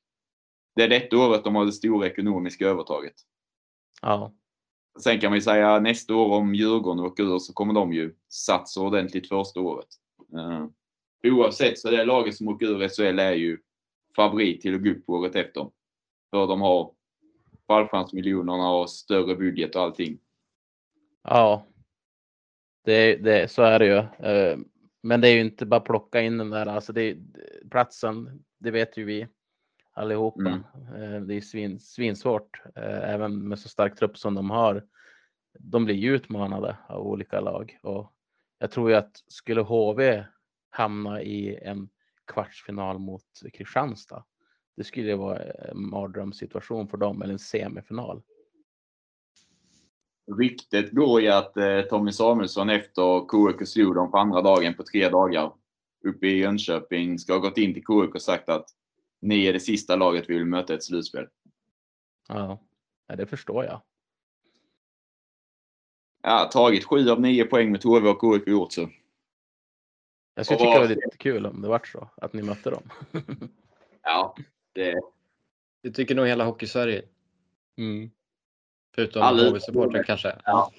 det 0.77 0.83
är 0.83 0.89
detta 0.89 1.19
året 1.19 1.45
de 1.45 1.55
har 1.55 1.67
det 1.67 1.73
stora 1.73 2.07
ekonomiska 2.07 2.67
övertaget. 2.67 3.15
Ja, 4.03 4.33
Sen 4.99 5.21
kan 5.21 5.31
man 5.31 5.37
ju 5.37 5.43
säga 5.43 5.81
nästa 5.81 6.15
år 6.15 6.37
om 6.37 6.55
Djurgården 6.55 7.05
åker 7.05 7.23
ur 7.23 7.39
så 7.39 7.53
kommer 7.53 7.75
de 7.75 7.93
ju 7.93 8.15
satsa 8.29 8.81
ordentligt 8.81 9.29
första 9.29 9.61
året. 9.61 9.89
Uh, 10.35 10.67
oavsett 11.33 11.79
så 11.79 11.91
det 11.91 12.05
laget 12.05 12.37
som 12.37 12.49
åker 12.49 12.67
ur 12.67 12.89
SHL 12.89 13.19
är 13.19 13.33
ju 13.33 13.59
favorit 14.17 14.61
till 14.61 14.75
att 14.75 14.85
gå 14.85 14.91
upp 14.91 15.09
året 15.09 15.37
efter. 15.37 15.71
För 16.31 16.47
de 16.47 16.61
har 16.61 16.93
fallskärmsmiljonerna 17.67 18.71
och 18.71 18.91
större 18.91 19.37
budget 19.37 19.77
och 19.77 19.83
allting. 19.83 20.19
ja. 21.23 21.67
Det, 22.85 23.17
det, 23.17 23.51
så 23.51 23.63
är 23.63 23.79
det 23.79 23.87
ju. 23.87 24.27
Eh, 24.29 24.59
Men 25.03 25.21
det 25.21 25.29
är 25.29 25.35
ju 25.35 25.41
inte 25.41 25.67
bara 25.67 25.81
plocka 25.81 26.21
in 26.21 26.39
den 26.39 26.51
där, 26.51 26.67
alltså 26.67 26.93
det, 26.93 27.17
platsen, 27.71 28.45
det 28.59 28.71
vet 28.71 28.97
ju 28.97 29.05
vi 29.05 29.29
allihopa. 29.93 30.41
Mm. 30.41 31.15
Eh, 31.15 31.21
Det 31.21 31.35
är 31.35 31.41
svin, 31.41 31.81
svinsvårt, 31.81 32.63
eh, 32.77 33.11
även 33.11 33.49
med 33.49 33.59
så 33.59 33.69
stark 33.69 33.97
trupp 33.99 34.19
som 34.19 34.35
de 34.35 34.51
har. 34.51 34.85
De 35.59 35.85
blir 35.85 35.95
ju 35.95 36.15
utmanade 36.15 36.77
av 36.89 37.07
olika 37.07 37.41
lag 37.41 37.79
och 37.83 38.13
jag 38.59 38.71
tror 38.71 38.91
ju 38.91 38.97
att 38.97 39.17
skulle 39.29 39.61
HV 39.61 40.25
hamna 40.71 41.23
i 41.23 41.57
en 41.63 41.89
kvartsfinal 42.27 42.99
mot 42.99 43.25
Kristianstad, 43.53 44.25
det 44.77 44.85
skulle 44.85 45.07
ju 45.07 45.15
vara 45.17 45.39
en 45.39 45.89
mardrömssituation 45.91 46.89
för 46.89 46.97
dem, 46.97 47.23
eller 47.23 47.33
en 47.33 47.39
semifinal. 47.39 48.23
Ryktet 50.39 50.91
går 50.93 51.21
ju 51.21 51.29
att 51.29 51.57
eh, 51.57 51.81
Tommy 51.81 52.13
Samuelsson 52.13 52.71
efter 52.71 53.27
KIK 53.31 53.69
slog 53.69 53.95
dem 53.95 54.11
på 54.11 54.19
andra 54.19 54.43
dagen 54.43 54.75
på 54.75 54.83
tre 54.83 55.09
dagar 55.09 55.53
uppe 56.05 56.27
i 56.27 56.39
Jönköping 56.39 57.19
ska 57.19 57.33
ha 57.33 57.41
gått 57.41 57.59
in 57.59 57.75
till 57.75 57.83
KIK 57.83 58.15
och 58.15 58.23
sagt 58.23 58.49
att 58.49 58.67
ni 59.21 59.47
är 59.47 59.53
det 59.53 59.61
sista 59.61 59.97
laget 59.97 60.31
vi 60.31 60.35
vill 60.35 60.45
möta 60.47 60.73
i 60.73 60.77
ett 60.77 60.85
slutspel. 60.85 61.27
Ja, 62.29 62.59
det 63.17 63.27
förstår 63.27 63.65
jag. 63.65 63.81
Ja, 66.23 66.49
tagit 66.53 66.85
sju 66.85 67.11
av 67.11 67.21
nio 67.21 67.45
poäng 67.45 67.73
med 67.73 67.83
HV 67.85 68.09
och 68.09 68.21
KIK 68.21 68.49
gjort 68.49 68.73
så. 68.73 68.89
Jag 70.35 70.47
skulle 70.47 70.57
Och 70.57 70.61
tycka 70.61 70.73
det 70.73 70.79
vad- 70.79 70.89
var 70.89 70.95
lite 70.95 71.17
kul 71.17 71.47
om 71.47 71.63
det 71.63 71.69
vart 71.69 71.89
så, 71.89 72.09
att 72.17 72.33
ni 72.33 72.43
mötte 72.43 72.71
dem. 72.71 72.83
Ja, 74.03 74.37
det, 74.73 75.01
Det 75.83 75.91
tycker 75.91 76.15
nog 76.15 76.27
hela 76.27 76.45
Hockeysverige. 76.45 77.03
Mm. 77.79 78.11
Förutom 78.95 79.23
Alla 79.23 79.51
HV-supportrar 79.51 80.03
kanske. 80.03 80.37
Ja. 80.45 80.73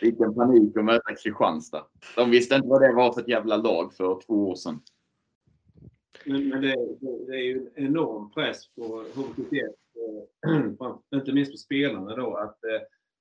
Vilken 0.00 0.34
panik 0.34 0.76
att 0.76 0.84
möta 0.84 1.14
Kristianstad. 1.14 1.86
De 2.16 2.30
visste 2.30 2.54
inte 2.54 2.68
vad 2.68 2.80
det 2.80 2.92
var 2.92 3.12
för 3.12 3.20
ett 3.20 3.28
jävla 3.28 3.56
lag 3.56 3.94
för 3.94 4.20
två 4.26 4.34
år 4.50 4.54
sedan. 4.54 4.80
Men, 6.24 6.48
men 6.48 6.62
det, 6.62 6.74
det, 7.00 7.26
det 7.26 7.36
är 7.36 7.42
ju 7.42 7.70
en 7.74 7.86
enorm 7.86 8.30
press 8.30 8.68
på 8.74 9.04
HV71, 9.14 9.60
eh, 10.46 10.96
inte 11.18 11.32
minst 11.32 11.52
på 11.52 11.58
spelarna 11.58 12.16
då, 12.16 12.36
att 12.36 12.64
eh, 12.64 12.80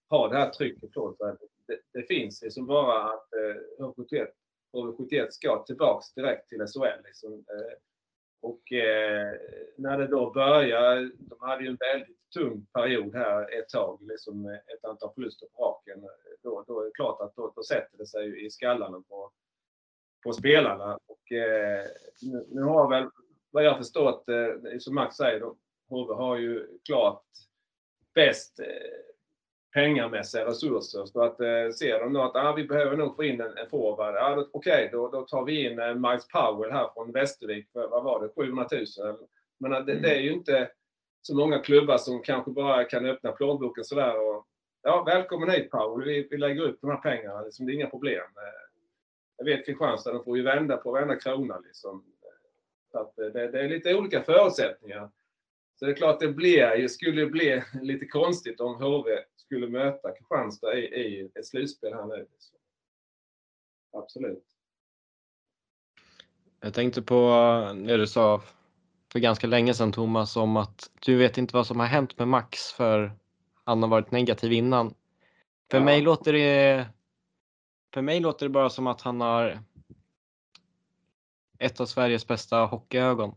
ha 0.09 0.27
det 0.27 0.37
här 0.37 0.49
trycket 0.49 0.91
på 0.91 1.15
sig. 1.17 1.35
Det, 1.67 1.99
det 1.99 2.07
finns 2.07 2.41
liksom 2.41 2.65
bara 2.65 3.03
att 3.03 3.27
eh, 3.33 3.85
HV71, 3.85 4.27
HV71 4.73 5.27
ska 5.29 5.63
tillbaks 5.63 6.13
direkt 6.13 6.49
till 6.49 6.57
SHL. 6.57 7.03
Liksom, 7.05 7.33
eh, 7.33 7.77
och 8.41 8.71
eh, 8.71 9.33
när 9.77 9.97
det 9.97 10.07
då 10.07 10.31
börjar, 10.31 11.11
de 11.17 11.39
hade 11.39 11.63
ju 11.63 11.69
en 11.69 11.77
väldigt 11.93 12.29
tung 12.33 12.65
period 12.73 13.15
här 13.15 13.59
ett 13.59 13.69
tag, 13.69 13.99
liksom 14.01 14.45
ett 14.45 14.85
antal 14.85 15.13
förluster 15.15 15.47
på 15.47 15.63
raken. 15.63 16.07
Då, 16.43 16.63
då 16.67 16.81
är 16.81 16.85
det 16.85 16.91
klart 16.91 17.21
att 17.21 17.35
då, 17.35 17.53
då 17.55 17.63
sätter 17.63 17.97
det 17.97 18.05
sig 18.05 18.25
ju 18.25 18.45
i 18.45 18.49
skallarna 18.49 19.03
på, 19.09 19.31
på 20.23 20.33
spelarna. 20.33 20.99
Och, 21.05 21.31
eh, 21.31 21.85
nu, 22.21 22.45
nu 22.49 22.61
har 22.61 22.89
väl, 22.89 23.09
vad 23.51 23.63
jag 23.63 23.77
förstått, 23.77 24.29
eh, 24.29 24.77
som 24.79 24.95
Max 24.95 25.15
säger, 25.15 25.39
då, 25.39 25.55
HV 25.89 26.13
har 26.13 26.37
ju 26.37 26.67
klart 26.85 27.23
bäst 28.13 28.59
eh, 28.59 28.65
pengamässiga 29.73 30.45
resurser. 30.45 31.05
Så 31.05 31.23
att 31.23 31.39
eh, 31.39 31.69
ser 31.79 31.99
de 31.99 32.13
då 32.13 32.21
att 32.21 32.35
ah, 32.35 32.53
vi 32.53 32.63
behöver 32.63 32.97
nog 32.97 33.15
få 33.15 33.23
in 33.23 33.41
en, 33.41 33.57
en 33.57 33.69
forward, 33.69 34.15
ah, 34.15 34.35
okej 34.35 34.49
okej, 34.53 34.89
då, 34.91 35.09
då 35.09 35.21
tar 35.21 35.45
vi 35.45 35.65
in 35.65 35.79
eh, 35.79 35.95
Miles 35.95 36.27
Powell 36.27 36.71
här 36.71 36.89
från 36.93 37.11
Västervik 37.11 37.71
för, 37.73 37.87
vad 37.87 38.03
var 38.03 38.21
det, 38.21 38.29
700 38.43 38.67
000? 38.71 39.17
Men 39.59 39.73
eh, 39.73 39.79
det, 39.79 39.93
det 39.93 40.15
är 40.15 40.21
ju 40.21 40.31
inte 40.33 40.69
så 41.21 41.35
många 41.35 41.59
klubbar 41.59 41.97
som 41.97 42.21
kanske 42.21 42.51
bara 42.51 42.83
kan 42.83 43.05
öppna 43.05 43.31
plånboken 43.31 43.83
sådär 43.83 44.27
och 44.27 44.47
ja, 44.83 45.03
välkommen 45.03 45.49
hit 45.49 45.69
Powell, 45.71 46.07
vi, 46.07 46.27
vi 46.31 46.37
lägger 46.37 46.61
upp 46.61 46.81
de 46.81 46.89
här 46.89 46.97
pengarna, 46.97 47.41
liksom, 47.41 47.65
det 47.65 47.71
är 47.71 47.75
inga 47.75 47.89
problem. 47.89 48.25
Eh, 48.37 48.61
jag 49.37 49.45
vet 49.45 49.65
Kristianstad, 49.65 50.11
de 50.11 50.23
får 50.23 50.37
ju 50.37 50.43
vända 50.43 50.77
på 50.77 50.91
varenda 50.91 51.15
krona 51.15 51.59
liksom. 51.59 52.05
Så 52.91 52.99
att 52.99 53.19
eh, 53.19 53.25
det, 53.25 53.47
det 53.47 53.59
är 53.59 53.69
lite 53.69 53.95
olika 53.95 54.23
förutsättningar. 54.23 55.09
Så 55.81 55.85
det 55.85 55.91
är 55.91 55.95
klart, 55.95 56.19
det 56.19 56.27
blir, 56.27 56.87
skulle 56.87 57.25
bli 57.25 57.63
lite 57.81 58.05
konstigt 58.05 58.59
om 58.59 58.75
HV 58.75 59.09
skulle 59.35 59.67
möta 59.67 60.11
Kristianstad 60.11 60.73
i, 60.77 60.81
i 60.81 61.31
ett 61.35 61.45
slutspel 61.45 61.93
här 61.93 62.05
nu. 62.05 62.27
Absolut. 63.93 64.43
Jag 66.59 66.73
tänkte 66.73 67.01
på 67.01 67.29
det 67.87 67.97
du 67.97 68.07
sa 68.07 68.41
för 69.11 69.19
ganska 69.19 69.47
länge 69.47 69.73
sedan 69.73 69.91
Thomas 69.91 70.37
om 70.37 70.57
att 70.57 70.91
du 70.99 71.17
vet 71.17 71.37
inte 71.37 71.55
vad 71.55 71.67
som 71.67 71.79
har 71.79 71.87
hänt 71.87 72.17
med 72.17 72.27
Max 72.27 72.71
för 72.71 73.11
han 73.63 73.83
har 73.83 73.89
varit 73.89 74.11
negativ 74.11 74.51
innan. 74.53 74.93
För 75.71 75.77
Ja. 75.77 75.83
mig 75.83 76.01
låter 76.01 76.33
det 76.33 76.87
för 77.93 78.01
mig 78.01 78.19
låter 78.19 78.45
det 78.45 78.49
bara 78.49 78.69
som 78.69 78.87
att 78.87 79.01
han 79.01 79.21
har 79.21 79.59
ett 81.59 81.79
av 81.79 81.85
Sveriges 81.85 82.27
bästa 82.27 82.65
hockeyögon. 82.65 83.35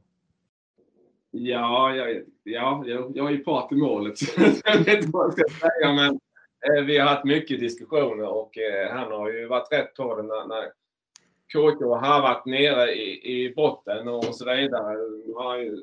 Ja, 1.36 1.96
jag, 1.96 2.22
ja 2.42 2.84
jag, 2.86 3.12
jag 3.16 3.26
är 3.26 3.30
ju 3.30 3.44
part 3.44 3.72
i 3.72 3.74
målet. 3.74 4.18
så 4.18 4.40
jag 4.64 4.78
vet 4.78 4.96
inte 4.96 5.08
vad 5.12 5.26
jag 5.26 5.32
ska 5.32 5.68
säga. 5.68 5.92
Men 5.92 6.20
eh, 6.66 6.84
vi 6.84 6.98
har 6.98 7.08
haft 7.08 7.24
mycket 7.24 7.60
diskussioner 7.60 8.28
och 8.28 8.58
eh, 8.58 8.92
han 8.92 9.12
har 9.12 9.30
ju 9.30 9.46
varit 9.46 9.72
rätt 9.72 9.94
på 9.94 10.16
det 10.16 10.22
när, 10.22 10.46
när 10.46 10.72
KK 11.52 11.94
har 11.94 12.22
varit 12.22 12.46
nere 12.46 12.92
i, 12.92 13.32
i 13.34 13.54
botten 13.54 14.08
och 14.08 14.24
så 14.24 14.44
vidare. 14.44 14.96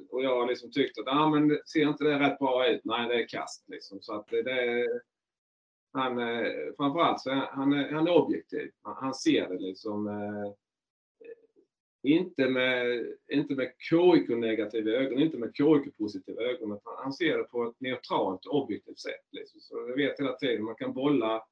Och 0.09 0.23
jag 0.23 0.35
har 0.35 0.47
liksom 0.47 0.71
tyckt 0.71 0.99
att 0.99 1.07
ah, 1.07 1.29
men 1.29 1.59
ser 1.65 1.87
inte 1.87 2.03
det 2.03 2.19
rätt 2.19 2.39
bra 2.39 2.67
ut? 2.67 2.81
Nej, 2.83 3.07
det 3.07 3.23
är 3.23 3.27
kast. 3.27 3.69
Liksom. 3.69 4.01
Så 4.01 4.15
att 4.15 4.27
det, 4.27 4.41
det, 4.41 4.87
han, 5.93 6.19
eh, 6.19 6.47
framförallt 6.77 7.19
så 7.19 7.29
är 7.29 7.35
han, 7.35 7.73
är, 7.73 7.91
han 7.91 8.07
är 8.07 8.17
objektiv. 8.17 8.71
Han, 8.81 8.95
han 8.99 9.13
ser 9.13 9.49
det 9.49 9.59
liksom. 9.59 10.07
Eh, 10.07 10.51
inte 12.03 12.49
med, 12.49 13.05
inte 13.31 13.55
med 13.55 13.71
KIK-negativa 13.89 14.91
ögon, 14.91 15.19
inte 15.19 15.37
med 15.37 15.55
KIK-positiva 15.55 16.41
ögon. 16.41 16.71
utan 16.71 16.93
Han 16.97 17.13
ser 17.13 17.37
det 17.37 17.43
på 17.43 17.63
ett 17.63 17.81
neutralt 17.81 18.45
objektivt 18.45 18.99
sätt. 18.99 19.27
Liksom. 19.31 19.59
Så 19.59 19.75
jag 19.89 19.95
vet 19.95 20.19
hela 20.19 20.33
tiden, 20.33 20.63
man 20.63 20.75
kan 20.75 20.93
bolla 20.93 21.43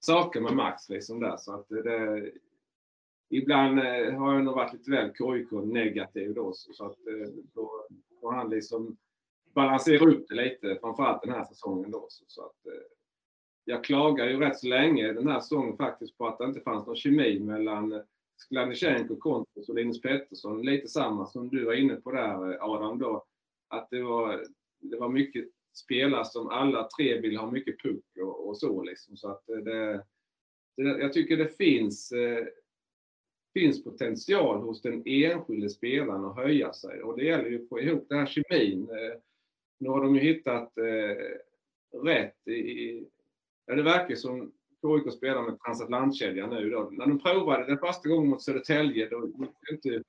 saker 0.00 0.40
med 0.40 0.52
Max 0.52 0.88
liksom 0.88 1.20
där. 1.20 1.36
Så 1.36 1.54
att 1.54 1.68
det, 1.68 1.82
det, 1.82 2.30
ibland 3.30 3.78
eh, 3.78 4.14
har 4.14 4.34
jag 4.34 4.44
nog 4.44 4.54
varit 4.54 4.72
lite 4.72 4.90
väl 4.90 5.12
KIK-negativ 5.12 6.34
då. 6.34 6.52
Så, 6.54 6.84
att 6.84 7.06
eh, 7.06 7.28
då 7.54 7.86
får 8.20 8.32
han 8.32 8.50
liksom 8.50 8.96
balansera 9.54 10.10
upp 10.10 10.28
det 10.28 10.34
lite, 10.34 10.78
framförallt 10.80 11.22
den 11.22 11.32
här 11.32 11.44
säsongen 11.44 11.90
då. 11.90 12.06
Så, 12.08 12.24
så 12.26 12.42
att, 12.42 12.66
eh, 12.66 12.82
jag 13.64 13.84
klagade 13.84 14.30
ju 14.30 14.40
rätt 14.40 14.58
så 14.58 14.66
länge 14.66 15.12
den 15.12 15.28
här 15.28 15.40
säsongen 15.40 15.76
faktiskt 15.76 16.18
på 16.18 16.26
att 16.26 16.38
det 16.38 16.44
inte 16.44 16.60
fanns 16.60 16.86
någon 16.86 16.96
kemi 16.96 17.40
mellan 17.40 18.02
Skladnysjenko, 18.40 19.16
Kontos 19.16 19.68
och 19.68 19.74
Linus 19.74 20.00
Pettersson. 20.00 20.62
Lite 20.62 20.88
samma 20.88 21.26
som 21.26 21.48
du 21.48 21.64
var 21.64 21.74
inne 21.74 21.96
på 21.96 22.12
där 22.12 22.52
eh, 22.52 22.64
Adam 22.64 22.98
då. 22.98 23.24
Att 23.68 23.90
det 23.90 24.02
var, 24.02 24.44
det 24.78 24.96
var 24.96 25.08
mycket 25.08 25.44
spelare 25.74 26.24
som 26.24 26.48
alla 26.48 26.88
tre 26.98 27.20
vill 27.20 27.36
ha 27.36 27.50
mycket 27.50 27.82
puck 27.82 28.04
och, 28.20 28.48
och 28.48 28.58
så 28.58 28.82
liksom. 28.82 29.16
Så 29.16 29.28
att 29.28 29.48
eh, 29.48 29.56
det, 29.56 30.04
det, 30.76 30.82
jag 30.82 31.12
tycker 31.12 31.36
det 31.36 31.56
finns, 31.56 32.12
eh, 32.12 32.46
finns 33.54 33.84
potential 33.84 34.62
hos 34.62 34.82
den 34.82 35.02
enskilde 35.06 35.70
spelaren 35.70 36.24
att 36.24 36.36
höja 36.36 36.72
sig 36.72 37.02
och 37.02 37.16
det 37.16 37.24
gäller 37.24 37.50
ju 37.50 37.62
att 37.62 37.68
få 37.68 37.80
ihop 37.80 38.06
den 38.08 38.18
här 38.18 38.26
kemin. 38.26 38.82
Eh, 38.90 39.20
nu 39.78 39.88
har 39.88 40.02
de 40.02 40.14
ju 40.14 40.20
hittat 40.20 40.78
eh, 40.78 41.16
rätt 42.02 42.48
i, 42.48 43.04
ja, 43.66 43.74
det 43.74 43.82
verkar 43.82 44.14
som 44.14 44.52
KIK 44.82 45.12
spelar 45.12 45.42
med 45.42 45.60
transatlantkedjan 45.60 46.50
nu 46.50 46.70
då. 46.70 46.88
När 46.92 47.06
de 47.06 47.18
provade 47.18 47.66
det 47.66 47.78
första 47.78 48.08
gången 48.08 48.30
mot 48.30 48.42
Södertälje, 48.42 49.08
då 49.08 49.28
inte, 49.70 50.02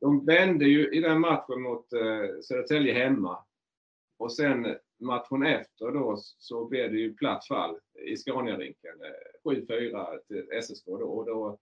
de 0.00 0.24
vände 0.26 0.64
ju 0.64 0.88
i 0.88 1.00
den 1.00 1.20
matchen 1.20 1.62
mot 1.62 1.92
eh, 1.92 2.40
Södertälje 2.42 2.92
hemma. 2.92 3.44
Och 4.18 4.32
sen 4.32 4.76
matchen 5.00 5.42
efter 5.42 5.92
då 5.92 6.16
så 6.38 6.64
blev 6.64 6.92
det 6.92 6.98
ju 6.98 7.14
platt 7.14 7.46
fall 7.46 7.78
i 8.06 8.16
Scaniarinken. 8.16 8.92
7-4 9.44 10.14
eh, 10.14 10.18
till 10.28 10.62
SSK 10.62 10.86
då. 10.86 11.06
Och 11.06 11.26
då, 11.26 11.58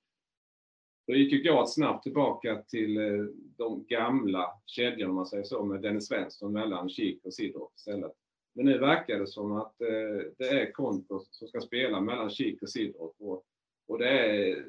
då 1.07 1.15
gick 1.15 1.33
ju 1.33 1.43
Gart 1.43 1.73
snabbt 1.73 2.03
tillbaka 2.03 2.63
till 2.63 2.97
eh, 2.97 3.25
de 3.57 3.85
gamla 3.85 4.51
kedjorna 4.67 5.11
om 5.11 5.17
man 5.17 5.27
säger 5.27 5.45
så 5.45 5.65
med 5.65 5.83
Dennis 5.83 6.09
Svensson 6.09 6.53
mellan 6.53 6.89
Kik 6.89 7.25
och 7.25 7.35
Sidorf 7.35 7.73
istället. 7.77 8.13
Men 8.53 8.67
nu 8.67 8.79
verkar 8.79 9.19
det 9.19 9.27
som 9.27 9.53
att 9.53 9.81
eh, 9.81 10.33
det 10.39 10.49
är 10.49 10.73
Kontos 10.73 11.29
som 11.31 11.49
ska 11.49 11.61
spela 11.61 12.01
mellan 12.01 12.31
Kik 12.31 12.63
och 12.63 12.71
Sidorf. 12.71 13.15
Och, 13.19 13.45
och 13.87 13.99
det 13.99 14.09
är, 14.09 14.67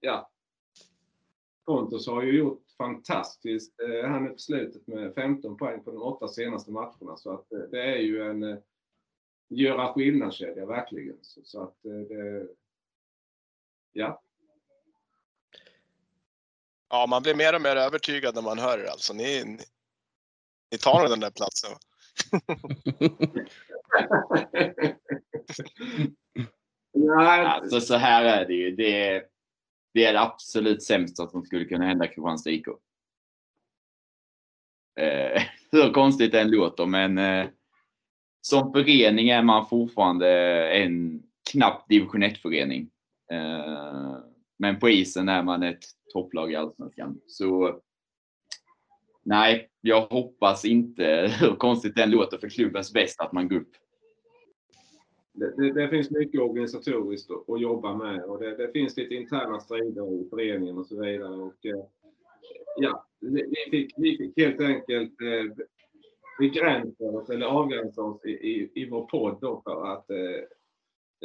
ja, 0.00 0.30
Kontos 1.64 2.06
har 2.06 2.22
ju 2.22 2.38
gjort 2.38 2.64
fantastiskt. 2.78 3.80
Eh, 3.80 4.10
här 4.10 4.20
nu 4.20 4.30
på 4.30 4.38
slutet 4.38 4.86
med 4.86 5.14
15 5.14 5.56
poäng 5.56 5.84
på 5.84 5.90
de 5.90 6.02
åtta 6.02 6.28
senaste 6.28 6.70
matcherna. 6.70 7.16
Så 7.16 7.32
att 7.32 7.52
eh, 7.52 7.58
det 7.58 7.82
är 7.82 7.98
ju 7.98 8.22
en 8.22 8.42
eh, 8.42 8.58
göra 9.48 9.92
skillnad-kedja, 9.92 10.66
verkligen. 10.66 11.18
Så, 11.22 11.40
så 11.44 11.62
att 11.62 11.84
eh, 11.84 11.92
det, 11.92 12.48
ja. 13.92 14.22
Ja, 16.88 17.06
man 17.06 17.22
blir 17.22 17.34
mer 17.34 17.54
och 17.54 17.62
mer 17.62 17.76
övertygad 17.76 18.34
när 18.34 18.42
man 18.42 18.58
hör 18.58 18.78
er 18.78 18.84
alltså. 18.84 19.12
Ni, 19.12 19.44
ni, 19.44 19.64
ni 20.70 20.78
tar 20.78 21.08
den 21.08 21.20
där 21.20 21.30
platsen. 21.30 21.70
Alltså 27.18 27.80
så 27.80 27.94
här 27.94 28.24
är 28.24 28.46
det 28.46 28.54
ju. 28.54 28.76
Det, 28.76 29.22
det 29.94 30.04
är 30.04 30.12
det 30.12 30.20
absolut 30.20 30.82
sämsta 30.82 31.26
som 31.26 31.44
skulle 31.44 31.64
kunna 31.64 31.84
hända 31.84 32.06
Kristianstad 32.06 32.50
IK. 32.50 32.66
Eh, 35.00 35.42
hur 35.72 35.92
konstigt 35.92 36.32
det 36.32 36.40
än 36.40 36.50
låter, 36.50 36.86
men 36.86 37.18
eh, 37.18 37.46
som 38.40 38.72
förening 38.72 39.28
är 39.28 39.42
man 39.42 39.66
fortfarande 39.66 40.28
en 40.68 41.22
knapp 41.52 41.88
division 41.88 42.22
1-förening. 42.22 42.90
Eh, 43.32 44.16
men 44.58 44.78
på 44.78 44.90
isen 44.90 45.28
är 45.28 45.42
man 45.42 45.62
ett 45.62 45.84
topplag 46.12 46.52
i 46.52 46.56
Allsvenskan. 46.56 47.20
Så 47.26 47.80
nej, 49.22 49.68
jag 49.80 50.00
hoppas 50.00 50.64
inte, 50.64 51.30
hur 51.40 51.54
konstigt 51.54 51.94
det 51.94 52.02
än 52.02 52.10
låter, 52.10 52.38
för 52.38 52.48
klubbens 52.48 52.92
bästa 52.92 53.24
att 53.24 53.32
man 53.32 53.48
går 53.48 53.56
upp 53.56 53.72
det, 55.32 55.54
det, 55.56 55.72
det, 55.72 55.88
finns 55.88 56.10
mycket 56.10 56.40
organisatoriskt 56.40 57.30
att, 57.30 57.60
jobba 57.60 57.96
med 57.96 58.24
och 58.24 58.40
det, 58.40 58.56
det, 58.56 58.72
finns 58.72 58.96
lite 58.96 59.14
interna 59.14 59.60
strider 59.60 60.14
i 60.14 60.28
föreningen 60.30 60.78
och 60.78 60.86
så 60.86 61.02
vidare. 61.02 61.34
Och, 61.34 61.66
eh, 61.66 61.84
ja, 62.76 63.06
vi 63.20 63.54
fick, 63.70 63.94
vi 63.96 64.16
fick 64.16 64.36
helt 64.36 64.60
enkelt 64.60 65.20
eh, 65.20 65.66
begränsa 66.38 67.04
oss 67.04 67.30
eller 67.30 67.46
avgränsa 67.46 68.02
oss 68.02 68.24
i, 68.24 68.30
i, 68.30 68.70
i 68.74 68.88
vår 68.88 69.06
podd 69.06 69.38
då 69.40 69.62
för 69.64 69.92
att 69.92 70.10
eh, 70.10 70.44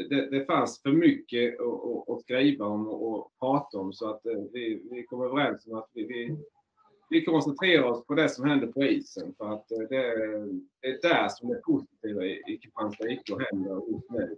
det, 0.09 0.30
det 0.30 0.45
fanns 0.45 0.81
för 0.81 0.91
mycket 0.91 1.59
att, 1.59 2.09
att, 2.09 2.22
skriva 2.22 2.65
om 2.65 2.88
och 2.88 3.31
prata 3.39 3.77
om 3.77 3.93
så 3.93 4.09
att 4.09 4.22
vi, 4.53 4.81
vi 4.91 5.03
kom 5.03 5.22
överens 5.22 5.67
om 5.67 5.77
att 5.77 5.89
vi, 5.93 6.03
vi 6.03 6.38
vi 7.10 7.26
koncentrerar 7.26 7.84
oss 7.84 8.06
på 8.06 8.14
det 8.14 8.30
som 8.30 8.45
händer 8.45 8.68
på 8.68 8.84
isen. 8.84 9.34
För 9.38 9.53
att 9.53 9.72
eh, 9.72 9.77
det, 9.90 9.95
är 10.82 11.02
där 11.02 11.30
som 11.30 11.49
det 11.49 11.61
positiva 11.61 12.26
i 12.26 12.60
Kristianstad 12.64 13.10
IK 13.10 13.30
händer 13.52 13.82
just 13.91 14.10
nu. 14.10 14.36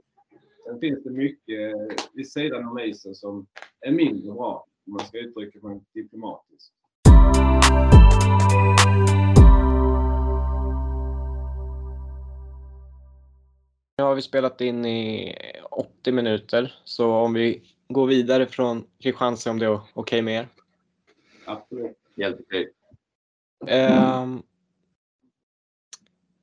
Sen 0.65 0.80
finns 0.80 1.03
det 1.03 1.11
mycket 1.11 1.76
vid 2.14 2.31
sidan 2.31 2.68
om 2.68 2.80
isen 2.80 3.15
som 3.15 3.48
är 3.81 3.91
mindre 3.91 4.34
bra, 4.34 4.68
om 4.88 4.94
man 4.94 5.06
ska 5.06 5.18
uttrycka 5.18 5.60
det 5.68 6.02
diplomatiskt. 6.02 6.73
Nu 13.98 14.03
har 14.03 14.15
vi 14.15 14.22
spelat 14.22 14.61
in 14.61 14.85
i 14.85 15.35
80 15.72 16.11
minuter, 16.11 16.76
så 16.84 17.11
om 17.11 17.34
vi 17.34 17.61
går 17.88 18.07
vidare 18.07 18.45
från 18.48 18.84
Kristianstad 18.99 19.52
om 19.52 19.60
det 19.60 19.65
är 19.65 19.73
okej 19.73 19.85
okay 19.94 20.22
med 20.22 20.39
er? 20.39 20.48
Absolut. 21.45 22.06
Helt 22.18 22.39
okej. 22.39 22.73
Um, 23.60 24.44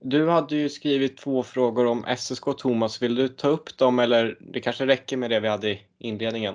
du 0.00 0.28
hade 0.28 0.56
ju 0.56 0.68
skrivit 0.68 1.16
två 1.16 1.42
frågor 1.42 1.86
om 1.86 2.04
SSK 2.16 2.44
Thomas. 2.58 3.02
Vill 3.02 3.14
du 3.14 3.28
ta 3.28 3.48
upp 3.48 3.78
dem 3.78 3.98
eller 3.98 4.38
det 4.40 4.60
kanske 4.60 4.86
räcker 4.86 5.16
med 5.16 5.30
det 5.30 5.40
vi 5.40 5.48
hade 5.48 5.70
i 5.70 5.86
inledningen? 5.98 6.54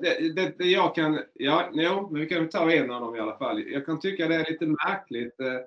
Det, 0.00 0.34
det, 0.34 0.58
det 0.58 0.64
jag 0.64 0.94
kan, 0.94 1.22
ja, 1.34 1.70
jo, 1.72 2.08
men 2.10 2.20
vi 2.20 2.26
kan 2.26 2.48
ta 2.48 2.72
en 2.72 2.90
av 2.90 3.00
dem 3.00 3.16
i 3.16 3.20
alla 3.20 3.38
fall. 3.38 3.62
Jag 3.62 3.86
kan 3.86 4.00
tycka 4.00 4.28
det 4.28 4.34
är 4.34 4.50
lite 4.50 4.66
märkligt. 4.66 5.40
Eh, 5.40 5.60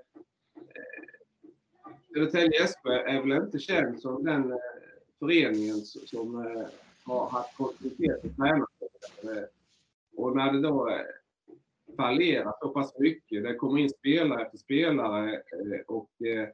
Södertälje 2.13 2.67
SP 2.71 2.85
är 2.85 3.21
väl 3.21 3.43
inte 3.43 3.59
känd 3.59 3.99
som 3.99 4.23
den 4.23 4.51
eh, 4.51 4.57
föreningen 5.19 5.81
som 5.81 6.45
eh, 6.45 6.67
har 7.03 7.29
haft 7.29 7.57
kontinuitet 7.57 8.25
i 8.25 8.29
tränarskapet. 8.29 9.51
Och 10.17 10.35
när 10.35 10.51
det 10.51 10.61
då 10.61 10.89
fallerat 11.97 12.59
så 12.59 12.69
pass 12.69 12.99
mycket. 12.99 13.43
Det 13.43 13.55
kommer 13.55 13.79
in 13.79 13.89
spelare 13.89 14.41
efter 14.41 14.57
spelare 14.57 15.33
eh, 15.33 15.81
och 15.87 16.09
eh, 16.21 16.47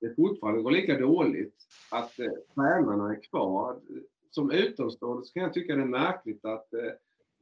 det 0.00 0.14
fortfarande 0.16 0.62
går 0.62 0.70
lika 0.70 0.98
dåligt. 0.98 1.54
Att 1.90 2.18
eh, 2.18 2.32
tränarna 2.54 3.10
är 3.10 3.22
kvar. 3.22 3.76
Som 4.30 4.50
utomstående 4.50 5.24
så 5.24 5.32
kan 5.32 5.42
jag 5.42 5.54
tycka 5.54 5.76
det 5.76 5.82
är 5.82 5.86
märkligt 5.86 6.44
att 6.44 6.74
eh, 6.74 6.90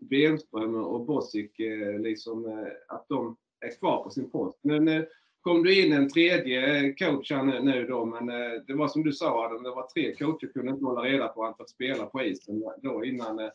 Benström 0.00 0.74
och 0.74 1.06
Bosic 1.06 1.50
liksom, 1.98 2.66
att 2.88 3.08
de 3.08 3.36
är 3.60 3.78
kvar 3.78 4.04
på 4.04 4.10
sin 4.10 4.30
post. 4.30 4.58
Nu 4.62 5.08
kom 5.40 5.62
det 5.62 5.74
in 5.74 5.92
en 5.92 6.08
tredje 6.08 6.92
coach 6.92 7.30
nu 7.62 7.86
då, 7.86 8.04
men 8.04 8.26
det 8.66 8.74
var 8.74 8.88
som 8.88 9.02
du 9.02 9.12
sa 9.12 9.46
Adam, 9.46 9.62
det 9.62 9.70
var 9.70 9.86
tre 9.86 10.14
coacher 10.14 10.52
kunde 10.52 10.72
inte 10.72 10.84
hålla 10.84 11.02
reda 11.02 11.28
på 11.28 11.44
antalet 11.44 11.70
spelare 11.70 12.06
på 12.06 12.22
isen 12.22 12.64
då 12.82 13.04
innan 13.04 13.50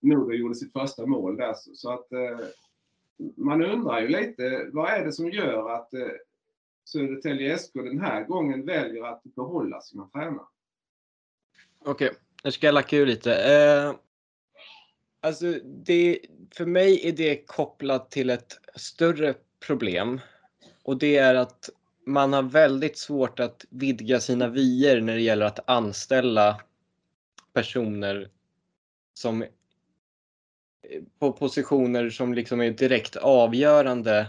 Modo 0.00 0.32
gjorde 0.32 0.54
sitt 0.54 0.72
första 0.72 1.06
mål 1.06 1.36
där. 1.36 1.54
Så 1.54 1.90
att 1.90 2.08
man 3.36 3.64
undrar 3.64 4.00
ju 4.00 4.08
lite, 4.08 4.70
vad 4.72 4.90
är 4.90 5.04
det 5.04 5.12
som 5.12 5.30
gör 5.30 5.70
att 5.70 5.94
eh, 5.94 6.08
Södertälje 6.84 7.58
SK 7.58 7.74
den 7.74 8.00
här 8.00 8.24
gången 8.24 8.66
väljer 8.66 9.04
att 9.04 9.22
behålla 9.22 9.80
sina 9.80 10.08
tränare? 10.08 10.46
Okej, 11.84 12.10
okay. 12.10 12.20
nu 12.44 12.50
ska 12.50 12.66
jag 12.66 12.74
lacka 12.74 12.96
ur 12.96 13.06
lite. 13.06 13.34
Eh, 13.34 13.94
alltså 15.20 15.52
det, 15.64 16.18
för 16.56 16.66
mig 16.66 17.08
är 17.08 17.12
det 17.12 17.46
kopplat 17.46 18.10
till 18.10 18.30
ett 18.30 18.58
större 18.76 19.34
problem 19.66 20.20
och 20.82 20.98
det 20.98 21.16
är 21.16 21.34
att 21.34 21.70
man 22.06 22.32
har 22.32 22.42
väldigt 22.42 22.98
svårt 22.98 23.40
att 23.40 23.64
vidga 23.70 24.20
sina 24.20 24.48
vyer 24.48 25.00
när 25.00 25.14
det 25.14 25.20
gäller 25.20 25.46
att 25.46 25.70
anställa 25.70 26.60
personer 27.52 28.30
som 29.14 29.44
på 31.18 31.32
positioner 31.32 32.10
som 32.10 32.34
liksom 32.34 32.60
är 32.60 32.70
direkt 32.70 33.16
avgörande 33.16 34.26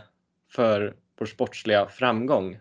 för 0.51 0.95
vår 1.19 1.25
sportsliga 1.25 1.87
framgång. 1.87 2.59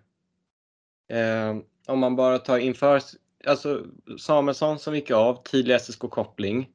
Eh, 1.09 1.57
om 1.87 1.99
man 1.99 2.17
bara 2.17 2.39
tar 2.39 2.59
inför, 2.59 3.01
alltså 3.47 3.87
Samuelsson 4.19 4.79
som 4.79 4.95
gick 4.95 5.11
av, 5.11 5.43
tidig 5.45 5.81
SSK-koppling. 5.81 6.69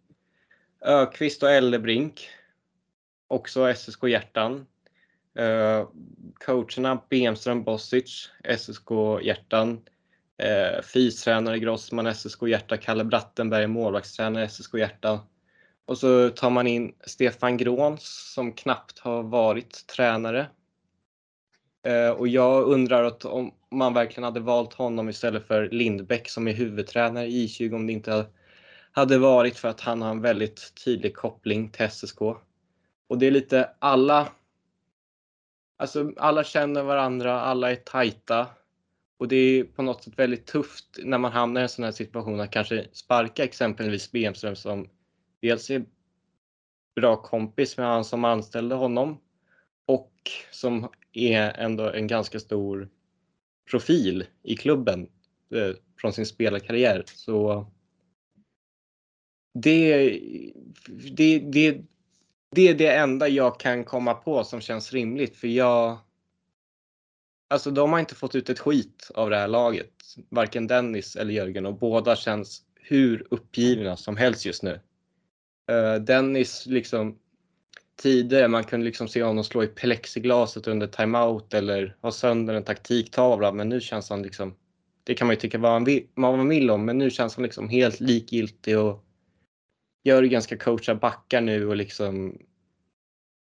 Ökvist 0.81 1.43
och 1.43 1.51
Ellebrink, 1.51 2.29
också 3.27 3.73
SSK-hjärtan. 3.73 4.65
Eh, 5.37 5.87
coacherna 6.45 7.01
Bemström, 7.09 7.63
Bosic, 7.63 8.29
SSK-hjärtan. 8.43 9.81
Eh, 10.37 10.81
fystränare 10.81 11.59
Grossman, 11.59 12.07
SSK-hjärta. 12.07 12.77
Kalle 12.77 13.03
Brattenberg, 13.03 13.67
målvaktstränare, 13.67 14.47
SSK-hjärta. 14.47 15.19
Och 15.87 15.97
så 15.97 16.29
tar 16.29 16.49
man 16.49 16.67
in 16.67 16.93
Stefan 17.05 17.57
Gråns 17.57 18.31
som 18.33 18.53
knappt 18.53 18.99
har 18.99 19.23
varit 19.23 19.87
tränare. 19.87 20.47
Eh, 21.85 22.09
och 22.09 22.27
jag 22.27 22.63
undrar 22.63 23.03
att 23.03 23.25
om, 23.25 23.51
man 23.71 23.93
verkligen 23.93 24.23
hade 24.23 24.39
valt 24.39 24.73
honom 24.73 25.09
istället 25.09 25.47
för 25.47 25.69
Lindbäck 25.69 26.29
som 26.29 26.47
är 26.47 26.53
huvudtränare 26.53 27.27
i 27.27 27.47
I20 27.47 27.75
om 27.75 27.87
det 27.87 27.93
inte 27.93 28.25
hade 28.91 29.17
varit 29.17 29.57
för 29.57 29.67
att 29.67 29.81
han 29.81 30.01
har 30.01 30.11
en 30.11 30.21
väldigt 30.21 30.73
tydlig 30.85 31.15
koppling 31.15 31.69
till 31.69 31.89
SSK. 31.89 32.21
Och 33.07 33.17
det 33.17 33.27
är 33.27 33.31
lite 33.31 33.69
alla 33.79 34.27
Alltså 35.79 36.11
alla 36.17 36.43
känner 36.43 36.83
varandra, 36.83 37.41
alla 37.41 37.71
är 37.71 37.75
tajta. 37.75 38.47
Och 39.19 39.27
det 39.27 39.35
är 39.35 39.63
på 39.63 39.81
något 39.81 40.03
sätt 40.03 40.19
väldigt 40.19 40.45
tufft 40.45 40.99
när 41.03 41.17
man 41.17 41.31
hamnar 41.31 41.61
i 41.61 41.63
en 41.63 41.69
sån 41.69 41.85
här 41.85 41.91
situation 41.91 42.39
att 42.39 42.51
kanske 42.51 42.87
sparka 42.91 43.43
exempelvis 43.43 44.11
Bemström 44.11 44.55
som 44.55 44.89
dels 45.41 45.69
är 45.69 45.85
bra 46.95 47.21
kompis 47.21 47.77
med 47.77 47.85
han 47.85 48.05
som 48.05 48.25
anställde 48.25 48.75
honom 48.75 49.17
och 49.85 50.13
som 50.51 50.89
är 51.13 51.53
ändå 51.59 51.91
en 51.91 52.07
ganska 52.07 52.39
stor 52.39 52.89
profil 53.71 54.25
i 54.43 54.55
klubben 54.55 55.09
eh, 55.55 55.75
från 56.01 56.13
sin 56.13 56.25
spelarkarriär. 56.25 57.03
Så 57.05 57.67
det, 59.53 60.09
det, 61.15 61.39
det, 61.39 61.81
det 62.51 62.67
är 62.67 62.73
det 62.73 62.95
enda 62.95 63.27
jag 63.27 63.59
kan 63.59 63.83
komma 63.83 64.13
på 64.13 64.43
som 64.43 64.61
känns 64.61 64.93
rimligt 64.93 65.35
för 65.35 65.47
jag 65.47 65.97
Alltså 67.49 67.71
de 67.71 67.91
har 67.91 67.99
inte 67.99 68.15
fått 68.15 68.35
ut 68.35 68.49
ett 68.49 68.59
skit 68.59 69.11
av 69.15 69.29
det 69.29 69.37
här 69.37 69.47
laget. 69.47 69.91
Varken 70.29 70.67
Dennis 70.67 71.15
eller 71.15 71.33
Jörgen 71.33 71.65
och 71.65 71.77
båda 71.77 72.15
känns 72.15 72.61
hur 72.75 73.27
uppgivna 73.29 73.97
som 73.97 74.17
helst 74.17 74.45
just 74.45 74.63
nu. 74.63 74.79
Eh, 75.67 75.95
Dennis 75.95 76.65
liksom 76.65 77.19
tidigare 78.01 78.47
man 78.47 78.63
kunde 78.63 78.85
liksom 78.85 79.07
se 79.07 79.23
honom 79.23 79.43
slå 79.43 79.63
i 79.63 79.67
plexiglaset 79.67 80.67
under 80.67 80.87
timeout 80.87 81.53
eller 81.53 81.97
ha 82.01 82.11
sönder 82.11 82.53
en 82.53 82.63
taktiktavla 82.63 83.51
men 83.51 83.69
nu 83.69 83.81
känns 83.81 84.09
han 84.09 84.23
liksom 84.23 84.55
det 85.03 85.13
kan 85.13 85.27
man 85.27 85.33
ju 85.35 85.39
tycka 85.39 85.57
vad 85.57 85.71
man 85.71 85.83
vill, 85.83 86.07
vad 86.13 86.37
man 86.37 86.49
vill 86.49 86.69
om 86.69 86.85
men 86.85 86.97
nu 86.97 87.09
känns 87.09 87.35
han 87.35 87.43
liksom 87.43 87.69
helt 87.69 87.99
likgiltig 87.99 88.79
och 88.79 89.03
Jörgen 90.03 90.41
ska 90.41 90.57
coacha 90.57 90.95
backar 90.95 91.41
nu 91.41 91.67
och 91.67 91.75
liksom 91.75 92.37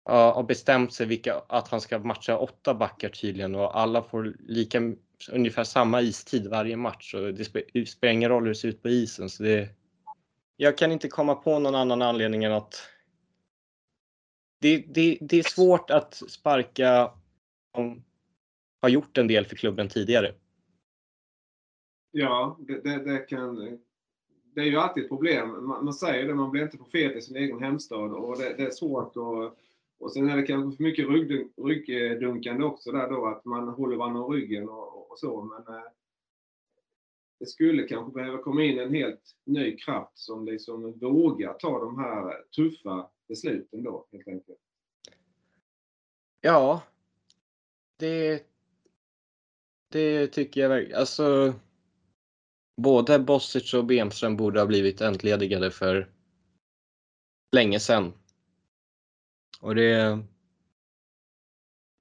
ja, 0.05 0.33
har 0.33 0.43
bestämt 0.43 0.93
sig 0.93 1.05
vilka, 1.05 1.41
att 1.49 1.67
han 1.67 1.81
ska 1.81 1.99
matcha 1.99 2.37
åtta 2.37 2.73
backar 2.73 3.09
tydligen 3.09 3.55
och 3.55 3.79
alla 3.79 4.03
får 4.03 4.35
lika, 4.39 4.93
ungefär 5.31 5.63
samma 5.63 6.01
istid 6.01 6.47
varje 6.47 6.77
match. 6.77 7.13
Och 7.13 7.33
det 7.33 7.45
spelar 7.85 8.13
ingen 8.13 8.29
roll 8.29 8.43
hur 8.43 8.49
det 8.49 8.55
ser 8.55 8.67
ut 8.67 8.83
på 8.83 8.89
isen. 8.89 9.29
Så 9.29 9.43
det, 9.43 9.69
jag 10.63 10.77
kan 10.77 10.91
inte 10.91 11.07
komma 11.07 11.35
på 11.35 11.59
någon 11.59 11.75
annan 11.75 12.01
anledning 12.01 12.43
än 12.43 12.51
att 12.51 12.89
det, 14.61 14.77
det, 14.77 15.17
det 15.21 15.37
är 15.39 15.43
svårt 15.43 15.89
att 15.89 16.13
sparka 16.13 17.11
som 17.75 18.03
har 18.81 18.89
gjort 18.89 19.17
en 19.17 19.27
del 19.27 19.45
för 19.45 19.55
klubben 19.55 19.89
tidigare. 19.89 20.33
Ja, 22.11 22.57
det, 22.59 22.81
det, 22.81 23.03
det 23.03 23.17
kan 23.17 23.79
det 24.55 24.61
är 24.61 24.65
ju 24.65 24.77
alltid 24.77 25.03
ett 25.03 25.09
problem. 25.09 25.49
Man, 25.49 25.85
man 25.85 25.93
säger 25.93 26.27
det, 26.27 26.35
man 26.35 26.51
blir 26.51 26.63
inte 26.63 26.77
profet 26.77 27.15
i 27.15 27.21
sin 27.21 27.35
egen 27.35 27.59
hemstad 27.59 28.13
och 28.13 28.37
det, 28.37 28.55
det 28.57 28.63
är 28.63 28.71
svårt 28.71 29.17
Och, 29.17 29.57
och 29.99 30.11
sen 30.11 30.29
är 30.29 30.37
det 30.37 30.43
kanske 30.43 30.77
för 30.77 30.83
mycket 30.83 31.07
ryggdunkande 31.57 32.63
också 32.63 32.91
där 32.91 33.09
då, 33.09 33.25
att 33.25 33.45
man 33.45 33.67
håller 33.67 33.97
varandra 33.97 34.21
om 34.21 34.33
ryggen 34.33 34.69
och, 34.69 35.11
och 35.11 35.19
så. 35.19 35.41
Men 35.41 35.75
eh, 35.75 35.83
det 37.43 37.47
skulle 37.47 37.83
kanske 37.83 38.13
behöva 38.13 38.37
komma 38.37 38.63
in 38.63 38.79
en 38.79 38.93
helt 38.93 39.35
ny 39.45 39.77
kraft 39.77 40.17
som 40.17 40.45
liksom 40.45 40.99
vågar 40.99 41.53
ta 41.53 41.79
de 41.79 41.99
här 41.99 42.43
tuffa 42.55 43.09
besluten 43.27 43.83
då, 43.83 44.07
helt 44.11 44.27
enkelt. 44.27 44.59
Ja, 46.41 46.81
det, 47.99 48.47
det 49.91 50.27
tycker 50.27 50.61
jag 50.61 50.69
verkligen. 50.69 50.99
Alltså, 50.99 51.53
både 52.81 53.19
Bosic 53.19 53.73
och 53.73 53.85
Bemström 53.85 54.37
borde 54.37 54.59
ha 54.59 54.67
blivit 54.67 55.01
entledigade 55.01 55.71
för 55.71 56.11
länge 57.55 57.79
sedan. 57.79 58.13
Och 59.61 59.75
det... 59.75 60.19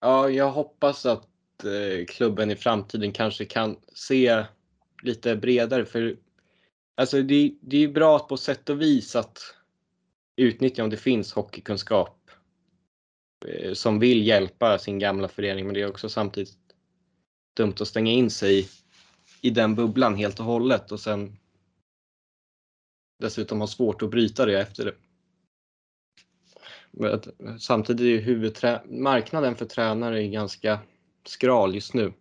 Ja, 0.00 0.30
jag 0.30 0.50
hoppas 0.50 1.06
att 1.06 1.64
eh, 1.64 2.06
klubben 2.08 2.50
i 2.50 2.56
framtiden 2.56 3.12
kanske 3.12 3.44
kan 3.44 3.76
se 3.92 4.44
lite 5.02 5.36
bredare 5.36 5.84
för 5.84 6.16
alltså 6.94 7.22
det, 7.22 7.54
det 7.60 7.76
är 7.76 7.88
bra 7.88 8.18
på 8.18 8.36
sätt 8.36 8.70
och 8.70 8.82
vis 8.82 9.16
att 9.16 9.54
utnyttja 10.36 10.84
om 10.84 10.90
det 10.90 10.96
finns 10.96 11.32
hockeykunskap 11.32 12.30
eh, 13.46 13.72
som 13.72 13.98
vill 13.98 14.26
hjälpa 14.26 14.78
sin 14.78 14.98
gamla 14.98 15.28
förening 15.28 15.64
men 15.64 15.74
det 15.74 15.82
är 15.82 15.88
också 15.88 16.08
samtidigt 16.08 16.58
dumt 17.56 17.74
att 17.80 17.88
stänga 17.88 18.12
in 18.12 18.30
sig 18.30 18.68
i 19.40 19.50
den 19.50 19.74
bubblan 19.74 20.16
helt 20.16 20.40
och 20.40 20.46
hållet 20.46 20.92
och 20.92 21.00
sen 21.00 21.36
dessutom 23.18 23.60
ha 23.60 23.66
svårt 23.66 24.02
att 24.02 24.10
bryta 24.10 24.46
det 24.46 24.60
efter 24.60 24.84
det. 24.84 24.94
Samtidigt 27.58 28.00
är 28.00 28.30
ju 28.30 28.52
marknaden 28.84 29.56
för 29.56 29.66
tränare 29.66 30.28
ganska 30.28 30.80
skral 31.26 31.74
just 31.74 31.94
nu. 31.94 32.12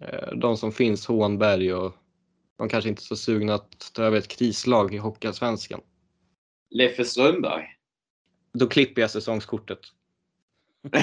Eh, 0.00 0.32
de 0.36 0.56
som 0.56 0.72
finns, 0.72 1.06
Hånberg 1.06 1.74
och 1.74 1.92
de 2.56 2.68
kanske 2.68 2.90
inte 2.90 3.00
är 3.00 3.04
så 3.04 3.16
sugna 3.16 3.54
att 3.54 3.92
ta 3.94 4.02
över 4.02 4.18
ett 4.18 4.28
krislag 4.28 4.94
i 4.94 4.98
Hockeyallsvenskan. 4.98 5.80
Leffe 6.70 7.04
Strömberg? 7.04 7.64
Då 8.52 8.66
klipper 8.66 9.00
jag 9.00 9.10
säsongskortet. 9.10 9.80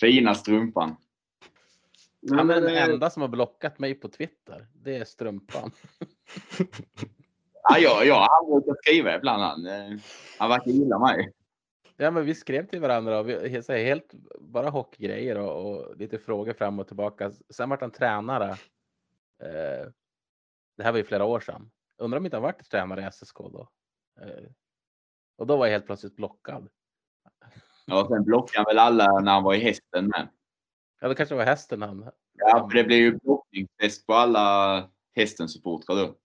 Fina 0.00 0.34
strumpan. 0.34 0.96
Han 2.30 2.50
är 2.50 2.60
den 2.60 2.90
enda 2.90 3.10
som 3.10 3.22
har 3.22 3.28
blockat 3.28 3.78
mig 3.78 3.94
på 3.94 4.08
Twitter. 4.08 4.66
Det 4.72 4.96
är 4.96 5.04
strumpan. 5.04 5.70
Ja, 7.68 7.78
ja, 7.78 8.04
ja, 8.04 8.28
han 8.30 8.50
brukar 8.50 8.74
skriva 8.82 9.16
ibland. 9.16 9.42
Han, 9.42 9.66
eh, 9.66 9.98
han 10.38 10.48
verkar 10.48 10.70
gilla 10.70 10.98
mig. 10.98 11.32
Ja, 11.96 12.10
men 12.10 12.24
vi 12.24 12.34
skrev 12.34 12.66
till 12.66 12.80
varandra 12.80 13.18
och 13.18 13.28
vi, 13.28 13.62
helt 13.68 14.14
bara 14.40 14.70
hockeygrejer 14.70 15.38
och, 15.38 15.70
och 15.70 15.96
lite 15.96 16.18
frågor 16.18 16.52
fram 16.52 16.78
och 16.78 16.86
tillbaka. 16.86 17.32
Sen 17.50 17.68
vart 17.68 17.80
han 17.80 17.90
tränare. 17.90 18.50
Eh, 19.42 19.88
det 20.76 20.82
här 20.82 20.92
var 20.92 20.98
ju 20.98 21.04
flera 21.04 21.24
år 21.24 21.40
sedan. 21.40 21.70
Undrar 21.96 22.18
om 22.18 22.24
inte 22.24 22.36
han 22.36 22.42
varit 22.42 22.70
tränare 22.70 23.00
i 23.00 23.10
SSK 23.12 23.38
då. 23.38 23.68
Eh, 24.20 24.44
och 25.36 25.46
då 25.46 25.56
var 25.56 25.66
jag 25.66 25.72
helt 25.72 25.86
plötsligt 25.86 26.16
blockad. 26.16 26.68
Ja, 27.86 28.08
sen 28.08 28.24
blockade 28.24 28.58
han 28.58 28.64
väl 28.64 28.78
alla 28.78 29.20
när 29.20 29.32
han 29.32 29.42
var 29.42 29.54
i 29.54 29.58
hästen 29.58 30.06
med. 30.06 30.28
Ja, 31.00 31.08
det 31.08 31.14
kanske 31.14 31.34
var 31.34 31.44
hästen 31.44 31.82
han. 31.82 32.10
Ja, 32.32 32.68
för 32.70 32.78
det 32.78 32.84
blev 32.84 32.98
ju 32.98 33.18
blockningstest 33.18 34.06
på 34.06 34.14
alla 34.14 34.90
hästen-supportrar 35.14 35.96
då. 35.96 36.16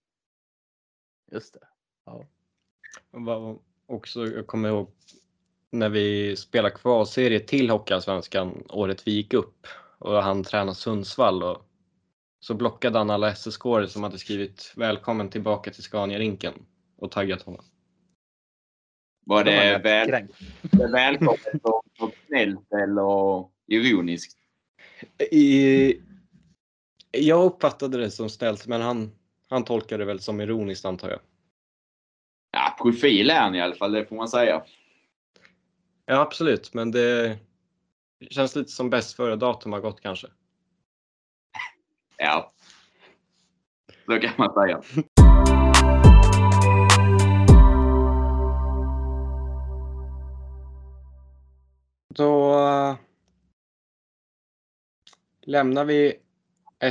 Just 1.31 1.53
det. 1.53 1.67
Ja. 2.05 2.25
Också, 3.85 4.25
jag 4.25 4.47
kommer 4.47 4.69
ihåg 4.69 4.91
när 5.71 5.89
vi 5.89 6.35
spelade 6.35 6.75
kvalserie 6.75 7.39
till 7.39 7.69
Hockeyallsvenskan 7.69 8.63
året 8.69 9.07
vi 9.07 9.11
gick 9.11 9.33
upp 9.33 9.67
och 9.99 10.23
han 10.23 10.43
tränade 10.43 10.75
Sundsvall 10.75 11.43
och 11.43 11.65
så 12.39 12.53
blockade 12.53 12.97
han 12.97 13.09
alla 13.09 13.35
ssk 13.35 13.61
som 13.87 14.03
hade 14.03 14.17
skrivit 14.17 14.73
välkommen 14.75 15.29
tillbaka 15.29 15.71
till 15.71 15.83
Scania-rinken 15.83 16.53
och 16.97 17.11
taggat 17.11 17.41
honom. 17.41 17.65
Var 19.25 19.43
det, 19.43 19.81
väl, 19.83 20.27
välkommet 20.91 21.63
och, 21.63 21.83
och 21.99 22.11
snällt 22.27 22.73
eller 22.73 23.45
ironiskt? 23.67 24.37
I, 25.31 26.01
jag 27.11 27.45
uppfattade 27.45 27.97
det 27.97 28.11
som 28.11 28.29
snällt 28.29 28.67
men 28.67 28.81
han, 28.81 29.11
han 29.49 29.63
tolkade 29.63 30.01
det 30.01 30.07
väl 30.07 30.19
som 30.19 30.41
ironiskt 30.41 30.85
antar 30.85 31.09
jag. 31.09 31.19
Ja, 32.51 32.75
profil 32.81 33.29
är 33.29 33.39
han 33.39 33.55
i 33.55 33.61
alla 33.61 33.75
fall, 33.75 33.91
det 33.91 34.05
får 34.05 34.15
man 34.15 34.29
säga. 34.29 34.63
Ja, 36.11 36.21
absolut, 36.21 36.73
men 36.73 36.91
det 36.91 37.39
känns 38.29 38.55
lite 38.55 38.71
som 38.71 38.89
bäst 38.89 39.15
före 39.15 39.35
datum 39.35 39.73
har 39.73 39.79
gått 39.79 40.01
kanske. 40.01 40.27
Ja, 42.17 42.53
så 44.05 44.19
kan 44.19 44.33
man 44.37 44.53
säga. 44.53 44.81
Då 52.15 52.59
uh, 52.59 52.95
lämnar 55.41 55.85
vi 55.85 56.19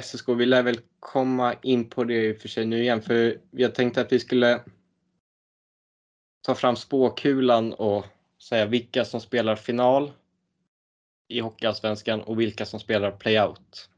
SSK. 0.03 0.29
Vi 0.29 0.47
lär 0.47 0.63
väl 0.63 0.81
komma 1.01 1.55
in 1.63 1.91
på 1.91 2.05
det 2.05 2.27
i 2.27 2.33
och 2.33 2.41
för 2.41 2.49
sig 2.49 2.67
nu 2.67 2.83
igen, 2.83 3.03
för 3.03 3.41
jag 3.51 3.75
tänkte 3.75 4.01
att 4.01 4.13
vi 4.13 4.21
skulle 4.21 4.61
ta 6.43 6.55
fram 6.55 6.77
spåkulan 6.77 7.73
och 7.73 8.07
säga 8.43 8.67
vilka 8.67 9.05
som 9.05 9.21
spelar 9.21 9.57
final 9.57 10.13
i 11.29 11.41
Hockeyallsvenskan 11.41 12.21
och 12.21 12.41
vilka 12.41 12.67
som 12.67 12.81
spelar 12.81 13.11
playout. 13.11 13.91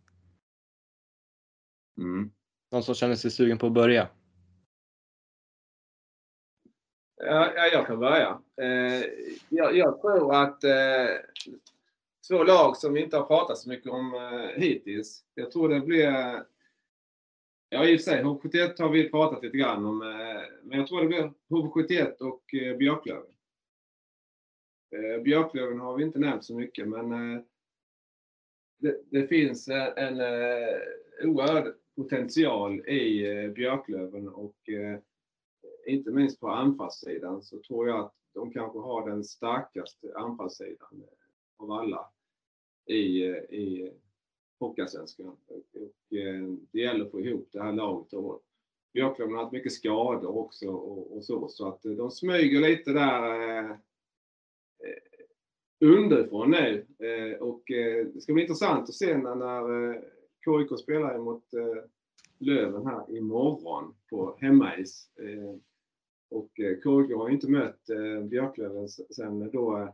Mm. 1.98 2.30
Någon 2.72 2.82
som 2.82 2.94
känner 2.94 3.14
sig 3.14 3.30
sugen 3.30 3.58
på 3.58 3.66
att 3.66 3.72
börja? 3.72 4.08
Ja, 7.16 7.66
jag 7.72 7.86
kan 7.86 7.98
börja. 7.98 8.40
Eh, 8.62 9.04
jag, 9.48 9.76
jag, 9.76 10.00
tror 10.00 10.34
att 10.34 10.64
eh, 10.64 11.06
två 12.28 12.44
lag 12.44 12.76
som 12.76 12.92
vi 12.92 13.02
inte 13.02 13.16
har 13.16 13.26
pratat 13.26 13.58
så 13.58 13.68
mycket 13.68 13.92
om 13.92 14.14
eh, 14.14 14.60
hittills. 14.62 15.24
Jag 15.34 15.50
tror 15.50 15.68
det 15.68 15.80
blir... 15.80 16.42
Ja, 17.68 17.84
i 17.84 17.96
och 17.96 18.00
för 18.00 18.10
sig, 18.10 18.22
HV71 18.22 18.82
har 18.82 18.88
vi 18.88 19.10
pratat 19.10 19.42
lite 19.42 19.56
grann 19.56 19.86
om. 19.86 19.98
Men 20.62 20.78
jag 20.78 20.86
tror 20.86 21.00
det 21.00 21.06
blir 21.06 21.32
HV71 21.50 22.18
och 22.18 22.42
Björklöven. 22.78 23.32
Eh, 24.90 25.22
Björklöven 25.22 25.80
har 25.80 25.96
vi 25.96 26.04
inte 26.04 26.18
nämnt 26.18 26.44
så 26.44 26.54
mycket, 26.54 26.88
men 26.88 27.12
eh, 27.12 27.42
det, 28.78 29.00
det 29.10 29.26
finns 29.26 29.68
en, 29.68 29.92
en 29.96 30.20
eh, 30.20 31.28
oerhörd 31.28 31.74
potential 31.96 32.80
i 32.88 33.26
eh, 33.26 33.50
Björklöven 33.50 34.28
och 34.28 34.68
eh, 34.68 34.98
inte 35.86 36.10
minst 36.10 36.40
på 36.40 36.48
anfallssidan 36.48 37.42
så 37.42 37.58
tror 37.58 37.88
jag 37.88 38.00
att 38.00 38.14
de 38.34 38.52
kanske 38.52 38.78
har 38.78 39.10
den 39.10 39.24
starkaste 39.24 40.12
anfallssidan 40.14 41.02
eh, 41.02 41.64
av 41.64 41.72
alla 41.72 42.10
i, 42.86 43.28
eh, 43.28 43.36
i 43.36 43.92
Hockeyallsvenskan. 44.58 45.36
Och, 45.46 45.56
och, 45.56 46.16
eh, 46.16 46.48
det 46.72 46.80
gäller 46.80 47.04
att 47.04 47.10
få 47.10 47.20
ihop 47.20 47.48
det 47.52 47.62
här 47.62 47.72
laget. 47.72 48.12
Och 48.12 48.42
Björklöven 48.92 49.34
har 49.34 49.42
haft 49.42 49.52
mycket 49.52 49.72
skador 49.72 50.38
också 50.38 50.68
och, 50.68 51.16
och 51.16 51.24
så, 51.24 51.48
så 51.48 51.68
att 51.68 51.84
eh, 51.84 51.92
de 51.92 52.10
smyger 52.10 52.60
lite 52.60 52.92
där 52.92 53.58
eh, 53.58 53.76
underifrån 55.80 56.50
nu. 56.50 56.86
Eh, 56.98 57.38
och 57.38 57.70
eh, 57.70 58.06
det 58.06 58.20
ska 58.20 58.32
bli 58.32 58.42
intressant 58.42 58.88
att 58.88 58.94
se 58.94 59.16
när, 59.16 59.34
när 59.34 59.90
eh, 59.90 60.00
KIK 60.44 60.78
spelar 60.78 61.18
mot 61.18 61.54
eh, 61.54 61.82
Löven 62.38 62.86
här 62.86 63.16
imorgon 63.16 63.94
på 64.10 64.36
hemmais. 64.40 65.08
Eh, 65.18 65.54
och 66.30 66.60
eh, 66.60 66.74
KIK 66.74 67.16
har 67.16 67.28
ju 67.28 67.34
inte 67.34 67.50
mött 67.50 67.90
eh, 67.90 68.24
Björklöven 68.24 68.88
sen 68.88 69.50
då 69.50 69.78
eh, 69.78 69.90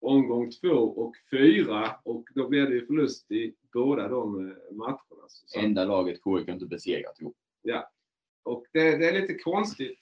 omgång 0.00 0.50
två 0.50 0.74
och 0.74 1.14
fyra 1.30 1.90
och 2.04 2.28
då 2.34 2.48
blev 2.48 2.68
det 2.68 2.74
ju 2.74 2.86
förlust 2.86 3.30
i 3.30 3.54
båda 3.72 4.08
de 4.08 4.48
eh, 4.48 4.76
matcherna. 4.76 5.24
Så, 5.28 5.60
Enda 5.60 5.84
laget 5.84 6.20
KIK 6.24 6.48
inte 6.48 6.66
besegrat. 6.66 7.16
Jo. 7.18 7.34
och 8.42 8.66
det, 8.72 8.96
det 8.96 9.08
är 9.08 9.20
lite 9.20 9.34
konstigt. 9.34 9.98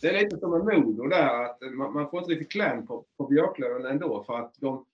Det 0.00 0.08
är 0.08 0.24
lite 0.24 0.38
som 0.38 0.50
med 0.50 0.78
Modo 0.78 1.06
där 1.06 1.44
att 1.44 1.60
man, 1.60 1.92
man 1.92 2.10
får 2.10 2.20
inte 2.20 2.32
riktigt 2.32 2.52
kläm 2.52 2.86
på, 2.86 3.04
på 3.16 3.26
Björklöven 3.26 3.86
ändå 3.86 4.24
för 4.24 4.34
att 4.34 4.54
de 4.58 4.86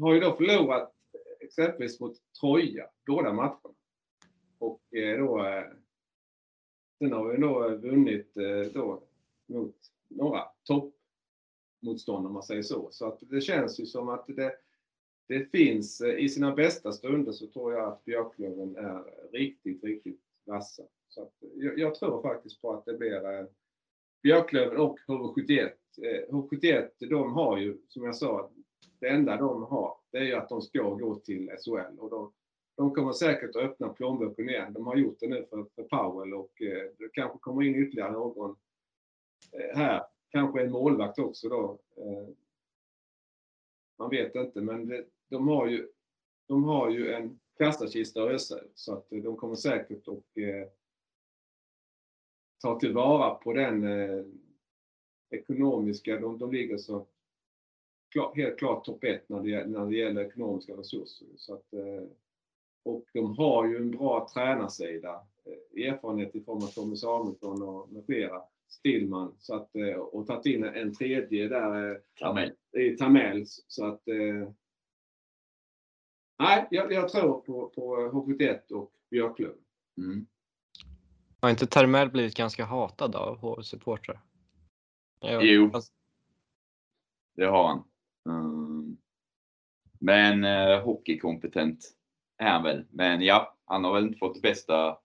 har 0.00 0.14
ju 0.14 0.20
då 0.20 0.36
förlorat 0.36 0.92
exempelvis 1.40 2.00
mot 2.00 2.16
Troja, 2.40 2.90
båda 3.06 3.32
matcherna. 3.32 3.74
Och 4.58 4.94
eh, 4.94 5.18
då 5.18 5.46
eh, 5.46 5.64
sen 6.98 7.12
har 7.12 7.28
vi 7.28 7.36
då 7.36 7.68
vunnit 7.68 8.36
eh, 8.36 8.72
då 8.72 9.02
mot 9.46 9.76
några 10.08 10.42
toppmotståndare 10.64 12.26
om 12.26 12.34
man 12.34 12.42
säger 12.42 12.62
så. 12.62 12.88
Så 12.90 13.06
att 13.06 13.18
det 13.20 13.40
känns 13.40 13.80
ju 13.80 13.86
som 13.86 14.08
att 14.08 14.26
det, 14.26 14.54
det 15.28 15.50
finns 15.50 16.00
i 16.02 16.28
sina 16.28 16.54
bästa 16.54 16.92
stunder 16.92 17.32
så 17.32 17.46
tror 17.46 17.72
jag 17.72 17.88
att 17.88 18.04
Björklöven 18.04 18.76
är 18.76 19.04
riktigt, 19.32 19.84
riktigt 19.84 20.20
vassa. 20.44 20.82
Så 21.08 21.22
att 21.22 21.34
jag, 21.40 21.78
jag 21.78 21.94
tror 21.94 22.22
faktiskt 22.22 22.62
på 22.62 22.72
att 22.72 22.84
det 22.84 22.98
blir 22.98 23.46
Björklöven 24.26 24.78
och 24.78 24.98
HV71. 25.08 25.72
HV71, 26.30 26.88
eh, 27.00 27.08
de 27.08 27.32
har 27.32 27.58
ju, 27.58 27.78
som 27.88 28.04
jag 28.04 28.16
sa, 28.16 28.50
det 29.00 29.08
enda 29.08 29.36
de 29.36 29.62
har, 29.62 29.96
det 30.12 30.18
är 30.18 30.22
ju 30.22 30.34
att 30.34 30.48
de 30.48 30.62
ska 30.62 30.94
gå 30.94 31.14
till 31.14 31.50
SHL. 31.50 31.98
Och 31.98 32.10
de, 32.10 32.32
de 32.76 32.94
kommer 32.94 33.12
säkert 33.12 33.56
att 33.56 33.62
öppna 33.62 33.88
plånboken 33.88 34.48
igen. 34.48 34.72
De 34.72 34.86
har 34.86 34.96
gjort 34.96 35.20
det 35.20 35.26
nu 35.26 35.46
för, 35.50 35.66
för 35.74 35.82
Powell 35.82 36.34
och 36.34 36.62
eh, 36.62 36.90
det 36.98 37.08
kanske 37.12 37.38
kommer 37.38 37.62
in 37.62 37.74
ytterligare 37.74 38.12
någon 38.12 38.56
eh, 39.52 39.76
här. 39.76 40.02
Kanske 40.30 40.62
en 40.62 40.70
målvakt 40.70 41.18
också 41.18 41.48
då. 41.48 41.78
Eh, 41.96 42.28
man 43.98 44.10
vet 44.10 44.34
inte, 44.34 44.60
men 44.60 44.88
det, 44.88 45.04
de 45.28 45.48
har 45.48 45.66
ju, 45.66 45.88
de 46.48 46.64
har 46.64 46.90
ju 46.90 47.12
en 47.12 47.40
kassakista 47.58 48.22
att 48.22 48.30
ösa 48.30 48.58
så 48.74 48.92
att 48.92 49.12
eh, 49.12 49.22
de 49.22 49.36
kommer 49.36 49.54
säkert 49.54 50.08
att 50.08 50.36
eh, 50.36 50.68
ta 52.62 52.80
tillvara 52.80 53.34
på 53.34 53.52
den 53.52 53.84
eh, 53.84 54.24
ekonomiska, 55.30 56.20
de, 56.20 56.38
de 56.38 56.52
ligger 56.52 56.76
så 56.78 57.06
klar, 58.12 58.32
helt 58.34 58.58
klart 58.58 58.84
topp 58.84 59.04
ett 59.04 59.28
när 59.28 59.42
det, 59.42 59.66
när 59.66 59.86
det 59.86 59.96
gäller 59.96 60.24
ekonomiska 60.24 60.72
resurser. 60.72 61.26
Så 61.36 61.54
att, 61.54 61.72
eh, 61.72 62.08
och 62.82 63.04
de 63.12 63.36
har 63.36 63.66
ju 63.66 63.76
en 63.76 63.90
bra 63.90 64.28
tränarsida, 64.34 65.20
eh, 65.44 65.86
erfarenhet 65.86 66.34
i 66.34 66.40
form 66.40 66.56
av 66.56 66.66
Tommy 66.66 66.96
Samuelsson 66.96 67.62
och 67.62 67.92
med 67.92 68.04
flera, 68.06 68.42
Stillman, 68.68 69.34
så 69.38 69.54
att, 69.54 69.76
eh, 69.76 69.96
och 69.96 70.26
tagit 70.26 70.46
in 70.46 70.64
en 70.64 70.94
tredje 70.94 71.48
där 71.48 71.90
eh, 71.90 71.96
Kamel. 72.14 72.52
i 72.72 72.96
Tamel. 72.96 73.44
Så 73.46 73.86
att, 73.86 74.02
nej, 76.38 76.68
jag, 76.70 76.92
jag 76.92 77.08
tror 77.08 77.40
på, 77.40 77.68
på 77.68 77.96
HV71 77.96 78.72
och 78.72 78.92
Björklöven. 79.10 79.64
Mm. 79.98 80.26
Har 81.46 81.50
inte 81.50 81.66
Termell 81.66 82.10
blivit 82.10 82.34
ganska 82.34 82.64
hatad 82.64 83.16
av 83.16 83.38
HV-supportrar? 83.38 84.18
Jo. 85.20 85.70
fast- 85.70 85.92
Det 87.36 87.44
har 87.46 87.68
han. 87.68 87.84
Mm. 88.28 88.96
Men 90.00 90.44
eh, 90.44 90.82
hockeykompetent 90.84 91.78
är 92.38 92.50
han 92.50 92.62
väl. 92.62 92.84
Men 92.90 93.22
ja, 93.22 93.56
han 93.64 93.84
har 93.84 93.92
väl 93.94 94.06
inte 94.06 94.18
fått 94.18 94.34
det 94.34 94.40
bästa 94.40 94.98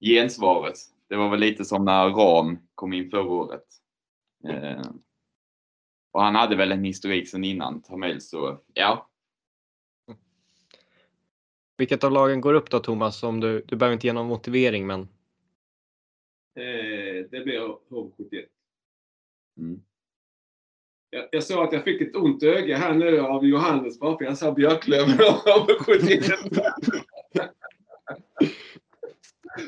gensvaret. 0.00 0.76
Det 1.08 1.16
var 1.16 1.28
väl 1.30 1.40
lite 1.40 1.64
som 1.64 1.84
när 1.84 2.08
Ram 2.10 2.58
kom 2.74 2.92
in 2.92 3.10
förra 3.10 3.30
året. 3.30 3.66
Eh, 4.48 4.90
och 6.12 6.22
han 6.22 6.34
hade 6.34 6.56
väl 6.56 6.72
en 6.72 6.84
historik 6.84 7.28
sedan 7.28 7.44
innan 7.44 7.82
Tamel, 7.82 8.20
så 8.20 8.60
ja. 8.74 9.09
Vilket 11.80 12.04
av 12.04 12.12
lagen 12.12 12.40
går 12.40 12.54
upp 12.54 12.70
då 12.70 12.78
Thomas? 12.78 13.22
Om 13.22 13.40
du, 13.40 13.64
du 13.66 13.76
behöver 13.76 13.94
inte 13.94 14.06
ge 14.06 14.12
någon 14.12 14.26
motivering 14.26 14.86
men 14.86 15.08
Eh, 16.54 17.26
det 17.30 17.44
blir 17.44 17.60
HV71. 17.90 18.46
Mm. 19.58 19.80
Jag, 21.10 21.28
jag 21.30 21.42
såg 21.42 21.64
att 21.64 21.72
jag 21.72 21.84
fick 21.84 22.00
ett 22.00 22.16
ont 22.16 22.42
öga 22.42 22.76
här 22.76 22.94
nu 22.94 23.20
av 23.20 23.46
Johannes 23.46 24.00
bara 24.00 24.18
för 24.18 24.24
jag 24.24 24.38
sa 24.38 24.52
Björklöven 24.52 25.14
och 25.14 25.68
HV71. 25.68 26.32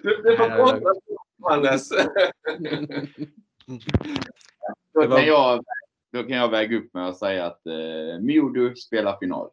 Du, 0.02 0.22
du 0.22 0.36
får 0.36 0.48
prata 0.48 0.80
Johannes. 1.38 1.88
Då 4.94 5.02
kan, 5.02 5.26
jag, 5.26 5.64
då 6.12 6.22
kan 6.22 6.36
jag 6.36 6.50
väga 6.50 6.78
upp 6.78 6.94
med 6.94 7.08
att 7.08 7.18
säga 7.18 7.46
att 7.46 7.66
eh, 7.66 8.20
Modo 8.20 8.74
spelar 8.74 9.18
final. 9.18 9.50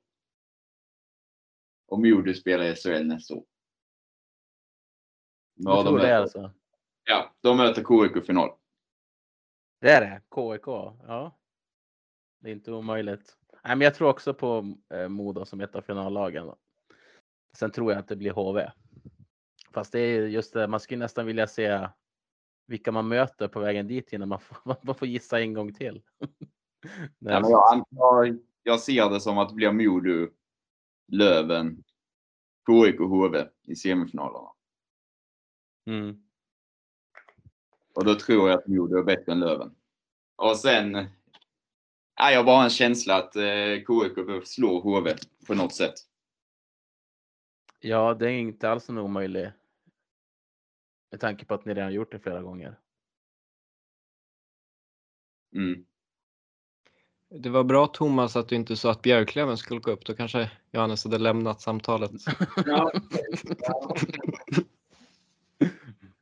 Och 1.90 2.00
Modo 2.00 2.34
spelar 2.34 2.66
i 2.66 2.76
SHL 2.76 3.04
nästa 3.04 3.34
år. 3.34 3.44
Du 5.56 5.70
Ja, 5.70 5.76
de 5.76 5.84
tror 5.84 5.98
det 5.98 6.04
möter, 6.04 6.22
alltså? 6.22 6.52
ja, 7.04 7.36
de 7.42 7.58
möter 7.58 7.84
KIK 7.84 8.24
i 8.24 8.26
final. 8.26 8.50
Det 9.82 9.90
är 9.92 10.02
det? 10.02 10.22
KIK? 10.36 10.68
Ja. 10.68 11.40
Det 12.40 12.50
är 12.50 12.54
inte 12.54 12.72
omöjligt. 12.72 13.38
Nej, 13.64 13.76
men 13.76 13.82
jag 13.82 13.96
tror 13.96 14.10
också 14.10 14.34
på 14.34 14.76
eh, 14.94 15.08
Modo 15.08 15.46
som 15.46 15.62
ett 15.62 15.76
av 15.76 15.82
finallagen. 15.82 16.52
Sen 17.58 17.72
tror 17.72 17.92
jag 17.92 18.00
att 18.00 18.08
det 18.08 18.16
blir 18.16 18.32
HV. 18.32 18.72
Fast 19.72 19.92
det 19.92 20.00
är 20.00 20.28
just 20.28 20.54
det, 20.54 20.68
man 20.68 20.80
skulle 20.80 21.00
nästan 21.00 21.26
vilja 21.26 21.48
se 21.48 21.88
vilka 22.68 22.92
man 22.92 23.08
möter 23.08 23.48
på 23.48 23.60
vägen 23.60 23.88
dit 23.88 24.14
innan 24.14 24.30
man 24.30 24.40
får, 24.40 24.58
man 24.84 24.96
får 24.96 25.08
gissa 25.08 25.40
en 25.40 25.54
gång 25.54 25.74
till. 25.74 26.02
Nej, 27.20 27.42
jag, 27.42 27.74
antar, 27.74 28.40
jag 28.64 28.80
ser 28.80 29.10
det 29.10 29.20
som 29.20 29.38
att 29.38 29.50
det 29.50 29.56
blir 29.56 29.72
Modo, 29.72 30.28
Löven, 31.12 31.84
KIK 32.68 33.00
och 33.00 33.10
HV 33.10 33.48
i 33.64 33.76
semifinalerna. 33.76 34.50
mm. 35.86 36.24
Och 37.94 38.06
då 38.06 38.16
tror 38.16 38.50
jag 38.50 38.60
att 38.60 38.68
Modo 38.68 38.98
är 38.98 39.04
bättre 39.04 39.32
än 39.32 39.40
Löven. 39.40 39.76
Och 40.36 40.58
sen 40.58 40.94
ja, 42.16 42.32
jag 42.32 42.40
har 42.40 42.44
bara 42.44 42.64
en 42.64 42.70
känsla 42.70 43.16
att 43.16 43.36
eh, 43.36 43.76
KIK 43.76 44.16
behöver 44.16 44.42
slå 44.46 44.80
HV 44.80 45.16
på 45.48 45.54
något 45.54 45.76
sätt. 45.76 45.94
Ja, 47.80 48.14
det 48.14 48.26
är 48.26 48.34
inte 48.34 48.70
alls 48.70 48.90
en 48.90 48.98
omöjlig. 48.98 49.52
Med 51.12 51.20
tanke 51.20 51.46
på 51.46 51.54
att 51.54 51.66
ni 51.66 51.74
redan 51.74 51.94
gjort 51.94 52.12
det 52.12 52.20
flera 52.20 52.42
gånger. 52.42 52.80
Mm. 55.56 55.86
Det 57.30 57.50
var 57.50 57.64
bra 57.64 57.88
Thomas 57.88 58.36
att 58.36 58.48
du 58.50 58.56
inte 58.56 58.76
sa 58.76 58.92
att 58.92 59.02
Björklöven 59.02 59.58
skulle 59.58 59.80
gå 59.80 59.92
upp. 59.92 60.06
Då 60.06 60.14
kanske 60.14 60.52
Johannes 60.72 61.04
hade 61.04 61.18
lämnat 61.18 61.62
samtalet. 61.62 62.12
Ja. 62.66 62.92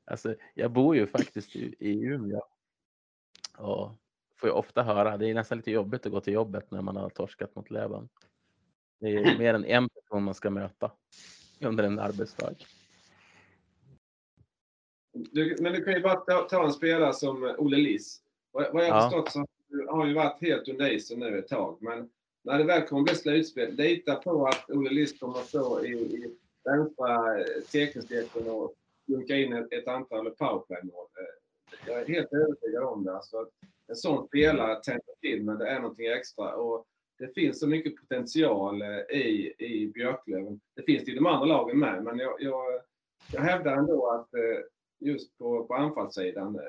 Alltså, 0.05 0.35
jag 0.53 0.71
bor 0.71 0.95
ju 0.95 1.07
faktiskt 1.07 1.55
i, 1.55 1.75
i 1.79 2.01
Umeå. 2.03 2.41
Och 3.57 3.91
får 4.35 4.49
ju 4.49 4.53
ofta 4.53 4.83
höra, 4.83 5.17
det 5.17 5.29
är 5.29 5.33
nästan 5.33 5.57
lite 5.57 5.71
jobbigt 5.71 6.05
att 6.05 6.11
gå 6.11 6.21
till 6.21 6.33
jobbet 6.33 6.71
när 6.71 6.81
man 6.81 6.95
har 6.95 7.09
torskat 7.09 7.55
mot 7.55 7.71
Löven. 7.71 8.09
Det 8.99 9.07
är 9.07 9.37
mer 9.37 9.53
än 9.53 9.65
en 9.65 9.89
person 9.89 10.23
man 10.23 10.33
ska 10.33 10.49
möta 10.49 10.91
under 11.61 11.83
en 11.83 11.99
arbetsdag. 11.99 12.53
Du, 15.13 15.55
men 15.59 15.73
du 15.73 15.83
kan 15.83 15.93
ju 15.93 16.01
bara 16.01 16.15
ta, 16.15 16.41
ta 16.41 16.65
en 16.65 16.73
spelare 16.73 17.13
som 17.13 17.55
Olle 17.57 17.77
Liss. 17.77 18.21
Vad 18.51 18.73
vad 18.73 18.85
jag 18.85 18.93
har 18.93 19.01
Ja. 19.01 19.09
förstått 19.09 19.31
så 19.31 19.47
har 19.87 20.07
ju 20.07 20.13
varit 20.13 20.41
helt 20.41 20.67
under 20.67 20.91
isen 20.91 21.19
nu 21.19 21.39
ett 21.39 21.47
tag. 21.47 21.77
Men 21.81 22.09
när 22.43 22.57
det 22.57 22.63
väl 22.63 22.87
kommer 22.87 23.03
bli 23.03 23.15
slutspel, 23.15 23.75
lita 23.75 24.15
på 24.15 24.47
att 24.47 24.69
Olle 24.69 24.89
List 24.89 25.19
kommer 25.19 25.39
att 25.39 25.47
stå 25.47 25.85
i, 25.85 25.91
i 25.91 26.37
vänstra 26.63 27.39
eh, 27.39 27.45
cirkelsteken 27.65 28.49
och 28.49 28.73
dunka 29.07 29.35
in 29.35 29.53
ett, 29.53 29.73
ett 29.73 29.87
antal 29.87 30.29
powerplay-mål. 30.29 31.07
Eh, 31.19 31.87
jag 31.87 32.01
är 32.01 32.07
helt 32.07 32.33
övertygad 32.33 32.83
om 32.83 33.03
det. 33.03 33.15
Alltså, 33.15 33.37
att 33.37 33.49
en 33.87 33.95
sån 33.95 34.27
spelare 34.27 34.83
tänder 34.83 35.15
till, 35.21 35.43
men 35.43 35.57
det 35.57 35.67
är 35.67 35.79
någonting 35.79 36.07
extra. 36.07 36.55
Och 36.55 36.85
det 37.19 37.33
finns 37.33 37.59
så 37.59 37.67
mycket 37.67 37.95
potential 37.95 38.81
eh, 38.81 39.17
i, 39.17 39.53
i 39.57 39.91
Björklöven. 39.93 40.59
Det 40.75 40.83
finns 40.83 41.05
det 41.05 41.11
i 41.11 41.15
de 41.15 41.25
andra 41.25 41.45
lagen 41.45 41.79
med, 41.79 42.03
men 42.03 42.19
jag, 42.19 42.41
jag, 42.41 42.81
jag 43.33 43.41
hävdar 43.41 43.77
ändå 43.77 44.07
att 44.07 44.29
just 44.99 45.37
på, 45.37 45.65
på 45.65 45.73
anfallssidan, 45.73 46.59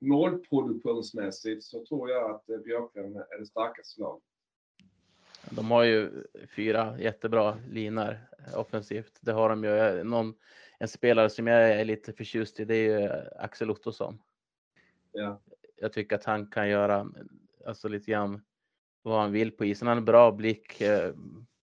målproduktionsmässigt, 0.00 1.64
så 1.64 1.84
tror 1.84 2.10
jag 2.10 2.30
att 2.30 2.50
eh, 2.50 2.58
Björklöven 2.58 3.16
är 3.16 3.38
det 3.38 3.46
starkaste 3.46 4.00
laget. 4.00 4.22
De 5.50 5.70
har 5.70 5.84
ju 5.84 6.24
fyra 6.56 7.00
jättebra 7.00 7.58
linor 7.70 8.18
offensivt. 8.56 9.18
Det 9.20 9.32
har 9.32 9.48
de 9.48 9.64
ju. 9.64 10.04
Någon, 10.04 10.34
en 10.78 10.88
spelare 10.88 11.30
som 11.30 11.46
jag 11.46 11.70
är 11.70 11.84
lite 11.84 12.12
förtjust 12.12 12.60
i, 12.60 12.64
det 12.64 12.74
är 12.74 13.00
ju 13.00 13.08
Axel 13.38 13.70
Ottosson. 13.70 14.18
Ja. 15.12 15.40
Jag 15.76 15.92
tycker 15.92 16.16
att 16.16 16.24
han 16.24 16.46
kan 16.46 16.68
göra 16.68 17.06
alltså 17.66 17.88
lite 17.88 18.10
grann 18.10 18.40
vad 19.02 19.20
han 19.20 19.32
vill 19.32 19.50
på 19.50 19.64
isen. 19.64 19.88
Han 19.88 19.96
har 19.96 20.00
en 20.00 20.04
bra 20.04 20.32
blick 20.32 20.80
eh, 20.80 21.12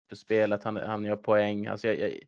för 0.10 0.16
spelet. 0.16 0.64
Han, 0.64 0.78
han 0.78 1.06
gör 1.06 1.16
poäng. 1.16 1.68
Alltså 1.68 1.88
jag, 1.88 1.99
jag, 1.99 2.20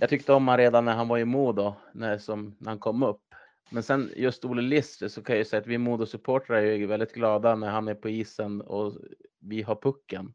jag 0.00 0.08
tyckte 0.08 0.32
om 0.32 0.48
han 0.48 0.58
redan 0.58 0.84
när 0.84 0.94
han 0.94 1.08
var 1.08 1.18
i 1.18 1.24
Modo, 1.24 1.74
när, 1.92 2.18
som, 2.18 2.56
när 2.58 2.68
han 2.68 2.78
kom 2.78 3.02
upp. 3.02 3.27
Men 3.70 3.82
sen 3.82 4.12
just 4.16 4.44
Olle 4.44 4.62
Lister 4.62 5.08
så 5.08 5.22
kan 5.22 5.34
jag 5.34 5.38
ju 5.38 5.44
säga 5.44 5.60
att 5.60 5.66
vi 5.66 5.78
Modo-supportrar 5.78 6.62
är 6.62 6.86
väldigt 6.86 7.14
glada 7.14 7.54
när 7.54 7.70
han 7.70 7.88
är 7.88 7.94
på 7.94 8.08
isen 8.08 8.60
och 8.60 8.98
vi 9.40 9.62
har 9.62 9.74
pucken. 9.74 10.34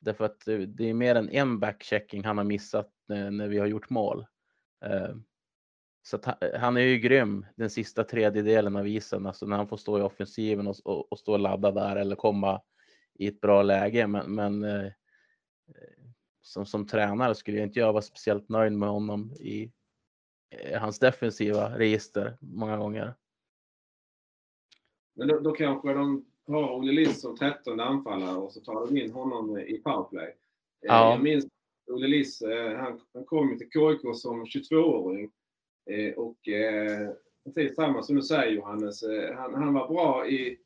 Därför 0.00 0.24
att 0.24 0.48
eh, 0.48 0.58
det 0.58 0.90
är 0.90 0.94
mer 0.94 1.14
än 1.14 1.30
en 1.30 1.60
backchecking 1.60 2.24
han 2.24 2.38
har 2.38 2.44
missat 2.44 2.90
eh, 3.12 3.30
när, 3.30 3.48
vi 3.48 3.58
har 3.58 3.66
gjort 3.66 3.90
mål. 3.90 4.26
Eh, 4.84 5.14
så 6.02 6.16
att 6.16 6.42
han, 6.54 6.76
är 6.76 6.80
ju 6.80 6.98
grym 6.98 7.46
den 7.56 7.70
sista 7.70 8.04
tredjedelen 8.04 8.76
av 8.76 8.88
isen, 8.88 9.26
alltså 9.26 9.46
när 9.46 9.56
han 9.56 9.68
får 9.68 9.76
stå 9.76 9.98
i 9.98 10.02
offensiven 10.02 10.66
och, 10.66 10.76
och, 10.84 11.12
och 11.12 11.18
stå 11.18 11.32
och 11.32 11.38
ladda 11.38 11.70
där 11.70 11.96
eller 11.96 12.16
komma 12.16 12.60
i 13.14 13.26
ett 13.26 13.40
bra 13.40 13.62
läge. 13.62 14.06
Men, 14.06 14.34
men 14.34 14.64
som, 16.42 16.66
som 16.66 16.86
tränare 16.86 17.34
skulle 17.34 17.56
jag 17.56 17.66
inte 17.66 17.78
jag 17.78 17.92
vara 17.92 18.02
speciellt 18.02 18.48
nöjd 18.48 18.72
med 18.72 18.88
honom 18.88 19.32
i 19.32 19.72
hans 20.80 20.98
defensiva 20.98 21.78
register 21.78 22.36
många 22.40 22.76
gånger. 22.76 23.14
Men 25.14 25.28
då, 25.28 25.40
då 25.40 25.52
kanske 25.52 25.92
de 25.92 26.24
har 26.46 26.74
Olle 26.74 26.92
Liss 26.92 27.20
som 27.20 27.36
13 27.36 27.80
anfallare 27.80 28.36
och 28.36 28.52
så 28.52 28.60
tar 28.60 28.86
de 28.86 28.96
in 28.96 29.10
honom 29.12 29.58
i 29.58 29.78
powerplay. 29.78 30.28
Eh, 30.28 30.34
Ja. 30.80 31.10
Jag 31.10 31.22
minns 31.22 31.46
Olle 31.90 32.08
Liss, 32.08 32.42
eh, 32.42 32.76
han, 32.76 33.00
han 33.14 33.24
kom 33.24 33.58
till 33.58 33.70
KIK 33.70 34.16
som 34.16 34.44
22-åring. 34.44 35.30
Eh, 35.90 36.14
och 36.14 36.48
eh, 36.48 37.10
precis 37.44 37.76
samma 37.76 38.02
som 38.02 38.16
du 38.16 38.22
säger 38.22 38.52
Johannes, 38.52 39.02
eh, 39.02 39.34
han, 39.36 39.54
han 39.54 39.74
var 39.74 39.88
bra 39.88 40.28
i, 40.28 40.58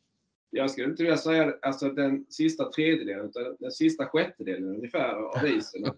jag 0.51 0.71
skulle 0.71 0.91
inte 0.91 1.03
vilja 1.03 1.17
säga 1.17 1.55
alltså 1.63 1.89
den 1.89 2.27
sista 2.29 2.73
tredjedelen, 2.73 3.27
utan 3.27 3.57
den 3.59 3.73
sista 3.73 4.07
sjättedelen 4.07 4.69
ungefär 4.69 5.15
av 5.15 5.47
isen. 5.47 5.85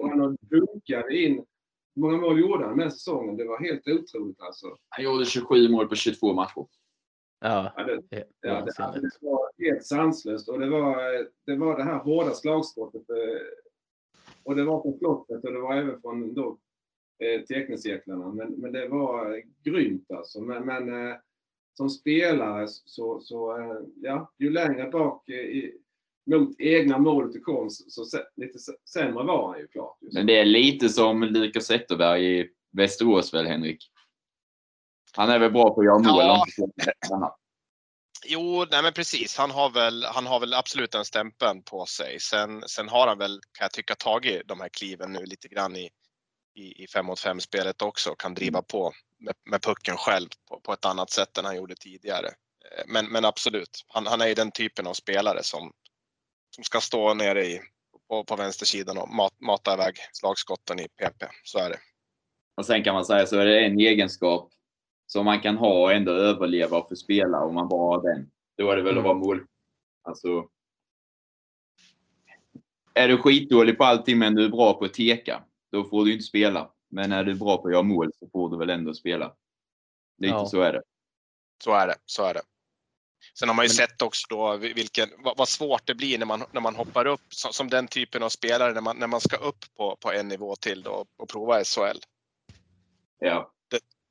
Och 0.00 0.08
han 0.08 0.36
dunkat 0.40 1.10
in, 1.10 1.44
hur 1.94 2.02
många 2.02 2.16
mål 2.16 2.40
gjorde 2.40 2.64
han 2.66 2.78
den 2.78 2.90
säsongen? 2.90 3.36
Det 3.36 3.44
var 3.44 3.58
helt 3.58 3.88
otroligt 3.88 4.40
alltså. 4.40 4.76
Han 4.88 5.04
gjorde 5.04 5.24
27 5.24 5.68
mål 5.68 5.88
på 5.88 5.94
22 5.94 6.32
matcher. 6.34 6.66
Ja, 7.40 7.72
Ja, 7.76 7.84
det, 7.84 8.02
det 8.10 8.24
Ja, 8.40 8.60
det, 8.60 9.00
det 9.00 9.10
var 9.20 9.50
helt 9.64 9.84
sanslöst 9.86 10.48
och 10.48 10.60
det 10.60 10.68
var 10.70 10.96
det, 11.46 11.56
var 11.56 11.76
det 11.76 11.84
här 11.84 11.98
hårda 11.98 12.30
slagskottet. 12.30 13.10
eh, 13.10 13.42
Och 14.42 14.56
det 14.56 14.64
var 14.64 14.82
från 14.82 14.98
slottet 14.98 15.44
och 15.44 15.52
det 15.52 15.60
var 15.60 15.74
även 15.76 16.00
från 16.00 16.34
då, 16.34 16.58
eh, 17.24 17.40
teckningscirklarna. 17.42 18.28
Men, 18.32 18.52
men 18.52 18.72
det 18.72 18.88
var 18.88 19.42
grymt 19.64 20.10
alltså. 20.10 20.40
Men, 20.40 20.66
men 20.66 21.08
eh, 21.08 21.16
som 21.76 21.90
spelare 21.90 22.68
så, 22.68 23.20
så 23.20 23.58
eh, 23.58 23.78
ja, 23.96 24.32
ju 24.38 24.50
längre 24.50 24.90
bak 24.90 25.28
eh, 25.28 25.34
i, 25.34 25.78
mot 26.26 26.60
egna 26.60 26.98
målet 26.98 27.32
det 27.32 27.40
kom 27.40 27.70
så, 27.70 28.04
lite 28.36 28.58
sä- 28.58 28.88
sämre 28.92 29.24
var 29.24 29.48
han 29.48 29.58
ju 29.58 29.68
klart. 29.68 29.98
Just. 30.00 30.14
Men 30.14 30.26
det 30.26 30.38
är 30.38 30.44
lite 30.44 30.88
som 30.88 31.22
Lukas 31.22 31.64
Zetterberg 31.64 32.40
i 32.40 32.48
Västerås 32.72 33.34
väl, 33.34 33.46
Henrik? 33.46 33.90
Han 35.16 35.30
är 35.30 35.38
väl 35.38 35.52
bra 35.52 35.74
på 35.74 35.80
att 35.80 35.86
göra 35.86 35.98
mål. 35.98 36.46
Ja. 37.08 37.38
Jo, 38.26 38.66
nej 38.70 38.82
men 38.82 38.92
precis. 38.92 39.36
Han 39.36 39.50
har 39.50 39.70
väl, 39.70 40.04
han 40.04 40.26
har 40.26 40.40
väl 40.40 40.54
absolut 40.54 40.92
den 40.92 41.04
stämpeln 41.04 41.62
på 41.62 41.86
sig. 41.86 42.20
Sen, 42.20 42.62
sen 42.66 42.88
har 42.88 43.06
han 43.08 43.18
väl, 43.18 43.40
kan 43.52 43.64
jag 43.64 43.72
tycka, 43.72 43.94
tagit 43.94 44.48
de 44.48 44.60
här 44.60 44.68
kliven 44.68 45.12
nu 45.12 45.24
lite 45.24 45.48
grann 45.48 45.76
i, 45.76 45.90
i, 46.54 46.82
i 46.84 46.86
5 46.86 47.06
mot 47.06 47.20
5 47.20 47.40
spelet 47.40 47.82
också. 47.82 48.14
Kan 48.14 48.34
driva 48.34 48.62
på 48.62 48.92
med, 49.18 49.34
med 49.50 49.62
pucken 49.62 49.96
själv 49.96 50.28
på, 50.48 50.60
på 50.60 50.72
ett 50.72 50.84
annat 50.84 51.10
sätt 51.10 51.38
än 51.38 51.44
han 51.44 51.56
gjorde 51.56 51.74
tidigare. 51.76 52.26
Eh, 52.26 52.84
Men, 52.86 53.06
men 53.06 53.24
absolut, 53.24 53.84
han, 53.88 54.06
han 54.06 54.20
är 54.20 54.26
ju 54.26 54.34
den 54.34 54.50
typen 54.50 54.86
av 54.86 54.94
spelare 54.94 55.42
som, 55.42 55.72
som 56.54 56.64
ska 56.64 56.80
stå 56.80 57.14
nere 57.14 57.44
i, 57.46 57.60
på, 58.08 58.24
på 58.24 58.36
vänstersidan 58.36 58.98
och 58.98 59.08
mat, 59.14 59.40
mata 59.40 59.74
iväg 59.74 59.94
slagskotten 60.12 60.80
i 60.80 60.88
PP. 60.88 61.24
Så 61.44 61.58
är 61.58 61.70
det. 61.70 61.78
Och 62.56 62.66
sen 62.66 62.84
kan 62.84 62.94
man 62.94 63.04
säga 63.04 63.26
så 63.26 63.38
är 63.38 63.46
det 63.46 63.66
en 63.66 63.78
egenskap 63.80 64.50
som 65.06 65.24
man 65.24 65.40
kan 65.40 65.56
ha 65.56 65.82
och 65.82 65.92
ändå 65.92 66.12
överleva 66.12 66.78
och 66.78 66.88
få 66.88 66.96
spela 66.96 67.40
om 67.44 67.54
man 67.54 67.68
bara 67.68 67.96
har 67.96 68.02
den. 68.02 68.30
Då 68.56 68.70
är 68.70 68.76
det 68.76 68.82
väl 68.82 68.92
Mm. 68.92 68.98
att 68.98 69.04
vara 69.04 69.14
mål. 69.18 69.46
Alltså. 70.02 70.48
Är 72.94 73.08
du 73.08 73.18
skitdålig 73.18 73.78
på 73.78 73.84
allting 73.84 74.18
men 74.18 74.34
du 74.34 74.44
är 74.44 74.48
bra 74.48 74.72
på 74.78 74.84
att 74.84 74.94
teka, 74.94 75.44
då 75.72 75.84
får 75.84 76.04
du 76.04 76.12
inte 76.12 76.24
spela. 76.24 76.70
Men 76.88 77.12
är 77.12 77.24
du 77.24 77.34
bra 77.34 77.56
på 77.56 77.66
att 77.68 77.72
göra 77.72 77.82
mål 77.82 78.10
så 78.18 78.28
får 78.32 78.50
du 78.50 78.58
väl 78.58 78.70
ändå 78.70 78.94
spela. 78.94 79.34
Lite 80.18 80.34
Ja. 80.34 80.46
så 80.46 80.60
är 80.60 80.72
det. 80.72 80.82
Så 81.64 81.72
är 81.74 81.86
det, 81.86 81.94
så 82.04 82.24
är 82.24 82.34
det. 82.34 82.42
Sen 83.38 83.48
har 83.48 83.56
man 83.56 83.64
ju 83.64 83.68
Men- 83.68 83.74
sett 83.76 84.02
också 84.02 84.26
då 84.28 84.56
vilken, 84.56 85.08
vad, 85.18 85.36
vad 85.36 85.48
svårt 85.48 85.86
det 85.86 85.94
blir 85.94 86.18
när 86.18 86.26
man, 86.26 86.44
när 86.52 86.60
man 86.60 86.74
hoppar 86.76 87.06
upp 87.06 87.20
som, 87.34 87.52
som 87.52 87.70
den 87.70 87.88
typen 87.88 88.22
av 88.22 88.28
spelare 88.28 88.72
när 88.74 88.80
man, 88.80 88.96
när 88.96 89.06
man 89.06 89.20
ska 89.20 89.36
upp 89.36 89.64
på, 89.76 89.96
på 90.00 90.12
en 90.12 90.28
nivå 90.28 90.56
till 90.56 90.82
då 90.82 91.06
och 91.16 91.28
prova 91.28 91.64
SHL. 91.64 91.98
Ja. 93.18 93.50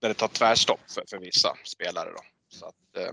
När 0.01 0.09
det 0.09 0.15
tar 0.15 0.27
tvärstopp 0.27 0.79
för, 0.91 1.03
för 1.09 1.17
vissa 1.19 1.55
spelare 1.63 2.09
då. 2.09 2.21
Så 2.57 2.65
att, 2.65 2.97
eh, 2.97 3.11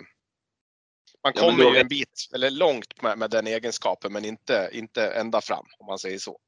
man 1.22 1.32
Ja, 1.34 1.40
kommer 1.40 1.64
då- 1.64 1.74
ju 1.74 1.80
en 1.80 1.88
bit, 1.88 2.28
eller 2.34 2.50
långt 2.50 3.02
med, 3.02 3.18
med 3.18 3.30
den 3.30 3.46
egenskapen 3.46 4.12
men 4.12 4.24
inte, 4.24 4.70
inte 4.72 5.06
ända 5.06 5.40
fram 5.40 5.66
om 5.78 5.86
man 5.86 5.98
säger 5.98 6.18
så. 6.18 6.38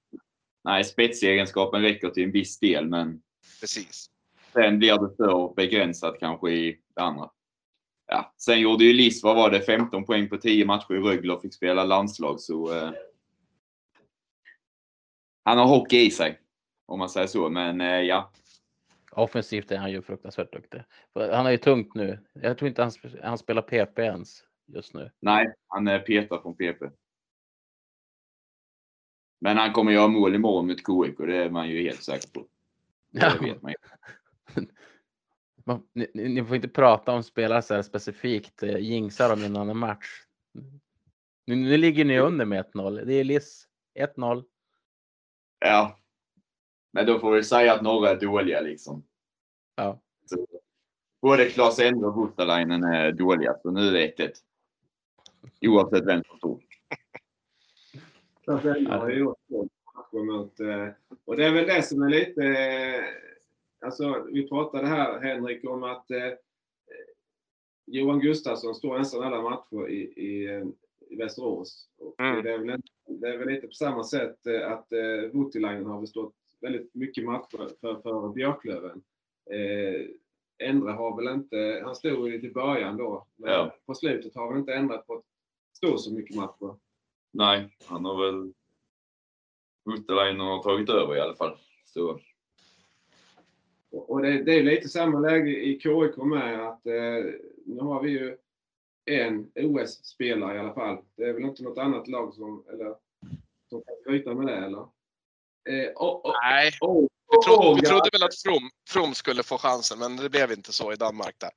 Nej, 0.65 0.85
spetsegenskapen 0.85 1.83
räcker 1.83 2.11
till 2.11 2.23
en 2.23 2.33
viss 2.33 2.59
del 2.59 2.87
men 2.89 3.23
Precis. 3.61 4.11
sen 4.53 4.79
blir 4.79 4.93
det 5.09 5.17
för 5.17 5.55
begränsat 5.55 6.17
kanske 6.21 6.51
i 6.51 6.79
det 6.95 7.01
andra. 7.01 7.31
Ja. 8.15 8.33
Sen 8.37 8.61
gjorde 8.61 8.85
ju 8.85 8.93
Liss, 8.93 9.23
vad 9.23 9.37
var 9.37 9.51
det, 9.51 9.61
15 9.61 10.05
poäng 10.05 10.29
på 10.29 10.37
10 10.37 10.65
matcher 10.65 10.95
i 10.95 10.99
Rögle 10.99 11.33
och 11.33 11.43
fick 11.43 11.55
spela 11.55 11.85
landslag 11.85 12.41
så 12.41 12.73
eh, 12.79 12.91
han 15.45 15.59
har 15.59 15.67
hockey 15.67 16.07
i 16.07 16.11
sig. 16.11 16.41
Om 16.87 16.99
man 16.99 17.09
säger 17.09 17.27
så. 17.27 17.49
Men 17.51 17.81
eh, 17.81 17.87
ja, 18.01 18.33
Offensivt 19.13 19.71
är 19.71 19.77
han 19.79 19.91
ju 19.91 20.03
fruktansvärt 20.03 20.53
duktig. 20.53 20.83
Han 21.15 21.47
är 21.47 21.51
ju 21.51 21.57
tungt 21.57 21.95
nu. 21.95 22.19
Jag 22.33 22.59
tror 22.59 22.69
inte 22.69 22.83
han, 22.83 22.93
han 23.23 23.39
spelar 23.39 23.63
PP 23.63 23.99
ens 23.99 24.45
just 24.67 24.95
nu. 24.95 25.11
nej, 25.21 25.55
han 25.69 25.89
är 25.89 25.99
petad 25.99 26.43
från 26.43 26.57
PP. 26.57 26.83
Men 29.41 29.57
han 29.57 29.73
kommer 29.73 29.93
göra 29.93 30.09
mål 30.09 30.35
imorgon 30.35 30.67
mot 30.67 30.77
KIK 30.79 31.21
och 31.21 31.27
det 31.27 31.37
är 31.37 31.51
man 31.51 31.69
ju 31.69 31.83
helt 31.83 32.03
säker 32.03 32.29
på. 32.29 32.47
Det 33.11 33.21
Ja. 33.21 33.33
vet 33.41 33.63
man 33.63 33.73
ju. 33.73 33.77
Man- 35.65 35.87
Ni, 35.93 36.07
ni 36.15 36.45
får 36.45 36.57
inte 36.57 36.69
prata 36.69 37.13
om 37.13 37.23
spelare 37.23 37.63
så 37.63 37.75
här 37.75 37.83
specifikt, 37.83 38.63
eh, 38.63 38.77
jinxa 38.77 39.29
dem 39.29 39.45
innan 39.45 39.71
en 39.71 39.77
match. 39.79 40.07
Nu, 41.47 41.57
nu 41.57 41.77
ligger 41.77 42.05
ni 42.05 42.19
under 42.19 42.45
med 42.45 42.61
1-0. 42.75 43.05
Det 43.07 43.15
är 43.15 43.25
Liss 43.25 43.67
1-0. 43.99 44.45
Ja. 45.59 45.99
Men 46.93 47.07
då 47.07 47.19
får 47.19 47.33
vi 47.33 47.45
säga 47.45 47.75
att 47.75 47.83
några 47.83 48.11
är 48.11 48.17
dåliga 48.21 48.61
liksom. 48.61 49.05
Ja. 49.77 50.01
Så, 50.27 50.47
både 51.23 51.49
Klas 51.51 51.79
Endre 51.79 52.07
och 52.09 52.15
Voutalainen 52.15 52.85
är 52.85 53.13
dåliga, 53.13 53.55
så 53.63 53.71
nu 53.71 53.89
är 53.89 53.93
det 53.93 54.07
1-1. 54.07 54.33
Oavsett 55.61 56.07
vem 56.07 56.23
som 56.25 56.37
står. 56.39 56.61
Så 58.45 58.53
att 58.53 58.63
den 58.63 58.87
har 58.87 59.11
ju 59.11 59.19
gjort 59.19 59.39
två 59.49 59.69
matcher 59.95 60.25
mot, 60.33 60.61
eh, 60.61 60.89
och 61.25 61.37
det 61.37 61.45
är 61.47 61.53
väl 61.53 61.67
det 61.67 61.83
som 61.83 62.03
är 62.03 62.09
lite... 62.09 62.43
eh, 63.83 63.87
Alltså, 63.87 64.27
vi 64.33 64.49
pratade 64.49 64.87
här, 64.87 65.21
Henrik, 65.21 65.65
om 65.65 65.83
att 65.83 66.11
eh, 66.11 66.33
Johan 67.87 68.21
Gustafsson 68.21 68.75
står 68.75 68.99
nästan 68.99 69.23
alla 69.23 69.43
matcher 69.43 69.89
i, 69.89 70.01
i, 70.03 70.47
eh, 70.47 70.65
i 71.11 71.17
Västerås. 71.17 71.89
Och 71.99 72.21
Mm. 72.21 72.43
det, 72.43 72.53
är 72.53 72.59
väl, 72.59 72.71
inte- 72.71 72.89
det 73.21 73.29
är 73.29 73.39
väl 73.39 73.49
lite 73.49 73.67
på 73.67 73.73
samma 73.73 74.05
sätt 74.05 74.47
eh, 74.47 74.73
att 74.73 74.93
eh, 74.93 75.31
Voutilainen 75.33 75.87
har 75.87 75.99
väl 75.99 76.07
stått 76.09 76.35
väldigt 76.61 76.95
mycket 76.95 77.25
matcher 77.25 77.69
för, 77.81 78.01
för 78.01 78.29
Björklöven. 78.29 79.03
Eh, 79.51 80.07
Endre 80.69 80.93
har 80.93 81.17
väl 81.17 81.35
inte, 81.35 81.83
han 81.85 81.95
stod 81.95 82.29
ju 82.29 82.33
lite 82.35 82.47
i 82.47 82.53
början 82.53 82.97
då, 82.97 83.27
men 83.37 83.51
Ja. 83.53 83.75
på 83.87 83.95
slutet 83.95 84.35
har 84.35 84.49
han 84.49 84.59
inte 84.59 84.75
ändrat 84.75 85.07
på 85.07 85.15
att 85.15 85.25
stå 85.77 85.99
så 85.99 86.13
mycket 86.15 86.37
matcher. 86.37 86.77
Nej, 87.31 87.77
han 87.87 88.05
har 88.05 88.27
väl 88.27 88.53
Muttelainen 89.85 90.41
har 90.41 90.63
tagit 90.63 90.91
över 90.91 91.17
i 91.17 91.21
alla 91.21 91.35
fall. 91.35 91.57
Så, 91.85 92.21
Och 93.93 94.23
det, 94.23 94.43
det 94.43 94.53
är 94.59 94.63
lite 94.63 94.89
samma 94.89 95.19
läge 95.19 95.51
i 95.51 95.81
KIK 95.81 96.17
med 96.17 96.69
att 96.69 96.87
eh, 96.87 97.25
nu 97.67 97.81
har 97.81 98.03
vi 98.03 98.11
ju 98.11 98.37
en 99.11 99.51
OS-spelare 99.55 100.57
i 100.57 100.59
alla 100.59 100.75
fall. 100.75 100.99
Det 101.17 101.23
är 101.25 101.33
väl 101.33 101.43
inte 101.43 101.63
något 101.63 101.79
annat 101.79 102.09
lag 102.09 102.35
som, 102.35 102.65
eller, 102.73 102.95
som 103.69 103.83
kan 103.83 103.95
skryta 104.01 104.35
med 104.35 104.47
det 104.47 104.57
eller? 104.67 104.79
Eh, 105.69 105.91
och, 105.97 106.25
och, 106.27 106.35
Nej, 106.43 106.71
och, 106.81 107.03
vi, 107.03 107.43
trodde, 107.47 107.81
vi 107.81 107.87
trodde 107.87 108.09
väl 108.13 108.23
att 108.23 108.35
From, 108.47 108.71
From 108.91 109.15
skulle 109.15 109.43
få 109.43 109.59
chansen, 109.59 109.99
men 109.99 110.17
det 110.17 110.31
blev 110.31 110.53
inte 110.53 110.73
så 110.73 110.93
i 110.93 110.97
Danmark 110.97 111.35
där. 111.39 111.51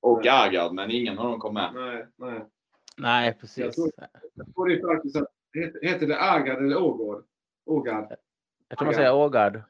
och 0.00 0.26
Agard, 0.26 0.72
men 0.74 0.90
ingen 0.90 1.18
av 1.18 1.30
dem 1.30 1.40
kom 1.40 1.54
med. 1.54 1.70
Nej, 1.74 2.06
nej. 2.16 2.40
Nej, 2.96 3.26
Jag 3.26 3.40
precis. 3.40 3.74
tror- 3.74 3.90
Jag 4.34 4.54
tror 4.54 4.68
det 4.68 4.74
är 4.74 4.94
faktiskt 4.94 5.16
att, 5.16 5.28
heter 5.82 6.06
det 6.06 6.20
Agard 6.20 6.64
eller 6.64 6.82
Ågård? 6.82 7.24
Ågard. 7.66 8.16
Jag 8.68 8.78
tror 8.78 8.86
man 8.86 8.94
säger 8.94 9.14
Ågard. 9.14 9.62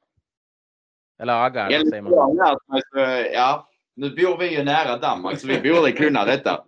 Eller 1.21 1.45
Agard 1.47 1.73
Enligt 1.73 1.91
säger 1.91 2.03
man. 2.03 2.13
har 2.13 2.35
lärt 2.35 2.69
mig 2.69 2.83
så, 2.93 2.99
ja, 3.35 3.69
nu 3.95 4.11
bor 4.11 4.39
vi 4.39 4.57
ju 4.57 4.65
nära 4.65 4.97
Danmark 4.99 5.39
så 5.39 5.47
vi 5.47 5.73
borde 5.73 5.93
kunna 5.93 6.25
detta. 6.25 6.65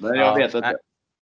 Men 0.00 0.14
jag 0.14 0.26
Ja, 0.26 0.34
vet 0.34 0.54
inte. 0.54 0.78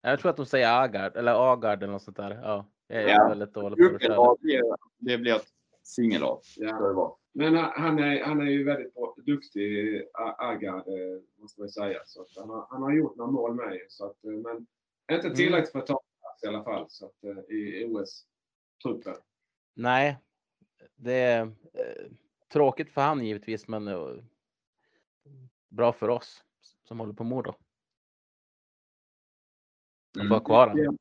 Jag 0.03 0.21
tror 0.21 0.31
att 0.31 0.37
de 0.37 0.47
säger 0.47 0.83
Agard 0.83 1.17
eller 1.17 1.53
Agard 1.53 1.83
eller 1.83 1.93
något 1.93 2.03
sånt 2.03 2.17
där. 2.17 2.41
Ja, 2.43 2.67
jag 2.89 3.03
är 3.03 3.09
Ja. 3.09 3.29
väldigt 3.29 3.55
dålig 3.55 3.79
på 3.79 4.37
det. 4.43 4.63
det- 4.99 5.19
blir 5.19 5.35
ett 5.37 5.47
singellag. 5.83 6.41
Ja. 6.57 7.17
Men 7.33 7.57
han- 7.57 7.73
han 7.83 7.99
är, 7.99 8.25
han 8.25 8.41
är 8.41 8.45
ju 8.51 8.65
väldigt 8.65 8.95
bra, 8.95 9.15
duktig, 9.27 10.03
Agard, 10.39 10.89
eh, 10.89 11.21
måste 11.41 11.61
man 11.61 11.69
säga. 11.69 11.99
Så 12.07 12.23
att 12.23 12.29
han, 12.37 12.49
har, 12.51 12.67
han 12.71 12.83
har 12.83 12.93
gjort 12.93 13.17
några 13.17 13.31
mål 13.31 13.55
med 13.55 13.79
så 13.89 14.07
att, 14.07 14.25
eh, 14.25 14.31
Men 14.31 14.67
inte 15.13 15.35
tillräckligt 15.37 15.73
för 15.73 15.79
att 15.79 15.87
ta 15.87 16.01
plats 16.21 16.45
i 16.45 16.47
alla 16.47 16.65
fall 16.65 16.87
så 16.89 17.07
att, 17.07 17.25
eh, 17.25 17.55
i 17.57 17.85
OS-truppen. 17.89 19.15
Nej, 19.75 20.19
det 20.97 21.13
är 21.13 21.43
eh, 21.43 22.07
tråkigt 22.53 22.91
för 22.91 23.01
han 23.01 23.27
givetvis, 23.27 23.69
men 23.69 23.89
eh, 23.89 24.17
bra 25.69 25.93
för 25.93 26.09
oss 26.09 26.45
som 26.85 27.01
håller 27.01 27.13
på. 27.13 27.25
Att 30.35 30.45
kvar 30.45 30.69
honom. 30.69 30.99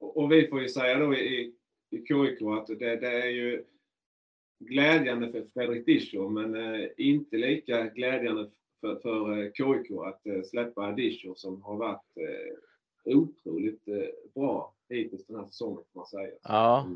Och, 0.00 0.32
vi 0.32 0.48
får 0.48 0.62
ju 0.62 0.68
säga 0.68 0.98
då 0.98 1.14
i, 1.14 1.54
i, 1.90 2.04
KIK 2.06 2.42
att 2.42 2.66
det, 2.66 2.96
det 2.96 3.22
är 3.22 3.30
ju 3.30 3.64
glädjande 4.58 5.32
för 5.32 5.46
Fredrik 5.54 5.86
Discher 5.86 6.28
men 6.28 6.54
eh, 6.54 6.88
inte 6.96 7.36
lika 7.36 7.86
glädjande 7.86 8.50
för, 8.80 8.96
för 8.96 9.50
KIK 9.50 9.90
att 10.06 10.26
eh, 10.26 10.42
släppa 10.42 10.92
Discher 10.92 11.34
som 11.34 11.62
har 11.62 11.76
varit 11.76 12.16
otroligt 13.04 13.84
bra 14.34 14.74
hittills 14.88 15.26
den 15.26 15.36
här 15.36 15.46
säsongen 15.46 15.84
får 15.92 16.00
man 16.00 16.06
säga. 16.06 16.30
Ja, 16.42 16.88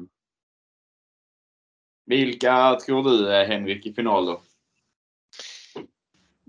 vilka 2.06 2.78
tror 2.86 3.04
du 3.04 3.32
är 3.32 3.46
Henrik 3.46 3.86
i 3.86 3.94
final 3.94 4.26
då? 4.26 4.42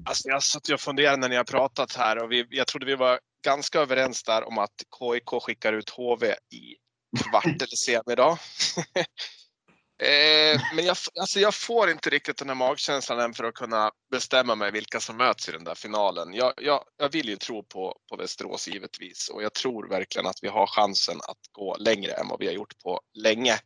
Alltså 0.05 0.29
jag 0.29 0.43
satt 0.43 0.69
och 0.69 0.79
funderade 0.79 1.17
när 1.17 1.29
ni 1.29 1.35
har 1.35 1.43
pratat 1.43 1.95
här 1.95 2.23
och 2.23 2.31
vi, 2.31 2.47
jag 2.49 2.67
trodde 2.67 2.85
vi 2.85 2.95
var 2.95 3.19
ganska 3.45 3.79
överens 3.79 4.23
där 4.23 4.47
om 4.47 4.57
att 4.57 4.83
KIK 4.99 5.43
skickar 5.43 5.73
ut 5.73 5.89
HV 5.89 6.35
i 6.51 6.75
kvart 7.29 7.45
eller 7.45 7.75
semi 7.75 8.13
idag. 8.13 8.31
eh, 10.03 10.61
men 10.75 10.85
jag, 10.85 10.97
alltså 11.19 11.39
jag 11.39 11.55
får 11.55 11.89
inte 11.89 12.09
riktigt 12.09 12.37
den 12.37 12.47
här 12.47 12.55
magkänslan 12.55 13.19
än 13.19 13.33
för 13.33 13.43
att 13.43 13.53
kunna 13.53 13.91
bestämma 14.11 14.55
mig 14.55 14.71
vilka 14.71 14.99
som 14.99 15.17
möts 15.17 15.49
i 15.49 15.51
den 15.51 15.63
där 15.63 15.75
finalen. 15.75 16.33
Jag, 16.33 16.53
jag, 16.57 16.83
jag 16.97 17.09
vill 17.09 17.29
ju 17.29 17.35
tro 17.35 17.63
på, 17.63 17.97
på 18.09 18.15
Västerås 18.15 18.67
givetvis 18.67 19.29
och 19.29 19.43
jag 19.43 19.53
tror 19.53 19.89
verkligen 19.89 20.27
att 20.27 20.39
vi 20.41 20.47
har 20.47 20.67
chansen 20.67 21.17
att 21.17 21.39
gå 21.51 21.75
längre 21.79 22.11
än 22.11 22.27
vad 22.27 22.39
vi 22.39 22.45
har 22.45 22.53
gjort 22.53 22.79
på 22.83 23.01
länge. 23.13 23.59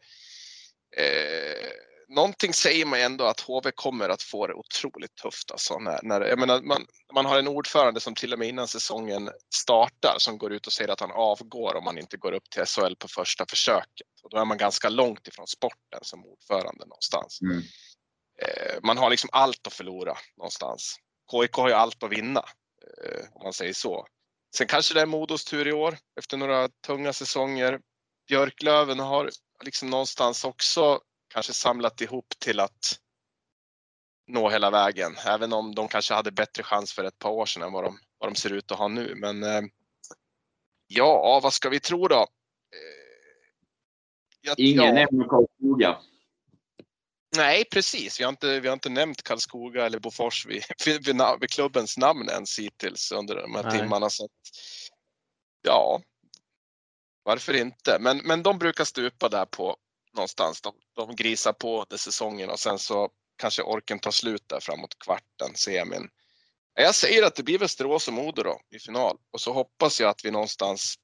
Eh, 0.98 1.72
någonting 2.08 2.54
säger 2.54 2.86
mig 2.86 3.04
ändå 3.04 3.24
att 3.26 3.40
HV 3.40 3.72
kommer 3.72 4.10
att 4.10 4.22
få 4.22 4.48
det 4.48 4.54
otroligt 4.54 5.16
tufft. 5.16 5.52
Alltså 5.52 5.80
när, 5.80 6.00
när, 6.04 6.22
jag 6.22 6.40
menar, 6.40 6.62
man, 6.62 6.86
man 7.14 7.26
har 7.26 7.40
en 7.40 7.48
ordförande 7.48 8.00
som 8.00 8.16
till 8.16 8.34
och 8.34 8.40
med 8.40 8.48
innan 8.48 8.68
säsongen 8.68 9.30
startar 9.56 10.16
som 10.20 10.38
går 10.38 10.54
ut 10.54 10.68
och 10.68 10.74
säger 10.74 10.92
att 10.92 11.00
han 11.00 11.12
avgår 11.12 11.76
om 11.76 11.84
man 11.84 11.98
inte 11.98 12.18
går 12.18 12.32
upp 12.32 12.50
till 12.50 12.66
SHL 12.66 12.96
på 13.00 13.08
första 13.08 13.46
försöket. 13.50 14.08
Och 14.24 14.30
då 14.30 14.38
är 14.38 14.46
man 14.46 14.58
ganska 14.58 14.90
långt 14.90 15.28
ifrån 15.28 15.48
sporten 15.48 16.00
som 16.02 16.26
ordförande 16.26 16.86
någonstans. 16.86 17.42
Mm. 17.42 17.64
Eh, 18.42 18.80
man 18.84 18.98
har 18.98 19.10
liksom 19.10 19.30
allt 19.34 19.68
att 19.68 19.74
förlora 19.74 20.18
någonstans. 20.38 20.96
KIK 21.32 21.54
har 21.54 21.68
ju 21.68 21.74
allt 21.74 22.04
att 22.04 22.12
vinna, 22.12 22.46
eh, 23.04 23.26
om 23.34 23.44
man 23.44 23.54
säger 23.54 23.74
så. 23.74 24.08
Sen 24.56 24.68
kanske 24.68 24.94
det 24.94 25.02
är 25.02 25.06
Modos 25.06 25.46
tur 25.46 25.68
i 25.68 25.74
år 25.74 25.98
efter 26.20 26.38
några 26.38 26.70
tunga 26.70 27.14
säsonger. 27.14 27.80
Björklöven 28.28 29.00
har 29.00 29.30
liksom 29.64 29.90
någonstans 29.90 30.44
också 30.44 31.02
kanske 31.34 31.54
samlat 31.54 32.02
ihop 32.02 32.34
till 32.40 32.60
att 32.60 33.00
nå 34.28 34.50
hela 34.50 34.70
vägen. 34.72 35.16
Även 35.26 35.54
om 35.54 35.76
de 35.76 35.88
kanske 35.88 36.14
hade 36.14 36.32
bättre 36.32 36.64
chans 36.64 36.94
för 36.94 37.04
ett 37.04 37.20
par 37.20 37.30
år 37.30 37.46
sedan 37.46 37.64
än 37.64 37.72
vad 37.74 37.84
de, 37.84 38.00
vad 38.18 38.30
de 38.30 38.36
ser 38.36 38.54
ut 38.54 38.72
att 38.72 38.78
ha 38.78 38.88
nu. 38.88 39.16
Men 39.16 39.44
eh, 39.44 39.62
ja, 40.88 41.40
vad 41.44 41.54
ska 41.54 41.70
vi 41.70 41.80
tro 41.80 42.08
då? 42.08 42.22
Eh, 42.22 42.28
jag- 44.42 44.60
Ingen 44.60 44.84
ja. 44.86 44.94
nämner 44.94 45.28
Karlskoga. 45.28 45.98
Nej, 47.38 47.66
precis. 47.72 48.20
Vi 48.20 48.24
har 48.24 48.30
inte, 48.30 48.60
vi 48.60 48.68
har 48.68 48.74
inte 48.74 48.90
nämnt 48.90 49.24
Karlskoga 49.24 49.86
eller 49.86 50.00
Bofors 50.00 50.46
vid, 50.46 50.64
vid, 50.86 51.06
vid, 51.06 51.22
vid 51.42 51.50
klubbens 51.50 51.98
namn 51.98 52.30
ens 52.30 52.60
hittills 52.60 53.12
under 53.12 53.36
de 53.36 53.56
här 53.56 53.64
Nej. 53.64 53.80
timmarna. 53.80 54.10
Så 54.10 54.26
att, 54.26 54.32
ja, 55.62 56.02
varför 57.28 57.54
inte? 57.54 57.98
Men, 58.00 58.18
men 58.18 58.44
de 58.44 58.60
brukar 58.60 58.84
stupa 58.84 59.30
där 59.30 59.46
på 59.46 59.78
någonstans. 60.14 60.62
De, 60.62 60.74
de 60.94 61.16
grisar 61.16 61.54
på 61.54 61.86
det 61.90 61.98
säsongen 61.98 62.50
och 62.50 62.60
sen 62.60 62.80
så 62.80 63.10
kanske 63.36 63.62
orken 63.62 64.00
tar 64.00 64.12
slut 64.12 64.44
där 64.48 64.60
framåt 64.60 65.00
kvarten, 65.00 65.56
semin. 65.56 66.10
Jag 66.74 66.96
säger 66.96 67.24
att 67.24 67.36
det 67.36 67.44
blir 67.44 67.60
Västerås 67.60 68.08
och 68.08 68.14
Modo 68.14 68.44
då 68.44 68.62
i 68.70 68.80
final 68.80 69.18
och 69.32 69.42
så 69.42 69.54
hoppas 69.54 70.00
jag 70.00 70.10
att 70.10 70.26
vi 70.26 70.32
någonstans. 70.32 70.96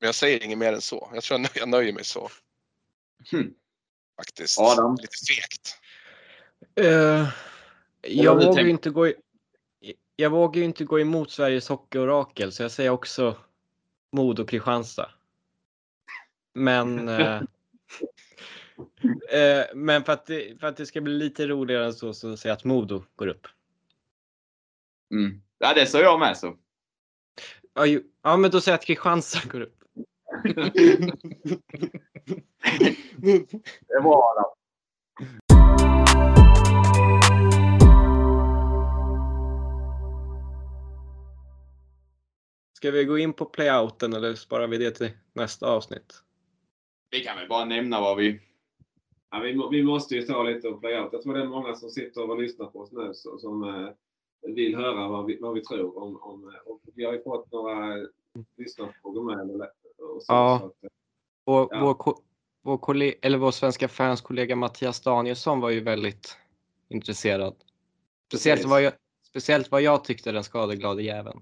Men 0.00 0.06
jag 0.06 0.14
säger 0.14 0.44
inget 0.44 0.58
mer 0.58 0.72
än 0.72 0.80
så. 0.80 1.10
Jag 1.14 1.22
tror 1.22 1.40
jag, 1.40 1.42
nö- 1.42 1.58
jag 1.60 1.68
nöjer 1.68 1.92
mig 1.92 2.04
så. 2.04 2.30
Hmm. 3.30 3.54
Faktiskt. 4.16 4.58
Adam? 4.60 4.96
Lite 5.00 5.16
fegt. 5.28 5.78
Eh, 6.74 7.28
jag, 8.02 8.30
har 8.30 8.40
du 8.40 8.46
vågar 8.46 8.54
tänkt? 8.54 8.66
ju 8.66 8.70
inte 8.70 8.90
gå 8.90 9.08
i, 9.08 9.14
jag 10.16 10.30
vågar 10.30 10.58
ju 10.58 10.64
inte 10.64 10.84
gå 10.84 11.00
emot 11.00 11.30
Sveriges 11.30 11.68
Hockeyorakel 11.68 12.52
så 12.52 12.62
jag 12.62 12.70
säger 12.70 12.90
också 12.90 13.36
Modo 14.12 14.44
Kristianstad. 14.44 15.10
Men, 16.54 17.08
eh, 17.08 17.42
eh, 19.30 19.64
men 19.74 20.04
för, 20.04 20.12
att 20.12 20.26
det, 20.26 20.60
för 20.60 20.66
att 20.66 20.76
det 20.76 20.86
ska 20.86 21.00
bli 21.00 21.14
lite 21.14 21.46
roligare 21.46 21.84
än 21.84 21.94
så, 21.94 22.14
så 22.14 22.36
säger 22.36 22.50
jag 22.50 22.56
att 22.56 22.64
Modo 22.64 23.02
går 23.16 23.26
upp. 23.26 23.46
Mm. 25.10 25.42
Ja, 25.58 25.74
det 25.74 25.86
sa 25.86 26.00
jag 26.00 26.20
med 26.20 26.36
så. 26.36 26.56
Ja, 27.74 27.86
ju, 27.86 28.02
ja 28.22 28.36
men 28.36 28.50
då 28.50 28.60
säger 28.60 28.72
jag 28.72 28.78
att 28.78 28.86
Kristianstad 28.86 29.48
går 29.48 29.60
upp. 29.60 29.74
Det 33.88 34.00
var. 34.02 34.57
Ska 42.78 42.90
vi 42.90 43.04
gå 43.04 43.18
in 43.18 43.32
på 43.32 43.44
playouten 43.44 44.12
eller 44.12 44.34
sparar 44.34 44.66
vi 44.66 44.78
det 44.78 44.90
till 44.90 45.10
nästa 45.32 45.66
avsnitt? 45.66 46.22
Vi 47.10 47.20
kan 47.20 47.36
väl 47.36 47.48
bara 47.48 47.64
nämna 47.64 48.00
vad 48.00 48.16
vi... 48.16 48.40
Ja, 49.30 49.38
vi, 49.38 49.62
vi 49.70 49.82
måste 49.82 50.14
ju 50.14 50.22
ta 50.22 50.42
lite 50.42 50.68
om 50.68 50.80
playout. 50.80 51.08
Jag 51.12 51.22
tror 51.22 51.34
det 51.34 51.40
är 51.40 51.46
många 51.46 51.74
som 51.74 51.90
sitter 51.90 52.30
och 52.30 52.42
lyssnar 52.42 52.66
på 52.66 52.80
oss 52.80 52.92
nu 52.92 53.14
så, 53.14 53.38
som 53.38 53.64
eh, 53.64 53.88
vill 54.54 54.76
höra 54.76 55.08
vad 55.08 55.26
vi, 55.26 55.38
vad 55.40 55.54
vi 55.54 55.64
tror 55.64 55.98
om, 56.02 56.22
om 56.22 56.48
eh, 56.48 56.60
och 56.72 56.80
Vi 56.94 57.04
har 57.04 57.12
ju 57.12 57.22
fått 57.22 57.52
några 57.52 58.06
lyssnarfrågor 58.56 59.24
med. 59.24 59.40
Eller, 59.40 59.66
och 60.14 60.22
så, 60.22 60.32
Ja. 60.32 60.58
så 60.60 60.66
att, 60.66 60.84
eh, 60.84 60.90
Vår, 61.44 61.68
Ja. 61.70 61.80
vår, 61.80 62.14
vår, 62.62 62.78
kolle- 62.78 63.14
eller 63.22 63.38
vår 63.38 63.50
svenska 63.50 63.88
fanskollega 63.88 64.56
Mattias 64.56 65.00
Danielsson 65.00 65.60
var 65.60 65.70
ju 65.70 65.80
väldigt 65.80 66.36
intresserad. 66.88 67.54
Speciellt 68.28 68.58
Precis. 68.58 68.70
vad 68.70 68.82
jag, 68.82 68.92
speciellt 69.22 69.70
vad 69.70 69.82
jag 69.82 70.04
tyckte 70.04 70.32
den 70.32 70.44
skadeglade 70.44 71.02
jäveln. 71.02 71.40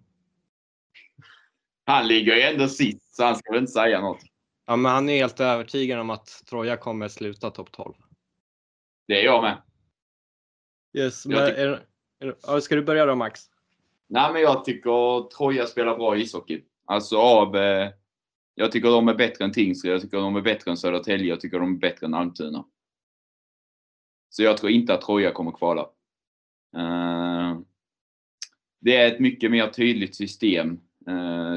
Han 1.88 2.08
ligger 2.08 2.36
ju 2.36 2.42
ändå 2.42 2.68
sist 2.68 3.16
så 3.16 3.24
han 3.24 3.36
ska 3.36 3.52
väl 3.52 3.60
inte 3.60 3.72
säga 3.72 4.00
något. 4.00 4.22
Ja, 4.66 4.76
men 4.76 4.92
han 4.92 5.08
är 5.08 5.16
helt 5.16 5.40
övertygad 5.40 6.00
om 6.00 6.10
att 6.10 6.42
Troja 6.50 6.76
kommer 6.76 7.08
sluta 7.08 7.50
topp 7.50 7.72
12. 7.72 7.94
Det 9.08 9.20
är 9.20 9.24
jag 9.24 9.42
med. 9.42 9.62
Yes, 10.96 11.26
Jag 11.26 11.32
men 11.32 11.42
är, 11.42 11.86
är, 12.48 12.60
ska 12.60 12.76
du 12.76 12.82
börja 12.82 13.06
då 13.06 13.14
Max? 13.14 13.40
Nej, 14.06 14.32
men 14.32 14.42
jag 14.42 14.64
tycker 14.64 15.28
Troja 15.28 15.66
spelar 15.66 15.96
bra 15.96 16.16
ishockey. 16.16 16.64
Alltså 16.84 17.16
av... 17.16 17.56
Eh, 17.56 17.90
jag 18.54 18.72
tycker 18.72 18.88
de 18.88 19.08
är 19.08 19.14
bättre 19.14 19.44
än 19.44 19.52
Tingsryd, 19.52 19.92
jag 19.92 20.00
tycker 20.00 20.16
de 20.16 20.36
är 20.36 20.40
bättre 20.40 20.70
än 20.70 20.76
Södertälje, 20.76 21.28
jag 21.28 21.40
tycker 21.40 21.58
de 21.58 21.74
är 21.74 21.78
bättre 21.78 22.06
än 22.06 22.14
Almtuna. 22.14 22.64
Så 24.28 24.42
jag 24.42 24.56
tror 24.56 24.72
inte 24.72 24.94
att 24.94 25.02
Troja 25.02 25.32
kommer 25.32 25.52
kvala. 25.52 25.82
Eh, 26.76 27.58
det 28.80 28.96
är 28.96 29.12
ett 29.12 29.20
mycket 29.20 29.50
mer 29.50 29.68
tydligt 29.68 30.16
system 30.16 30.80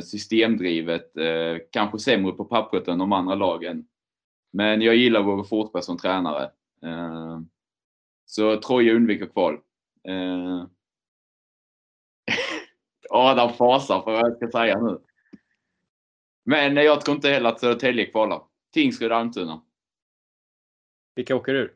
systemdrivet, 0.03 1.17
eh, 1.17 1.57
kanske 1.71 1.99
sämre 1.99 2.31
på 2.31 2.45
pappret 2.45 2.87
än 2.87 2.99
de 2.99 3.13
andra 3.13 3.35
lagen. 3.35 3.87
Men 4.51 4.81
jag 4.81 4.95
gillar 4.95 5.23
Roger 5.23 5.43
Forsberg 5.43 5.83
som 5.83 5.97
tränare. 5.97 6.51
Eh, 6.83 7.39
så 8.25 8.57
Troja 8.57 8.93
undviker 8.93 9.25
kval. 9.25 9.53
Eh, 10.03 10.65
Adam 13.09 13.53
fasar 13.53 14.01
för 14.01 14.11
vad 14.11 14.21
jag 14.21 14.35
ska 14.35 14.51
säga 14.51 14.81
nu. 14.81 14.99
Men 16.43 16.75
jag 16.75 17.01
tror 17.01 17.15
inte 17.15 17.29
heller 17.29 17.49
att 17.49 17.59
Södertälje 17.59 18.05
kvalar. 18.05 18.41
Tingsryd 18.73 19.11
Almtuna. 19.11 19.61
Vilka 21.15 21.35
åker 21.35 21.53
ur? 21.53 21.75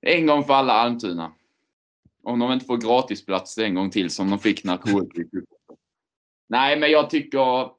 En 0.00 0.26
gång 0.26 0.44
för 0.44 0.54
alla 0.54 0.72
Almtuna. 0.72 1.32
Om 2.22 2.38
de 2.38 2.52
inte 2.52 2.66
får 2.66 2.76
gratisplats 2.76 3.58
en 3.58 3.74
gång 3.74 3.90
till 3.90 4.10
som 4.10 4.30
de 4.30 4.38
fick 4.38 4.64
när 4.64 4.76
KF. 4.76 5.26
Nej, 6.52 6.78
men 6.78 6.90
jag 6.90 7.10
tycker 7.10 7.70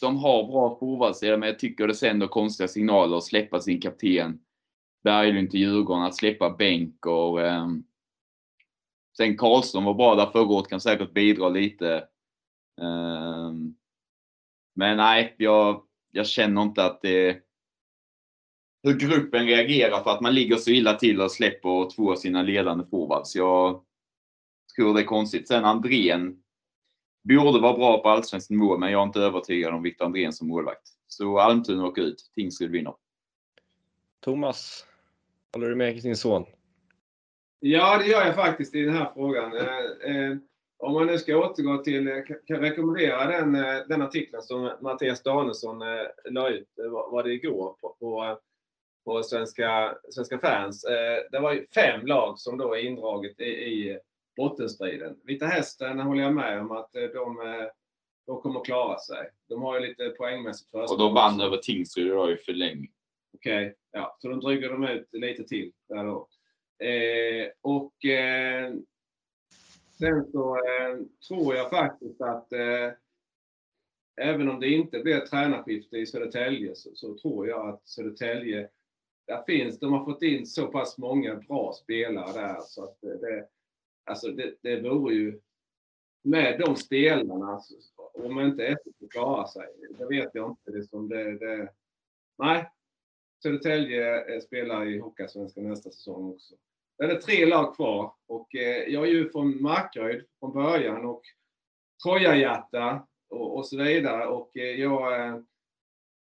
de 0.00 0.16
har 0.16 0.46
bra 0.46 0.76
forwardsida, 0.80 1.36
men 1.36 1.48
jag 1.48 1.58
tycker 1.58 1.86
det 1.86 1.94
sänder 1.94 2.26
konstiga 2.26 2.68
signaler 2.68 3.16
att 3.16 3.24
släppa 3.24 3.60
sin 3.60 3.80
kapten 3.80 4.40
Berglund 5.04 5.50
till 5.50 5.60
Djurgården, 5.60 6.02
att 6.02 6.16
släppa 6.16 6.50
bänk 6.50 7.06
och 7.06 7.40
eh, 7.40 7.68
Sen 9.16 9.36
Karlström 9.36 9.84
var 9.84 9.94
bra 9.94 10.14
där 10.14 10.26
förra 10.26 10.42
året, 10.42 10.68
kan 10.68 10.80
säkert 10.80 11.12
bidra 11.12 11.48
lite. 11.48 12.08
Eh, 12.80 13.52
men 14.74 14.96
nej, 14.96 15.34
jag, 15.38 15.82
jag 16.10 16.26
känner 16.26 16.62
inte 16.62 16.84
att 16.84 17.02
det 17.02 17.42
hur 18.82 18.98
gruppen 18.98 19.46
reagerar 19.46 20.02
för 20.02 20.10
att 20.10 20.20
man 20.20 20.34
ligger 20.34 20.56
så 20.56 20.70
illa 20.70 20.94
till 20.94 21.20
och 21.20 21.32
släpper 21.32 21.90
två 21.90 22.12
av 22.12 22.16
sina 22.16 22.42
ledande 22.42 22.84
forwards. 22.90 23.36
Jag 23.36 23.84
tror 24.76 24.94
det 24.94 25.00
är 25.00 25.04
konstigt. 25.04 25.48
Sen 25.48 25.64
Andrén 25.64 26.43
borde 27.24 27.60
vara 27.60 27.76
bra 27.76 28.02
på 28.02 28.08
allsvensk 28.08 28.50
nivå, 28.50 28.78
men 28.78 28.92
jag 28.92 29.00
är 29.00 29.06
inte 29.06 29.20
övertygad 29.20 29.74
om 29.74 29.82
Viktor 29.82 30.04
Andrén 30.04 30.32
som 30.32 30.48
målvakt. 30.48 30.88
Så 31.06 31.38
Almtuna 31.38 31.86
åker 31.86 32.02
ut. 32.02 32.30
Tingsryd 32.34 32.70
vinner. 32.70 32.94
Thomas, 34.20 34.86
håller 35.52 35.68
du 35.68 35.74
med 35.74 36.02
din 36.02 36.16
son? 36.16 36.44
Ja, 37.60 37.98
det 37.98 38.06
gör 38.06 38.26
jag 38.26 38.34
faktiskt 38.34 38.74
i 38.74 38.82
den 38.82 38.94
här 38.94 39.10
frågan. 39.14 39.56
Eh, 39.56 40.16
eh, 40.16 40.36
om 40.78 40.92
man 40.92 41.06
nu 41.06 41.18
ska 41.18 41.36
återgå 41.36 41.78
till, 41.78 42.08
eh, 42.08 42.22
kan 42.46 42.60
rekommendera 42.60 43.26
den, 43.26 43.52
den 43.88 44.02
artikeln 44.02 44.42
som 44.42 44.70
Mattias 44.80 45.22
Danielsson 45.22 45.82
la 46.30 46.48
ut, 46.48 46.68
var 47.10 47.22
det 47.22 47.32
igår, 47.32 47.76
på, 47.80 47.96
på, 48.00 48.38
på 49.04 49.22
Svenska, 49.22 49.94
Svenska 50.10 50.38
fans. 50.38 50.82
Det 51.30 51.38
var 51.40 51.52
ju 51.52 51.66
fem 51.74 52.06
lag 52.06 52.38
som 52.38 52.58
då 52.58 52.74
är 52.74 52.78
indraget 52.78 53.40
i, 53.40 53.44
i 53.44 53.98
bottenstriden. 54.36 55.20
Vita 55.24 55.46
Hästen 55.46 56.00
håller 56.00 56.22
jag 56.22 56.34
med 56.34 56.60
om 56.60 56.70
att 56.70 56.92
de, 56.92 57.10
de 58.26 58.40
kommer 58.40 58.60
att 58.60 58.66
klara 58.66 58.98
sig. 58.98 59.30
De 59.48 59.62
har 59.62 59.80
ju 59.80 59.86
lite 59.86 60.08
poängmässigt 60.10 60.70
försprång. 60.70 60.96
Och 60.96 60.98
de 60.98 61.14
vann 61.14 61.40
över 61.40 61.56
Tingsryd 61.56 62.06
idag 62.06 62.32
i 62.32 62.36
förlängning. 62.36 62.90
Okej, 63.34 63.66
okay, 63.66 63.74
ja. 63.90 64.16
Så 64.18 64.28
de 64.28 64.40
dryger 64.40 64.68
dem 64.68 64.84
ut 64.84 65.08
lite 65.12 65.44
till 65.44 65.72
där 65.88 66.04
då. 66.04 66.28
Eh, 66.86 67.48
och 67.60 68.04
eh, 68.04 68.72
sen 69.98 70.30
så 70.32 70.56
eh, 70.56 70.98
tror 71.28 71.54
jag 71.54 71.70
faktiskt 71.70 72.20
att 72.20 72.52
eh, 72.52 72.90
även 74.16 74.48
om 74.48 74.60
det 74.60 74.68
inte 74.68 74.98
blir 74.98 75.20
tränarskifte 75.20 75.96
i 75.96 76.06
Södertälje 76.06 76.74
så, 76.74 76.90
så, 76.94 77.18
tror 77.18 77.48
jag 77.48 77.68
att 77.68 77.88
Södertälje, 77.88 78.68
där 79.26 79.42
finns, 79.46 79.78
de 79.78 79.92
har 79.92 80.04
fått 80.04 80.22
in 80.22 80.46
så 80.46 80.66
pass 80.66 80.98
många 80.98 81.34
bra 81.34 81.72
spelare 81.72 82.32
där 82.32 82.60
så 82.60 82.84
att 82.84 83.00
det, 83.00 83.48
alltså 84.04 84.28
det, 84.28 84.54
det 84.60 84.80
vore 84.80 85.14
ju 85.14 85.40
med 86.22 86.60
de 86.60 86.76
spelarna, 86.76 87.46
alltså, 87.46 87.74
om 88.14 88.40
inte 88.40 88.66
FF 88.66 89.10
klarar 89.10 89.46
sig, 89.46 89.66
det 89.98 90.06
vet 90.06 90.30
jag 90.34 90.50
inte. 90.50 90.70
Det 90.70 90.88
som 90.88 91.08
det, 91.08 91.38
det, 91.38 91.72
nej, 92.38 92.70
Södertälje 93.42 94.34
eh, 94.34 94.40
spelar 94.40 94.86
i 94.86 94.98
Hockeyallsvenskan 94.98 95.68
nästa 95.68 95.90
säsong 95.90 96.30
också. 96.30 96.54
Det 96.98 97.04
är 97.04 97.20
tre 97.20 97.46
lag 97.46 97.76
kvar 97.76 98.12
och 98.26 98.54
eh, 98.54 98.82
jag 98.88 99.04
är 99.04 99.10
ju 99.10 99.30
från 99.30 99.62
Markaryd 99.62 100.24
från 100.38 100.52
början 100.52 101.04
och 101.04 101.22
Trojahjärta 102.04 103.06
och, 103.28 103.56
och 103.56 103.66
så 103.66 103.76
vidare 103.76 104.26
och 104.26 104.56
eh, 104.56 104.80
jag 104.80 105.44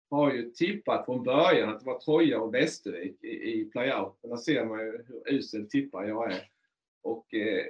har 0.09 0.33
ju 0.33 0.51
tippat 0.51 1.05
från 1.05 1.23
början 1.23 1.69
att 1.69 1.79
det 1.79 1.85
var 1.85 1.99
Troja 1.99 2.39
och 2.39 2.53
Västervik 2.53 3.23
i, 3.23 3.27
i 3.27 3.65
playouten. 3.65 4.29
Där 4.29 4.37
ser 4.37 4.65
man 4.65 4.79
ju 4.79 5.05
hur 5.07 5.33
usel 5.33 5.69
tippare 5.69 6.07
jag 6.07 6.31
är. 6.31 6.49
Och 7.03 7.33
eh, 7.33 7.65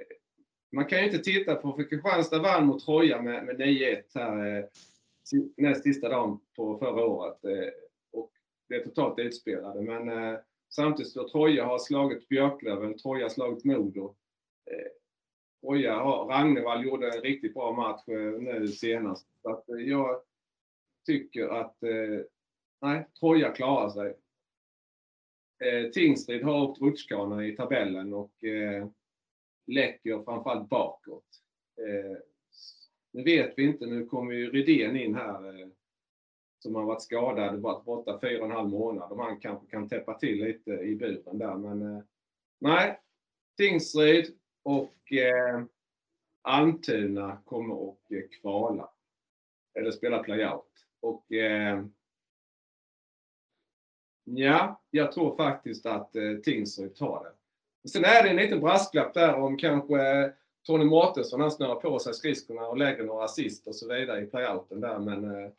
man 0.72 0.84
kan 0.84 0.98
ju 0.98 1.04
inte 1.04 1.18
titta 1.18 1.54
på, 1.54 1.72
för 1.72 1.90
Kristianstad 1.90 2.38
vann 2.38 2.66
mot 2.66 2.84
Troja 2.84 3.22
med, 3.22 3.44
med 3.44 3.60
9-1 3.60 4.02
här 4.14 4.58
eh, 4.58 4.64
näst 5.56 5.82
sista 5.82 6.08
dagen 6.08 6.40
på 6.56 6.78
förra 6.78 7.04
året. 7.04 7.44
Eh, 7.44 7.72
och 8.12 8.32
det 8.68 8.74
är 8.74 8.84
totalt 8.84 9.18
utspelade. 9.18 9.82
Men 9.82 10.08
eh, 10.08 10.38
Samtidigt 10.74 11.16
har 11.16 11.28
Troja 11.28 11.64
har 11.64 11.78
slagit 11.78 12.28
Björklöven, 12.28 12.98
Troja 12.98 13.24
har 13.24 13.30
slagit 13.30 13.64
Modo. 13.64 14.14
Eh, 14.70 14.90
Troja 15.60 15.94
har, 15.94 16.26
Ragnevall 16.26 16.84
gjorde 16.84 17.10
en 17.10 17.20
riktigt 17.20 17.54
bra 17.54 17.72
match 17.72 18.08
eh, 18.08 18.40
nu 18.40 18.68
senast. 18.68 19.28
Så 19.42 19.50
att 19.50 19.68
eh, 19.68 19.76
jag 19.76 20.20
tycker 21.06 21.48
att 21.48 21.82
eh, 21.82 22.20
nej, 22.80 23.06
Troja 23.20 23.52
klarar 23.52 23.88
sig. 23.88 24.16
Eh, 25.64 25.90
Tingsryd 25.90 26.42
har 26.42 26.62
åkt 26.62 26.80
rutschkana 26.80 27.46
i 27.46 27.56
tabellen 27.56 28.14
och 28.14 28.44
eh, 28.44 28.88
läcker 29.66 30.24
framförallt 30.24 30.68
bakåt. 30.68 31.26
Eh, 31.78 32.18
nu 33.12 33.22
vet 33.22 33.54
vi 33.56 33.62
inte, 33.62 33.86
nu 33.86 34.06
kommer 34.06 34.32
ju 34.32 34.50
Rydén 34.50 34.96
in 34.96 35.14
här 35.14 35.60
eh, 35.60 35.68
som 36.58 36.74
har 36.74 36.84
varit 36.84 37.02
skadad, 37.02 37.60
varit 37.60 37.84
borta 37.84 38.18
fyra 38.20 38.38
och 38.38 38.50
en 38.50 38.56
halv 38.56 38.68
månad. 38.68 39.12
Och 39.12 39.24
han 39.24 39.40
kanske 39.40 39.66
kan 39.66 39.88
täppa 39.88 40.18
till 40.18 40.44
lite 40.44 40.70
i 40.70 40.96
buren 40.96 41.38
där. 41.38 41.54
Men 41.54 41.82
eh, 41.82 42.02
nej, 42.58 43.00
Tingsryd 43.56 44.34
och 44.62 45.12
eh, 45.12 45.64
Almtuna 46.42 47.42
kommer 47.44 47.90
att 47.90 48.10
eh, 48.10 48.40
kvala. 48.40 48.90
Eller 49.74 49.90
spela 49.90 50.22
playout. 50.22 50.86
Och 51.00 51.32
eh, 51.32 51.84
ja, 54.24 54.82
jag 54.90 55.12
tror 55.12 55.36
faktiskt 55.36 55.86
att 55.86 56.16
eh, 56.16 56.36
Tingsryd 56.36 56.94
tar 56.94 57.24
det. 57.24 57.32
Sen 57.92 58.04
är 58.04 58.22
det 58.22 58.28
en 58.28 58.36
liten 58.36 58.60
brasklapp 58.60 59.14
där 59.14 59.34
om 59.34 59.56
kanske 59.56 60.22
eh, 60.24 60.30
Tony 60.66 60.84
Mårtensson, 60.84 61.40
han 61.40 61.50
snurrar 61.50 61.74
på 61.74 61.98
sig 61.98 62.14
skridskorna 62.14 62.66
och 62.66 62.78
lägger 62.78 63.04
några 63.04 63.24
assist 63.24 63.66
och 63.66 63.76
så 63.76 63.94
vidare 63.94 64.20
i 64.20 64.26
playouten 64.26 64.80
där. 64.80 64.98
Men 64.98 65.24
eh, 65.24 65.50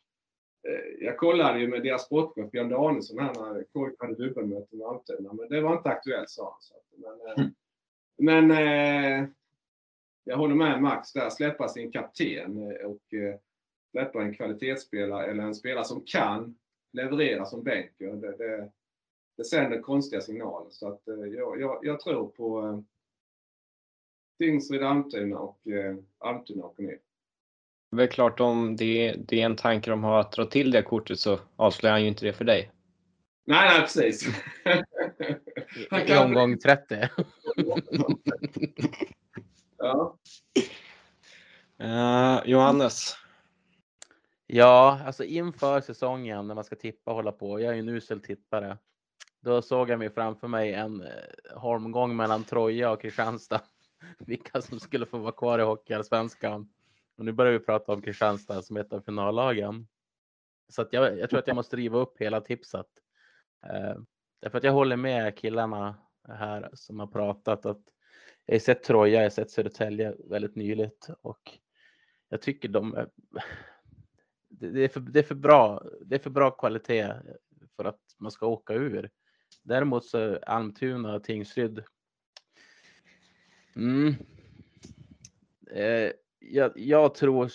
Eh, 0.67 1.05
jag 1.05 1.17
kollade 1.17 1.59
ju 1.59 1.67
med 1.67 1.83
deras 1.83 2.05
sportchef 2.05 2.51
Björn 2.51 2.69
Danielsson 2.69 3.19
här 3.19 3.33
när 3.33 3.59
KIK 3.59 3.99
hade 3.99 4.15
dubbelmöte 4.15 4.75
med 4.75 4.87
Almtuna, 4.87 5.33
men 5.33 5.49
det 5.49 5.61
var 5.61 5.77
inte 5.77 5.89
aktuellt 5.89 6.29
sa 6.29 6.43
han. 6.51 6.61
Så 6.61 6.73
men 6.97 7.47
mm. 8.27 8.49
men 8.49 9.29
jag 10.23 10.37
håller 10.37 10.55
med 10.55 10.81
Max 10.81 11.13
där, 11.13 11.29
släppa 11.29 11.67
sin 11.67 11.91
kapten 11.91 12.77
och 12.85 13.01
släppa 13.91 14.21
en 14.21 14.33
kvalitetsspelare 14.33 15.25
eller 15.25 15.43
en 15.43 15.55
spelare 15.55 15.85
som 15.85 16.03
kan 16.05 16.57
leverera 16.93 17.45
som 17.45 17.63
bänker. 17.63 18.13
Det, 18.13 18.37
det, 18.37 18.71
det 19.37 19.45
sänder 19.45 19.81
konstiga 19.81 20.21
signaler. 20.21 20.69
Så 20.71 20.87
att, 20.87 21.01
jag, 21.05 21.61
jag, 21.61 21.79
jag 21.81 21.99
tror 21.99 22.27
på 22.27 22.83
Tingsryd, 24.39 24.83
Almtuna 24.83 25.39
och 25.39 25.59
Almtuna 26.17 26.65
åker 26.65 26.83
ner. 26.83 26.99
Det 27.91 28.03
är 28.03 28.07
klart 28.07 28.39
om 28.39 28.75
det, 28.75 29.15
det 29.17 29.41
är 29.41 29.45
en 29.45 29.55
tanke 29.55 29.89
de 29.89 30.03
har 30.03 30.19
att 30.19 30.31
dra 30.31 30.45
till 30.45 30.71
det 30.71 30.81
kortet 30.81 31.19
så 31.19 31.39
avslöjar 31.55 31.93
han 31.93 32.01
ju 32.01 32.07
inte 32.07 32.25
det 32.25 32.33
för 32.33 32.45
dig. 32.45 32.71
Nej, 33.45 33.69
nej 33.69 33.81
precis. 33.81 34.27
I, 35.91 36.11
I 36.13 36.17
omgång 36.17 36.57
30. 36.57 37.09
ja. 39.77 40.17
Uh, 41.81 42.49
Johannes? 42.49 43.15
Ja, 44.47 45.01
alltså 45.05 45.23
inför 45.23 45.81
säsongen 45.81 46.47
när 46.47 46.55
man 46.55 46.63
ska 46.63 46.75
tippa 46.75 47.11
och 47.11 47.17
hålla 47.17 47.31
på. 47.31 47.59
Jag 47.59 47.69
är 47.69 47.73
ju 47.73 47.79
en 47.79 47.89
usel 47.89 48.21
tippare. 48.21 48.77
Då 49.45 49.61
såg 49.61 49.89
jag 49.89 49.99
mig 49.99 50.09
framför 50.09 50.47
mig 50.47 50.73
en 50.73 51.01
eh, 51.01 51.09
holmgång 51.55 52.15
mellan 52.15 52.43
Troja 52.43 52.91
och 52.91 53.01
Kristianstad. 53.01 53.61
Vilka 54.19 54.61
som 54.61 54.79
skulle 54.79 55.05
få 55.05 55.17
vara 55.17 55.31
kvar 55.31 55.59
i 55.59 55.61
Hockeyallsvenskan. 55.61 56.69
Och 57.17 57.25
nu 57.25 57.31
börjar 57.31 57.53
vi 57.53 57.59
prata 57.59 57.93
om 57.93 58.01
Kristianstad 58.01 58.61
som 58.61 58.77
ett 58.77 58.93
av 58.93 59.01
finallagen. 59.01 59.87
Så 60.69 60.81
att 60.81 60.93
jag, 60.93 61.19
jag 61.19 61.29
tror 61.29 61.39
att 61.39 61.47
jag 61.47 61.55
måste 61.55 61.75
riva 61.75 61.99
upp 61.99 62.21
hela 62.21 62.41
tipset. 62.41 62.85
Eh, 63.65 63.95
därför 64.41 64.57
att 64.57 64.63
jag 64.63 64.71
håller 64.71 64.97
med 64.97 65.37
killarna 65.37 65.95
här 66.27 66.69
som 66.73 66.99
har 66.99 67.07
pratat 67.07 67.65
att 67.65 67.81
jag 68.45 68.55
har 68.55 68.59
sett 68.59 68.83
Troja, 68.83 69.13
jag 69.13 69.23
har 69.23 69.29
sett 69.29 69.51
Södertälje 69.51 70.15
väldigt 70.29 70.55
nyligt 70.55 71.09
och 71.21 71.57
jag 72.29 72.41
tycker 72.41 72.69
de 72.69 73.07
det 74.49 74.83
är, 74.83 74.87
för, 74.87 74.99
det 74.99 75.19
är 75.19 75.23
för 75.23 75.35
bra. 75.35 75.83
Det 76.05 76.15
är 76.15 76.19
för 76.19 76.29
bra 76.29 76.51
kvalitet 76.51 77.13
för 77.75 77.85
att 77.85 78.01
man 78.19 78.31
ska 78.31 78.47
åka 78.47 78.73
ur. 78.73 79.09
Däremot 79.63 80.05
så 80.05 80.37
Almtuna 80.37 81.15
och 81.15 81.23
Tingsryd. 81.23 81.83
Mm. 83.75 84.15
Eh, 85.71 86.11
jag, 86.39 86.71
jag 86.75 87.15
tror, 87.15 87.51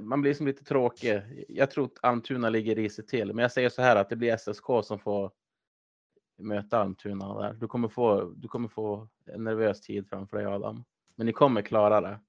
man 0.00 0.22
blir 0.22 0.34
som 0.34 0.46
lite 0.46 0.64
tråkig. 0.64 1.22
Jag 1.48 1.70
tror 1.70 1.84
att 1.84 2.04
Almtuna 2.04 2.48
ligger 2.48 2.74
risigt 2.74 3.08
till, 3.08 3.34
men 3.34 3.42
jag 3.42 3.52
säger 3.52 3.68
så 3.68 3.82
här 3.82 3.96
att 3.96 4.08
det 4.08 4.16
blir 4.16 4.36
SSK 4.36 4.66
som 4.82 4.98
får 4.98 5.32
möta 6.38 6.78
Almtuna 6.78 7.40
där. 7.40 7.52
Du 7.52 7.66
kommer 7.66 7.88
få, 7.88 8.24
du 8.24 8.48
kommer 8.48 8.68
få 8.68 9.08
en 9.24 9.44
nervös 9.44 9.80
tid 9.80 10.08
framför 10.08 10.36
dig 10.36 10.46
Adam, 10.46 10.84
men 11.16 11.26
ni 11.26 11.32
kommer 11.32 11.62
klara 11.62 12.00
det. 12.00 12.20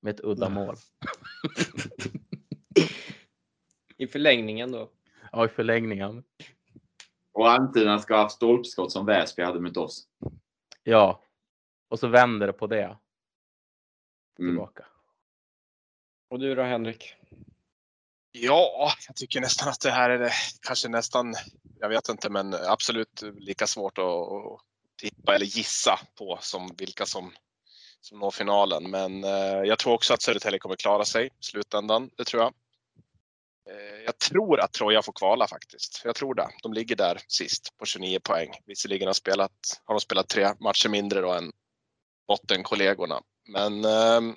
Med 0.00 0.14
ett 0.14 0.24
udda 0.24 0.48
mål. 0.48 0.76
I 3.96 4.06
förlängningen 4.06 4.72
då. 4.72 4.90
Ja, 5.32 5.44
i 5.44 5.48
förlängningen. 5.48 6.24
Och 7.32 7.50
Almtuna 7.50 7.98
ska 7.98 8.14
ha 8.14 8.22
haft 8.22 8.34
stolpskott 8.34 8.92
som 8.92 9.06
Väsby 9.06 9.42
hade 9.42 9.60
mot 9.60 9.76
oss. 9.76 10.08
Ja, 10.82 11.22
och 11.88 11.98
så 11.98 12.08
vänder 12.08 12.46
det 12.46 12.52
på 12.52 12.66
det 12.66 12.98
Mm. 14.38 14.50
tillbaka. 14.52 14.86
Och 16.30 16.38
du 16.38 16.54
då 16.54 16.62
Henrik? 16.62 17.14
Ja, 18.32 18.92
jag 19.06 19.16
tycker 19.16 19.40
nästan 19.40 19.68
att 19.68 19.80
det 19.80 19.90
här 19.90 20.10
är 20.10 20.18
det, 20.18 20.32
kanske 20.62 20.88
nästan, 20.88 21.34
jag 21.80 21.88
vet 21.88 22.08
inte, 22.08 22.30
men 22.30 22.54
absolut 22.54 23.22
lika 23.22 23.66
svårt 23.66 23.98
att, 23.98 24.04
att 24.04 24.60
tippa 24.96 25.34
eller 25.34 25.46
gissa 25.46 25.98
på 26.18 26.38
som 26.40 26.74
vilka 26.78 27.06
som, 27.06 27.32
som 28.00 28.18
når 28.18 28.30
finalen. 28.30 28.90
Men 28.90 29.24
eh, 29.24 29.62
jag 29.64 29.78
tror 29.78 29.92
också 29.94 30.14
att 30.14 30.22
Södertälje 30.22 30.58
kommer 30.58 30.76
klara 30.76 31.04
sig 31.04 31.26
i 31.26 31.30
slutändan. 31.40 32.10
Det 32.16 32.24
tror 32.24 32.42
jag. 32.42 32.54
Eh, 33.70 34.04
jag 34.04 34.18
tror 34.18 34.60
att 34.60 34.72
Troja 34.72 35.02
får 35.02 35.12
kvala 35.12 35.48
faktiskt. 35.48 36.02
Jag 36.04 36.14
tror 36.14 36.34
det. 36.34 36.48
De 36.62 36.72
ligger 36.72 36.96
där 36.96 37.20
sist 37.28 37.76
på 37.78 37.84
29 37.84 38.18
poäng. 38.22 38.50
Visserligen 38.66 39.06
har, 39.06 39.14
spelat, 39.14 39.80
har 39.84 39.94
de 39.94 40.00
spelat 40.00 40.28
tre 40.28 40.48
matcher 40.60 40.88
mindre 40.88 41.20
då 41.20 41.32
än 41.32 41.52
bottenkollegorna. 42.28 43.20
Men 43.48 43.84
ehm, 43.84 44.36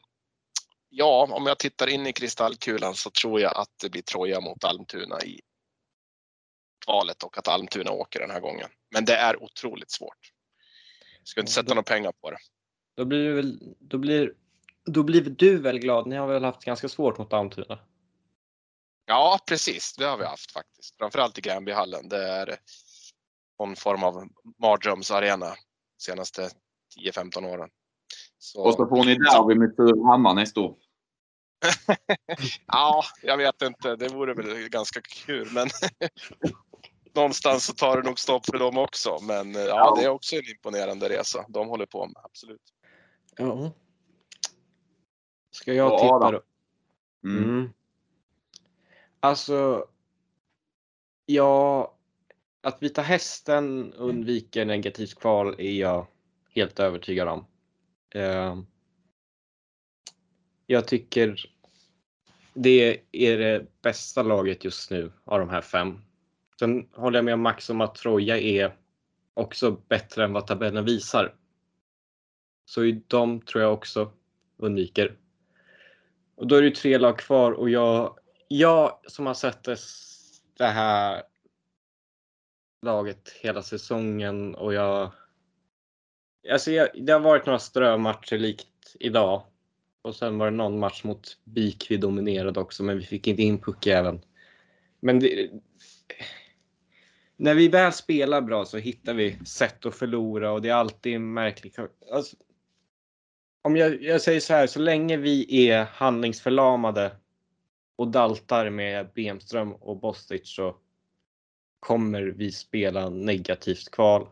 ja, 0.89 1.27
om 1.31 1.45
jag 1.45 1.60
tittar 1.60 1.88
in 1.88 2.07
i 2.07 2.14
kristallkulan 2.14 2.95
så 2.95 3.10
tror 3.10 3.41
jag 3.41 3.57
att 3.57 3.69
det 3.81 3.89
blir 3.89 4.02
Troja 4.02 4.41
mot 4.41 4.64
Almtuna 4.64 5.22
i 5.22 5.41
kvalet 6.85 7.23
och 7.23 7.38
att 7.38 7.47
Almtuna 7.47 7.91
åker 7.91 8.19
den 8.19 8.31
här 8.31 8.39
gången. 8.39 8.69
Men 8.91 9.06
det 9.06 9.15
är 9.15 9.43
otroligt 9.43 9.91
svårt. 9.91 10.31
Jag 11.19 11.27
ska 11.27 11.39
inte 11.39 11.52
sätta 11.52 11.73
några 11.73 11.84
pengar 11.84 12.11
på 12.22 12.31
det. 12.31 12.38
Då 12.97 13.06
blir, 13.06 13.19
du 13.19 13.34
väl, 13.34 13.60
då, 13.80 13.97
blir, 13.97 14.34
då 14.85 15.03
blir 15.03 15.22
du 15.22 15.57
väl 15.57 15.80
glad? 15.80 16.07
Ni 16.07 16.15
har 16.15 16.27
väl 16.27 16.43
haft 16.43 16.64
ganska 16.64 16.89
svårt 16.89 17.18
mot 17.18 17.34
Almtuna? 17.34 17.80
Ja, 19.06 19.40
precis. 19.48 19.95
Det 19.98 20.06
har 20.06 20.18
vi 20.18 20.26
haft 20.26 20.52
faktiskt. 20.52 20.98
Framförallt 20.98 21.38
i 21.38 21.41
Gränbyhallen. 21.41 22.10
Det 22.10 22.23
är 22.27 22.57
någon 23.60 23.76
form 23.76 24.03
av 24.03 24.27
mardrömsarena 24.61 25.45
de 25.49 25.56
senaste 26.03 26.49
10-15 27.14 27.45
åren. 27.45 27.69
Så, 28.38 28.61
Och 28.64 28.73
så 28.73 28.88
får 28.88 29.03
ni 29.06 29.15
derby 29.15 29.56
med 29.56 29.76
Surahammar 29.76 30.34
nästa 30.34 30.60
år. 30.61 30.76
Ja, 32.68 33.03
jag 33.22 33.38
vet 33.38 33.61
inte. 33.61 33.95
Det 33.95 34.07
vore 34.07 34.34
väl 34.34 34.69
ganska 34.69 35.02
kul, 35.02 35.49
men 35.52 35.68
någonstans 37.15 37.65
så 37.65 37.73
tar 37.73 38.02
det 38.02 38.07
nog 38.07 38.19
stopp 38.19 38.45
för 38.45 38.57
dem 38.57 38.77
också. 38.77 39.19
Men 39.22 39.56
eh, 39.56 39.61
ja, 39.61 39.68
Ja. 39.68 39.95
det 39.99 40.06
är 40.06 40.10
också 40.10 40.36
en 40.36 40.49
imponerande 40.49 41.10
resa 41.10 41.45
de 41.49 41.68
håller 41.68 41.86
på 41.86 42.06
med. 42.06 42.15
Absolut. 42.23 42.61
Ja. 43.38 43.72
Ska 45.52 45.73
jag 45.73 45.91
Ja, 45.91 45.99
tippa 45.99 46.32
då. 46.32 46.41
då? 47.23 47.30
Mm. 47.30 47.69
Alltså, 49.26 49.88
ja, 51.26 51.93
att 52.61 52.84
Vita 52.84 53.02
Hästen 53.02 53.93
undviker 53.93 54.65
negativt 54.65 55.15
kval 55.15 55.56
är 55.57 55.72
jag 55.72 56.07
helt 56.49 56.80
övertygad 56.80 57.27
om. 57.27 57.45
Ehm, 58.15 58.65
jag 60.65 60.88
tycker 60.88 61.49
det 62.53 63.02
är 63.11 63.38
det 63.38 63.81
bästa 63.81 64.23
laget 64.23 64.64
just 64.64 64.91
nu 64.91 65.11
av 65.23 65.39
de 65.39 65.49
här 65.49 65.61
fem. 65.61 66.02
Sen 66.60 66.89
håller 66.93 67.18
jag 67.18 67.26
med 67.26 67.39
Max 67.39 67.69
om 67.69 67.81
att 67.81 67.95
Troja 67.95 68.39
är 68.39 68.76
också 69.34 69.72
bättre 69.72 70.23
än 70.23 70.34
vad 70.34 70.47
tabellen 70.47 70.85
visar. 70.85 71.35
Så 72.65 72.84
i 72.84 73.03
de 73.07 73.41
tror 73.41 73.64
jag 73.64 73.73
också 73.73 74.11
undviker. 74.57 75.18
Och 76.35 76.47
då 76.47 76.56
är 76.56 76.61
det 76.61 76.68
ju 76.68 76.76
tre 76.76 76.97
lag 76.97 77.19
kvar 77.19 77.52
och 77.52 77.69
jag, 77.69 78.19
jag 78.47 78.99
som 79.07 79.26
har 79.26 79.34
sett 79.34 79.63
det, 79.63 79.77
det 80.57 80.65
här 80.65 81.23
laget 82.81 83.30
hela 83.41 83.61
säsongen 83.61 84.55
och 84.55 84.73
jag 84.73 85.11
Alltså 86.51 86.72
jag, 86.72 86.89
det 86.93 87.13
har 87.13 87.19
varit 87.19 87.45
några 87.45 87.59
strömatcher 87.59 88.38
likt 88.38 88.95
idag. 88.99 89.43
Och 90.01 90.15
sen 90.15 90.38
var 90.38 90.45
det 90.45 90.57
någon 90.57 90.80
match 90.80 91.03
mot 91.03 91.38
BIK 91.43 91.91
vi 91.91 91.97
dominerade 91.97 92.59
också 92.59 92.84
men 92.84 92.97
vi 92.97 93.05
fick 93.05 93.27
inte 93.27 93.41
in 93.41 93.61
puckjäveln. 93.61 94.22
Men 94.99 95.19
det, 95.19 95.49
när 97.38 97.55
vi 97.55 97.67
väl 97.67 97.93
spelar 97.93 98.41
bra 98.41 98.65
så 98.65 98.77
hittar 98.77 99.13
vi 99.13 99.45
sätt 99.45 99.85
att 99.85 99.95
förlora 99.95 100.51
och 100.51 100.61
det 100.61 100.69
är 100.69 100.73
alltid 100.73 101.22
märkligt. 101.22 101.80
Alltså, 102.11 102.35
om 103.61 103.77
jag, 103.77 104.03
jag 104.03 104.22
säger 104.22 104.39
så 104.39 104.53
här, 104.53 104.67
så 104.67 104.80
länge 104.80 105.17
vi 105.17 105.67
är 105.69 105.84
handlingsförlamade 105.84 107.11
och 107.95 108.07
daltar 108.07 108.69
med 108.69 109.09
Bemström 109.15 109.73
och 109.73 109.99
Bostic 109.99 110.41
så 110.49 110.77
kommer 111.80 112.22
vi 112.22 112.51
spela 112.51 113.09
negativt 113.09 113.91
kval. 113.91 114.27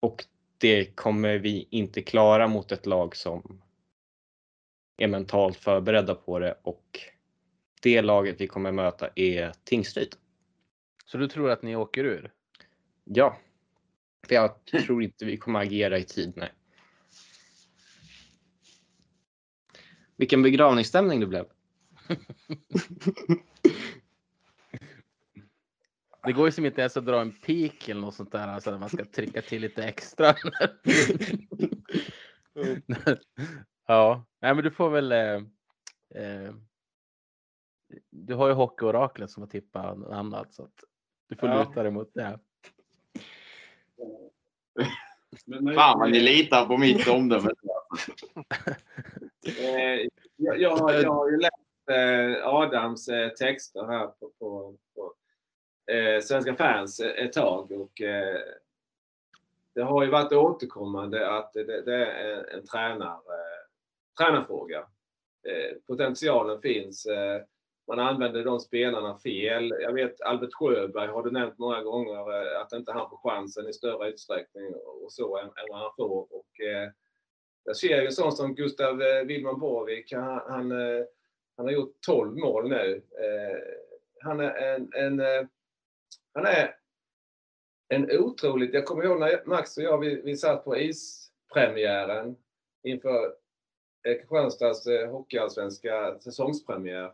Och 0.00 0.24
det 0.58 0.96
kommer 0.96 1.38
vi 1.38 1.68
inte 1.70 2.02
klara 2.02 2.48
mot 2.48 2.72
ett 2.72 2.86
lag 2.86 3.16
som 3.16 3.62
är 4.96 5.08
mentalt 5.08 5.56
förberedda 5.56 6.14
på 6.14 6.38
det 6.38 6.58
och 6.62 7.00
det 7.82 8.02
laget 8.02 8.40
vi 8.40 8.46
kommer 8.46 8.72
möta 8.72 9.10
är 9.14 9.52
Tingsryd. 9.64 10.16
Så 11.04 11.18
du 11.18 11.28
tror 11.28 11.50
att 11.50 11.62
ni 11.62 11.76
åker 11.76 12.04
ur? 12.04 12.32
Ja. 13.04 13.38
För 14.26 14.34
jag 14.34 14.64
tror 14.64 15.02
inte 15.02 15.24
vi 15.24 15.36
kommer 15.36 15.60
agera 15.60 15.98
i 15.98 16.04
tid, 16.04 16.32
nej. 16.36 16.52
Vilken 20.16 20.42
begravningsstämning 20.42 21.20
det 21.20 21.26
blev. 21.26 21.46
Det 26.24 26.32
går 26.32 26.46
ju 26.46 26.52
som 26.52 26.66
inte 26.66 26.80
ens 26.80 26.96
att 26.96 27.06
dra 27.06 27.20
en 27.20 27.32
pik 27.32 27.88
eller 27.88 28.00
något 28.00 28.14
sånt 28.14 28.32
där, 28.32 28.48
alltså 28.48 28.70
att 28.70 28.80
man 28.80 28.88
ska 28.88 29.04
trycka 29.04 29.42
till 29.42 29.62
lite 29.62 29.84
extra. 29.84 30.34
ja, 33.86 34.24
nej 34.40 34.54
men 34.54 34.64
du 34.64 34.70
får 34.70 34.90
väl. 34.90 35.12
Eh, 35.12 35.34
eh, 36.24 36.54
du 38.10 38.34
har 38.34 38.48
ju 38.48 38.54
hockeyoraklet 38.54 39.30
som 39.30 39.42
har 39.42 39.48
tippat 39.50 39.98
något 39.98 40.12
annat 40.12 40.54
så 40.54 40.62
att 40.62 40.84
du 41.28 41.36
får 41.36 41.48
Ja. 41.48 41.58
luta 41.64 41.82
dig 41.82 41.92
mot 41.92 42.14
det. 42.14 42.38
Men- 45.46 45.64
men- 45.64 45.74
Fan 45.74 45.98
vad 45.98 46.10
ni 46.10 46.20
litar 46.20 46.66
på 46.66 46.76
mitt 46.78 47.08
omdöme. 47.08 47.50
Eh, 49.44 50.08
jag, 50.36 50.60
jag, 50.60 50.76
har- 50.76 50.92
jag 50.92 51.12
har 51.14 51.30
ju 51.30 51.36
läst 51.36 51.52
eh, 51.58 51.61
Eh, 51.90 52.46
Adams 52.46 53.08
eh, 53.08 53.28
texter 53.28 53.86
här 53.86 54.06
på, 54.06 54.30
på, 54.38 54.76
på 54.94 55.14
eh, 55.92 56.20
Svenska 56.20 56.54
fans 56.54 57.00
eh, 57.00 57.24
ett 57.24 57.32
tag 57.32 57.72
och 57.72 58.00
eh, 58.00 58.40
det 59.74 59.82
har 59.82 60.04
ju 60.04 60.10
varit 60.10 60.32
återkommande 60.32 61.30
att 61.30 61.52
det, 61.52 61.82
det 61.82 62.06
är 62.06 62.38
en, 62.38 62.58
en 62.58 62.66
tränar, 62.66 63.14
eh, 63.14 63.62
tränarfråga. 64.18 64.78
Eh, 65.48 65.76
potentialen 65.86 66.60
finns. 66.60 67.06
Eh, 67.06 67.42
man 67.88 67.98
använder 67.98 68.44
de 68.44 68.60
spelarna 68.60 69.18
fel. 69.18 69.74
Jag 69.80 69.92
vet 69.92 70.20
Albert 70.20 70.54
Sjöberg 70.54 71.08
har 71.08 71.22
du 71.22 71.30
nämnt 71.30 71.58
många 71.58 71.82
gånger 71.82 72.52
eh, 72.52 72.60
att 72.60 72.72
inte 72.72 72.92
han 72.92 73.10
får 73.10 73.30
chansen 73.30 73.68
i 73.68 73.72
större 73.72 74.08
utsträckning 74.08 74.74
och 74.74 75.12
så 75.12 75.38
än, 75.38 75.44
än 75.44 75.68
vad 75.68 75.78
han 75.78 75.90
får. 75.96 76.20
Och, 76.20 76.60
eh, 76.60 76.90
jag 77.64 77.76
ser 77.76 78.00
ju 78.00 78.06
en 78.06 78.12
sån 78.12 78.32
som 78.32 78.54
Gustav 78.54 79.02
eh, 79.02 79.06
Wilman 79.06 79.26
Willman 79.26 79.60
Borvik. 79.60 80.12
Han, 80.12 80.40
han, 80.48 80.72
eh, 80.72 81.04
han 81.56 81.66
har 81.66 81.72
gjort 81.72 81.96
12 82.06 82.36
mål 82.36 82.68
nu. 82.68 82.96
Eh, 82.96 83.58
Han 84.20 84.40
är 84.40 84.54
en, 84.54 84.90
en, 84.94 85.20
eh, 85.20 85.46
han 86.32 86.46
är 86.46 86.76
en 87.88 88.20
otroligt... 88.20 88.74
Jag 88.74 88.86
kommer 88.86 89.04
ihåg 89.04 89.20
när 89.20 89.42
Max 89.46 89.76
och 89.76 89.82
jag 89.82 89.98
vi, 89.98 90.22
vi 90.22 90.36
satt 90.36 90.64
på 90.64 90.76
ispremiären 90.76 92.36
inför 92.82 93.34
Kristianstads 94.04 94.86
eh, 94.86 95.10
hockeyallsvenska 95.10 96.18
säsongspremiär 96.20 97.12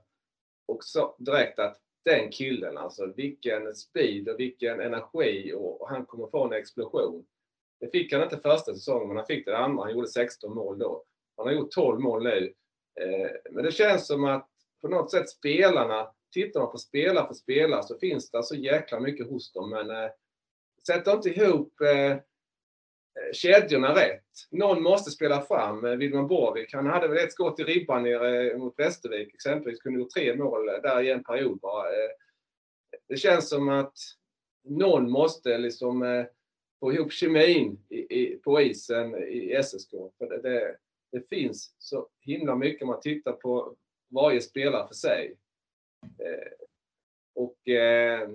och 0.67 0.85
sa 0.85 1.17
direkt 1.19 1.59
att 1.59 1.81
den 2.05 2.31
killen, 2.31 2.79
alltså 2.79 3.07
vilken 3.17 3.75
speed 3.75 4.29
och 4.29 4.41
vilken 4.41 4.81
energi 4.81 5.53
och, 5.57 5.81
och 5.81 5.89
han 5.89 6.07
kommer 6.07 6.27
få 6.27 6.45
en 6.45 6.53
explosion. 6.53 7.27
Det 7.81 7.91
fick 7.91 8.13
han 8.13 8.23
inte 8.23 8.39
första 8.39 8.75
säsongen, 8.75 9.09
men 9.09 9.17
han 9.17 9.27
fick 9.27 9.45
det 9.47 9.59
andra. 9.59 9.83
Han 9.83 9.93
gjorde 9.93 10.09
16 10.09 10.55
mål 10.55 10.79
då. 10.79 11.05
Han 11.37 11.47
har 11.47 11.53
gjort 11.53 11.71
12 11.71 12.01
mål 12.01 12.23
nu. 12.23 12.55
Eh, 13.01 13.31
men 13.51 13.65
det 13.65 13.73
känns 13.73 14.07
som 14.07 14.25
att 14.25 14.49
på 14.81 14.89
något 14.89 15.11
sätt 15.11 15.29
spelarna, 15.29 16.09
tittar 16.33 16.61
man 16.61 16.71
på 16.73 16.79
spelare 16.79 17.27
för 17.27 17.35
spelare 17.35 17.83
så 17.83 17.99
finns 17.99 18.31
det 18.31 18.43
så 18.43 18.55
jäkla 18.55 19.01
mycket 19.01 19.29
hos 19.29 19.53
dem. 19.53 19.71
Men 19.71 19.91
eh, 19.91 20.11
sätt 20.87 21.07
inte 21.07 21.29
ihop 21.29 21.81
eh, 21.81 22.13
eh, 22.13 22.19
kedjorna 23.33 23.95
rätt. 23.95 24.25
Någon 24.51 24.83
måste 24.83 25.11
spela 25.11 25.41
fram. 25.41 25.77
Eh, 25.77 25.83
Vilman 25.83 25.99
Widman 25.99 26.29
Borvik, 26.29 26.75
han 26.75 26.87
hade 26.87 27.09
väl 27.09 27.19
ett 27.19 27.33
skott 27.33 27.61
i 27.61 27.65
ribban 27.65 28.03
nere 28.03 28.59
mot 28.59 28.79
Västervik 28.79 29.35
exempelvis. 29.35 29.81
Kunde 29.81 30.01
gjort 30.01 30.11
tre 30.11 30.37
mål 30.37 30.67
där 30.67 31.03
i 31.03 31.11
en 31.11 31.25
period 31.25 31.59
bara. 31.59 31.87
Det 33.09 33.17
känns 33.17 33.49
som 33.49 33.69
att 33.69 33.95
någon 34.65 35.11
måste 35.11 35.59
liksom 35.59 36.27
få 36.81 36.93
ihop 36.93 37.13
kemin 37.13 37.79
i, 37.89 37.99
i, 37.99 38.37
på 38.37 38.61
isen 38.61 39.15
i 39.17 39.63
SSK. 39.63 39.91
För 39.91 40.29
det, 40.29 40.43
det, 40.43 40.77
det 41.11 41.29
finns 41.29 41.75
så 41.79 42.09
himla 42.21 42.57
mycket 42.57 42.83
om 42.83 42.89
man 42.89 43.01
tittar 43.01 43.33
på 43.33 43.77
varje 44.09 44.41
spelare 44.41 44.89
för 44.89 44.95
sig. 44.95 45.37
Eh, 46.03 46.53
och 47.35 47.69
eh, 47.69 48.29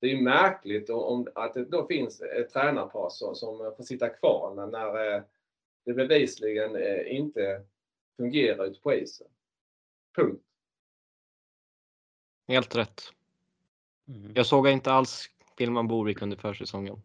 det 0.00 0.06
är 0.06 0.10
ju 0.10 0.22
märkligt 0.22 0.90
om, 0.90 1.28
att 1.34 1.54
det 1.54 1.64
då 1.64 1.86
finns 1.86 2.20
ett 2.20 2.50
tränarpar 2.50 3.08
som, 3.10 3.34
som 3.34 3.74
får 3.76 3.84
sitta 3.84 4.08
kvar 4.08 4.54
när, 4.54 4.66
när 4.66 5.16
eh, 5.16 5.22
det 5.84 5.94
bevisligen 5.94 6.76
eh, 6.76 7.16
inte 7.16 7.64
fungerar 8.16 8.64
ute 8.64 8.80
på 8.80 8.94
isen. 8.94 9.26
Punkt. 10.16 10.44
Helt 12.48 12.76
rätt. 12.76 13.02
Mm. 14.08 14.32
Jag 14.34 14.46
såg 14.46 14.68
inte 14.68 14.92
alls 14.92 15.30
Pilman 15.56 15.88
Borvik 15.88 16.22
under 16.22 16.36
försäsongen. 16.36 17.02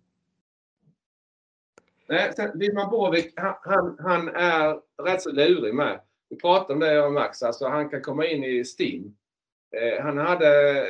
Nej, 2.10 2.34
sen 2.36 2.60
Widman 2.60 2.90
Borvik, 2.90 3.34
han, 3.36 3.98
han, 4.00 4.28
är 4.28 4.80
rätt 5.04 5.22
så 5.22 5.32
lurig 5.32 5.74
med. 5.74 6.00
Vi 6.30 6.38
pratade 6.38 6.74
om 6.74 6.80
det 6.80 6.94
jag 6.94 7.08
och 7.08 7.14
Max, 7.14 7.44
alltså 7.44 7.68
han 7.68 7.90
kan 7.90 8.02
komma 8.02 8.26
in 8.26 8.44
i 8.44 8.66
STIM. 8.66 9.16
Eh, 9.78 10.04
han 10.04 10.18
hade 10.18 10.86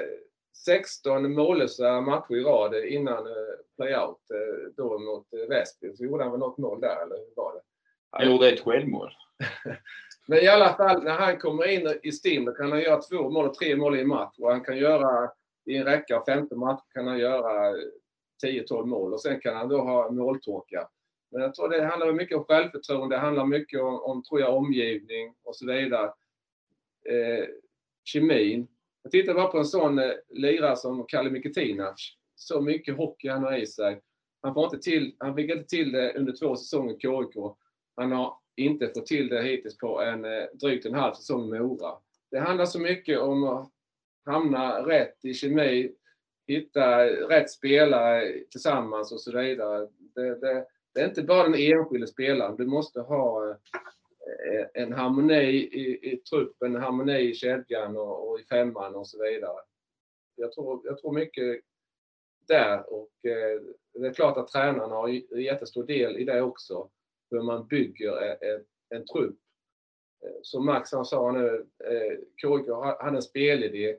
16 0.65 1.33
mållösa 1.33 2.01
matcher 2.01 2.35
i 2.35 2.43
rad 2.43 2.85
innan 2.85 3.27
eh, 3.27 3.33
playout 3.77 4.31
eh, 4.33 4.71
då 4.77 4.99
mot 4.99 5.27
Väsby. 5.49 5.95
Så 5.95 6.03
gjorde 6.03 6.23
han 6.23 6.31
väl 6.31 6.39
något 6.39 6.57
mål 6.57 6.81
där, 6.81 7.03
eller 7.03 7.15
hur 7.15 7.35
var 7.35 7.53
det? 7.53 7.61
Han 8.11 8.31
gjorde 8.31 8.49
ett 8.49 8.59
självmål. 8.59 9.09
Men 10.27 10.39
i 10.39 10.47
alla 10.47 10.73
fall, 10.73 11.03
när 11.03 11.17
han 11.17 11.37
kommer 11.37 11.67
in 11.67 11.93
i 12.03 12.11
STIM 12.11 12.45
då 12.45 12.51
kan 12.51 12.71
han 12.71 12.81
göra 12.81 13.01
två 13.01 13.29
mål 13.29 13.45
och 13.45 13.53
tre 13.53 13.75
mål 13.75 13.97
i 13.97 14.01
en 14.01 14.07
match. 14.07 14.35
Och 14.39 14.51
han 14.51 14.61
kan 14.61 14.77
göra, 14.77 15.31
i 15.65 15.77
en 15.77 15.85
räcka 15.85 16.17
av 16.17 16.25
15 16.25 16.59
matcher 16.59 16.83
kan 16.93 17.07
han 17.07 17.19
göra 17.19 17.75
10-12 18.45 18.85
mål. 18.85 19.13
Och 19.13 19.21
sen 19.21 19.39
kan 19.39 19.55
han 19.55 19.69
då 19.69 19.81
ha 19.81 20.11
måltorka. 20.11 20.87
Men 21.31 21.41
jag 21.41 21.53
tror 21.53 21.69
det 21.69 21.85
handlar 21.85 22.11
mycket 22.11 22.37
om 22.37 22.43
självförtroende, 22.43 23.15
det 23.15 23.19
handlar 23.19 23.45
mycket 23.45 23.81
om, 23.81 24.01
om 24.01 24.23
tror 24.23 24.39
jag, 24.39 24.57
omgivning 24.57 25.35
och 25.43 25.55
så 25.55 25.67
vidare. 25.67 26.05
Eh, 27.09 27.45
kemin. 28.03 28.67
Jag 29.03 29.11
tittar 29.11 29.33
bara 29.33 29.47
på 29.47 29.57
en 29.57 29.65
sån 29.65 29.99
eh, 29.99 30.11
lirare 30.29 30.75
som 30.75 31.05
Kalle 31.07 31.29
Mikitinac. 31.29 32.15
Så 32.35 32.61
mycket 32.61 32.97
hockey 32.97 33.27
han 33.27 33.43
har 33.43 33.57
i 33.57 33.67
sig. 33.67 34.01
Han, 34.41 34.53
får 34.53 34.63
inte 34.63 34.79
till, 34.79 35.15
han 35.17 35.35
fick 35.35 35.51
inte 35.51 35.69
till 35.69 35.91
det 35.91 36.13
under 36.13 36.33
två 36.33 36.55
säsonger 36.55 36.93
i 36.93 36.99
KIK. 36.99 37.35
Han 37.95 38.11
har 38.11 38.33
inte 38.55 38.87
fått 38.87 39.05
till 39.05 39.29
det 39.29 39.43
hittills 39.43 39.77
på 39.77 40.01
en 40.01 40.25
eh, 40.25 40.43
drygt 40.53 40.85
en 40.85 40.93
halv 40.93 41.13
säsong 41.13 41.55
i 41.55 41.59
Mora. 41.59 41.91
Det 42.31 42.39
handlar 42.39 42.65
så 42.65 42.79
mycket 42.79 43.19
om 43.19 43.43
att 43.43 43.71
hamna 44.25 44.87
rätt 44.87 45.25
i 45.25 45.33
kemi, 45.33 45.91
hitta 46.47 47.05
rätt 47.05 47.51
spelare 47.51 48.33
tillsammans 48.51 49.11
och 49.11 49.21
så 49.21 49.37
vidare. 49.37 49.87
Det, 50.15 50.39
det, 50.39 50.65
det 50.99 51.03
är 51.03 51.09
inte 51.09 51.23
bara 51.23 51.43
den 51.43 51.55
enskilde 51.55 52.07
spelaren. 52.07 52.55
Du 52.55 52.65
måste 52.65 53.01
ha 53.01 53.49
eh, 53.49 54.65
en 54.73 54.93
harmoni 54.93 55.43
i, 55.43 56.13
i 56.13 56.17
truppen, 56.17 56.75
en 56.75 56.81
harmoni 56.81 57.19
i 57.19 57.33
kedjan 57.33 57.97
och, 57.97 58.29
och 58.29 58.39
i 58.39 58.43
femman 58.43 58.95
och 58.95 59.07
så 59.07 59.23
vidare. 59.23 59.59
Jag 60.35 60.51
tror, 60.51 60.81
jag 60.83 60.97
tror 60.97 61.13
mycket 61.13 61.61
där 62.47 62.93
och 62.93 63.09
eh, 63.25 63.61
det 63.93 64.07
är 64.07 64.13
klart 64.13 64.37
att 64.37 64.47
tränarna 64.47 64.95
har 64.95 65.09
en 65.09 65.41
jättestor 65.41 65.83
del 65.83 66.17
i 66.17 66.23
det 66.23 66.41
också. 66.41 66.89
Hur 67.31 67.41
man 67.41 67.67
bygger 67.67 68.23
eh, 68.23 68.49
en, 68.49 68.65
en 68.89 69.05
trupp. 69.05 69.39
Eh, 70.25 70.39
som 70.41 70.65
Max 70.65 70.91
han 70.91 71.05
sa 71.05 71.31
nu, 71.31 71.67
eh, 71.83 72.19
KIK 72.41 72.67
har 72.69 73.03
hade 73.03 73.17
en 73.17 73.21
spelidé 73.21 73.97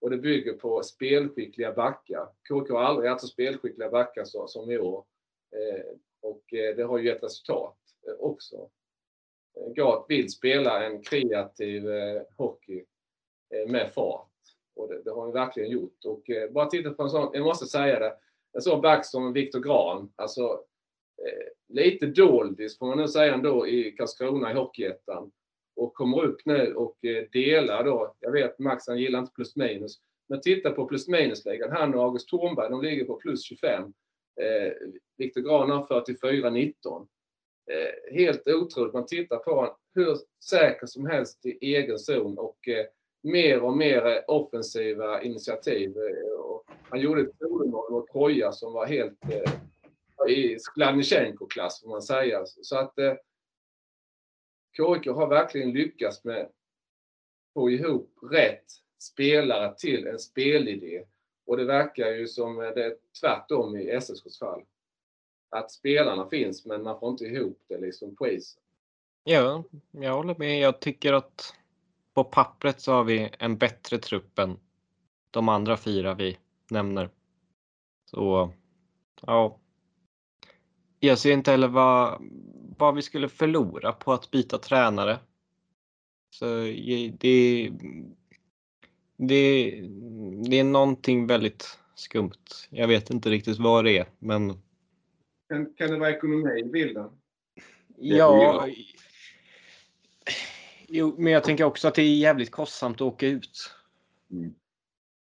och 0.00 0.10
det 0.10 0.18
bygger 0.18 0.52
på 0.52 0.82
spelskickliga 0.82 1.72
backar. 1.72 2.28
KIK 2.48 2.70
har 2.70 2.82
aldrig 2.82 3.10
haft 3.10 3.22
så 3.22 3.28
spelskickliga 3.28 3.90
backar 3.90 4.24
så, 4.24 4.46
som 4.46 4.70
i 4.70 4.78
år. 4.78 5.04
Och 6.22 6.54
eh, 6.54 6.76
det 6.76 6.82
har 6.82 6.98
ju 6.98 7.06
gett 7.06 7.22
resultat 7.22 7.76
eh, 8.08 8.14
också. 8.18 8.56
Eh, 9.56 9.72
Gat 9.72 10.06
vill 10.08 10.32
spela 10.32 10.86
en 10.86 11.02
kreativ 11.02 11.84
hockey 12.36 12.84
med 13.68 13.92
fart. 13.92 14.28
Och 14.74 14.88
det, 14.88 15.02
det 15.02 15.10
har 15.10 15.22
han 15.22 15.32
verkligen 15.32 15.70
gjort. 15.70 16.04
Och 16.04 16.22
bara 16.50 16.66
titta 16.66 16.90
på 16.90 17.02
en 17.02 17.10
sån, 17.10 17.30
jag 17.32 17.44
måste 17.44 17.66
säga 17.66 17.98
det, 17.98 18.16
en 18.52 18.62
sån 18.62 18.80
back 18.80 19.06
som 19.06 19.32
Viktor 19.32 19.60
Gran, 19.60 20.12
alltså 20.16 20.64
lite 21.68 22.06
doldis 22.06 22.78
får 22.78 22.86
man 22.86 22.98
nu 22.98 23.08
säga 23.08 23.34
ändå 23.34 23.66
i 23.66 23.92
Karlskrona 23.92 24.50
i 24.50 24.54
Hockeyettan. 24.54 25.32
Och 25.76 25.94
kommer 25.94 26.22
upp 26.22 26.40
nu 26.44 26.74
och 26.74 26.98
delar 27.32 27.84
då, 27.84 28.14
jag 28.20 28.32
vet 28.32 28.58
Max 28.58 28.86
han 28.86 28.98
gillar 28.98 29.18
inte 29.18 29.32
plus 29.32 29.56
minus, 29.56 30.00
men 30.28 30.40
titta 30.40 30.70
på 30.70 30.86
plus 30.86 31.08
minus-ligan. 31.08 31.72
Han 31.72 31.94
och 31.94 32.02
August 32.02 32.28
Thornberg, 32.28 32.70
de 32.70 32.82
ligger 32.82 33.04
på 33.04 33.16
plus 33.16 33.44
25. 33.44 33.92
Eh, 34.40 34.72
Viktor 35.18 35.40
Gran 35.40 35.70
har 35.70 35.86
44-19. 35.86 37.06
Eh, 37.70 38.14
helt 38.14 38.48
otroligt. 38.48 38.94
Man 38.94 39.06
tittar 39.06 39.36
på 39.36 39.54
honom 39.54 39.74
hur 39.94 40.16
säker 40.44 40.86
som 40.86 41.06
helst 41.06 41.46
i 41.46 41.74
egen 41.74 41.98
zon 41.98 42.38
och 42.38 42.68
eh, 42.68 42.86
mer 43.22 43.62
och 43.62 43.76
mer 43.76 44.06
eh, 44.06 44.22
offensiva 44.26 45.22
initiativ. 45.22 45.96
Eh, 45.96 46.40
och 46.40 46.64
han 46.82 47.00
gjorde 47.00 47.20
ett 47.22 47.38
solomål 47.38 47.92
mot 47.92 48.12
Troja 48.12 48.52
som 48.52 48.72
var 48.72 48.86
helt 48.86 49.18
eh, 49.30 49.52
i 50.28 50.58
Skladnysjenko-klass 50.58 51.80
får 51.80 51.88
man 51.88 52.02
säga. 52.02 52.42
Så 52.46 52.76
att 52.76 52.98
eh, 52.98 53.14
KIK 54.76 55.06
har 55.06 55.26
verkligen 55.26 55.72
lyckats 55.72 56.24
med 56.24 56.40
att 56.40 56.52
få 57.54 57.70
ihop 57.70 58.18
rätt 58.32 58.64
spelare 59.02 59.74
till 59.78 60.06
en 60.06 60.18
spelidé. 60.18 61.04
Och 61.46 61.56
det 61.56 61.64
verkar 61.64 62.10
ju 62.10 62.26
som 62.26 62.56
det 62.56 62.84
är 62.84 62.96
tvärtom 63.20 63.76
i 63.76 63.90
SSKs 63.90 64.38
fall. 64.38 64.62
Att 65.50 65.70
spelarna 65.70 66.28
finns 66.28 66.66
men 66.66 66.82
man 66.82 67.00
får 67.00 67.10
inte 67.10 67.24
ihop 67.24 67.64
det 67.68 67.78
liksom 67.78 68.16
på 68.16 68.28
isen. 68.28 68.62
Ja, 69.24 69.64
jag 69.90 70.16
håller 70.16 70.34
med. 70.38 70.60
Jag 70.60 70.80
tycker 70.80 71.12
att 71.12 71.54
på 72.14 72.24
pappret 72.24 72.80
så 72.80 72.92
har 72.92 73.04
vi 73.04 73.30
en 73.38 73.58
bättre 73.58 73.98
trupp 73.98 74.38
än 74.38 74.58
de 75.30 75.48
andra 75.48 75.76
fyra 75.76 76.14
vi 76.14 76.38
nämner. 76.70 77.10
Så 78.04 78.52
ja. 79.20 79.58
Jag 81.00 81.18
ser 81.18 81.32
inte 81.32 81.50
heller 81.50 81.68
vad, 81.68 82.22
vad 82.78 82.94
vi 82.94 83.02
skulle 83.02 83.28
förlora 83.28 83.92
på 83.92 84.12
att 84.12 84.30
byta 84.30 84.58
tränare. 84.58 85.18
Så 86.30 86.46
det, 87.18 87.72
det, 89.28 89.70
det 90.48 90.58
är 90.58 90.64
någonting 90.64 91.26
väldigt 91.26 91.78
skumt. 91.94 92.68
Jag 92.70 92.88
vet 92.88 93.10
inte 93.10 93.30
riktigt 93.30 93.58
vad 93.58 93.84
det 93.84 93.98
är, 93.98 94.06
men 94.18 94.62
Kan, 95.48 95.74
kan 95.74 95.90
det 95.90 95.98
vara 95.98 96.10
ekonomi 96.10 96.60
i 96.60 96.64
bilden? 96.64 97.10
Ja. 97.96 98.68
Jo, 100.88 101.14
men 101.18 101.32
jag 101.32 101.44
tänker 101.44 101.64
också 101.64 101.88
att 101.88 101.94
det 101.94 102.02
är 102.02 102.16
jävligt 102.16 102.50
kostsamt 102.50 102.96
att 102.96 103.00
åka 103.00 103.26
ut. 103.26 103.74
Mm. 104.30 104.54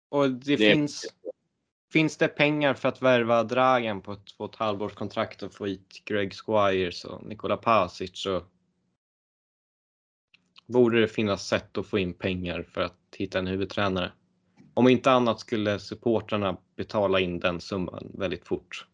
Och 0.08 0.30
det, 0.30 0.56
Det- 0.56 0.72
finns. 0.72 1.06
Finns 1.92 2.16
det 2.16 2.28
pengar 2.28 2.74
för 2.74 2.88
att 2.88 3.02
värva 3.02 3.42
Dragan 3.42 4.02
på 4.02 4.12
ett 4.12 4.34
och 4.36 4.50
ett 4.54 4.56
halvårs 4.56 4.94
kontrakt 4.94 5.42
och 5.42 5.54
få 5.54 5.66
hit 5.66 6.02
Greg 6.04 6.32
Squires 6.34 7.04
och 7.04 7.26
Nikola 7.26 7.56
Pasic 7.56 8.10
så 8.14 8.44
borde 10.66 11.00
det 11.00 11.08
finnas 11.08 11.46
sätt 11.46 11.78
att 11.78 11.86
få 11.86 11.98
in 11.98 12.14
pengar 12.14 12.62
för 12.62 12.80
att 12.80 13.01
hitta 13.16 13.38
en 13.38 13.46
huvudtränare. 13.46 14.12
Om 14.74 14.88
inte 14.88 15.10
annat 15.10 15.40
skulle 15.40 15.78
supportrarna 15.78 16.56
betala 16.76 17.20
in 17.20 17.40
den 17.40 17.60
summan 17.60 18.10
väldigt 18.14 18.46
fort. 18.46 18.86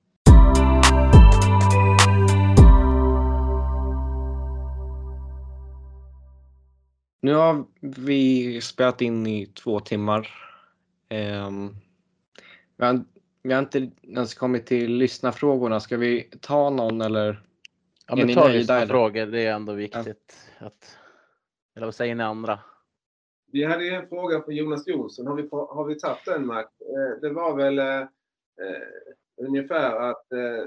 Nu 7.21 7.35
har 7.35 7.65
vi 7.81 8.61
spelat 8.61 9.01
in 9.01 9.27
i 9.27 9.47
två 9.47 9.81
timmar. 9.81 10.29
Ehm, 11.09 11.77
vi, 12.77 12.85
har, 12.85 13.05
vi 13.43 13.53
har 13.53 13.59
inte 13.63 13.91
ens 14.03 14.35
kommit 14.35 14.67
till 14.67 14.93
lyssnarfrågorna. 14.97 15.81
Ska 15.81 15.97
vi 15.97 16.31
ta 16.41 16.71
någon 16.71 17.01
eller? 17.01 17.43
Ja, 18.07 18.13
Är 18.13 18.17
men 18.17 18.27
ni 18.27 18.35
ta 18.35 18.41
nöjda, 18.41 18.59
lyssna 18.59 18.77
eller? 18.77 18.87
frågor. 18.87 19.27
Det 19.27 19.47
är 19.47 19.53
ändå 19.55 19.73
viktigt. 19.73 20.37
Att, 20.59 20.97
eller 21.77 21.87
vad 21.87 21.95
säger 21.95 22.15
ni 22.15 22.25
andra? 22.25 22.59
Vi 23.53 23.65
hade 23.65 23.85
ju 23.85 23.91
en 23.91 24.09
fråga 24.09 24.43
från 24.43 24.57
Jonas 24.57 24.87
Jonsson. 24.87 25.27
Har 25.27 25.35
vi, 25.35 25.49
har 25.51 25.85
vi 25.85 25.99
tagit 25.99 26.25
den 26.25 26.47
Mark? 26.47 26.69
Eh, 26.81 27.21
det 27.21 27.31
var 27.31 27.57
väl 27.57 27.79
eh, 27.79 28.01
eh 28.01 28.07
ungefär 29.47 30.11
att 30.11 30.33
eh, 30.33 30.65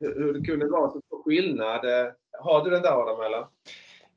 hur 0.00 0.32
det 0.32 0.44
kunde 0.46 0.68
vara 0.68 0.90
så 0.90 1.00
stor 1.06 1.22
skillnad. 1.22 1.84
Eh, 1.84 2.12
har 2.32 2.64
du 2.64 2.70
den 2.70 2.82
där 2.82 3.02
Adam 3.02 3.20
eller? 3.20 3.46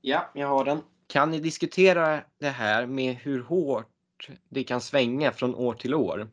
Ja, 0.02 0.30
jag 0.34 0.48
har 0.48 0.66
den. 0.66 0.80
Kan 1.08 1.32
ni 1.32 1.40
diskutera 1.40 2.22
det 2.40 2.50
här 2.50 2.86
med 2.86 3.16
hur 3.16 3.44
hårt 3.44 4.30
det 4.50 4.64
kan 4.64 4.82
svänga 4.82 5.32
från 5.32 5.56
år 5.56 5.74
till 5.74 5.94
år? 5.94 6.28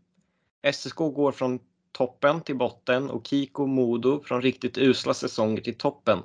SSK 0.72 0.96
går 0.96 1.32
från 1.32 1.58
toppen 1.92 2.40
till 2.40 2.56
botten 2.56 3.10
och 3.10 3.26
Kik 3.26 3.58
och 3.58 3.68
Modo 3.68 4.22
från 4.22 4.42
riktigt 4.42 4.78
usla 4.78 5.14
säsonger 5.14 5.60
till 5.60 5.78
toppen. 5.78 6.18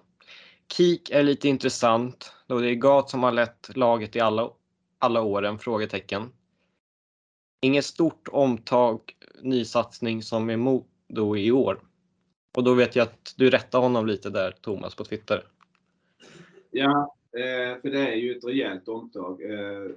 Kik 0.73 1.10
är 1.10 1.23
lite 1.23 1.49
intressant 1.49 2.34
då 2.48 2.60
det 2.60 2.69
är 2.69 2.76
Gat 2.76 3.10
som 3.10 3.23
har 3.23 3.31
lett 3.31 3.77
laget 3.77 4.15
i 4.15 4.19
alla, 4.19 4.49
alla 4.99 5.21
åren? 5.21 5.59
Frågetecken. 5.59 6.31
Inget 7.61 7.85
stort 7.85 8.27
omtag, 8.31 9.01
nysatsning 9.41 10.23
som 10.23 10.49
är 10.49 10.57
Modo 10.57 11.38
i 11.38 11.51
år. 11.51 11.80
Och 12.57 12.63
då 12.63 12.73
vet 12.73 12.95
jag 12.95 13.03
att 13.03 13.34
du 13.38 13.49
rättar 13.49 13.80
honom 13.80 14.07
lite 14.07 14.30
där 14.30 14.51
Thomas 14.51 14.95
på 14.95 15.03
Twitter. 15.03 15.43
Ja, 16.71 17.15
eh, 17.31 17.81
för 17.81 17.89
det 17.89 17.99
är 17.99 18.15
ju 18.15 18.38
ett 18.38 18.45
rejält 18.45 18.88
omtag. 18.88 19.41
Eh, 19.43 19.91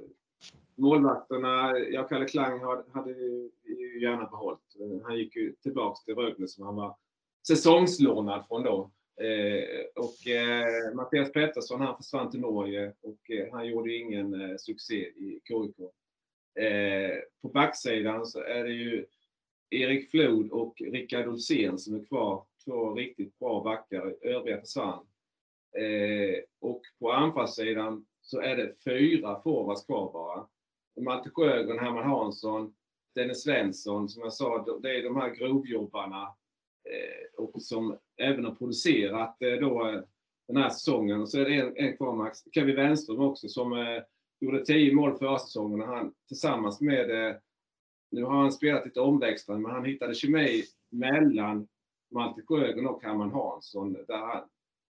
målvakterna, 0.74 1.78
jag 1.78 2.08
Kalle 2.08 2.24
Klang 2.24 2.60
hade 2.92 3.10
ju 3.10 3.50
gärna 4.02 4.24
behållit. 4.24 4.76
Eh, 4.80 5.04
han 5.04 5.16
gick 5.16 5.36
ju 5.36 5.52
tillbaks 5.52 6.04
till 6.04 6.14
Rögle 6.14 6.48
som 6.48 6.64
han 6.64 6.76
var 6.76 6.96
säsongslånad 7.46 8.44
från 8.48 8.62
då. 8.62 8.90
Eh, 9.22 9.84
och 9.94 10.28
eh, 10.28 10.94
Mattias 10.94 11.32
Pettersson 11.32 11.80
han 11.80 11.96
försvann 11.96 12.30
till 12.30 12.40
Norge 12.40 12.92
och 13.00 13.30
eh, 13.30 13.52
han 13.52 13.66
gjorde 13.66 13.94
ingen 13.94 14.40
eh, 14.40 14.56
succé 14.56 14.94
i 14.96 15.40
KIK. 15.44 15.78
Eh, 16.64 17.18
på 17.42 17.48
backsidan 17.48 18.26
så 18.26 18.40
är 18.40 18.64
det 18.64 18.72
ju 18.72 19.06
Erik 19.70 20.10
Flod 20.10 20.50
och 20.50 20.74
Rickard 20.80 21.28
Olsén 21.28 21.78
som 21.78 21.94
är 21.94 22.04
kvar. 22.04 22.44
Två 22.64 22.94
riktigt 22.94 23.38
bra 23.38 23.62
backar. 23.62 24.16
Övriga 24.22 24.60
försvann. 24.60 25.06
Eh, 25.76 26.42
och 26.60 26.82
på 26.98 27.12
anfallssidan 27.12 28.06
så 28.20 28.40
är 28.40 28.56
det 28.56 28.74
fyra 28.84 29.42
forwards 29.42 29.86
kvar 29.86 30.12
bara. 30.12 30.46
Malte 31.04 31.30
Sjögren, 31.30 31.78
Herman 31.78 32.08
Hansson, 32.08 32.74
Dennis 33.14 33.42
Svensson, 33.42 34.08
som 34.08 34.22
jag 34.22 34.32
sa, 34.32 34.78
det 34.82 34.96
är 34.96 35.02
de 35.02 35.16
här 35.16 35.34
grovjobbarna 35.34 36.22
eh, 36.84 37.44
och 37.44 37.62
som 37.62 37.98
även 38.16 38.44
har 38.44 38.55
producerat 38.55 39.43
eh, 39.43 39.52
då 39.52 39.89
eh, 39.89 40.01
den 40.48 40.56
här 40.56 40.70
säsongen. 40.70 41.20
Och 41.20 41.28
så 41.28 41.40
är 41.40 41.44
det 41.44 41.55
en, 41.55 41.76
en 41.76 41.97
kvar, 41.97 42.12
Max, 42.12 42.39
Kevin 42.55 42.76
Wenström 42.76 43.20
också, 43.20 43.48
som 43.48 43.72
eh, 43.72 44.02
gjorde 44.40 44.64
tio 44.64 44.94
mål 44.94 45.18
förra 45.18 45.39
säsongen 45.39 45.80
och 45.80 45.86
han 45.86 46.14
tillsammans 46.28 46.80
med, 46.80 47.10
eh, 47.10 47.36
nu 48.10 48.24
har 48.24 48.36
han 48.36 48.52
spelat 48.52 48.84
lite 48.84 49.01
omväxlande, 49.01 49.62
men 49.62 49.72
han 49.72 49.84
hittade 49.84 50.14
kemi 50.14 50.62
mellan 50.90 51.68
Malte 52.10 52.43
Sjögren 52.43 52.86
och 52.86 53.02
Herman 53.02 53.32
Hansson. 53.32 53.93
Där 53.93 54.16
han, 54.16 54.48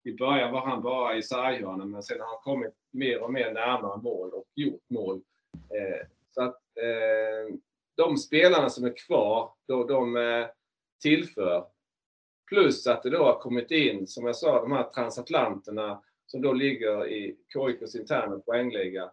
I 0.03 0.13
början 0.13 0.51
var 0.51 0.65
han 0.65 0.81
bara 0.81 1.17
i 1.17 1.23
sarghörnan, 1.23 1.91
men 1.91 2.03
sen 2.03 2.19
har 2.19 2.27
han 2.27 2.43
kommit 2.43 2.73
mer 2.91 3.23
och 3.23 3.33
mer 3.33 3.53
närmare 3.53 4.01
mål 4.01 4.29
och 4.33 4.45
gjort 4.55 4.89
mål. 4.89 5.21
Eh, 5.53 6.07
så 6.31 6.41
att 6.41 6.61
eh, 6.77 7.55
de 7.95 8.17
spelarna 8.17 8.69
som 8.69 8.85
är 8.85 8.97
kvar, 9.07 9.53
då, 9.67 9.83
de 9.83 10.17
eh, 10.17 10.47
tillför. 11.01 11.65
Plus 12.53 12.87
att 12.87 13.03
det 13.03 13.09
då 13.09 13.23
har 13.23 13.39
kommit 13.39 13.71
in, 13.71 14.07
som 14.07 14.25
jag 14.25 14.35
sa, 14.35 14.61
de 14.61 14.71
här 14.71 14.83
transatlanterna 14.83 16.01
som 16.25 16.41
då 16.41 16.53
ligger 16.53 17.07
i 17.07 17.37
KIKs 17.53 17.95
interna 17.95 18.39
poängliga 18.39 19.11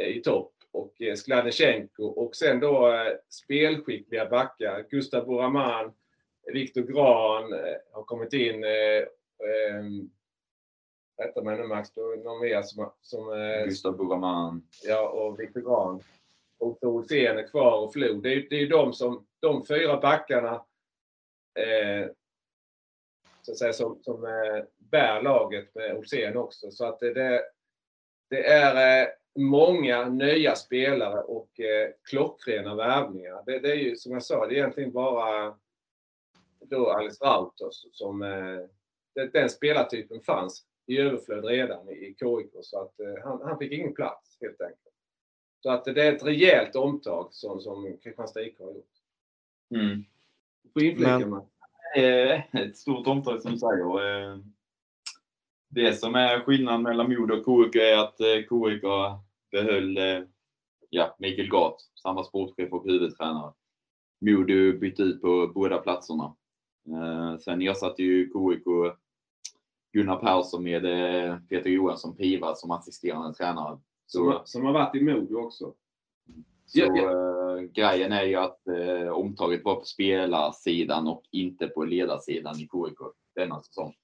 i 0.00 0.20
topp 0.20 0.52
och 0.72 0.94
Skladnysjenko 1.16 2.04
och 2.04 2.36
sen 2.36 2.60
då 2.60 2.94
spelskickliga 3.28 4.26
backar. 4.26 4.86
Gustav 4.90 5.26
Buraman, 5.26 5.92
Viktor 6.52 6.82
Gran 6.82 7.52
har 7.92 8.02
kommit 8.02 8.32
in. 8.32 8.64
Rätta 11.18 11.42
mig 11.42 11.58
nu 11.58 11.66
Max, 11.66 11.90
du 11.90 12.16
någon 12.24 12.40
mer 12.40 12.62
som... 12.62 12.90
som 13.00 13.30
Gustav 13.64 13.96
Buraman. 13.96 14.62
Ja, 14.84 15.08
och 15.08 15.40
Viktor 15.40 15.60
Gran. 15.60 16.00
Och 16.58 16.84
Olsén 16.84 17.38
är 17.38 17.48
kvar 17.48 17.78
och 17.78 17.92
Flod. 17.92 18.22
Det 18.22 18.32
är, 18.32 18.46
det 18.50 18.56
är 18.56 18.60
ju 18.60 18.68
de 18.68 18.92
som, 18.92 19.26
de 19.40 19.66
fyra 19.66 20.00
backarna 20.00 20.54
eh, 21.58 22.10
så 23.48 23.52
att 23.52 23.58
säga, 23.58 23.72
som, 23.72 24.02
som 24.02 24.24
eh, 24.24 24.64
bär 24.78 25.22
laget 25.22 25.74
med 25.74 25.96
Olsén 25.96 26.36
också. 26.36 26.70
Så 26.70 26.84
att 26.84 27.00
det, 27.00 27.42
det, 28.30 28.46
är 28.46 29.02
eh, 29.02 29.08
många 29.34 30.08
nya 30.08 30.54
spelare 30.54 31.20
och 31.20 31.60
eh, 31.60 31.90
klockrena 32.10 32.74
värvningar. 32.74 33.42
Det, 33.46 33.58
det, 33.58 33.70
är 33.70 33.76
ju 33.76 33.96
som 33.96 34.12
jag 34.12 34.22
sa, 34.22 34.46
det 34.46 34.54
är 34.54 34.58
egentligen 34.58 34.92
bara 34.92 35.58
då 36.60 36.90
Alice 36.90 37.24
Rautos 37.24 37.86
som 37.92 38.22
eh, 38.22 39.26
den 39.32 39.50
spelartypen 39.50 40.20
fanns 40.20 40.64
i 40.86 40.98
överflöd 40.98 41.44
redan 41.44 41.88
i 41.88 42.16
KIK 42.18 42.52
så 42.62 42.82
att 42.82 43.00
eh, 43.00 43.24
han, 43.24 43.42
han 43.42 43.58
fick 43.58 43.72
ingen 43.72 43.94
plats 43.94 44.38
helt 44.40 44.60
enkelt. 44.60 44.94
Så 45.62 45.70
att 45.70 45.84
det 45.84 46.02
är 46.02 46.12
ett 46.12 46.24
rejält 46.24 46.76
omtag 46.76 47.28
som, 47.30 47.60
som 47.60 47.98
Kristianstad 48.02 48.42
IK 48.42 48.58
har 48.58 48.72
gjort. 48.72 48.92
Mm. 49.74 50.04
På 50.72 50.80
inflicka 50.80 51.10
eh, 51.10 51.42
Eh, 51.96 52.54
ett 52.54 52.76
stort 52.76 53.06
omtag 53.06 53.42
som 53.42 53.58
säger. 53.58 54.30
Eh, 54.32 54.38
det 55.68 55.94
som 55.94 56.14
är 56.14 56.40
skillnaden 56.40 56.82
mellan 56.82 57.08
Modo 57.08 57.34
och 57.34 57.44
KIK 57.44 57.76
är 57.76 57.98
att 57.98 58.20
eh, 58.20 58.26
KIK 58.26 58.82
behöll 59.50 59.96
eh, 59.96 60.22
ja, 60.90 61.16
Mikael 61.18 61.48
Gat, 61.48 61.76
samma 62.02 62.24
sportchef 62.24 62.72
och 62.72 62.84
huvudtränare. 62.84 63.52
Modo 64.20 64.78
bytte 64.78 65.02
ut 65.02 65.20
på 65.20 65.50
båda 65.54 65.78
platserna. 65.78 66.34
Sen 67.40 67.62
ersatte 67.62 68.02
ju 68.02 68.24
KIK 68.24 68.64
Gunnar 69.92 70.16
Persson 70.16 70.62
med 70.62 70.82
Peter 71.48 71.70
Johansson 71.70 72.16
Piva 72.16 72.54
som 72.54 72.70
assisterande 72.70 73.34
tränare. 73.34 73.78
Så, 74.06 74.42
som, 74.44 74.64
har 74.64 74.72
varit 74.72 74.94
i 74.94 75.00
Modo 75.00 75.36
också. 75.36 75.74
Så 76.68 76.78
ja, 76.78 76.96
ja. 76.96 77.58
Äh, 77.58 77.62
grejen 77.62 78.12
är 78.12 78.24
ju 78.24 78.34
att 78.34 78.66
äh, 78.66 79.08
omtaget 79.08 79.64
var 79.64 79.74
på 79.74 79.84
spelarsidan 79.84 81.08
och 81.08 81.22
inte 81.30 81.68
på 81.68 81.84
ledarsidan 81.84 82.54
i 82.56 82.58
KIK 82.58 82.98
denna 83.34 83.60
säsong. 83.60 83.94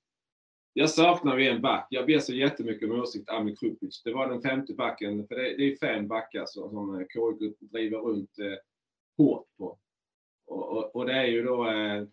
Jag 0.72 0.90
saknar 0.90 1.38
en 1.38 1.62
back. 1.62 1.86
Jag 1.90 2.06
ber 2.06 2.18
så 2.18 2.34
jättemycket 2.34 2.90
om 2.90 3.02
ursäkt, 3.02 3.30
Ami 3.30 3.56
Krupic. 3.56 4.02
Det 4.02 4.12
var 4.12 4.28
den 4.28 4.42
femte 4.42 4.74
backen. 4.74 5.26
För 5.28 5.34
det, 5.34 5.56
det 5.56 5.72
är 5.72 5.76
fem 5.76 6.08
backar 6.08 6.44
som, 6.46 6.70
som 6.70 6.94
eh, 6.94 7.06
KIK 7.06 7.56
driver 7.60 7.98
runt 7.98 8.38
eh, 8.38 8.58
hårt 9.16 9.46
på. 9.58 9.78
Och, 10.46 10.68
och, 10.68 10.96
och, 10.96 11.06
det 11.06 11.12
är 11.12 11.26
ju 11.26 11.42
då 11.42 11.68
eh, 11.68 12.04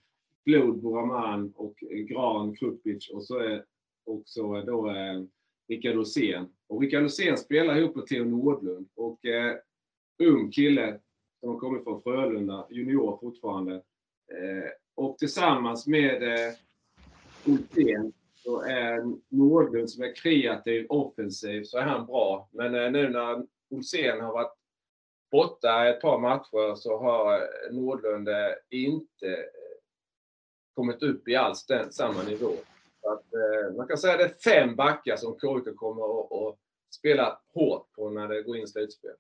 Blod, 0.46 0.82
Buraman 0.82 1.54
och 1.56 1.76
Gran, 1.80 2.56
Krupic 2.56 3.10
och 3.10 3.24
så 3.24 3.40
är 3.40 3.66
också 4.06 4.62
då 4.62 4.90
eh, 4.90 5.24
Rickard 5.68 5.96
Rosén. 5.96 6.50
Och 6.68 6.82
Rickard 6.82 7.04
Rosén 7.04 7.38
spelar 7.38 7.78
ihop 7.78 7.96
med 7.96 8.06
Theo 8.06 8.26
Nordlund 8.26 8.90
och 8.96 9.26
eh, 9.26 9.56
ung 10.22 10.52
kille 10.52 11.00
som 11.40 11.50
har 11.50 11.58
kommit 11.58 11.84
från 11.84 12.02
Frölunda, 12.02 12.68
junior 12.70 13.18
fortfarande. 13.22 13.74
Eh, 14.32 14.72
och 14.96 15.18
tillsammans 15.18 15.88
med 15.88 16.24
eh, 16.24 16.54
Olsén 17.46 18.14
så 18.36 18.62
är 18.62 19.04
Nordlund 19.30 19.90
som 19.90 20.04
är 20.04 20.16
kreativ, 20.16 20.86
offensiv, 20.90 21.64
så 21.64 21.78
är 21.78 21.82
han 21.82 22.06
bra. 22.06 22.50
Men 22.52 22.76
eh, 22.76 22.92
nu 22.92 23.10
när 23.10 23.46
Olsén 23.70 24.22
har 24.22 24.34
varit 24.34 24.54
borta 25.32 25.90
ett 25.90 26.02
par 26.02 26.20
matcher 26.20 26.76
så 26.76 26.98
har 26.98 27.34
eh, 27.34 27.72
Nordlund 27.72 28.28
eh, 28.28 28.54
inte 28.70 29.28
eh, 29.28 29.44
kommit 30.74 31.04
upp 31.04 31.28
i 31.28 31.36
alls 31.36 31.66
den, 31.66 31.92
samma 31.92 32.24
nivå. 32.24 32.52
Så 33.02 33.14
att, 33.14 33.34
eh, 33.34 33.76
man 33.78 33.88
kan 33.88 33.98
säga 33.98 34.14
att 34.14 34.20
det 34.20 34.26
är 34.26 34.52
fem 34.54 34.76
backar 34.76 35.16
som 35.16 35.40
KIK 35.40 35.76
kommer 35.76 36.22
att, 36.22 36.32
att 36.32 36.58
spela 36.96 37.42
hårt 37.54 37.92
på 37.92 38.10
när 38.10 38.28
det 38.28 38.42
går 38.42 38.58
in 38.58 38.68
slutspel. 38.68 39.16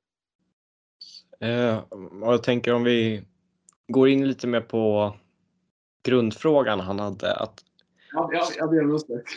Eh, 1.41 1.83
jag 2.21 2.43
tänker 2.43 2.73
om 2.73 2.83
vi 2.83 3.23
går 3.87 4.09
in 4.09 4.27
lite 4.27 4.47
mer 4.47 4.61
på 4.61 5.15
grundfrågan 6.03 6.79
han 6.79 6.99
hade. 6.99 7.35
Att... 7.35 7.63
Ja, 8.11 8.29
jag, 8.33 8.47
jag 8.57 8.69
ber 8.69 8.83
om 8.83 8.95
ursäkt. 8.95 9.29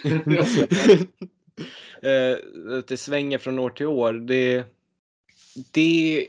det 2.88 2.96
svänger 2.96 3.38
från 3.38 3.58
år 3.58 3.70
till 3.70 3.86
år. 3.86 4.12
Det, 4.12 4.64
det, 5.72 6.28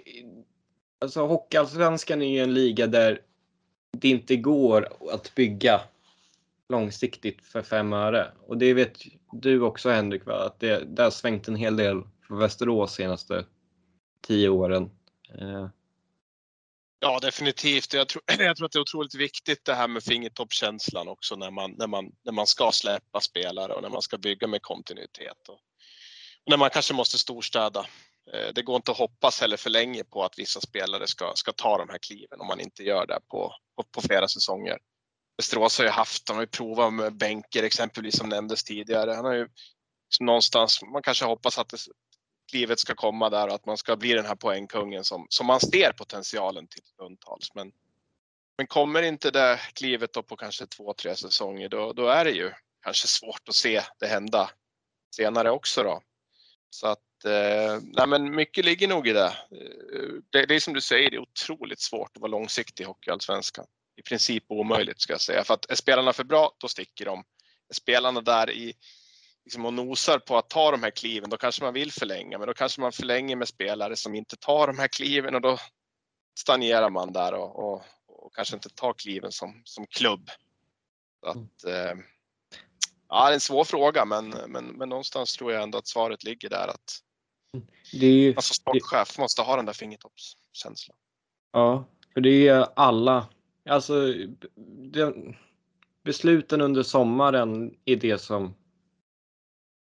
alltså 1.00 1.26
Hockeyallsvenskan 1.26 2.22
är 2.22 2.30
ju 2.30 2.40
en 2.40 2.54
liga 2.54 2.88
där 2.88 3.22
det 3.92 4.10
inte 4.10 4.36
går 4.36 4.90
att 5.12 5.36
bygga 5.36 5.82
långsiktigt 6.70 7.42
för 7.42 7.62
fem 7.62 7.94
öre. 7.94 8.28
Och 8.48 8.58
det 8.58 8.74
vet 8.74 8.98
du 9.32 9.62
också 9.62 9.90
Henrik, 9.90 10.26
va? 10.26 10.46
att 10.46 10.60
det, 10.60 10.84
det 10.88 11.04
har 11.04 11.12
svängt 11.12 11.48
en 11.48 11.56
hel 11.56 11.78
del 11.78 12.02
för 12.28 12.36
Västerås 12.36 12.94
senaste 12.94 13.46
tio 14.28 14.50
åren. 14.50 14.90
Eh. 15.42 15.70
Ja, 17.00 17.20
definitivt. 17.20 17.94
Jag 17.94 18.08
tror, 18.08 18.24
jag 18.40 18.58
tror 18.58 18.66
att 18.66 18.72
det 18.72 18.78
är 18.78 18.82
otroligt 18.82 19.16
viktigt 19.16 19.66
det 19.66 19.74
här 19.74 19.88
med 19.88 20.04
fingertoppskänslan 20.04 21.08
också 21.08 21.36
när 21.36 21.52
man, 21.52 21.72
när, 21.72 21.88
man, 21.88 22.12
när 22.24 22.32
man 22.32 22.48
ska 22.48 22.72
släppa 22.72 23.22
spelare 23.22 23.74
och 23.74 23.82
när 23.82 23.90
man 23.90 24.02
ska 24.02 24.18
bygga 24.18 24.48
med 24.48 24.62
kontinuitet. 24.62 25.48
Och, 25.48 25.60
och 26.44 26.50
när 26.50 26.58
man 26.58 26.70
kanske 26.70 26.94
måste 26.94 27.18
storstäda. 27.18 27.86
Eh, 28.34 28.54
det 28.56 28.62
går 28.62 28.76
inte 28.76 28.92
att 28.92 28.98
hoppas 28.98 29.42
heller 29.42 29.58
för 29.58 29.70
länge 29.70 30.04
på 30.04 30.24
att 30.24 30.40
vissa 30.40 30.62
spelare 30.62 31.08
ska, 31.08 31.32
ska 31.36 31.52
ta 31.52 31.78
de 31.78 31.90
här 31.90 31.98
kliven 31.98 32.42
om 32.42 32.48
man 32.48 32.60
inte 32.60 32.84
gör 32.84 33.08
det 33.08 33.20
på, 33.28 33.54
på, 33.76 33.84
på 33.92 34.02
flera 34.02 34.28
säsonger. 34.28 34.78
Västerås 35.38 35.78
har 35.78 35.86
ju 35.86 35.92
haft, 35.92 36.26
de 36.26 36.34
har 36.34 36.44
ju 36.44 36.48
provat 36.48 36.94
med 36.94 37.18
bänker 37.18 37.64
exempelvis 37.64 38.18
som 38.18 38.30
nämndes 38.30 38.64
tidigare. 38.64 39.12
Han 39.12 39.26
har 39.26 39.34
ju 39.34 39.48
någonstans, 40.20 40.82
man 40.94 41.02
kanske 41.02 41.26
hoppas 41.26 41.58
att 41.58 41.70
det, 41.70 41.78
klivet 42.50 42.80
ska 42.80 42.96
komma 42.96 43.30
där 43.30 43.48
och 43.48 43.56
att 43.56 43.66
man 43.66 43.78
ska 43.78 43.96
bli 43.96 44.14
den 44.14 44.26
här 44.26 44.36
poängkungen 44.36 45.04
som, 45.04 45.26
som 45.30 45.46
man 45.46 45.60
ser 45.60 45.92
potentialen 45.92 46.68
till 46.68 46.84
stundtals. 46.84 47.56
Men 47.56 47.72
Men 48.58 48.68
kommer 48.68 49.02
inte 49.02 49.32
det 49.32 49.60
klivet 49.74 50.14
då 50.14 50.24
på 50.24 50.36
kanske 50.36 50.66
två, 50.66 50.94
tre 50.94 51.16
säsonger, 51.16 51.70
då, 51.70 51.94
då 51.94 52.08
är 52.08 52.26
det 52.26 52.32
ju 52.32 52.52
kanske 52.84 53.08
svårt 53.08 53.50
att 53.50 53.56
se 53.56 53.82
det 54.00 54.08
hända 54.08 54.50
senare 55.16 55.52
också 55.52 55.84
då. 55.84 56.02
Så 56.70 56.88
att, 56.88 57.26
eh, 57.26 57.80
nej 57.84 58.08
men 58.08 58.36
mycket 58.36 58.66
ligger 58.66 58.88
nog 58.88 59.08
i 59.08 59.14
det. 59.14 59.34
Eh, 59.52 60.10
det. 60.30 60.46
Det 60.46 60.56
är 60.56 60.60
som 60.60 60.74
du 60.74 60.82
säger, 60.82 61.10
det 61.10 61.18
är 61.18 61.22
otroligt 61.22 61.82
svårt 61.82 62.12
att 62.16 62.22
vara 62.22 62.32
långsiktig 62.32 62.84
i 62.84 62.88
Hockeyallsvenskan. 62.88 63.66
I 63.98 64.02
princip 64.02 64.44
omöjligt 64.48 65.02
ska 65.02 65.14
jag 65.14 65.22
säga. 65.22 65.44
För 65.44 65.54
att 65.54 65.72
är 65.72 65.76
spelarna 65.76 66.14
för 66.14 66.24
bra, 66.24 66.52
då 66.58 66.68
sticker 66.68 67.06
de. 67.06 67.24
Är 67.70 67.74
spelarna 67.74 68.22
där 68.22 68.52
i, 68.52 68.74
liksom 69.46 69.66
och 69.66 69.74
nosar 69.74 70.20
på 70.20 70.38
att 70.38 70.50
ta 70.50 70.72
de 70.72 70.84
här 70.84 70.92
kliven, 70.92 71.30
då 71.30 71.38
kanske 71.38 71.64
man 71.64 71.74
vill 71.74 71.92
förlänga. 71.92 72.38
Men 72.38 72.48
då 72.48 72.54
kanske 72.54 72.82
man 72.82 72.92
förlänger 72.92 73.36
med 73.36 73.48
spelare 73.48 73.96
som 73.96 74.16
inte 74.16 74.36
tar 74.38 74.68
de 74.68 74.80
här 74.80 74.88
kliven 74.88 75.36
och 75.36 75.42
då 75.42 75.58
stagnerar 76.40 76.90
man 76.90 77.14
där 77.14 77.34
och, 77.34 77.60
och, 77.60 77.84
och 78.08 78.36
kanske 78.36 78.56
inte 78.56 78.70
tar 78.70 78.94
kliven 78.94 79.32
som, 79.32 79.62
som 79.64 79.88
klubb. 79.88 80.30
Att, 81.26 81.64
eh, 81.64 81.98
ja, 83.10 83.26
det 83.26 83.30
är 83.30 83.34
en 83.34 83.40
svår 83.40 83.64
fråga, 83.64 84.06
men, 84.06 84.30
men, 84.30 84.66
men 84.66 84.90
någonstans 84.90 85.38
tror 85.38 85.52
jag 85.54 85.64
ändå 85.64 85.78
att 85.78 85.88
svaret 85.88 86.24
ligger 86.24 86.50
där 86.50 86.68
att 86.68 87.02
Det 87.92 88.06
är 88.06 88.12
ju, 88.12 88.36
alltså 88.36 88.54
sportchef 88.54 89.18
måste 89.18 89.42
ha 89.42 89.56
den 89.56 89.66
där 89.66 89.74
fingertoppskänslan. 89.74 90.98
ja, 91.52 91.86
för 92.14 92.22
det 92.22 92.48
är 92.48 92.68
alla, 92.76 93.28
alltså 93.70 94.14
det, 94.92 95.14
besluten 96.04 96.62
under 96.62 96.84
sommaren 96.84 97.78
är 97.86 97.96
det 97.96 98.18
som 98.18 98.56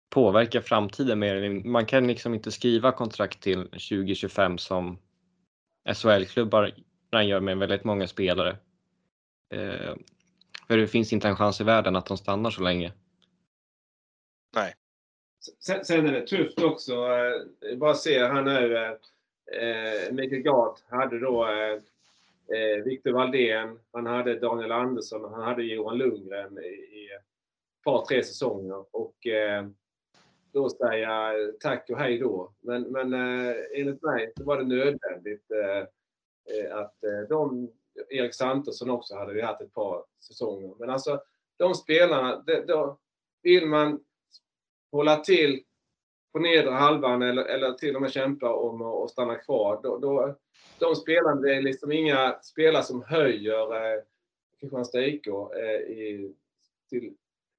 påverkar 0.10 0.62
framtiden 0.62 1.20
mer. 1.20 1.64
Man 1.68 1.86
kan 1.86 2.08
liksom 2.08 2.34
inte 2.34 2.52
skriva 2.52 2.92
kontrakt 2.92 3.42
till 3.42 3.64
2025 3.64 4.58
som 4.58 5.00
SHL-klubbar 5.94 6.74
gör 7.24 7.40
med 7.40 7.58
väldigt 7.58 7.84
många 7.84 8.08
spelare. 8.08 8.58
Eh, 9.54 9.96
för 10.68 10.78
det 10.78 10.88
finns 10.88 11.14
inte 11.14 11.28
en 11.28 11.36
chans 11.36 11.62
i 11.62 11.64
världen 11.64 11.96
att 11.96 12.06
de 12.06 12.18
stannar 12.18 12.50
så 12.50 12.62
länge. 12.62 12.92
Sen, 15.60 15.86
sen 15.86 16.08
är 16.08 16.12
det 16.12 16.28
tufft 16.28 16.64
också. 16.64 16.94
Eh, 16.94 17.78
bara 17.78 17.94
se 17.94 18.20
här 18.20 18.42
nu. 18.42 18.78
Eh, 18.78 18.92
eh 19.62 20.12
Mikael 20.12 20.42
Gard 20.42 20.78
hade 20.90 21.20
då 21.20 21.48
eh, 21.48 21.74
eh, 22.58 22.84
Victor 22.86 23.12
Valdén, 23.12 23.80
han 23.92 24.06
hade 24.06 24.40
Daniel 24.40 24.72
Andersson, 24.72 25.34
han 25.34 25.44
hade 25.44 25.64
Johan 25.64 25.98
Lundgren 25.98 26.58
i, 26.58 26.68
i 26.68 27.10
ett 27.18 27.26
par, 27.84 28.06
tre 28.06 28.24
säsonger. 28.24 28.86
Och 28.92 29.28
eh, 29.28 29.68
då 30.52 30.70
säga 30.70 31.34
eh, 31.34 31.50
tack 31.60 31.90
och 31.90 31.98
hej 31.98 32.18
då. 32.18 32.54
Men, 32.62 32.82
men 32.82 33.14
eh, 33.14 33.56
enligt 33.76 34.04
mig 34.04 34.34
så 34.38 34.44
var 34.44 34.58
det 34.58 34.66
nödvändigt 34.66 35.52
eh, 35.52 35.78
eh 36.56 36.78
att 36.78 37.04
eh, 37.04 37.30
de, 37.30 37.72
Erik 38.10 38.36
Santosson 38.36 38.90
också 38.90 39.16
hade 39.16 39.34
vi 39.34 39.42
haft 39.42 39.62
ett 39.62 39.74
par 39.74 40.04
säsonger. 40.28 40.76
Men 40.80 40.90
alltså 40.90 41.22
de 41.58 41.76
spelarna, 41.76 42.44
det, 42.46 42.66
då 42.68 43.00
vill 43.44 43.66
man 43.66 44.04
hålla 44.92 45.16
till 45.16 45.64
på 46.32 46.40
nedre 46.40 46.72
halvan 46.72 47.22
eller, 47.22 47.46
eller 47.46 47.74
till 47.74 47.96
och 47.96 48.02
med 48.02 48.12
kämpa 48.12 48.54
om 48.54 48.82
att 48.82 49.10
stanna 49.10 49.36
kvar. 49.36 49.80
Då, 49.84 49.98
då, 49.98 50.36
de 50.80 50.96
spelarna, 50.96 51.42
det 51.42 51.56
är 51.56 51.62
liksom 51.62 51.92
inga 51.92 52.40
spelare 52.42 52.84
som 52.84 53.04
höjer 53.04 53.76
eh, 53.76 54.04
Kristianstad 54.60 55.06
IK 55.06 55.28
eh, 55.28 55.92
i, 55.98 56.34
till 56.90 57.14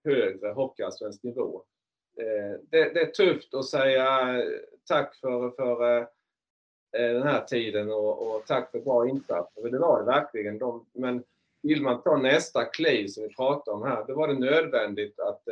högre 0.04 0.48
hockeyallsvensk 0.48 1.22
nivå. 1.22 1.62
Eh, 2.16 2.60
det, 2.70 2.94
det, 2.94 3.00
är 3.00 3.10
tufft 3.10 3.54
att 3.54 3.66
säga 3.66 4.08
tack 4.88 5.16
för, 5.16 5.50
för 5.50 5.96
eh, 5.96 6.06
eh, 6.96 7.14
den 7.14 7.22
här 7.22 7.44
tiden 7.44 7.92
och, 7.92 8.36
och, 8.36 8.46
tack 8.46 8.70
för 8.70 8.80
bra 8.80 9.08
insatser. 9.08 9.70
Det 9.70 9.78
var 9.78 10.00
det 10.00 10.06
verkligen. 10.06 10.58
De, 10.58 10.86
men 10.92 11.24
vill 11.62 11.82
man 11.82 12.02
ta 12.02 12.16
nästa 12.16 12.64
kliv 12.64 13.06
som 13.06 13.22
vi 13.22 13.34
pratar 13.34 13.72
om 13.72 13.82
här, 13.82 14.04
då 14.06 14.14
var 14.14 14.28
det 14.28 14.38
nödvändigt 14.38 15.20
att 15.20 15.42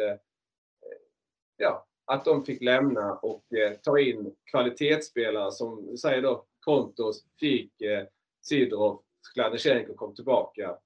ja, 1.56 1.86
att 2.05 2.24
de 2.24 2.44
fick 2.44 2.62
lämna 2.62 3.14
och 3.14 3.44
ta 3.82 3.98
in 3.98 4.35
kvalitetsspelare 4.51 5.52
som, 5.52 5.97
säger 5.97 6.22
då, 6.22 6.44
Kontos 6.60 7.24
fick 7.40 7.80
eh, 7.80 8.05
Sidorov, 8.43 9.02
Skladnysjenko 9.20 9.94
kom 9.94 10.14
tillbaka. 10.14 10.76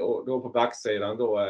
Och 0.00 0.26
då 0.26 0.40
på 0.40 0.48
backsidan 0.48 1.16
då 1.16 1.40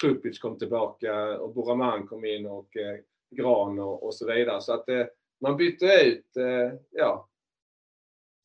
Krupic 0.00 0.38
kom 0.38 0.58
tillbaka 0.58 1.38
och 1.38 1.54
Buraman 1.54 2.06
kom 2.06 2.24
in 2.24 2.46
och 2.46 2.76
eh, 2.76 2.98
Gran 3.30 3.78
och, 3.78 4.02
och 4.02 4.14
så 4.14 4.26
vidare. 4.26 4.60
Så 4.60 4.72
att 4.72 4.88
eh, 4.88 5.06
man 5.40 5.56
bytte 5.56 5.86
ut, 6.04 6.36
eh, 6.36 6.78
ja, 6.90 7.28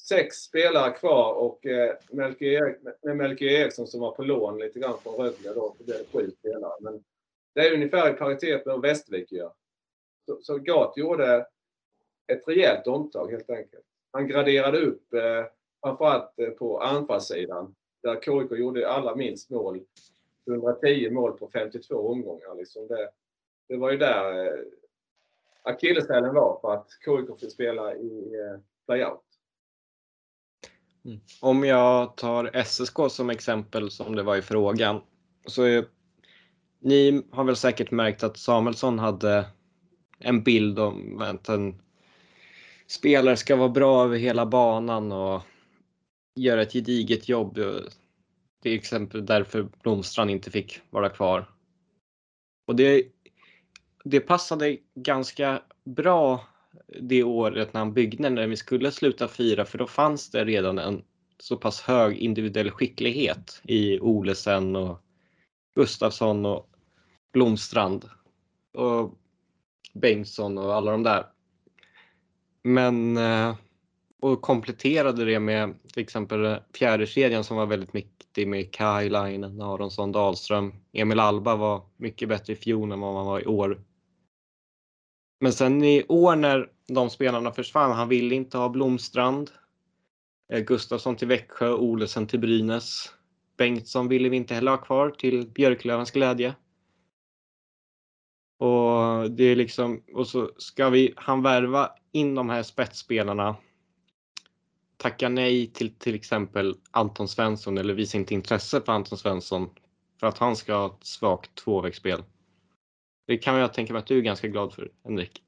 sex 0.08 0.36
spelare 0.36 0.92
kvar 0.92 1.34
och 1.34 1.66
eh, 1.66 1.96
Melker, 2.12 2.46
Erik, 2.46 2.78
med 3.04 3.42
Eriksson 3.42 3.88
som 3.88 4.00
var 4.00 4.12
på 4.12 4.24
lån 4.24 4.60
lite 4.60 4.80
grann 4.80 4.98
från 5.04 5.16
Rögle 5.16 5.54
då, 5.54 5.76
så 5.78 5.84
blev 5.84 5.98
det 5.98 6.20
sju 6.20 6.32
spelare. 6.40 6.74
Men 6.82 7.04
det 7.56 7.68
är 7.68 7.74
ungefär 7.74 8.10
i 8.10 8.14
paritet 8.14 8.66
med 8.66 8.74
vad 8.74 8.82
Västervik 8.82 9.32
gör. 9.32 9.54
Så, 10.26 10.42
så 10.42 10.58
Gat 10.58 10.98
gjorde 10.98 11.48
ett 12.28 12.48
rejält 12.48 12.88
omtag 12.88 13.32
helt 13.32 13.50
enkelt. 13.50 13.86
Han 14.12 14.28
graderade 14.28 14.80
upp 14.82 15.14
eh, 15.14 15.46
framförallt 15.84 16.40
eh, 16.40 16.50
på 16.50 16.80
anfallssidan 16.80 17.76
där 18.04 18.22
KIK 18.22 18.60
gjorde 18.60 18.90
allra 18.90 19.16
minst 19.16 19.50
mål. 19.50 19.82
110 20.48 21.10
mål 21.10 21.38
på 21.38 21.50
52 21.54 21.96
omgångar. 21.96 22.56
Liksom 22.58 22.88
det, 22.88 23.10
det 23.68 23.78
var 23.78 23.92
ju 23.92 23.98
där 23.98 24.46
eh, 24.46 24.62
akilleshälen 25.64 26.34
var 26.34 26.60
för 26.62 26.74
att 26.74 26.88
KIK 27.06 27.40
fick 27.40 27.52
spela 27.52 27.96
i 27.96 28.36
eh, 28.36 28.60
playout. 28.86 29.22
Mm. 31.06 31.20
Om 31.42 31.64
jag 31.64 32.18
tar 32.18 32.64
SSK 32.64 32.96
som 33.10 33.30
exempel 33.30 33.92
som 33.92 34.16
det 34.16 34.24
var 34.24 34.36
i 34.36 34.42
frågan 34.42 35.02
så 35.46 35.64
är 35.64 35.86
ni 36.80 37.24
har 37.32 37.44
väl 37.44 37.56
säkert 37.56 37.92
märkt 37.92 38.24
att 38.24 38.38
Samuelsson 38.38 39.00
hade 39.00 39.46
en 40.20 40.44
bild 40.44 40.80
om 40.80 41.22
att 41.22 41.50
en 41.50 41.82
spelare 42.88 43.38
ska 43.38 43.56
vara 43.56 43.70
bra 43.70 44.04
över 44.04 44.18
hela 44.18 44.46
banan 44.46 45.12
och 45.12 45.42
göra 46.36 46.62
ett 46.62 46.74
gediget 46.74 47.30
jobb. 47.30 47.60
Till 48.66 48.76
exempel 48.76 49.26
därför 49.26 49.68
Blomstrand 49.84 50.32
inte 50.32 50.52
fick 50.52 50.82
vara 50.90 51.10
kvar. 51.10 51.50
Och 52.68 52.76
det, 52.76 53.04
det 54.04 54.20
passade 54.20 54.78
ganska 54.96 55.62
bra 55.84 56.48
det 57.02 57.24
året 57.24 57.74
när 57.74 57.80
han 57.80 57.94
byggde 57.94 58.30
när 58.30 58.48
vi 58.48 58.56
skulle 58.56 58.92
sluta 58.92 59.28
fyra 59.28 59.66
för 59.66 59.78
då 59.78 59.88
fanns 59.88 60.32
det 60.32 60.46
redan 60.46 60.80
en 60.80 61.04
så 61.40 61.58
pass 61.58 61.82
hög 61.82 62.18
individuell 62.18 62.72
skicklighet 62.72 63.62
i 63.64 64.00
Olesen 64.00 64.76
och 64.76 65.02
Gustafsson 65.76 66.46
och 66.46 66.70
Blomstrand 67.34 68.10
och 68.74 69.14
Bengtsson 69.94 70.58
och 70.58 70.76
alla 70.76 70.92
de 70.92 71.04
där. 71.04 71.26
Men 72.64 73.18
eh, 73.18 73.56
och 74.20 74.42
kompletterade 74.42 75.26
det 75.26 75.40
med 75.40 75.74
till 75.94 76.04
exempel 76.04 76.60
fjärde 76.74 77.06
kedjan 77.06 77.44
som 77.44 77.58
var 77.58 77.66
väldigt 77.66 77.94
mycket 77.94 78.15
med 78.38 78.72
Kai 78.72 79.10
Lainen, 79.10 79.62
Aronsson, 79.62 80.12
Dahlström. 80.12 80.74
Emil 80.94 81.20
Alba 81.20 81.56
var 81.56 81.82
mycket 81.98 82.30
bättre 82.30 82.54
i 82.54 82.56
fjol 82.56 82.92
än 82.92 83.00
vad 83.00 83.14
man 83.14 83.26
var 83.26 83.40
i 83.40 83.46
år. 83.46 83.84
Men 85.40 85.54
sen 85.54 85.84
i 85.84 86.06
år 86.08 86.36
när 86.36 86.70
de 86.88 87.10
spelarna 87.10 87.52
försvann, 87.52 87.92
han 87.92 88.10
ville 88.10 88.36
inte 88.36 88.58
ha 88.58 88.70
Blomstrand. 88.70 89.52
Eh, 90.54 90.60
Gustafsson 90.60 91.16
till 91.16 91.28
Växjö, 91.28 91.74
Olesen 91.74 92.28
till 92.28 92.40
Brynäs. 92.40 93.14
Bengtsson 93.58 94.08
ville 94.08 94.30
vi 94.30 94.38
inte 94.38 94.54
heller 94.54 94.72
ha 94.72 94.78
kvar 94.78 95.10
till 95.10 95.48
Björklövens 95.48 96.12
glädje. 96.12 96.56
Och 98.60 99.32
det 99.32 99.44
är 99.44 99.56
liksom, 99.56 100.04
och 100.14 100.28
så 100.28 100.52
ska 100.58 100.90
vi, 100.90 101.14
han 101.18 101.42
värva 101.42 101.92
in 102.12 102.36
de 102.36 102.50
här 102.50 102.64
spetsspelarna. 102.64 103.56
Tacka 104.98 105.30
nej 105.30 105.68
till 105.68 105.96
till 105.96 106.16
exempel 106.16 106.76
Anton 106.92 107.28
Svensson 107.28 107.78
eller 107.78 107.94
visa 107.94 108.18
inte 108.18 108.34
intresse 108.34 108.82
för 108.82 108.94
Anton 108.94 109.18
Svensson 109.18 109.70
för 110.20 110.28
att 110.28 110.38
han 110.38 110.56
ska 110.56 110.74
ha 110.76 110.86
ett 110.86 111.06
svagt 111.06 111.56
tvåvägsspel. 111.56 112.24
Det 113.28 113.38
kan 113.38 113.56
jag 113.56 113.74
tänka 113.74 113.94
mig 113.94 114.00
att 114.00 114.08
du 114.08 114.18
är 114.18 114.22
ganska 114.22 114.48
glad 114.48 114.74
för, 114.74 114.92
Henrik. 115.04 115.44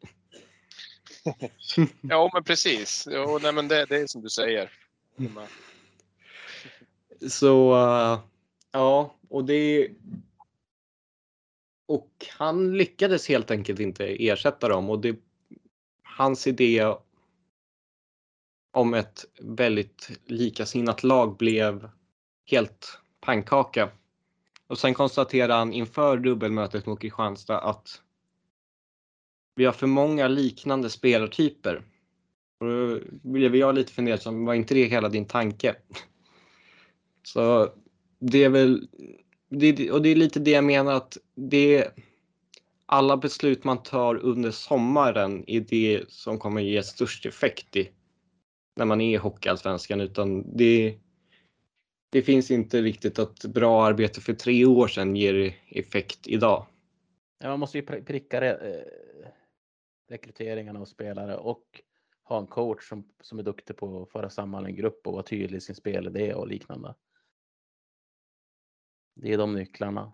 ja, 2.02 2.32
men 2.34 2.44
precis. 2.44 3.08
Jo, 3.12 3.40
nej, 3.42 3.54
men 3.54 3.68
det, 3.68 3.86
det 3.86 3.98
är 3.98 4.08
som 4.08 4.22
du 4.22 4.30
säger. 4.30 4.72
Så 7.30 7.74
ja, 8.72 9.16
och 9.30 9.46
det 9.46 9.90
och 11.88 12.26
han 12.30 12.78
lyckades 12.78 13.28
helt 13.28 13.52
enkelt 13.52 13.80
inte 13.80 14.06
ersätta 14.06 14.70
dem 14.70 14.90
och 14.90 15.00
det, 15.00 15.16
hans 16.04 16.48
idé 16.48 16.94
om 18.78 18.94
ett 18.94 19.26
väldigt 19.40 20.10
likasinnat 20.26 21.04
lag 21.04 21.38
blev 21.38 21.90
helt 22.46 23.00
pannkaka. 23.22 23.90
Och 24.68 24.78
sen 24.78 24.94
konstaterar 24.94 25.58
han 25.58 25.74
inför 25.74 26.18
dubbelmötet 26.18 26.86
mot 26.86 27.02
Kristianstad 27.02 27.58
att 27.58 28.02
vi 29.56 29.66
har 29.66 29.72
för 29.72 29.88
många 29.88 30.28
liknande 30.28 30.90
spelartyper. 30.90 31.82
Och 32.60 32.68
då 32.68 33.00
blev 33.22 33.56
jag 33.56 33.76
lite 33.76 33.94
fundersam, 33.94 34.46
var 34.46 34.54
inte 34.54 34.74
det 34.74 34.86
hela 34.86 35.10
din 35.10 35.26
tanke? 35.26 35.76
Så 37.24 37.74
det 38.20 38.44
är 38.44 38.50
väl, 38.50 38.88
det, 39.50 39.92
och 39.92 40.02
det 40.02 40.10
är 40.10 40.16
lite 40.16 40.40
det 40.40 40.52
jag 40.52 40.64
menar 40.64 40.94
att 40.94 41.18
det 41.36 41.88
alla 42.86 43.18
beslut 43.18 43.64
man 43.64 43.84
tar 43.84 44.16
under 44.16 44.52
sommaren 44.52 45.44
är 45.48 45.60
det 45.60 46.04
som 46.08 46.40
kommer 46.40 46.62
ge 46.62 46.84
störst 46.84 47.26
effekt 47.26 47.76
i, 47.76 47.92
när 48.78 48.86
man 48.86 49.02
är 49.02 49.14
i 49.14 49.18
Hockeyallsvenskan 49.18 50.02
utan 50.02 50.58
det, 50.58 51.00
det 52.10 52.22
finns 52.22 52.52
inte 52.52 52.82
riktigt 52.82 53.20
att 53.20 53.46
bra 53.46 53.86
arbete 53.86 54.22
för 54.22 54.34
tre 54.34 54.66
år 54.66 54.88
sedan 54.88 55.16
ger 55.16 55.56
effekt 55.68 56.28
idag. 56.28 56.66
Ja, 57.40 57.50
man 57.50 57.60
måste 57.60 57.78
ju 57.78 57.86
pricka 57.86 58.42
re, 58.42 58.50
eh, 58.50 59.32
rekryteringarna 60.08 60.80
av 60.80 60.86
spelare 60.86 61.38
och 61.38 61.82
ha 62.24 62.40
en 62.40 62.48
coach 62.48 62.90
som, 62.90 63.10
som 63.22 63.40
är 63.40 63.44
duktig 63.44 63.78
på 63.78 64.02
att 64.02 64.12
föra 64.12 64.30
samman 64.30 64.66
en 64.66 64.76
grupp 64.76 65.08
och 65.08 65.14
vara 65.14 65.24
tydlig 65.24 65.58
i 65.58 65.62
sin 65.62 65.76
spelidé 65.76 66.34
och 66.34 66.48
liknande. 66.48 66.96
Det 69.16 69.34
är 69.34 69.38
de 69.38 69.54
nycklarna. 69.54 70.14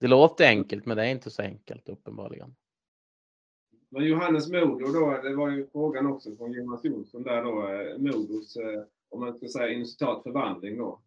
Det 0.00 0.06
låter 0.06 0.48
enkelt, 0.48 0.86
men 0.86 0.96
det 0.96 1.02
är 1.06 1.10
inte 1.10 1.30
så 1.30 1.42
enkelt 1.42 1.88
uppenbarligen. 1.88 2.54
Men 3.90 4.04
Johannes 4.04 4.48
Modo 4.48 4.92
då, 4.92 5.20
det 5.22 5.36
var 5.36 5.50
ju 5.50 5.66
frågan 5.72 6.06
också 6.06 6.36
från 6.36 6.52
Jonas 6.52 6.84
Jonsson 6.84 7.22
där 7.22 7.44
då, 7.44 7.68
eh, 7.68 7.98
Modos, 7.98 8.56
eh, 8.56 8.82
om 9.08 9.20
man 9.20 9.34
ska 9.36 9.48
säga 9.48 9.68
inom 9.68 10.22
förvandling 10.22 10.78
då. 10.78 11.00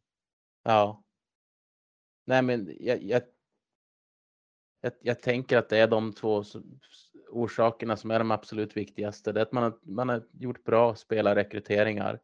Ja. 0.63 1.03
Nej 2.25 2.41
men 2.41 2.75
jag, 2.79 3.03
jag, 3.03 3.21
jag, 4.81 4.93
jag, 5.01 5.21
tänker 5.21 5.57
att 5.57 5.69
det 5.69 5.77
är 5.77 5.87
de 5.87 6.13
två 6.13 6.43
orsakerna 7.29 7.97
som 7.97 8.11
är 8.11 8.19
de 8.19 8.31
absolut 8.31 8.77
viktigaste. 8.77 9.31
Det 9.31 9.39
är 9.39 9.45
att 9.45 9.51
man 9.51 9.63
har, 9.63 9.79
man 9.81 10.09
har 10.09 10.23
gjort 10.31 10.63
bra 10.63 10.95
spelarrekryteringar. 10.95 12.19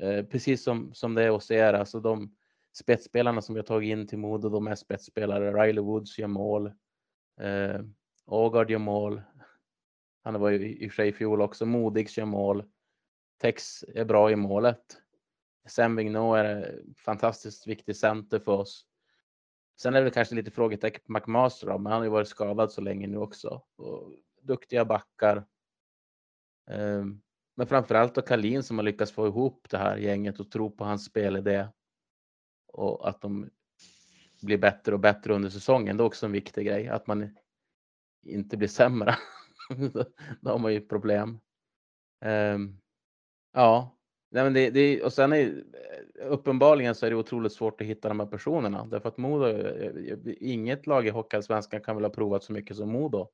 Eh, 0.00 0.24
precis 0.24 0.62
som, 0.62 0.94
som 0.94 1.14
det 1.14 1.24
är 1.24 1.30
hos 1.30 1.50
er, 1.50 1.72
alltså 1.72 2.00
de 2.00 2.34
spetsspelarna 2.72 3.42
som 3.42 3.54
vi 3.54 3.58
har 3.58 3.66
tagit 3.66 3.90
in 3.90 4.06
till 4.06 4.18
Modo, 4.18 4.48
de 4.48 4.66
är 4.66 4.74
spetsspelare. 4.74 5.52
Riley 5.52 5.84
Woods 5.84 6.18
gör 6.18 6.26
mål. 6.26 6.66
Eh, 7.40 7.80
Ågard 8.26 8.70
gör 8.70 8.78
mål. 8.78 9.22
Han 10.22 10.40
var 10.40 10.50
ju 10.50 10.76
i 10.76 10.88
och 10.88 10.92
för 10.92 10.96
sig 10.96 11.08
i 11.08 11.12
fjol 11.12 11.40
också. 11.40 11.66
modig, 11.66 12.10
kör 12.10 12.24
mål. 12.24 12.64
Tex 13.40 13.84
är 13.94 14.04
bra 14.04 14.30
i 14.30 14.36
målet. 14.36 14.96
Sam 15.68 15.96
Vigneault 15.96 16.38
är 16.38 16.82
fantastiskt 16.96 17.66
viktig 17.66 17.96
center 17.96 18.38
för 18.38 18.52
oss. 18.52 18.86
Sen 19.80 19.94
är 19.94 20.04
det 20.04 20.10
kanske 20.10 20.34
lite 20.34 20.50
frågetecken 20.50 21.02
på 21.06 21.12
McMaster 21.12 21.66
då, 21.66 21.78
men 21.78 21.92
han 21.92 22.00
har 22.00 22.04
ju 22.04 22.10
varit 22.10 22.28
skadad 22.28 22.72
så 22.72 22.80
länge 22.80 23.06
nu 23.06 23.16
också. 23.16 23.62
Och 23.76 24.12
duktiga 24.42 24.84
backar. 24.84 25.46
Ehm, 26.70 27.20
men 27.56 27.66
framförallt 27.66 28.14
då 28.14 28.22
Kalin 28.22 28.62
som 28.62 28.78
har 28.78 28.82
lyckats 28.82 29.12
få 29.12 29.26
ihop 29.26 29.66
det 29.70 29.78
här 29.78 29.96
gänget 29.96 30.40
och 30.40 30.50
tro 30.50 30.70
på 30.70 30.84
hans 30.84 31.04
spelidé. 31.04 31.66
Och 32.66 33.08
att 33.08 33.20
de 33.20 33.50
blir 34.42 34.58
bättre 34.58 34.94
och 34.94 35.00
bättre 35.00 35.34
under 35.34 35.50
säsongen. 35.50 35.96
Det 35.96 36.02
är 36.02 36.06
också 36.06 36.26
en 36.26 36.32
viktig 36.32 36.66
grej. 36.66 36.88
Att 36.88 37.06
man 37.06 37.36
inte 38.22 38.56
blir 38.56 38.68
sämre. 38.68 39.16
då 40.40 40.50
har 40.50 40.58
man 40.58 40.72
ju 40.72 40.80
problem. 40.80 41.40
Um, 42.24 42.80
ja, 43.52 44.00
Nej, 44.32 44.44
men 44.44 44.52
det, 44.52 44.70
det, 44.70 45.02
och 45.02 45.12
sen 45.12 45.32
är 45.32 45.64
eh, 46.20 46.32
uppenbarligen 46.32 46.94
så 46.94 47.06
är 47.06 47.10
det 47.10 47.16
otroligt 47.16 47.52
svårt 47.52 47.80
att 47.80 47.86
hitta 47.86 48.08
de 48.08 48.20
här 48.20 48.26
personerna 48.26 48.86
därför 48.86 49.08
att 49.08 49.16
Modo, 49.16 49.46
eh, 49.46 50.12
eh, 50.12 50.18
inget 50.40 50.86
lag 50.86 51.06
i 51.06 51.10
Hockeyallsvenskan 51.10 51.80
kan 51.80 51.96
väl 51.96 52.04
ha 52.04 52.10
provat 52.10 52.44
så 52.44 52.52
mycket 52.52 52.76
som 52.76 52.92
Modo 52.92 53.28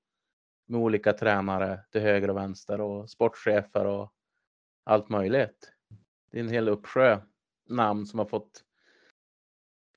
med 0.68 0.80
olika 0.80 1.12
tränare 1.12 1.80
till 1.92 2.00
höger 2.00 2.30
och 2.30 2.36
vänster 2.36 2.80
och 2.80 3.10
sportchefer 3.10 3.84
och 3.84 4.12
allt 4.84 5.08
möjligt. 5.08 5.72
Det 6.30 6.38
är 6.38 6.44
en 6.44 6.50
hel 6.50 6.68
uppsjö 6.68 7.20
namn 7.68 8.06
som 8.06 8.18
har 8.18 8.26
fått 8.26 8.64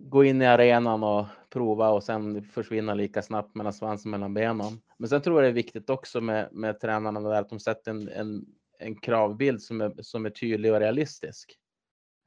gå 0.03 0.23
in 0.23 0.41
i 0.41 0.45
arenan 0.45 1.03
och 1.03 1.25
prova 1.49 1.89
och 1.89 2.03
sen 2.03 2.43
försvinna 2.43 2.93
lika 2.93 3.21
snabbt 3.21 3.55
mellan 3.55 3.73
svansen 3.73 4.11
mellan 4.11 4.33
benen. 4.33 4.81
Men 4.99 5.09
sen 5.09 5.21
tror 5.21 5.35
jag 5.35 5.45
det 5.45 5.51
är 5.51 5.63
viktigt 5.63 5.89
också 5.89 6.21
med, 6.21 6.49
med 6.51 6.79
tränarna 6.79 7.19
där 7.19 7.41
att 7.41 7.49
de 7.49 7.59
sätter 7.59 7.91
en, 7.91 8.09
en 8.09 8.45
en 8.79 8.95
kravbild 8.95 9.61
som 9.61 9.81
är, 9.81 10.01
som 10.01 10.25
är 10.25 10.29
tydlig 10.29 10.73
och 10.73 10.79
realistisk. 10.79 11.59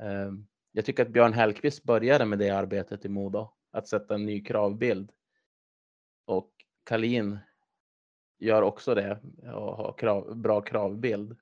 Ehm, 0.02 0.46
jag 0.72 0.84
tycker 0.84 1.02
att 1.02 1.12
Björn 1.12 1.32
Hellkvist 1.32 1.82
började 1.82 2.24
med 2.24 2.38
det 2.38 2.50
arbetet 2.50 3.04
i 3.04 3.08
Modo, 3.08 3.50
att 3.70 3.88
sätta 3.88 4.14
en 4.14 4.26
ny 4.26 4.44
kravbild. 4.44 5.12
Och 6.26 6.50
Kalin 6.84 7.38
gör 8.38 8.62
också 8.62 8.94
det 8.94 9.20
och 9.42 9.76
har 9.76 9.94
krav, 9.98 10.36
bra 10.36 10.60
kravbild. 10.60 11.36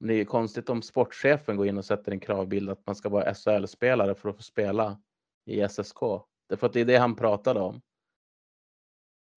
Men 0.00 0.08
det 0.08 0.14
är 0.14 0.24
konstigt 0.24 0.70
om 0.70 0.82
sportchefen 0.82 1.56
går 1.56 1.66
in 1.66 1.78
och 1.78 1.84
sätter 1.84 2.12
en 2.12 2.20
kravbild 2.20 2.70
att 2.70 2.86
man 2.86 2.96
ska 2.96 3.08
vara 3.08 3.34
SHL-spelare 3.34 4.14
för 4.14 4.28
att 4.28 4.36
få 4.36 4.42
spela 4.42 5.00
i 5.44 5.68
SSK. 5.68 6.00
Därför 6.48 6.66
att 6.66 6.72
det 6.72 6.80
är 6.80 6.84
det 6.84 6.96
han 6.96 7.16
pratade 7.16 7.60
om. 7.60 7.80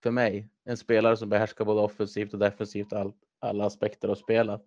För 0.03 0.11
mig, 0.11 0.49
en 0.63 0.77
spelare 0.77 1.17
som 1.17 1.29
behärskar 1.29 1.65
både 1.65 1.81
offensivt 1.81 2.33
och 2.33 2.39
defensivt 2.39 2.93
all, 2.93 3.13
alla 3.39 3.65
aspekter 3.65 4.07
av 4.07 4.15
spelet. 4.15 4.63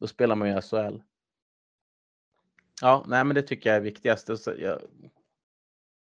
Då 0.00 0.06
spelar 0.06 0.36
man 0.36 0.48
ju 0.48 0.60
SHL. 0.60 1.02
Ja, 2.82 3.04
nej, 3.08 3.24
men 3.24 3.34
det 3.34 3.42
tycker 3.42 3.70
jag 3.70 3.76
är 3.76 3.80
viktigast. 3.80 4.26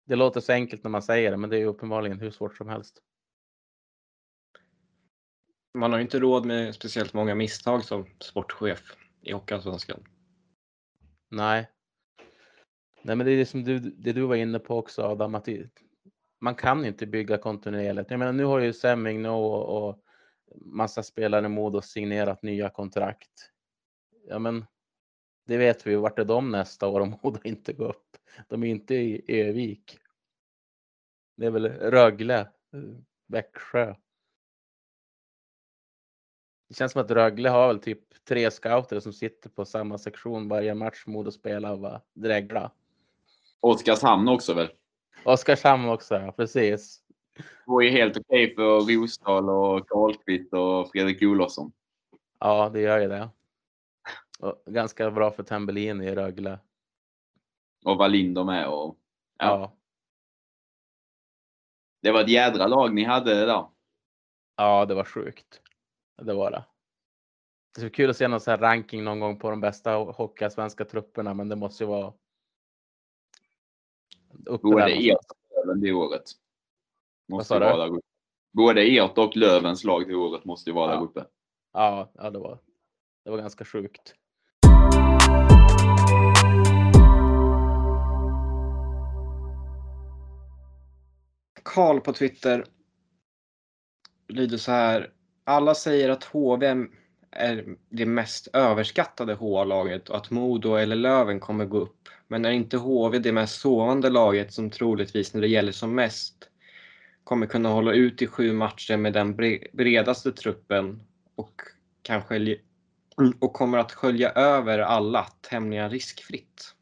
Det 0.04 0.16
låter 0.16 0.40
så 0.40 0.52
enkelt 0.52 0.84
när 0.84 0.90
man 0.90 1.02
säger 1.02 1.30
det, 1.30 1.36
men 1.36 1.50
det 1.50 1.56
är 1.56 1.60
ju 1.60 1.66
uppenbarligen 1.66 2.20
hur 2.20 2.30
svårt 2.30 2.56
som 2.56 2.68
helst. 2.68 3.02
Man 5.74 5.90
har 5.90 5.98
ju 5.98 6.02
inte 6.02 6.18
råd 6.18 6.46
med 6.46 6.74
speciellt 6.74 7.14
många 7.14 7.34
misstag 7.34 7.84
som 7.84 8.06
sportchef 8.20 8.96
i 9.20 9.32
Hockeyallsvenskan. 9.32 10.04
Nej. 11.28 11.70
Nej, 13.02 13.16
men 13.16 13.26
det 13.26 13.32
är 13.32 13.36
det 13.36 13.46
som 13.46 13.64
du, 13.64 13.78
det 13.78 14.12
du 14.12 14.22
var 14.22 14.36
inne 14.36 14.58
på 14.58 14.78
också 14.78 15.02
Adam, 15.02 15.34
att 15.34 15.44
det, 15.44 15.70
man 16.38 16.54
kan 16.54 16.84
inte 16.84 17.06
bygga 17.06 17.38
kontinuerligt. 17.38 18.10
Jag 18.10 18.18
menar, 18.18 18.32
nu 18.32 18.44
har 18.44 18.58
ju 18.58 18.72
Semming 18.72 19.26
och, 19.26 19.88
och 19.88 19.98
massa 20.54 21.02
spelare 21.02 21.46
i 21.46 21.48
Modo 21.48 21.82
signerat 21.82 22.42
nya 22.42 22.70
kontrakt 22.70 23.52
ja 24.28 24.38
men 24.38 24.66
det 25.46 25.56
vet 25.56 25.86
vi, 25.86 25.96
vart 25.96 26.18
är 26.18 26.24
de 26.24 26.50
nästa 26.50 26.88
år 26.88 27.00
om 27.00 27.18
Modo 27.22 27.40
inte 27.44 27.72
går 27.72 27.88
upp? 27.88 28.16
De 28.48 28.62
är 28.62 28.68
inte 28.68 28.94
i 28.94 29.24
Övik. 29.28 29.98
Det 31.36 31.46
är 31.46 31.50
väl 31.50 31.66
Rögle, 31.68 32.48
Växjö. 33.26 33.94
Det 36.68 36.74
känns 36.74 36.92
som 36.92 37.00
att 37.00 37.10
Rögle 37.10 37.48
har 37.48 37.68
väl 37.68 37.80
typ 37.80 38.24
tre 38.24 38.50
scouter 38.50 39.00
som 39.00 39.12
sitter 39.12 39.50
på 39.50 39.64
samma 39.64 39.98
sektion 39.98 40.48
varje 40.48 40.74
match 40.74 41.06
Modo 41.06 41.30
spelar 41.30 41.72
och 41.72 41.80
bara 41.80 42.02
dregla. 42.14 42.72
Oskarshamn 43.60 44.28
också 44.28 44.54
väl? 44.54 44.68
Oskarshamn 45.24 45.88
också, 45.88 46.14
ja 46.14 46.32
precis. 46.32 47.02
Det 47.36 47.44
var 47.66 47.80
ju 47.80 47.90
helt 47.90 48.16
okej 48.16 48.54
för 48.54 48.80
Rosdahl 48.80 49.50
och 49.50 49.88
Karlqvist 49.88 50.52
och 50.52 50.90
Fredrik 50.90 51.22
Olofsson. 51.22 51.72
Ja, 52.40 52.68
det 52.68 52.80
gör 52.80 53.00
ju 53.00 53.08
det. 53.08 53.30
Och 54.38 54.62
ganska 54.66 55.10
bra 55.10 55.30
för 55.30 55.42
Tambellin 55.42 56.02
i 56.02 56.14
Rögle. 56.14 56.58
Och 57.84 57.96
Wallinder 57.96 58.44
med. 58.44 58.68
Och, 58.68 58.98
ja. 59.38 59.46
ja. 59.46 59.76
Det 62.02 62.10
var 62.10 62.20
ett 62.20 62.28
jädra 62.28 62.66
lag 62.66 62.94
ni 62.94 63.04
hade 63.04 63.46
då. 63.46 63.72
Ja, 64.56 64.86
det 64.86 64.94
var 64.94 65.04
sjukt. 65.04 65.60
Det 66.22 66.34
var 66.34 66.50
det. 66.50 66.64
Det 67.74 67.80
skulle 67.80 67.90
kul 67.90 68.10
att 68.10 68.16
se 68.16 68.28
någon 68.28 68.40
sån 68.40 68.50
här 68.50 68.58
ranking 68.58 69.04
någon 69.04 69.20
gång 69.20 69.38
på 69.38 69.50
de 69.50 69.60
bästa 69.60 69.94
hockeyallsvenska 69.94 70.84
trupperna, 70.84 71.34
men 71.34 71.48
det 71.48 71.56
måste 71.56 71.84
ju 71.84 71.88
vara. 71.88 72.12
Både 74.62 74.92
ert 74.92 75.16
och 75.30 75.66
Löven 75.66 75.80
det 75.80 75.92
året. 75.92 76.22
Måste 77.28 77.54
Vad 77.54 77.60
vara 77.60 77.86
där 77.88 78.00
Både 78.52 78.82
ert 78.82 79.18
och 79.18 79.36
Lövens 79.36 79.84
lag 79.84 80.08
det 80.08 80.14
året 80.14 80.44
måste 80.44 80.70
ju 80.70 80.74
vara 80.74 80.92
ja. 80.92 80.98
där 80.98 81.04
uppe. 81.04 81.26
Ja, 81.72 82.12
ja 82.14 82.30
det, 82.30 82.38
var, 82.38 82.58
det 83.24 83.30
var 83.30 83.38
ganska 83.38 83.64
sjukt. 83.64 84.14
Karl 91.62 92.00
på 92.00 92.12
Twitter 92.12 92.64
lyder 94.28 94.56
så 94.56 94.72
här. 94.72 95.12
Alla 95.44 95.74
säger 95.74 96.08
att 96.08 96.24
HV 96.24 96.86
är 97.30 97.76
det 97.88 98.06
mest 98.06 98.48
överskattade 98.52 99.34
HA-laget 99.34 100.08
och 100.08 100.16
att 100.16 100.30
Modo 100.30 100.74
eller 100.74 100.96
Löven 100.96 101.40
kommer 101.40 101.66
gå 101.66 101.78
upp. 101.78 102.08
Men 102.28 102.44
är 102.44 102.50
inte 102.50 102.76
HV 102.76 103.18
det 103.18 103.32
mest 103.32 103.60
sovande 103.60 104.10
laget 104.10 104.52
som 104.52 104.70
troligtvis 104.70 105.34
när 105.34 105.40
det 105.40 105.48
gäller 105.48 105.72
som 105.72 105.94
mest 105.94 106.50
kommer 107.24 107.46
kunna 107.46 107.68
hålla 107.68 107.92
ut 107.92 108.22
i 108.22 108.26
sju 108.26 108.52
matcher 108.52 108.96
med 108.96 109.12
den 109.12 109.36
bredaste 109.72 110.32
truppen 110.32 111.02
och 111.34 111.62
kanske 112.02 112.58
och 113.40 113.52
kommer 113.52 113.78
att 113.78 113.92
skölja 113.92 114.30
över 114.30 114.78
alla 114.78 115.24
tämligen 115.24 115.90
riskfritt? 115.90 116.74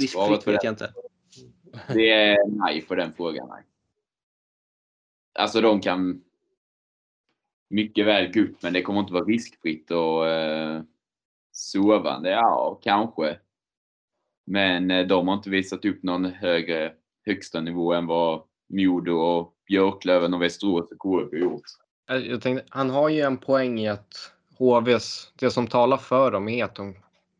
Riskfritt 0.00 0.46
vet 0.46 0.64
jag 0.64 0.72
inte. 0.72 0.92
Det 1.94 2.10
är 2.10 2.48
nej 2.48 2.82
på 2.82 2.94
den 2.94 3.12
frågan. 3.12 3.48
Nej. 3.48 3.62
Alltså 5.38 5.60
de 5.60 5.80
kan 5.80 6.22
mycket 7.68 8.06
väl 8.06 8.32
gå 8.32 8.40
upp, 8.40 8.62
men 8.62 8.72
det 8.72 8.82
kommer 8.82 9.00
inte 9.00 9.12
vara 9.12 9.24
riskfritt 9.24 9.90
och 9.90 10.28
eh, 10.28 10.82
sovande. 11.52 12.30
Ja, 12.30 12.80
kanske. 12.82 13.38
Men 14.46 14.90
eh, 14.90 15.06
de 15.06 15.28
har 15.28 15.34
inte 15.34 15.50
visat 15.50 15.84
upp 15.84 16.02
någon 16.02 16.24
högre 16.24 16.92
högsta 17.26 17.60
nivå 17.60 17.92
än 17.92 18.06
vad 18.06 18.42
Modo 18.68 19.12
och 19.12 19.54
Björklöven 19.66 20.34
och 20.34 20.42
Västerås 20.42 20.92
och 20.92 20.98
KF 20.98 21.32
har 21.32 21.38
gjort. 21.38 21.62
Jag 22.06 22.42
tänkte, 22.42 22.66
han 22.68 22.90
har 22.90 23.08
ju 23.08 23.20
en 23.20 23.38
poäng 23.38 23.80
i 23.80 23.88
att 23.88 24.32
HVs, 24.58 25.32
det 25.38 25.50
som 25.50 25.66
talar 25.66 25.96
för 25.96 26.30
dem 26.30 26.48
är 26.48 26.64
att 26.64 26.74
de, 26.74 26.94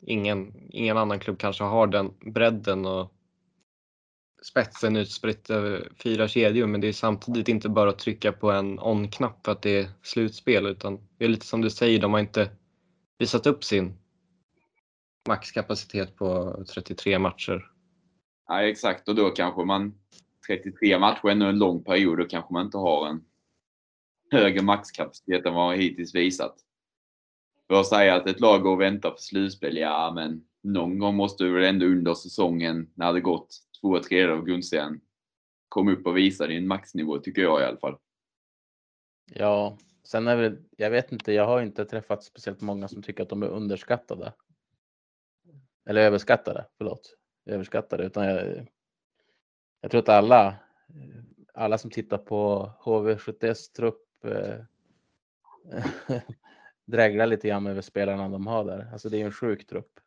ingen, 0.07 0.55
ingen 0.70 0.97
annan 0.97 1.19
klubb 1.19 1.39
kanske 1.39 1.65
har 1.65 1.86
den 1.86 2.15
bredden 2.20 2.86
och 2.86 3.12
spetsen 4.48 4.97
utspritt 4.97 5.51
över 5.51 5.89
fyra 6.02 6.28
kedjor. 6.28 6.66
Men 6.66 6.81
det 6.81 6.89
är 6.89 6.93
samtidigt 6.93 7.48
inte 7.48 7.68
bara 7.68 7.90
att 7.90 7.98
trycka 7.98 8.32
på 8.32 8.51
en 8.51 8.78
on-knapp 8.78 9.44
för 9.44 9.52
att 9.52 9.62
det 9.62 9.78
är 9.78 9.89
slutspel 10.02 10.66
utan 10.66 11.09
det 11.18 11.24
är 11.24 11.28
lite 11.28 11.47
som 11.47 11.60
du 11.60 11.70
säger, 11.70 12.01
de 12.01 12.12
har 12.12 12.20
inte 12.20 12.51
visat 13.18 13.47
upp 13.47 13.64
sin 13.64 13.98
maxkapacitet 15.28 16.16
på 16.16 16.59
33 16.74 17.18
matcher. 17.18 17.70
Ja, 18.48 18.62
exakt. 18.62 19.09
Och 19.09 19.14
då 19.14 19.31
kanske 19.31 19.64
man 19.64 19.94
33 20.47 20.98
matcher 20.98 21.27
är 21.27 21.31
ändå 21.31 21.47
en 21.47 21.59
lång 21.59 21.85
period. 21.85 22.18
Då 22.18 22.24
kanske 22.24 22.52
man 22.52 22.66
inte 22.66 22.78
har 22.78 23.09
en 23.09 23.24
högre 24.31 24.62
maxkapacitet 24.62 25.47
än 25.47 25.55
vad 25.55 25.66
man 25.66 25.81
hittills 25.81 26.14
visat. 26.14 26.56
För 27.68 27.81
att 27.81 27.86
säga 27.86 28.14
att 28.14 28.27
ett 28.27 28.40
lag 28.40 28.62
går 28.62 28.73
och 28.73 28.81
väntar 28.81 29.10
på 29.10 29.18
slutspel, 29.18 29.77
ja 29.77 30.12
men 30.14 30.44
någon 30.62 30.98
gång 30.98 31.16
måste 31.16 31.44
du 31.44 31.52
väl 31.52 31.64
ändå 31.64 31.86
under 31.86 32.14
säsongen, 32.14 32.90
när 32.94 33.12
det 33.12 33.20
gått 33.20 33.66
två 33.81 34.03
tredjedelar 34.03 34.39
av 34.39 34.44
grundserien, 34.44 35.01
komma 35.69 35.93
upp 35.93 36.07
och 36.07 36.16
visa 36.16 36.47
din 36.47 36.66
maxnivå, 36.66 37.19
tycker 37.19 37.43
jag 37.43 37.61
i 37.61 37.65
alla 37.65 37.77
fall. 37.77 37.98
Ja, 39.35 39.78
sen 40.03 40.28
är 40.28 40.36
väl, 40.36 40.65
jag 40.77 40.90
vet 40.90 41.12
inte, 41.12 41.32
jag 41.32 41.47
har 41.47 41.62
inte 41.62 41.85
träffat 41.85 42.24
speciellt 42.24 42.61
många 42.61 42.89
som 42.89 43.03
tycker 43.03 43.23
att 43.23 43.28
de 43.28 43.43
är 43.43 43.48
underskattade. 43.48 44.32
Eller 45.86 46.01
överskattade, 46.01 46.66
förlåt. 46.78 47.16
Överskattade, 47.47 48.05
utan 48.05 48.24
jag, 48.24 48.66
jag 49.81 49.90
tror 49.90 50.01
att 50.01 50.09
alla, 50.09 50.57
alla 51.55 51.78
som 51.78 51.90
tittar 51.90 52.19
på 52.19 52.70
HV71s 52.85 53.73
trupp 53.77 54.24
eh, 54.24 54.59
dräglar 56.86 57.27
lite 57.27 57.48
grann 57.48 57.66
över 57.66 57.81
spelarna 57.82 58.28
de 58.28 58.47
har 58.47 58.65
där. 58.65 58.89
Alltså 58.93 59.09
det 59.09 59.16
är 59.16 59.19
ju 59.19 59.24
en 59.24 59.32
sjuk 59.32 59.66
trupp. 59.66 60.01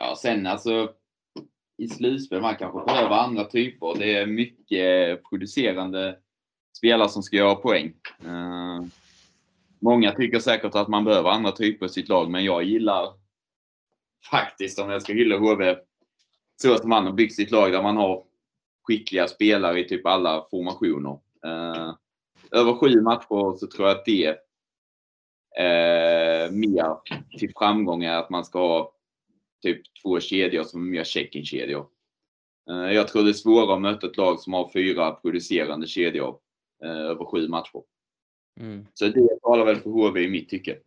Ja, 0.00 0.16
sen 0.18 0.46
alltså 0.46 0.94
i 1.76 1.88
slutspel, 1.88 2.40
man 2.40 2.56
kanske 2.56 2.84
behöver 2.84 3.16
andra 3.16 3.44
typer. 3.44 3.94
Det 3.98 4.14
är 4.14 4.26
mycket 4.26 5.10
eh, 5.10 5.28
producerande 5.28 6.18
spelare 6.76 7.08
som 7.08 7.22
ska 7.22 7.36
göra 7.36 7.54
poäng. 7.54 7.94
Eh, 8.24 8.84
många 9.80 10.12
tycker 10.12 10.38
säkert 10.38 10.74
att 10.74 10.88
man 10.88 11.04
behöver 11.04 11.30
andra 11.30 11.52
typer 11.52 11.86
i 11.86 11.88
sitt 11.88 12.08
lag, 12.08 12.30
men 12.30 12.44
jag 12.44 12.64
gillar 12.64 13.08
faktiskt, 14.30 14.78
om 14.78 14.90
jag 14.90 15.02
ska 15.02 15.12
hylla 15.12 15.38
HV, 15.38 15.76
så 16.62 16.76
som 16.76 16.88
man 16.88 17.06
har 17.06 17.12
byggt 17.12 17.34
sitt 17.34 17.50
lag 17.50 17.72
där 17.72 17.82
man 17.82 17.96
har 17.96 18.24
skickliga 18.82 19.28
spelare 19.28 19.80
i 19.80 19.88
typ 19.88 20.06
alla 20.06 20.46
formationer. 20.50 21.18
Eh, 21.46 21.94
över 22.50 22.74
sju 22.74 23.00
matcher 23.00 23.56
så 23.58 23.66
tror 23.66 23.88
jag 23.88 23.96
att 23.98 24.04
det 24.04 24.26
eh, 25.58 26.50
mer 26.50 26.96
till 27.38 27.52
framgång 27.56 28.04
är 28.04 28.16
att 28.16 28.30
man 28.30 28.44
ska 28.44 28.58
ha 28.58 28.93
typ 29.64 29.82
två 30.02 30.20
kedjor 30.20 30.64
som 30.64 30.86
är 30.86 30.90
mer 30.90 31.04
check-in-kedjor. 31.04 31.86
Eh, 32.70 32.92
jag 32.92 33.08
tror 33.08 33.22
det 33.22 33.30
är 33.30 33.32
svårare 33.32 33.74
att 33.74 33.80
möta 33.80 34.06
ett 34.06 34.16
lag 34.16 34.40
som 34.40 34.52
har 34.52 34.70
fyra 34.72 35.12
producerande 35.12 35.86
kedjor 35.86 36.38
eh, 36.84 36.90
över 36.90 37.24
sju 37.24 37.48
matcher. 37.48 37.82
Mm. 38.60 38.86
Så 38.94 39.04
det 39.04 39.40
talar 39.42 39.64
väl 39.64 39.76
för 39.76 39.90
HV 39.90 40.20
i 40.20 40.28
mitt 40.28 40.48
tycke. 40.48 40.78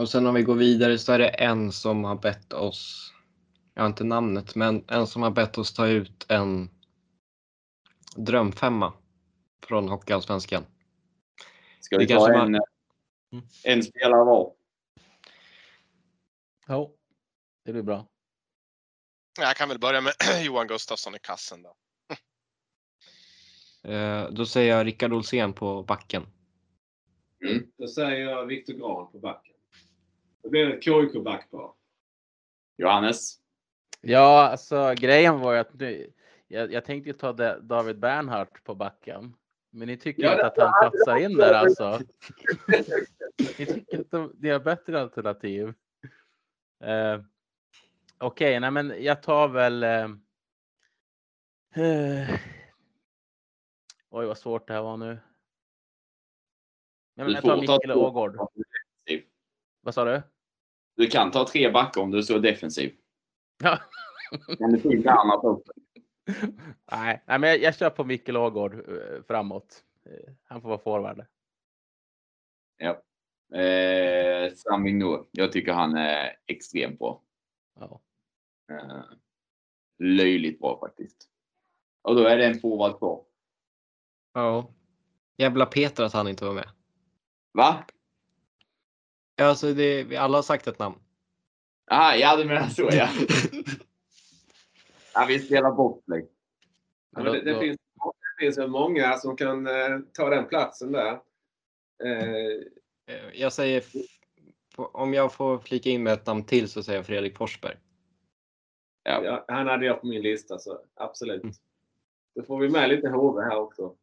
Och 0.00 0.08
sen 0.08 0.26
om 0.26 0.34
vi 0.34 0.42
går 0.42 0.54
vidare 0.54 0.98
så 0.98 1.12
är 1.12 1.18
det 1.18 1.28
en 1.28 1.72
som 1.72 2.04
har 2.04 2.16
bett 2.16 2.52
oss, 2.52 3.12
jag 3.74 3.82
har 3.82 3.86
inte 3.86 4.04
namnet, 4.04 4.54
men 4.54 4.84
en 4.88 5.06
som 5.06 5.22
har 5.22 5.30
bett 5.30 5.58
oss 5.58 5.74
ta 5.74 5.86
ut 5.86 6.26
en 6.28 6.70
drömfemma 8.16 8.92
från 9.66 9.88
Hockeyallsvenskan. 9.88 10.64
Ska 11.82 11.96
Det 11.98 12.04
vi 12.04 12.08
ta 12.14 12.32
en, 12.32 12.52
man- 12.52 12.60
en 13.64 13.82
spelare 13.82 14.24
var? 14.24 14.54
Jo, 16.68 16.96
det 17.64 17.72
blir 17.72 17.82
bra. 17.82 18.06
Jag 19.40 19.56
kan 19.56 19.68
väl 19.68 19.78
börja 19.78 20.00
med 20.00 20.12
Johan 20.44 20.66
Gustafsson 20.66 21.14
i 21.14 21.18
kassen 21.18 21.62
då. 21.62 21.74
Eh, 23.84 24.28
Då 24.30 24.46
säger 24.46 24.76
jag 24.76 24.86
Rickard 24.86 25.12
Olsén 25.12 25.52
på 25.52 25.82
backen. 25.82 26.26
Då 27.76 27.88
säger 27.88 28.30
jag 28.30 28.46
Viktor 28.46 28.72
Grahn 28.74 29.12
på 29.12 29.18
backen. 29.18 29.54
Det 30.42 30.48
blir 30.48 30.70
ett 30.70 30.84
KIK-backpar. 30.84 31.72
Johannes? 32.76 33.38
Ja, 34.00 34.48
alltså 34.48 34.94
grejen 34.96 35.40
var 35.40 35.52
ju 35.52 35.58
att 35.58 35.74
nu, 35.74 36.12
jag, 36.48 36.72
jag 36.72 36.84
tänkte 36.84 37.10
ju 37.10 37.14
ta 37.14 37.32
Da- 37.32 37.58
David 37.60 37.98
Bernhardt 37.98 38.64
på 38.64 38.74
backen. 38.74 39.36
Men 39.74 39.88
ni 39.88 39.96
tycker 39.96 40.22
Ja, 40.22 40.32
inte 40.32 40.46
att 40.46 40.58
han 40.58 40.72
platsar 40.80 41.16
in 41.16 41.36
där 41.36 41.52
alltså? 41.52 42.00
Ni 43.58 43.66
tycker 43.66 44.00
att 44.00 44.10
de, 44.10 44.32
det 44.34 44.48
är 44.48 44.60
bättre 44.60 45.00
alternativ? 45.00 45.74
Eh, 46.80 47.20
Okej, 48.18 48.60
nej 48.60 48.70
men 48.70 49.04
jag 49.04 49.22
tar 49.22 49.48
väl... 49.48 49.82
Eh, 49.82 50.10
oj, 54.10 54.26
vad 54.26 54.38
svårt 54.38 54.68
det 54.68 54.74
här 54.74 54.82
var 54.82 54.96
nu. 54.96 55.06
Nej, 57.14 57.26
men 57.26 57.32
jag 57.32 57.42
tar 57.42 57.56
ta 57.56 57.60
Mikael. 57.60 57.92
Ågård. 57.92 58.36
Vad 59.80 59.94
sa 59.94 60.04
du? 60.04 60.22
Du 60.96 61.06
kan 61.06 61.30
ta 61.30 61.46
tre 61.46 61.70
backar 61.70 62.00
om 62.00 62.10
du 62.10 62.18
är 62.18 62.22
så 62.22 62.38
defensiv. 62.38 62.96
Ja. 63.62 63.78
Kan 64.58 64.72
du 64.72 64.92
in 64.92 65.02
Bernhardt 65.02 65.44
också? 65.44 65.72
Nej, 66.92 67.22
nej 67.26 67.38
men 67.38 67.42
jag, 67.50 67.58
jag 67.58 67.76
kör 67.76 67.90
på 67.90 68.04
Mikkel 68.04 68.36
Ågård 68.36 68.74
eh, 68.74 69.22
framåt. 69.26 69.84
Eh, 70.06 70.32
Han 70.44 70.62
får 70.62 70.68
vara 70.68 70.78
forward. 70.78 71.24
Ja. 72.76 73.02
Eh, 73.58 74.52
Sam 74.54 74.82
Vignor. 74.84 75.26
Jag 75.30 75.52
tycker 75.52 75.72
han 75.72 75.96
är 75.96 76.36
extremt 76.46 76.98
bra. 76.98 77.22
Ja. 77.80 78.00
Eh, 78.72 79.02
löjligt 79.98 80.60
bra 80.60 80.80
faktiskt. 80.80 81.28
Och 82.02 82.14
då 82.16 82.24
är 82.24 82.36
det 82.36 82.46
en 82.46 82.60
forward 82.60 82.98
kvar. 82.98 83.24
Ja. 84.34 84.74
Jävla 85.36 85.66
Peter 85.66 86.04
att 86.04 86.12
han 86.12 86.28
inte 86.28 86.44
var 86.44 86.54
med. 86.54 86.68
Va? 87.52 87.84
Ja, 89.36 89.44
Alltså 89.46 89.74
det, 89.74 90.04
vi 90.04 90.16
alla 90.16 90.38
har 90.38 90.42
sagt 90.42 90.66
ett 90.66 90.78
namn. 90.78 90.96
Aha, 91.90 92.14
ja, 92.14 92.36
du 92.36 92.44
menar 92.44 92.68
så 92.68 92.88
ja. 92.92 93.08
ja 95.14 95.24
vi 95.28 95.38
spelar 95.38 95.72
boxplay. 95.72 96.28
Ja, 97.10 97.22
men 97.22 97.32
det, 97.32 97.40
det, 97.40 97.60
finns, 97.60 97.78
det 98.38 98.44
finns 98.44 98.58
väl 98.58 98.70
många 98.70 99.16
som 99.16 99.36
kan 99.36 99.66
eh, 99.66 99.98
ta 100.12 100.28
den 100.30 100.46
platsen 100.48 100.92
där. 100.92 101.20
Eh, 102.04 102.60
Eh, 103.06 103.30
Jag 103.40 103.52
säger, 103.52 103.84
om 104.76 105.14
jag 105.14 105.32
får 105.34 105.58
flika 105.58 105.90
in 105.90 106.02
med 106.02 106.12
ett 106.12 106.26
namn 106.26 106.44
till 106.44 106.68
så 106.68 106.82
säger 106.82 106.98
jag 106.98 107.06
Fredrik 107.06 107.36
Forsberg. 107.36 107.76
Ja. 109.02 109.24
ja, 109.24 109.44
han 109.48 109.66
hade 109.66 109.86
jag 109.86 110.00
på 110.00 110.06
min 110.06 110.22
lista, 110.22 110.58
så 110.58 110.78
absolut. 110.94 111.42
Mm. 111.42 111.54
Då 112.34 112.42
får 112.42 112.58
vi 112.58 112.68
med 112.68 112.88
lite 112.88 113.08
HV 113.08 113.42
här 113.42 113.56
också. 113.58 113.96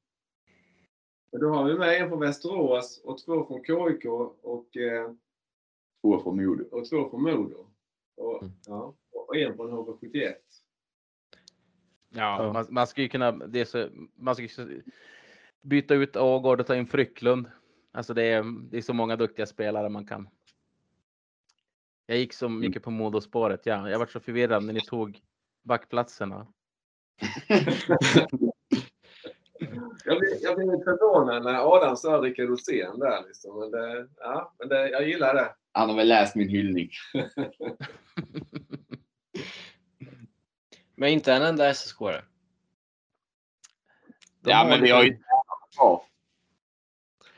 Då 1.32 1.50
har 1.50 1.64
vi 1.64 1.78
med 1.78 2.02
en 2.02 2.10
från 2.10 2.20
Västerås 2.20 3.02
och 3.04 3.18
två 3.18 3.46
från 3.46 3.64
KIK 3.64 4.06
och, 4.42 4.78
eh, 4.78 5.12
Två 6.02 6.20
från 6.24 6.46
Modo. 6.46 6.64
och 6.72 6.90
två 6.90 7.10
från 7.10 7.24
Modo. 7.24 7.68
Och, 8.18 8.44
Mm. 8.44 8.54
ja, 8.66 8.96
och 9.12 9.36
en 9.38 9.56
från 9.56 9.72
HV71. 9.72 10.34
Ja, 12.10 12.44
Ja. 12.44 12.54
man, 12.54 12.66
man 12.70 12.88
ska 12.88 13.02
ju 13.02 13.10
kunna 13.10 13.32
det 13.32 13.66
så, 13.66 13.88
man 14.16 14.36
så- 14.36 14.68
byta 15.62 15.94
ut 15.96 16.16
Ågård 16.16 16.60
och 16.60 16.68
ta 16.68 16.76
in 16.76 16.88
Frycklund. 16.88 17.48
Alltså 17.92 18.14
det 18.14 18.24
är, 18.24 18.44
det 18.72 18.78
är 18.78 18.82
så 18.82 18.94
många 18.94 19.16
duktiga 19.16 19.46
spelare 19.46 19.90
man 19.90 20.06
kan. 20.08 20.30
Jag 22.06 22.18
gick 22.18 22.34
så 22.34 22.50
mycket 22.50 22.84
på 22.84 22.92
Modospåret. 22.92 23.66
Ja, 23.66 23.90
jag 23.90 24.00
var 24.00 24.06
så 24.06 24.20
förvirrad 24.20 24.64
när 24.64 24.74
ni 24.74 24.82
tog 24.82 25.20
backplatserna. 25.64 26.48
Jag 30.06 30.20
blev, 30.20 30.30
jag 30.42 30.56
blev 30.56 30.84
förvånad 30.84 31.44
när 31.44 31.76
Adam 31.76 31.96
sa 31.98 32.10
Rickard 32.18 32.50
Rosén 32.50 33.00
där. 33.00 33.24
Liksom. 33.28 33.60
Men 33.60 33.72
det, 33.72 34.08
ja, 34.18 34.54
men 34.60 34.70
det, 34.70 34.90
jag 34.90 35.08
gillar 35.08 35.34
det. 35.34 35.56
Han 35.72 35.90
har 35.90 35.96
väl 35.96 36.08
läst 36.08 36.36
min 36.36 36.50
hyllning. 36.50 36.90
Men 41.00 41.10
inte 41.10 41.34
en 41.34 41.42
enda 41.42 41.74
SSK-are. 41.74 42.22
Ja, 44.42 44.66
men 44.70 44.82
vi 44.82 44.92
har 44.92 45.04
ju 45.04 45.18
kvar. 45.76 46.02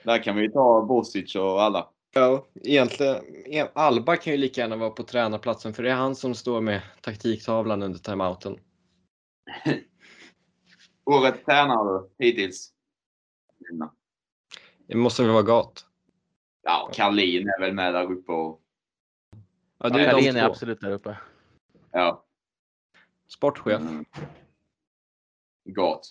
Där 0.03 0.23
kan 0.23 0.35
vi 0.35 0.41
ju 0.41 0.51
ta 0.51 0.85
Bosic 0.85 1.35
och 1.35 1.61
alla. 1.61 1.89
Ja, 2.13 2.47
egentligen. 2.55 3.23
Alba 3.73 4.15
kan 4.15 4.33
ju 4.33 4.37
lika 4.37 4.61
gärna 4.61 4.75
vara 4.75 4.89
på 4.89 5.03
tränarplatsen 5.03 5.73
för 5.73 5.83
det 5.83 5.91
är 5.91 5.95
han 5.95 6.15
som 6.15 6.35
står 6.35 6.61
med 6.61 6.81
taktiktavlan 7.01 7.83
under 7.83 7.99
timeouten. 7.99 8.57
Årets 11.05 11.45
tränare 11.45 11.83
då, 11.83 12.09
hittills? 12.19 12.73
Det 14.87 14.95
måste 14.95 15.21
väl 15.23 15.31
vara 15.31 15.43
Gat? 15.43 15.85
Ja, 16.63 16.91
Karlin 16.93 17.47
är 17.47 17.59
väl 17.59 17.73
med 17.73 17.93
där 17.93 18.11
uppe 18.11 18.31
och 18.31 18.61
Ja, 19.77 19.89
det 19.89 20.05
är 20.05 20.11
Karlin 20.11 20.33
de 20.33 20.39
är 20.39 20.45
absolut 20.45 20.81
där 20.81 20.91
uppe. 20.91 21.17
ja. 21.91 22.25
Sportchef. 23.35 23.81
Mm. 23.81 24.05
Gat. 25.65 26.01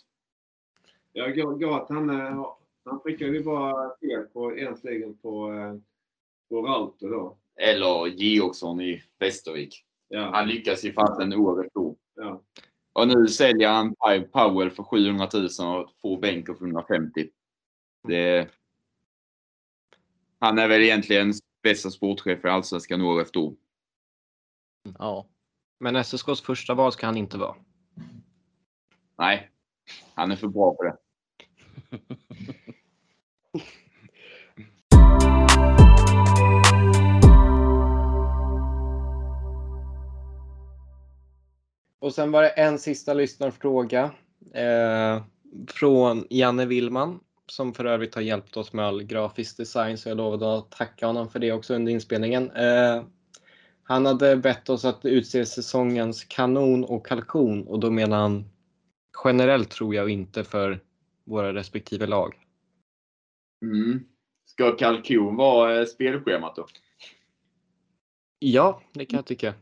Ja, 1.12 1.26
Ga- 1.26 1.58
Gat 1.58 1.88
han, 1.88 2.10
eh, 2.10 2.46
han 2.84 3.02
prickade 3.02 3.30
ju 3.30 3.44
bara 3.44 3.96
fel 4.00 4.22
på 4.32 4.56
egentligen 4.56 5.16
på, 5.18 5.52
eh, 5.52 5.74
på 6.48 6.62
Rauter 6.66 7.08
då. 7.08 7.38
Eller 7.56 8.06
Georgsson 8.06 8.80
i 8.80 9.02
Västervik. 9.18 9.84
Ja, 10.08 10.30
Han 10.34 10.48
lyckas 10.48 10.84
ju 10.84 10.92
fasen 10.92 11.32
året 11.34 11.70
då. 11.74 11.96
ja. 12.14 12.42
Och 12.92 13.08
nu 13.08 13.26
säljer 13.28 13.68
han 13.72 13.94
Powell 14.32 14.70
för 14.70 14.82
700 14.82 15.28
000 15.34 15.44
och 15.82 15.90
får 16.02 16.18
Benko 16.20 16.54
för 16.54 16.64
150. 16.66 17.28
Det... 18.08 18.48
Han 20.38 20.58
är 20.58 20.68
väl 20.68 20.82
egentligen 20.82 21.32
bästa 21.62 21.90
sportchef 21.90 22.44
i 22.44 22.48
Allsvenskan 22.48 23.00
året 23.00 23.26
efter. 23.26 23.54
Ja. 24.98 25.26
Men 25.82 25.96
SSKs 25.96 26.40
första 26.40 26.74
val 26.74 26.92
ska 26.92 27.06
han 27.06 27.16
inte 27.16 27.38
vara. 27.38 27.54
Nej, 29.18 29.50
han 30.14 30.30
är 30.30 30.36
för 30.36 30.48
bra 30.48 30.74
på 30.74 30.82
det. 30.82 30.96
Och 41.98 42.14
sen 42.14 42.32
var 42.32 42.42
det 42.42 42.48
en 42.48 42.78
sista 42.78 43.14
lyssnarfråga 43.14 44.10
eh, 44.54 45.22
från 45.68 46.26
Janne 46.30 46.66
Willman 46.66 47.20
som 47.46 47.74
för 47.74 47.84
övrigt 47.84 48.14
har 48.14 48.22
hjälpt 48.22 48.56
oss 48.56 48.72
med 48.72 48.84
all 48.84 49.02
grafisk 49.02 49.56
design 49.56 49.98
så 49.98 50.08
jag 50.08 50.16
lovade 50.16 50.58
att 50.58 50.70
tacka 50.70 51.06
honom 51.06 51.28
för 51.28 51.38
det 51.38 51.52
också 51.52 51.74
under 51.74 51.92
inspelningen. 51.92 52.50
Eh, 52.50 53.02
han 53.90 54.06
hade 54.06 54.36
bett 54.36 54.68
oss 54.68 54.84
att 54.84 55.04
utse 55.04 55.46
säsongens 55.46 56.24
kanon 56.24 56.84
och 56.84 57.06
kalkon 57.06 57.66
och 57.66 57.80
då 57.80 57.90
menar 57.90 58.16
han 58.16 58.44
generellt 59.24 59.70
tror 59.70 59.94
jag 59.94 60.10
inte 60.10 60.44
för 60.44 60.80
våra 61.24 61.54
respektive 61.54 62.06
lag. 62.06 62.34
Mm. 63.62 64.00
Ska 64.44 64.76
kalkon 64.76 65.36
vara 65.36 65.80
eh, 65.80 65.84
spelschemat 65.84 66.56
då? 66.56 66.66
Ja, 68.38 68.82
det 68.92 69.04
kan 69.04 69.16
jag 69.16 69.26
tycka. 69.26 69.54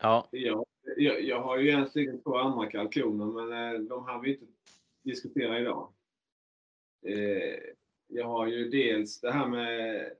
Ja. 0.00 0.28
Ja, 0.30 0.66
jag, 0.96 1.22
jag 1.22 1.42
har 1.42 1.58
ju 1.58 1.68
egentligen 1.68 2.22
två 2.22 2.36
andra 2.36 2.70
kalkoner 2.70 3.26
men 3.26 3.74
eh, 3.74 3.80
de 3.80 4.04
har 4.04 4.22
vi 4.22 4.30
inte 4.32 4.46
diskutera 5.04 5.60
idag. 5.60 5.92
Eh, 7.06 7.58
jag 8.08 8.26
har 8.26 8.46
ju 8.46 8.68
dels 8.68 9.20
det 9.20 9.32
här 9.32 9.46
med 9.48 10.10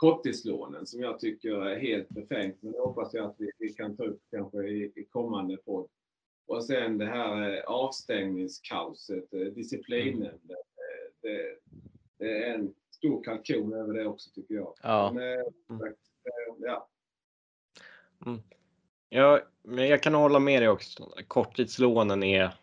korttidslånen 0.00 0.86
som 0.86 1.00
jag 1.00 1.18
tycker 1.18 1.66
är 1.66 1.78
helt 1.78 2.08
befängt. 2.08 2.56
Men 2.60 2.72
det 2.72 2.78
hoppas 2.78 3.14
jag 3.14 3.26
att 3.26 3.34
vi, 3.38 3.50
vi 3.58 3.68
kan 3.72 3.96
ta 3.96 4.04
upp 4.04 4.22
kanske 4.30 4.58
i, 4.58 4.92
i 4.96 5.04
kommande 5.04 5.56
podd. 5.56 5.88
Och 6.46 6.64
sen 6.64 6.98
det 6.98 7.06
här 7.06 7.56
eh, 7.56 7.64
avstängningskaoset, 7.64 9.34
eh, 9.34 9.40
disciplinnämnden. 9.40 10.50
Eh, 10.50 11.12
det, 11.22 11.56
det 12.18 12.44
är 12.44 12.54
en 12.54 12.74
stor 12.90 13.24
kalkon 13.24 13.72
över 13.72 13.92
det 13.94 14.06
också 14.06 14.30
tycker 14.30 14.54
jag. 14.54 14.74
Ja. 14.82 15.12
Men, 15.14 15.78
sagt, 15.78 15.98
eh, 16.24 16.54
ja. 16.58 16.88
Ja, 19.08 19.40
men 19.62 19.88
jag 19.88 20.02
kan 20.02 20.14
hålla 20.14 20.38
med 20.38 20.62
dig 20.62 20.68
också. 20.68 21.12
Korttidslånen 21.28 22.22
är 22.22 22.54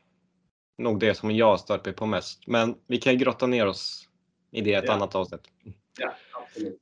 nog 0.78 1.00
det 1.00 1.16
som 1.16 1.32
jag 1.32 1.60
stört 1.60 1.86
mig 1.86 1.94
på 1.94 2.06
mest. 2.06 2.48
Men 2.48 2.76
vi 2.88 2.98
kan 2.98 3.18
grotta 3.18 3.48
ner 3.48 3.68
oss 3.68 4.10
i 4.52 4.62
det 4.62 4.74
ett 4.74 4.84
Ja. 4.88 4.94
annat 4.94 5.16
avsnitt. 5.16 5.48
ja, 6.00 6.14
absolut. 6.34 6.82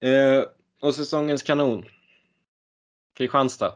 Eh, 0.00 0.44
och 0.80 0.94
säsongens 0.94 1.42
kanon. 1.42 1.84
Kristianstad. 3.14 3.74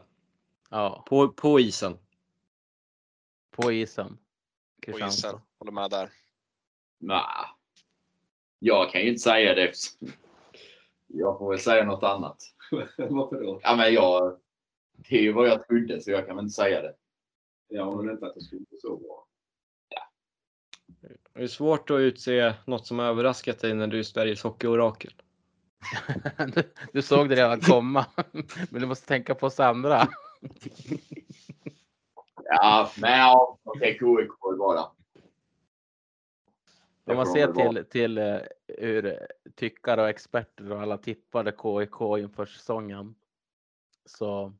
ja. 0.69 1.05
På, 1.07 1.29
på 1.29 1.59
isen. 1.59 1.97
På 3.51 3.71
isen. 3.71 4.17
På 4.85 4.99
isen. 4.99 5.39
Håller 5.59 5.71
med 5.71 5.89
där. 5.89 6.09
Nah. 6.99 7.45
Jag 8.59 8.91
kan 8.91 9.01
ju 9.01 9.07
inte 9.07 9.21
säga 9.21 9.55
det. 9.55 9.73
Jag 11.07 11.37
får 11.37 11.49
väl 11.49 11.59
säga 11.59 11.85
något 11.85 12.03
annat. 12.03 12.37
Varför 12.97 13.43
då? 13.43 13.59
Ja, 13.63 13.75
men 13.75 13.93
jag... 13.93 14.39
Det 15.09 15.15
är 15.17 15.21
ju 15.21 15.31
vad 15.31 15.47
jag 15.47 15.67
trodde, 15.67 16.01
så 16.01 16.11
jag 16.11 16.27
kan 16.27 16.35
väl 16.35 16.43
inte 16.45 16.53
säga 16.53 16.81
det. 16.81 16.95
Ja, 17.67 17.95
men 17.95 18.13
inte 18.13 18.25
att 18.25 18.35
det 18.35 18.41
skulle 18.41 18.61
bli 18.69 18.79
så 18.79 18.97
bra. 18.97 19.27
Det 21.33 21.43
är 21.43 21.47
svårt 21.47 21.89
att 21.89 21.99
utse 21.99 22.53
något 22.65 22.87
som 22.87 22.99
överraskat 22.99 23.59
dig 23.59 23.73
när 23.73 23.87
du 23.87 23.99
är 23.99 24.03
Sveriges 24.03 24.43
hockeyorakel. 24.43 25.13
Du, 26.55 26.63
du 26.93 27.01
såg 27.01 27.29
det 27.29 27.35
redan 27.35 27.59
komma. 27.59 28.05
Men 28.69 28.81
du 28.81 28.85
måste 28.85 29.07
tänka 29.07 29.35
på 29.35 29.45
oss 29.45 29.59
andra. 29.59 30.07
Ja, 32.43 32.91
men 32.97 33.19
ja, 33.19 33.57
okej, 33.63 33.93
KIK 33.93 34.31
var 34.41 34.75
det. 34.75 34.85
Om 37.11 37.17
man 37.17 37.27
ser 37.27 37.53
till, 37.53 37.85
till 37.85 38.17
eh, 38.17 38.39
hur 38.67 39.27
tyckare 39.55 40.01
och 40.01 40.09
experter 40.09 40.71
och 40.71 40.81
alla 40.81 40.97
tippade 40.97 41.51
KIK 41.51 42.01
inför 42.19 42.45
säsongen. 42.45 43.15
Så 44.05 44.53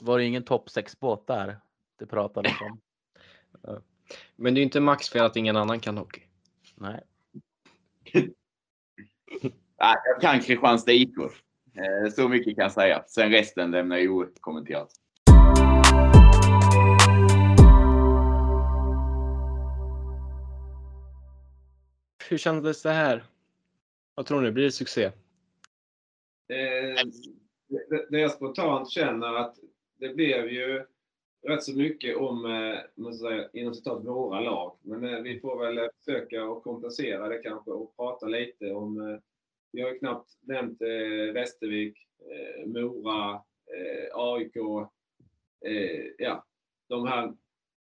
var 0.00 0.18
det 0.18 0.24
ingen 0.24 0.42
topp 0.42 0.70
6 0.70 1.00
båt 1.00 1.26
där 1.26 1.60
det 1.98 2.06
pratades 2.06 2.52
om. 2.60 2.80
Men 4.36 4.54
det 4.54 4.60
är 4.60 4.62
inte 4.62 4.80
Max 4.80 5.08
fel 5.08 5.24
att 5.24 5.36
ingen 5.36 5.56
annan 5.56 5.80
kan 5.80 5.98
hockey. 5.98 6.22
Nej. 6.74 7.02
Ja, 9.84 10.02
jag 10.04 10.20
kan 10.20 10.40
Kristianstad 10.40 10.92
IK. 10.92 11.18
Eh, 11.18 12.10
Så 12.10 12.28
mycket 12.28 12.56
kan 12.56 12.62
jag 12.62 12.72
säga. 12.72 13.04
Sen 13.06 13.30
resten 13.30 13.70
lämnar 13.70 13.96
jag 13.96 14.12
okommenterat. 14.16 14.88
Hur 22.30 22.38
kändes 22.38 22.82
det 22.82 22.90
här? 22.90 23.24
Vad 24.14 24.26
tror 24.26 24.40
ni? 24.40 24.50
Blir 24.50 24.64
det 24.64 24.72
succé? 24.72 25.04
Eh, 25.04 25.12
det, 27.68 28.06
det 28.10 28.20
jag 28.20 28.32
spontant 28.32 28.90
känner 28.90 29.34
att 29.34 29.56
det 29.98 30.08
blev 30.08 30.48
ju 30.48 30.84
rätt 31.48 31.62
så 31.62 31.76
mycket 31.76 32.16
om, 32.16 32.44
eh, 32.44 32.78
man 32.94 33.14
säga, 33.14 33.48
inom 33.52 33.74
citat, 33.74 34.04
våra 34.04 34.40
lag. 34.40 34.76
Men 34.82 35.22
vi 35.22 35.40
får 35.40 35.58
väl 35.58 35.88
försöka 36.04 36.44
att 36.44 36.62
kompensera 36.62 37.28
det 37.28 37.38
kanske 37.38 37.70
och 37.70 37.96
prata 37.96 38.26
lite 38.26 38.72
om, 38.72 39.20
vi 39.72 39.82
har 39.82 39.92
ju 39.92 39.98
knappt 39.98 40.30
nämnt 40.40 40.82
eh, 40.82 41.32
Västervik, 41.34 41.98
eh, 42.18 42.66
Mora, 42.66 43.34
eh, 43.34 44.08
AIK, 44.14 44.56
eh, 45.66 46.04
ja, 46.18 46.44
de 46.88 47.06
här 47.06 47.32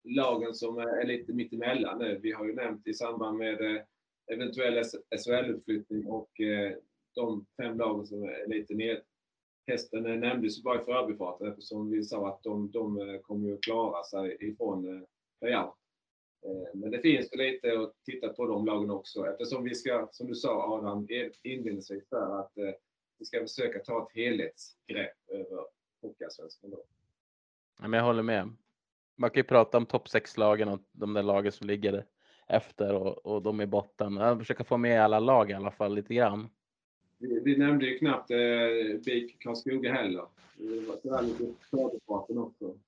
lagen 0.04 0.54
som 0.54 0.78
är 0.78 1.06
lite 1.06 1.32
mittemellan 1.32 1.98
nu. 1.98 2.18
Vi 2.22 2.32
har 2.32 2.46
ju 2.46 2.54
nämnt 2.54 2.86
i 2.86 2.94
samband 2.94 3.38
med 3.38 3.60
eh, 3.60 3.82
eventuell 4.26 4.82
SHL-utflyttning 5.24 6.06
och 6.06 6.40
eh, 6.40 6.72
de 7.14 7.46
fem 7.56 7.78
lagen 7.78 8.06
som 8.06 8.22
är 8.22 8.48
lite 8.48 8.74
ned. 8.74 9.00
Hästen 9.66 10.06
eh, 10.06 10.16
nämndes 10.16 10.58
ju 10.58 10.62
bara 10.62 10.82
i 10.82 10.84
förbifarten 10.84 11.48
eftersom 11.48 11.90
vi 11.90 12.02
sa 12.02 12.28
att 12.28 12.42
de, 12.42 12.70
de 12.70 13.00
eh, 13.00 13.20
kommer 13.20 13.48
ju 13.48 13.54
att 13.54 13.62
klara 13.62 14.04
sig 14.04 14.36
ifrån 14.40 14.88
eh, 14.88 15.02
playout. 15.40 15.74
Eh, 16.44 16.74
Men 16.78 16.90
det 16.90 16.98
finns 16.98 17.32
väl 17.32 17.38
lite 17.38 17.78
att 17.80 17.94
titta 18.04 18.28
på 18.28 18.46
de 18.46 18.66
lagen 18.66 18.90
också 18.90 19.26
eftersom 19.26 19.64
vi 19.64 19.74
ska, 19.74 20.08
som 20.12 20.26
du 20.26 20.34
sa 20.34 20.76
Adam 20.78 21.06
in- 21.10 21.32
inledningsvis, 21.42 22.08
där, 22.08 22.40
att 22.40 22.58
eh, 22.58 22.70
vi 23.18 23.24
ska 23.24 23.40
försöka 23.40 23.78
ta 23.78 24.02
ett 24.02 24.14
helhetsgrepp 24.16 25.28
över 25.28 25.64
Hockeyallsvenskan. 26.02 26.70
då. 26.70 26.84
Ja, 27.80 27.88
Men 27.88 27.98
jag 27.98 28.04
håller 28.06 28.22
med. 28.22 28.50
Man 29.18 29.30
kan 29.30 29.40
ju 29.40 29.44
prata 29.44 29.78
om 29.78 29.86
topp 29.86 30.06
6-lagen 30.06 30.68
och 30.68 30.80
de 30.92 31.12
där 31.14 31.22
lagen 31.22 31.52
som 31.52 31.66
ligger 31.66 32.06
efter 32.48 32.94
och, 32.94 33.26
och 33.26 33.42
de 33.42 33.60
i 33.60 33.66
botten. 33.66 34.16
Jag 34.16 34.38
försöker 34.38 34.64
få 34.64 34.76
med 34.76 35.02
alla 35.02 35.20
lag 35.20 35.50
i 35.50 35.54
alla 35.54 35.70
fall 35.70 35.94
lite 35.94 36.14
grann. 36.14 36.48
Vi, 37.18 37.40
vi 37.40 37.58
nämnde 37.58 37.86
ju 37.86 37.98
knappt 37.98 38.30
eh, 38.30 38.36
BIK 39.04 39.36
Karlskoga 39.42 39.92
heller. 39.92 40.26
Det 40.56 40.80
var 40.80 40.96
sådär 40.96 41.22
lite 41.22 41.54
förbifarten 41.70 42.38
också. 42.38 42.78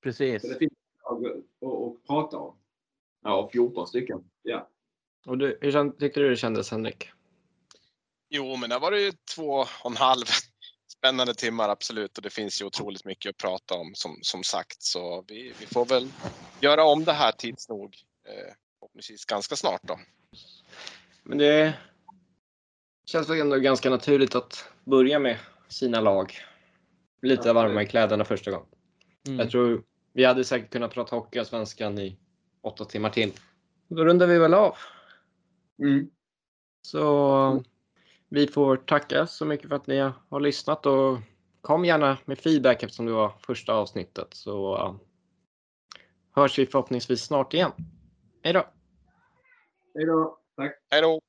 Precis. 0.00 0.42
Så 0.42 0.48
det 0.48 0.54
finns 0.58 0.72
att, 1.08 1.18
att 1.62 2.06
prata 2.06 2.36
om. 2.36 2.58
Ja, 3.22 3.48
14 3.52 3.86
stycken. 3.86 4.24
Ja. 4.42 4.68
Och 5.26 5.38
du, 5.38 5.58
hur 5.60 5.72
känd- 5.72 5.98
tyckte 5.98 6.20
du 6.20 6.30
det 6.30 6.36
kändes 6.36 6.70
Henrik? 6.70 7.10
Jo, 8.30 8.56
men 8.56 8.70
det 8.70 8.78
var 8.78 8.90
det 8.90 9.00
ju 9.00 9.12
två 9.34 9.50
och 9.82 9.90
en 9.90 9.96
halv 9.96 10.24
spännande 10.98 11.34
timmar 11.34 11.68
absolut 11.68 12.16
och 12.16 12.22
det 12.22 12.30
finns 12.30 12.60
ju 12.62 12.64
otroligt 12.64 13.04
mycket 13.04 13.30
att 13.30 13.36
prata 13.36 13.74
om 13.74 13.94
som, 13.94 14.18
som 14.22 14.42
sagt. 14.42 14.82
Så 14.82 15.24
vi, 15.28 15.52
vi 15.60 15.66
får 15.66 15.84
väl 15.84 16.08
göra 16.60 16.84
om 16.84 17.04
det 17.04 17.12
här 17.12 17.32
tids 17.32 17.68
nog. 17.68 17.96
Eh, 18.28 18.54
förhoppningsvis 18.78 19.24
ganska 19.24 19.56
snart 19.56 19.82
då. 19.82 19.98
Men 21.22 21.38
det 21.38 21.74
känns 23.06 23.28
väl 23.28 23.40
ändå 23.40 23.56
ganska 23.56 23.90
naturligt 23.90 24.34
att 24.34 24.70
börja 24.84 25.18
med 25.18 25.38
sina 25.68 26.00
lag. 26.00 26.34
Lite 27.22 27.40
Absolut. 27.40 27.54
varma 27.54 27.82
i 27.82 27.86
kläderna 27.86 28.24
första 28.24 28.50
gången. 28.50 28.66
Mm. 29.26 29.38
Jag 29.38 29.50
tror 29.50 29.84
vi 30.12 30.24
hade 30.24 30.44
säkert 30.44 30.72
kunnat 30.72 30.94
prata 30.94 31.16
hockeyallsvenskan 31.16 31.98
i 31.98 32.18
åtta 32.62 32.84
timmar 32.84 33.10
till. 33.10 33.32
Då 33.88 34.04
rundar 34.04 34.26
vi 34.26 34.38
väl 34.38 34.54
av. 34.54 34.76
Mm. 35.78 36.10
Så 36.82 37.62
vi 38.28 38.46
får 38.46 38.76
tacka 38.76 39.26
så 39.26 39.44
mycket 39.44 39.68
för 39.68 39.76
att 39.76 39.86
ni 39.86 39.98
har 40.28 40.40
lyssnat 40.40 40.86
och 40.86 41.18
kom 41.60 41.84
gärna 41.84 42.18
med 42.24 42.38
feedback 42.38 42.82
eftersom 42.82 43.06
det 43.06 43.12
var 43.12 43.32
första 43.46 43.74
avsnittet 43.74 44.34
så 44.34 44.76
uh, 44.76 44.94
hörs 46.34 46.58
vi 46.58 46.66
förhoppningsvis 46.66 47.22
snart 47.22 47.54
igen. 47.54 47.72
Hej 48.42 48.52
då! 48.52 48.66
Hej 49.94 50.06
då. 50.06 50.38
Tack. 50.56 50.72
Hej 50.90 51.02
då! 51.02 51.20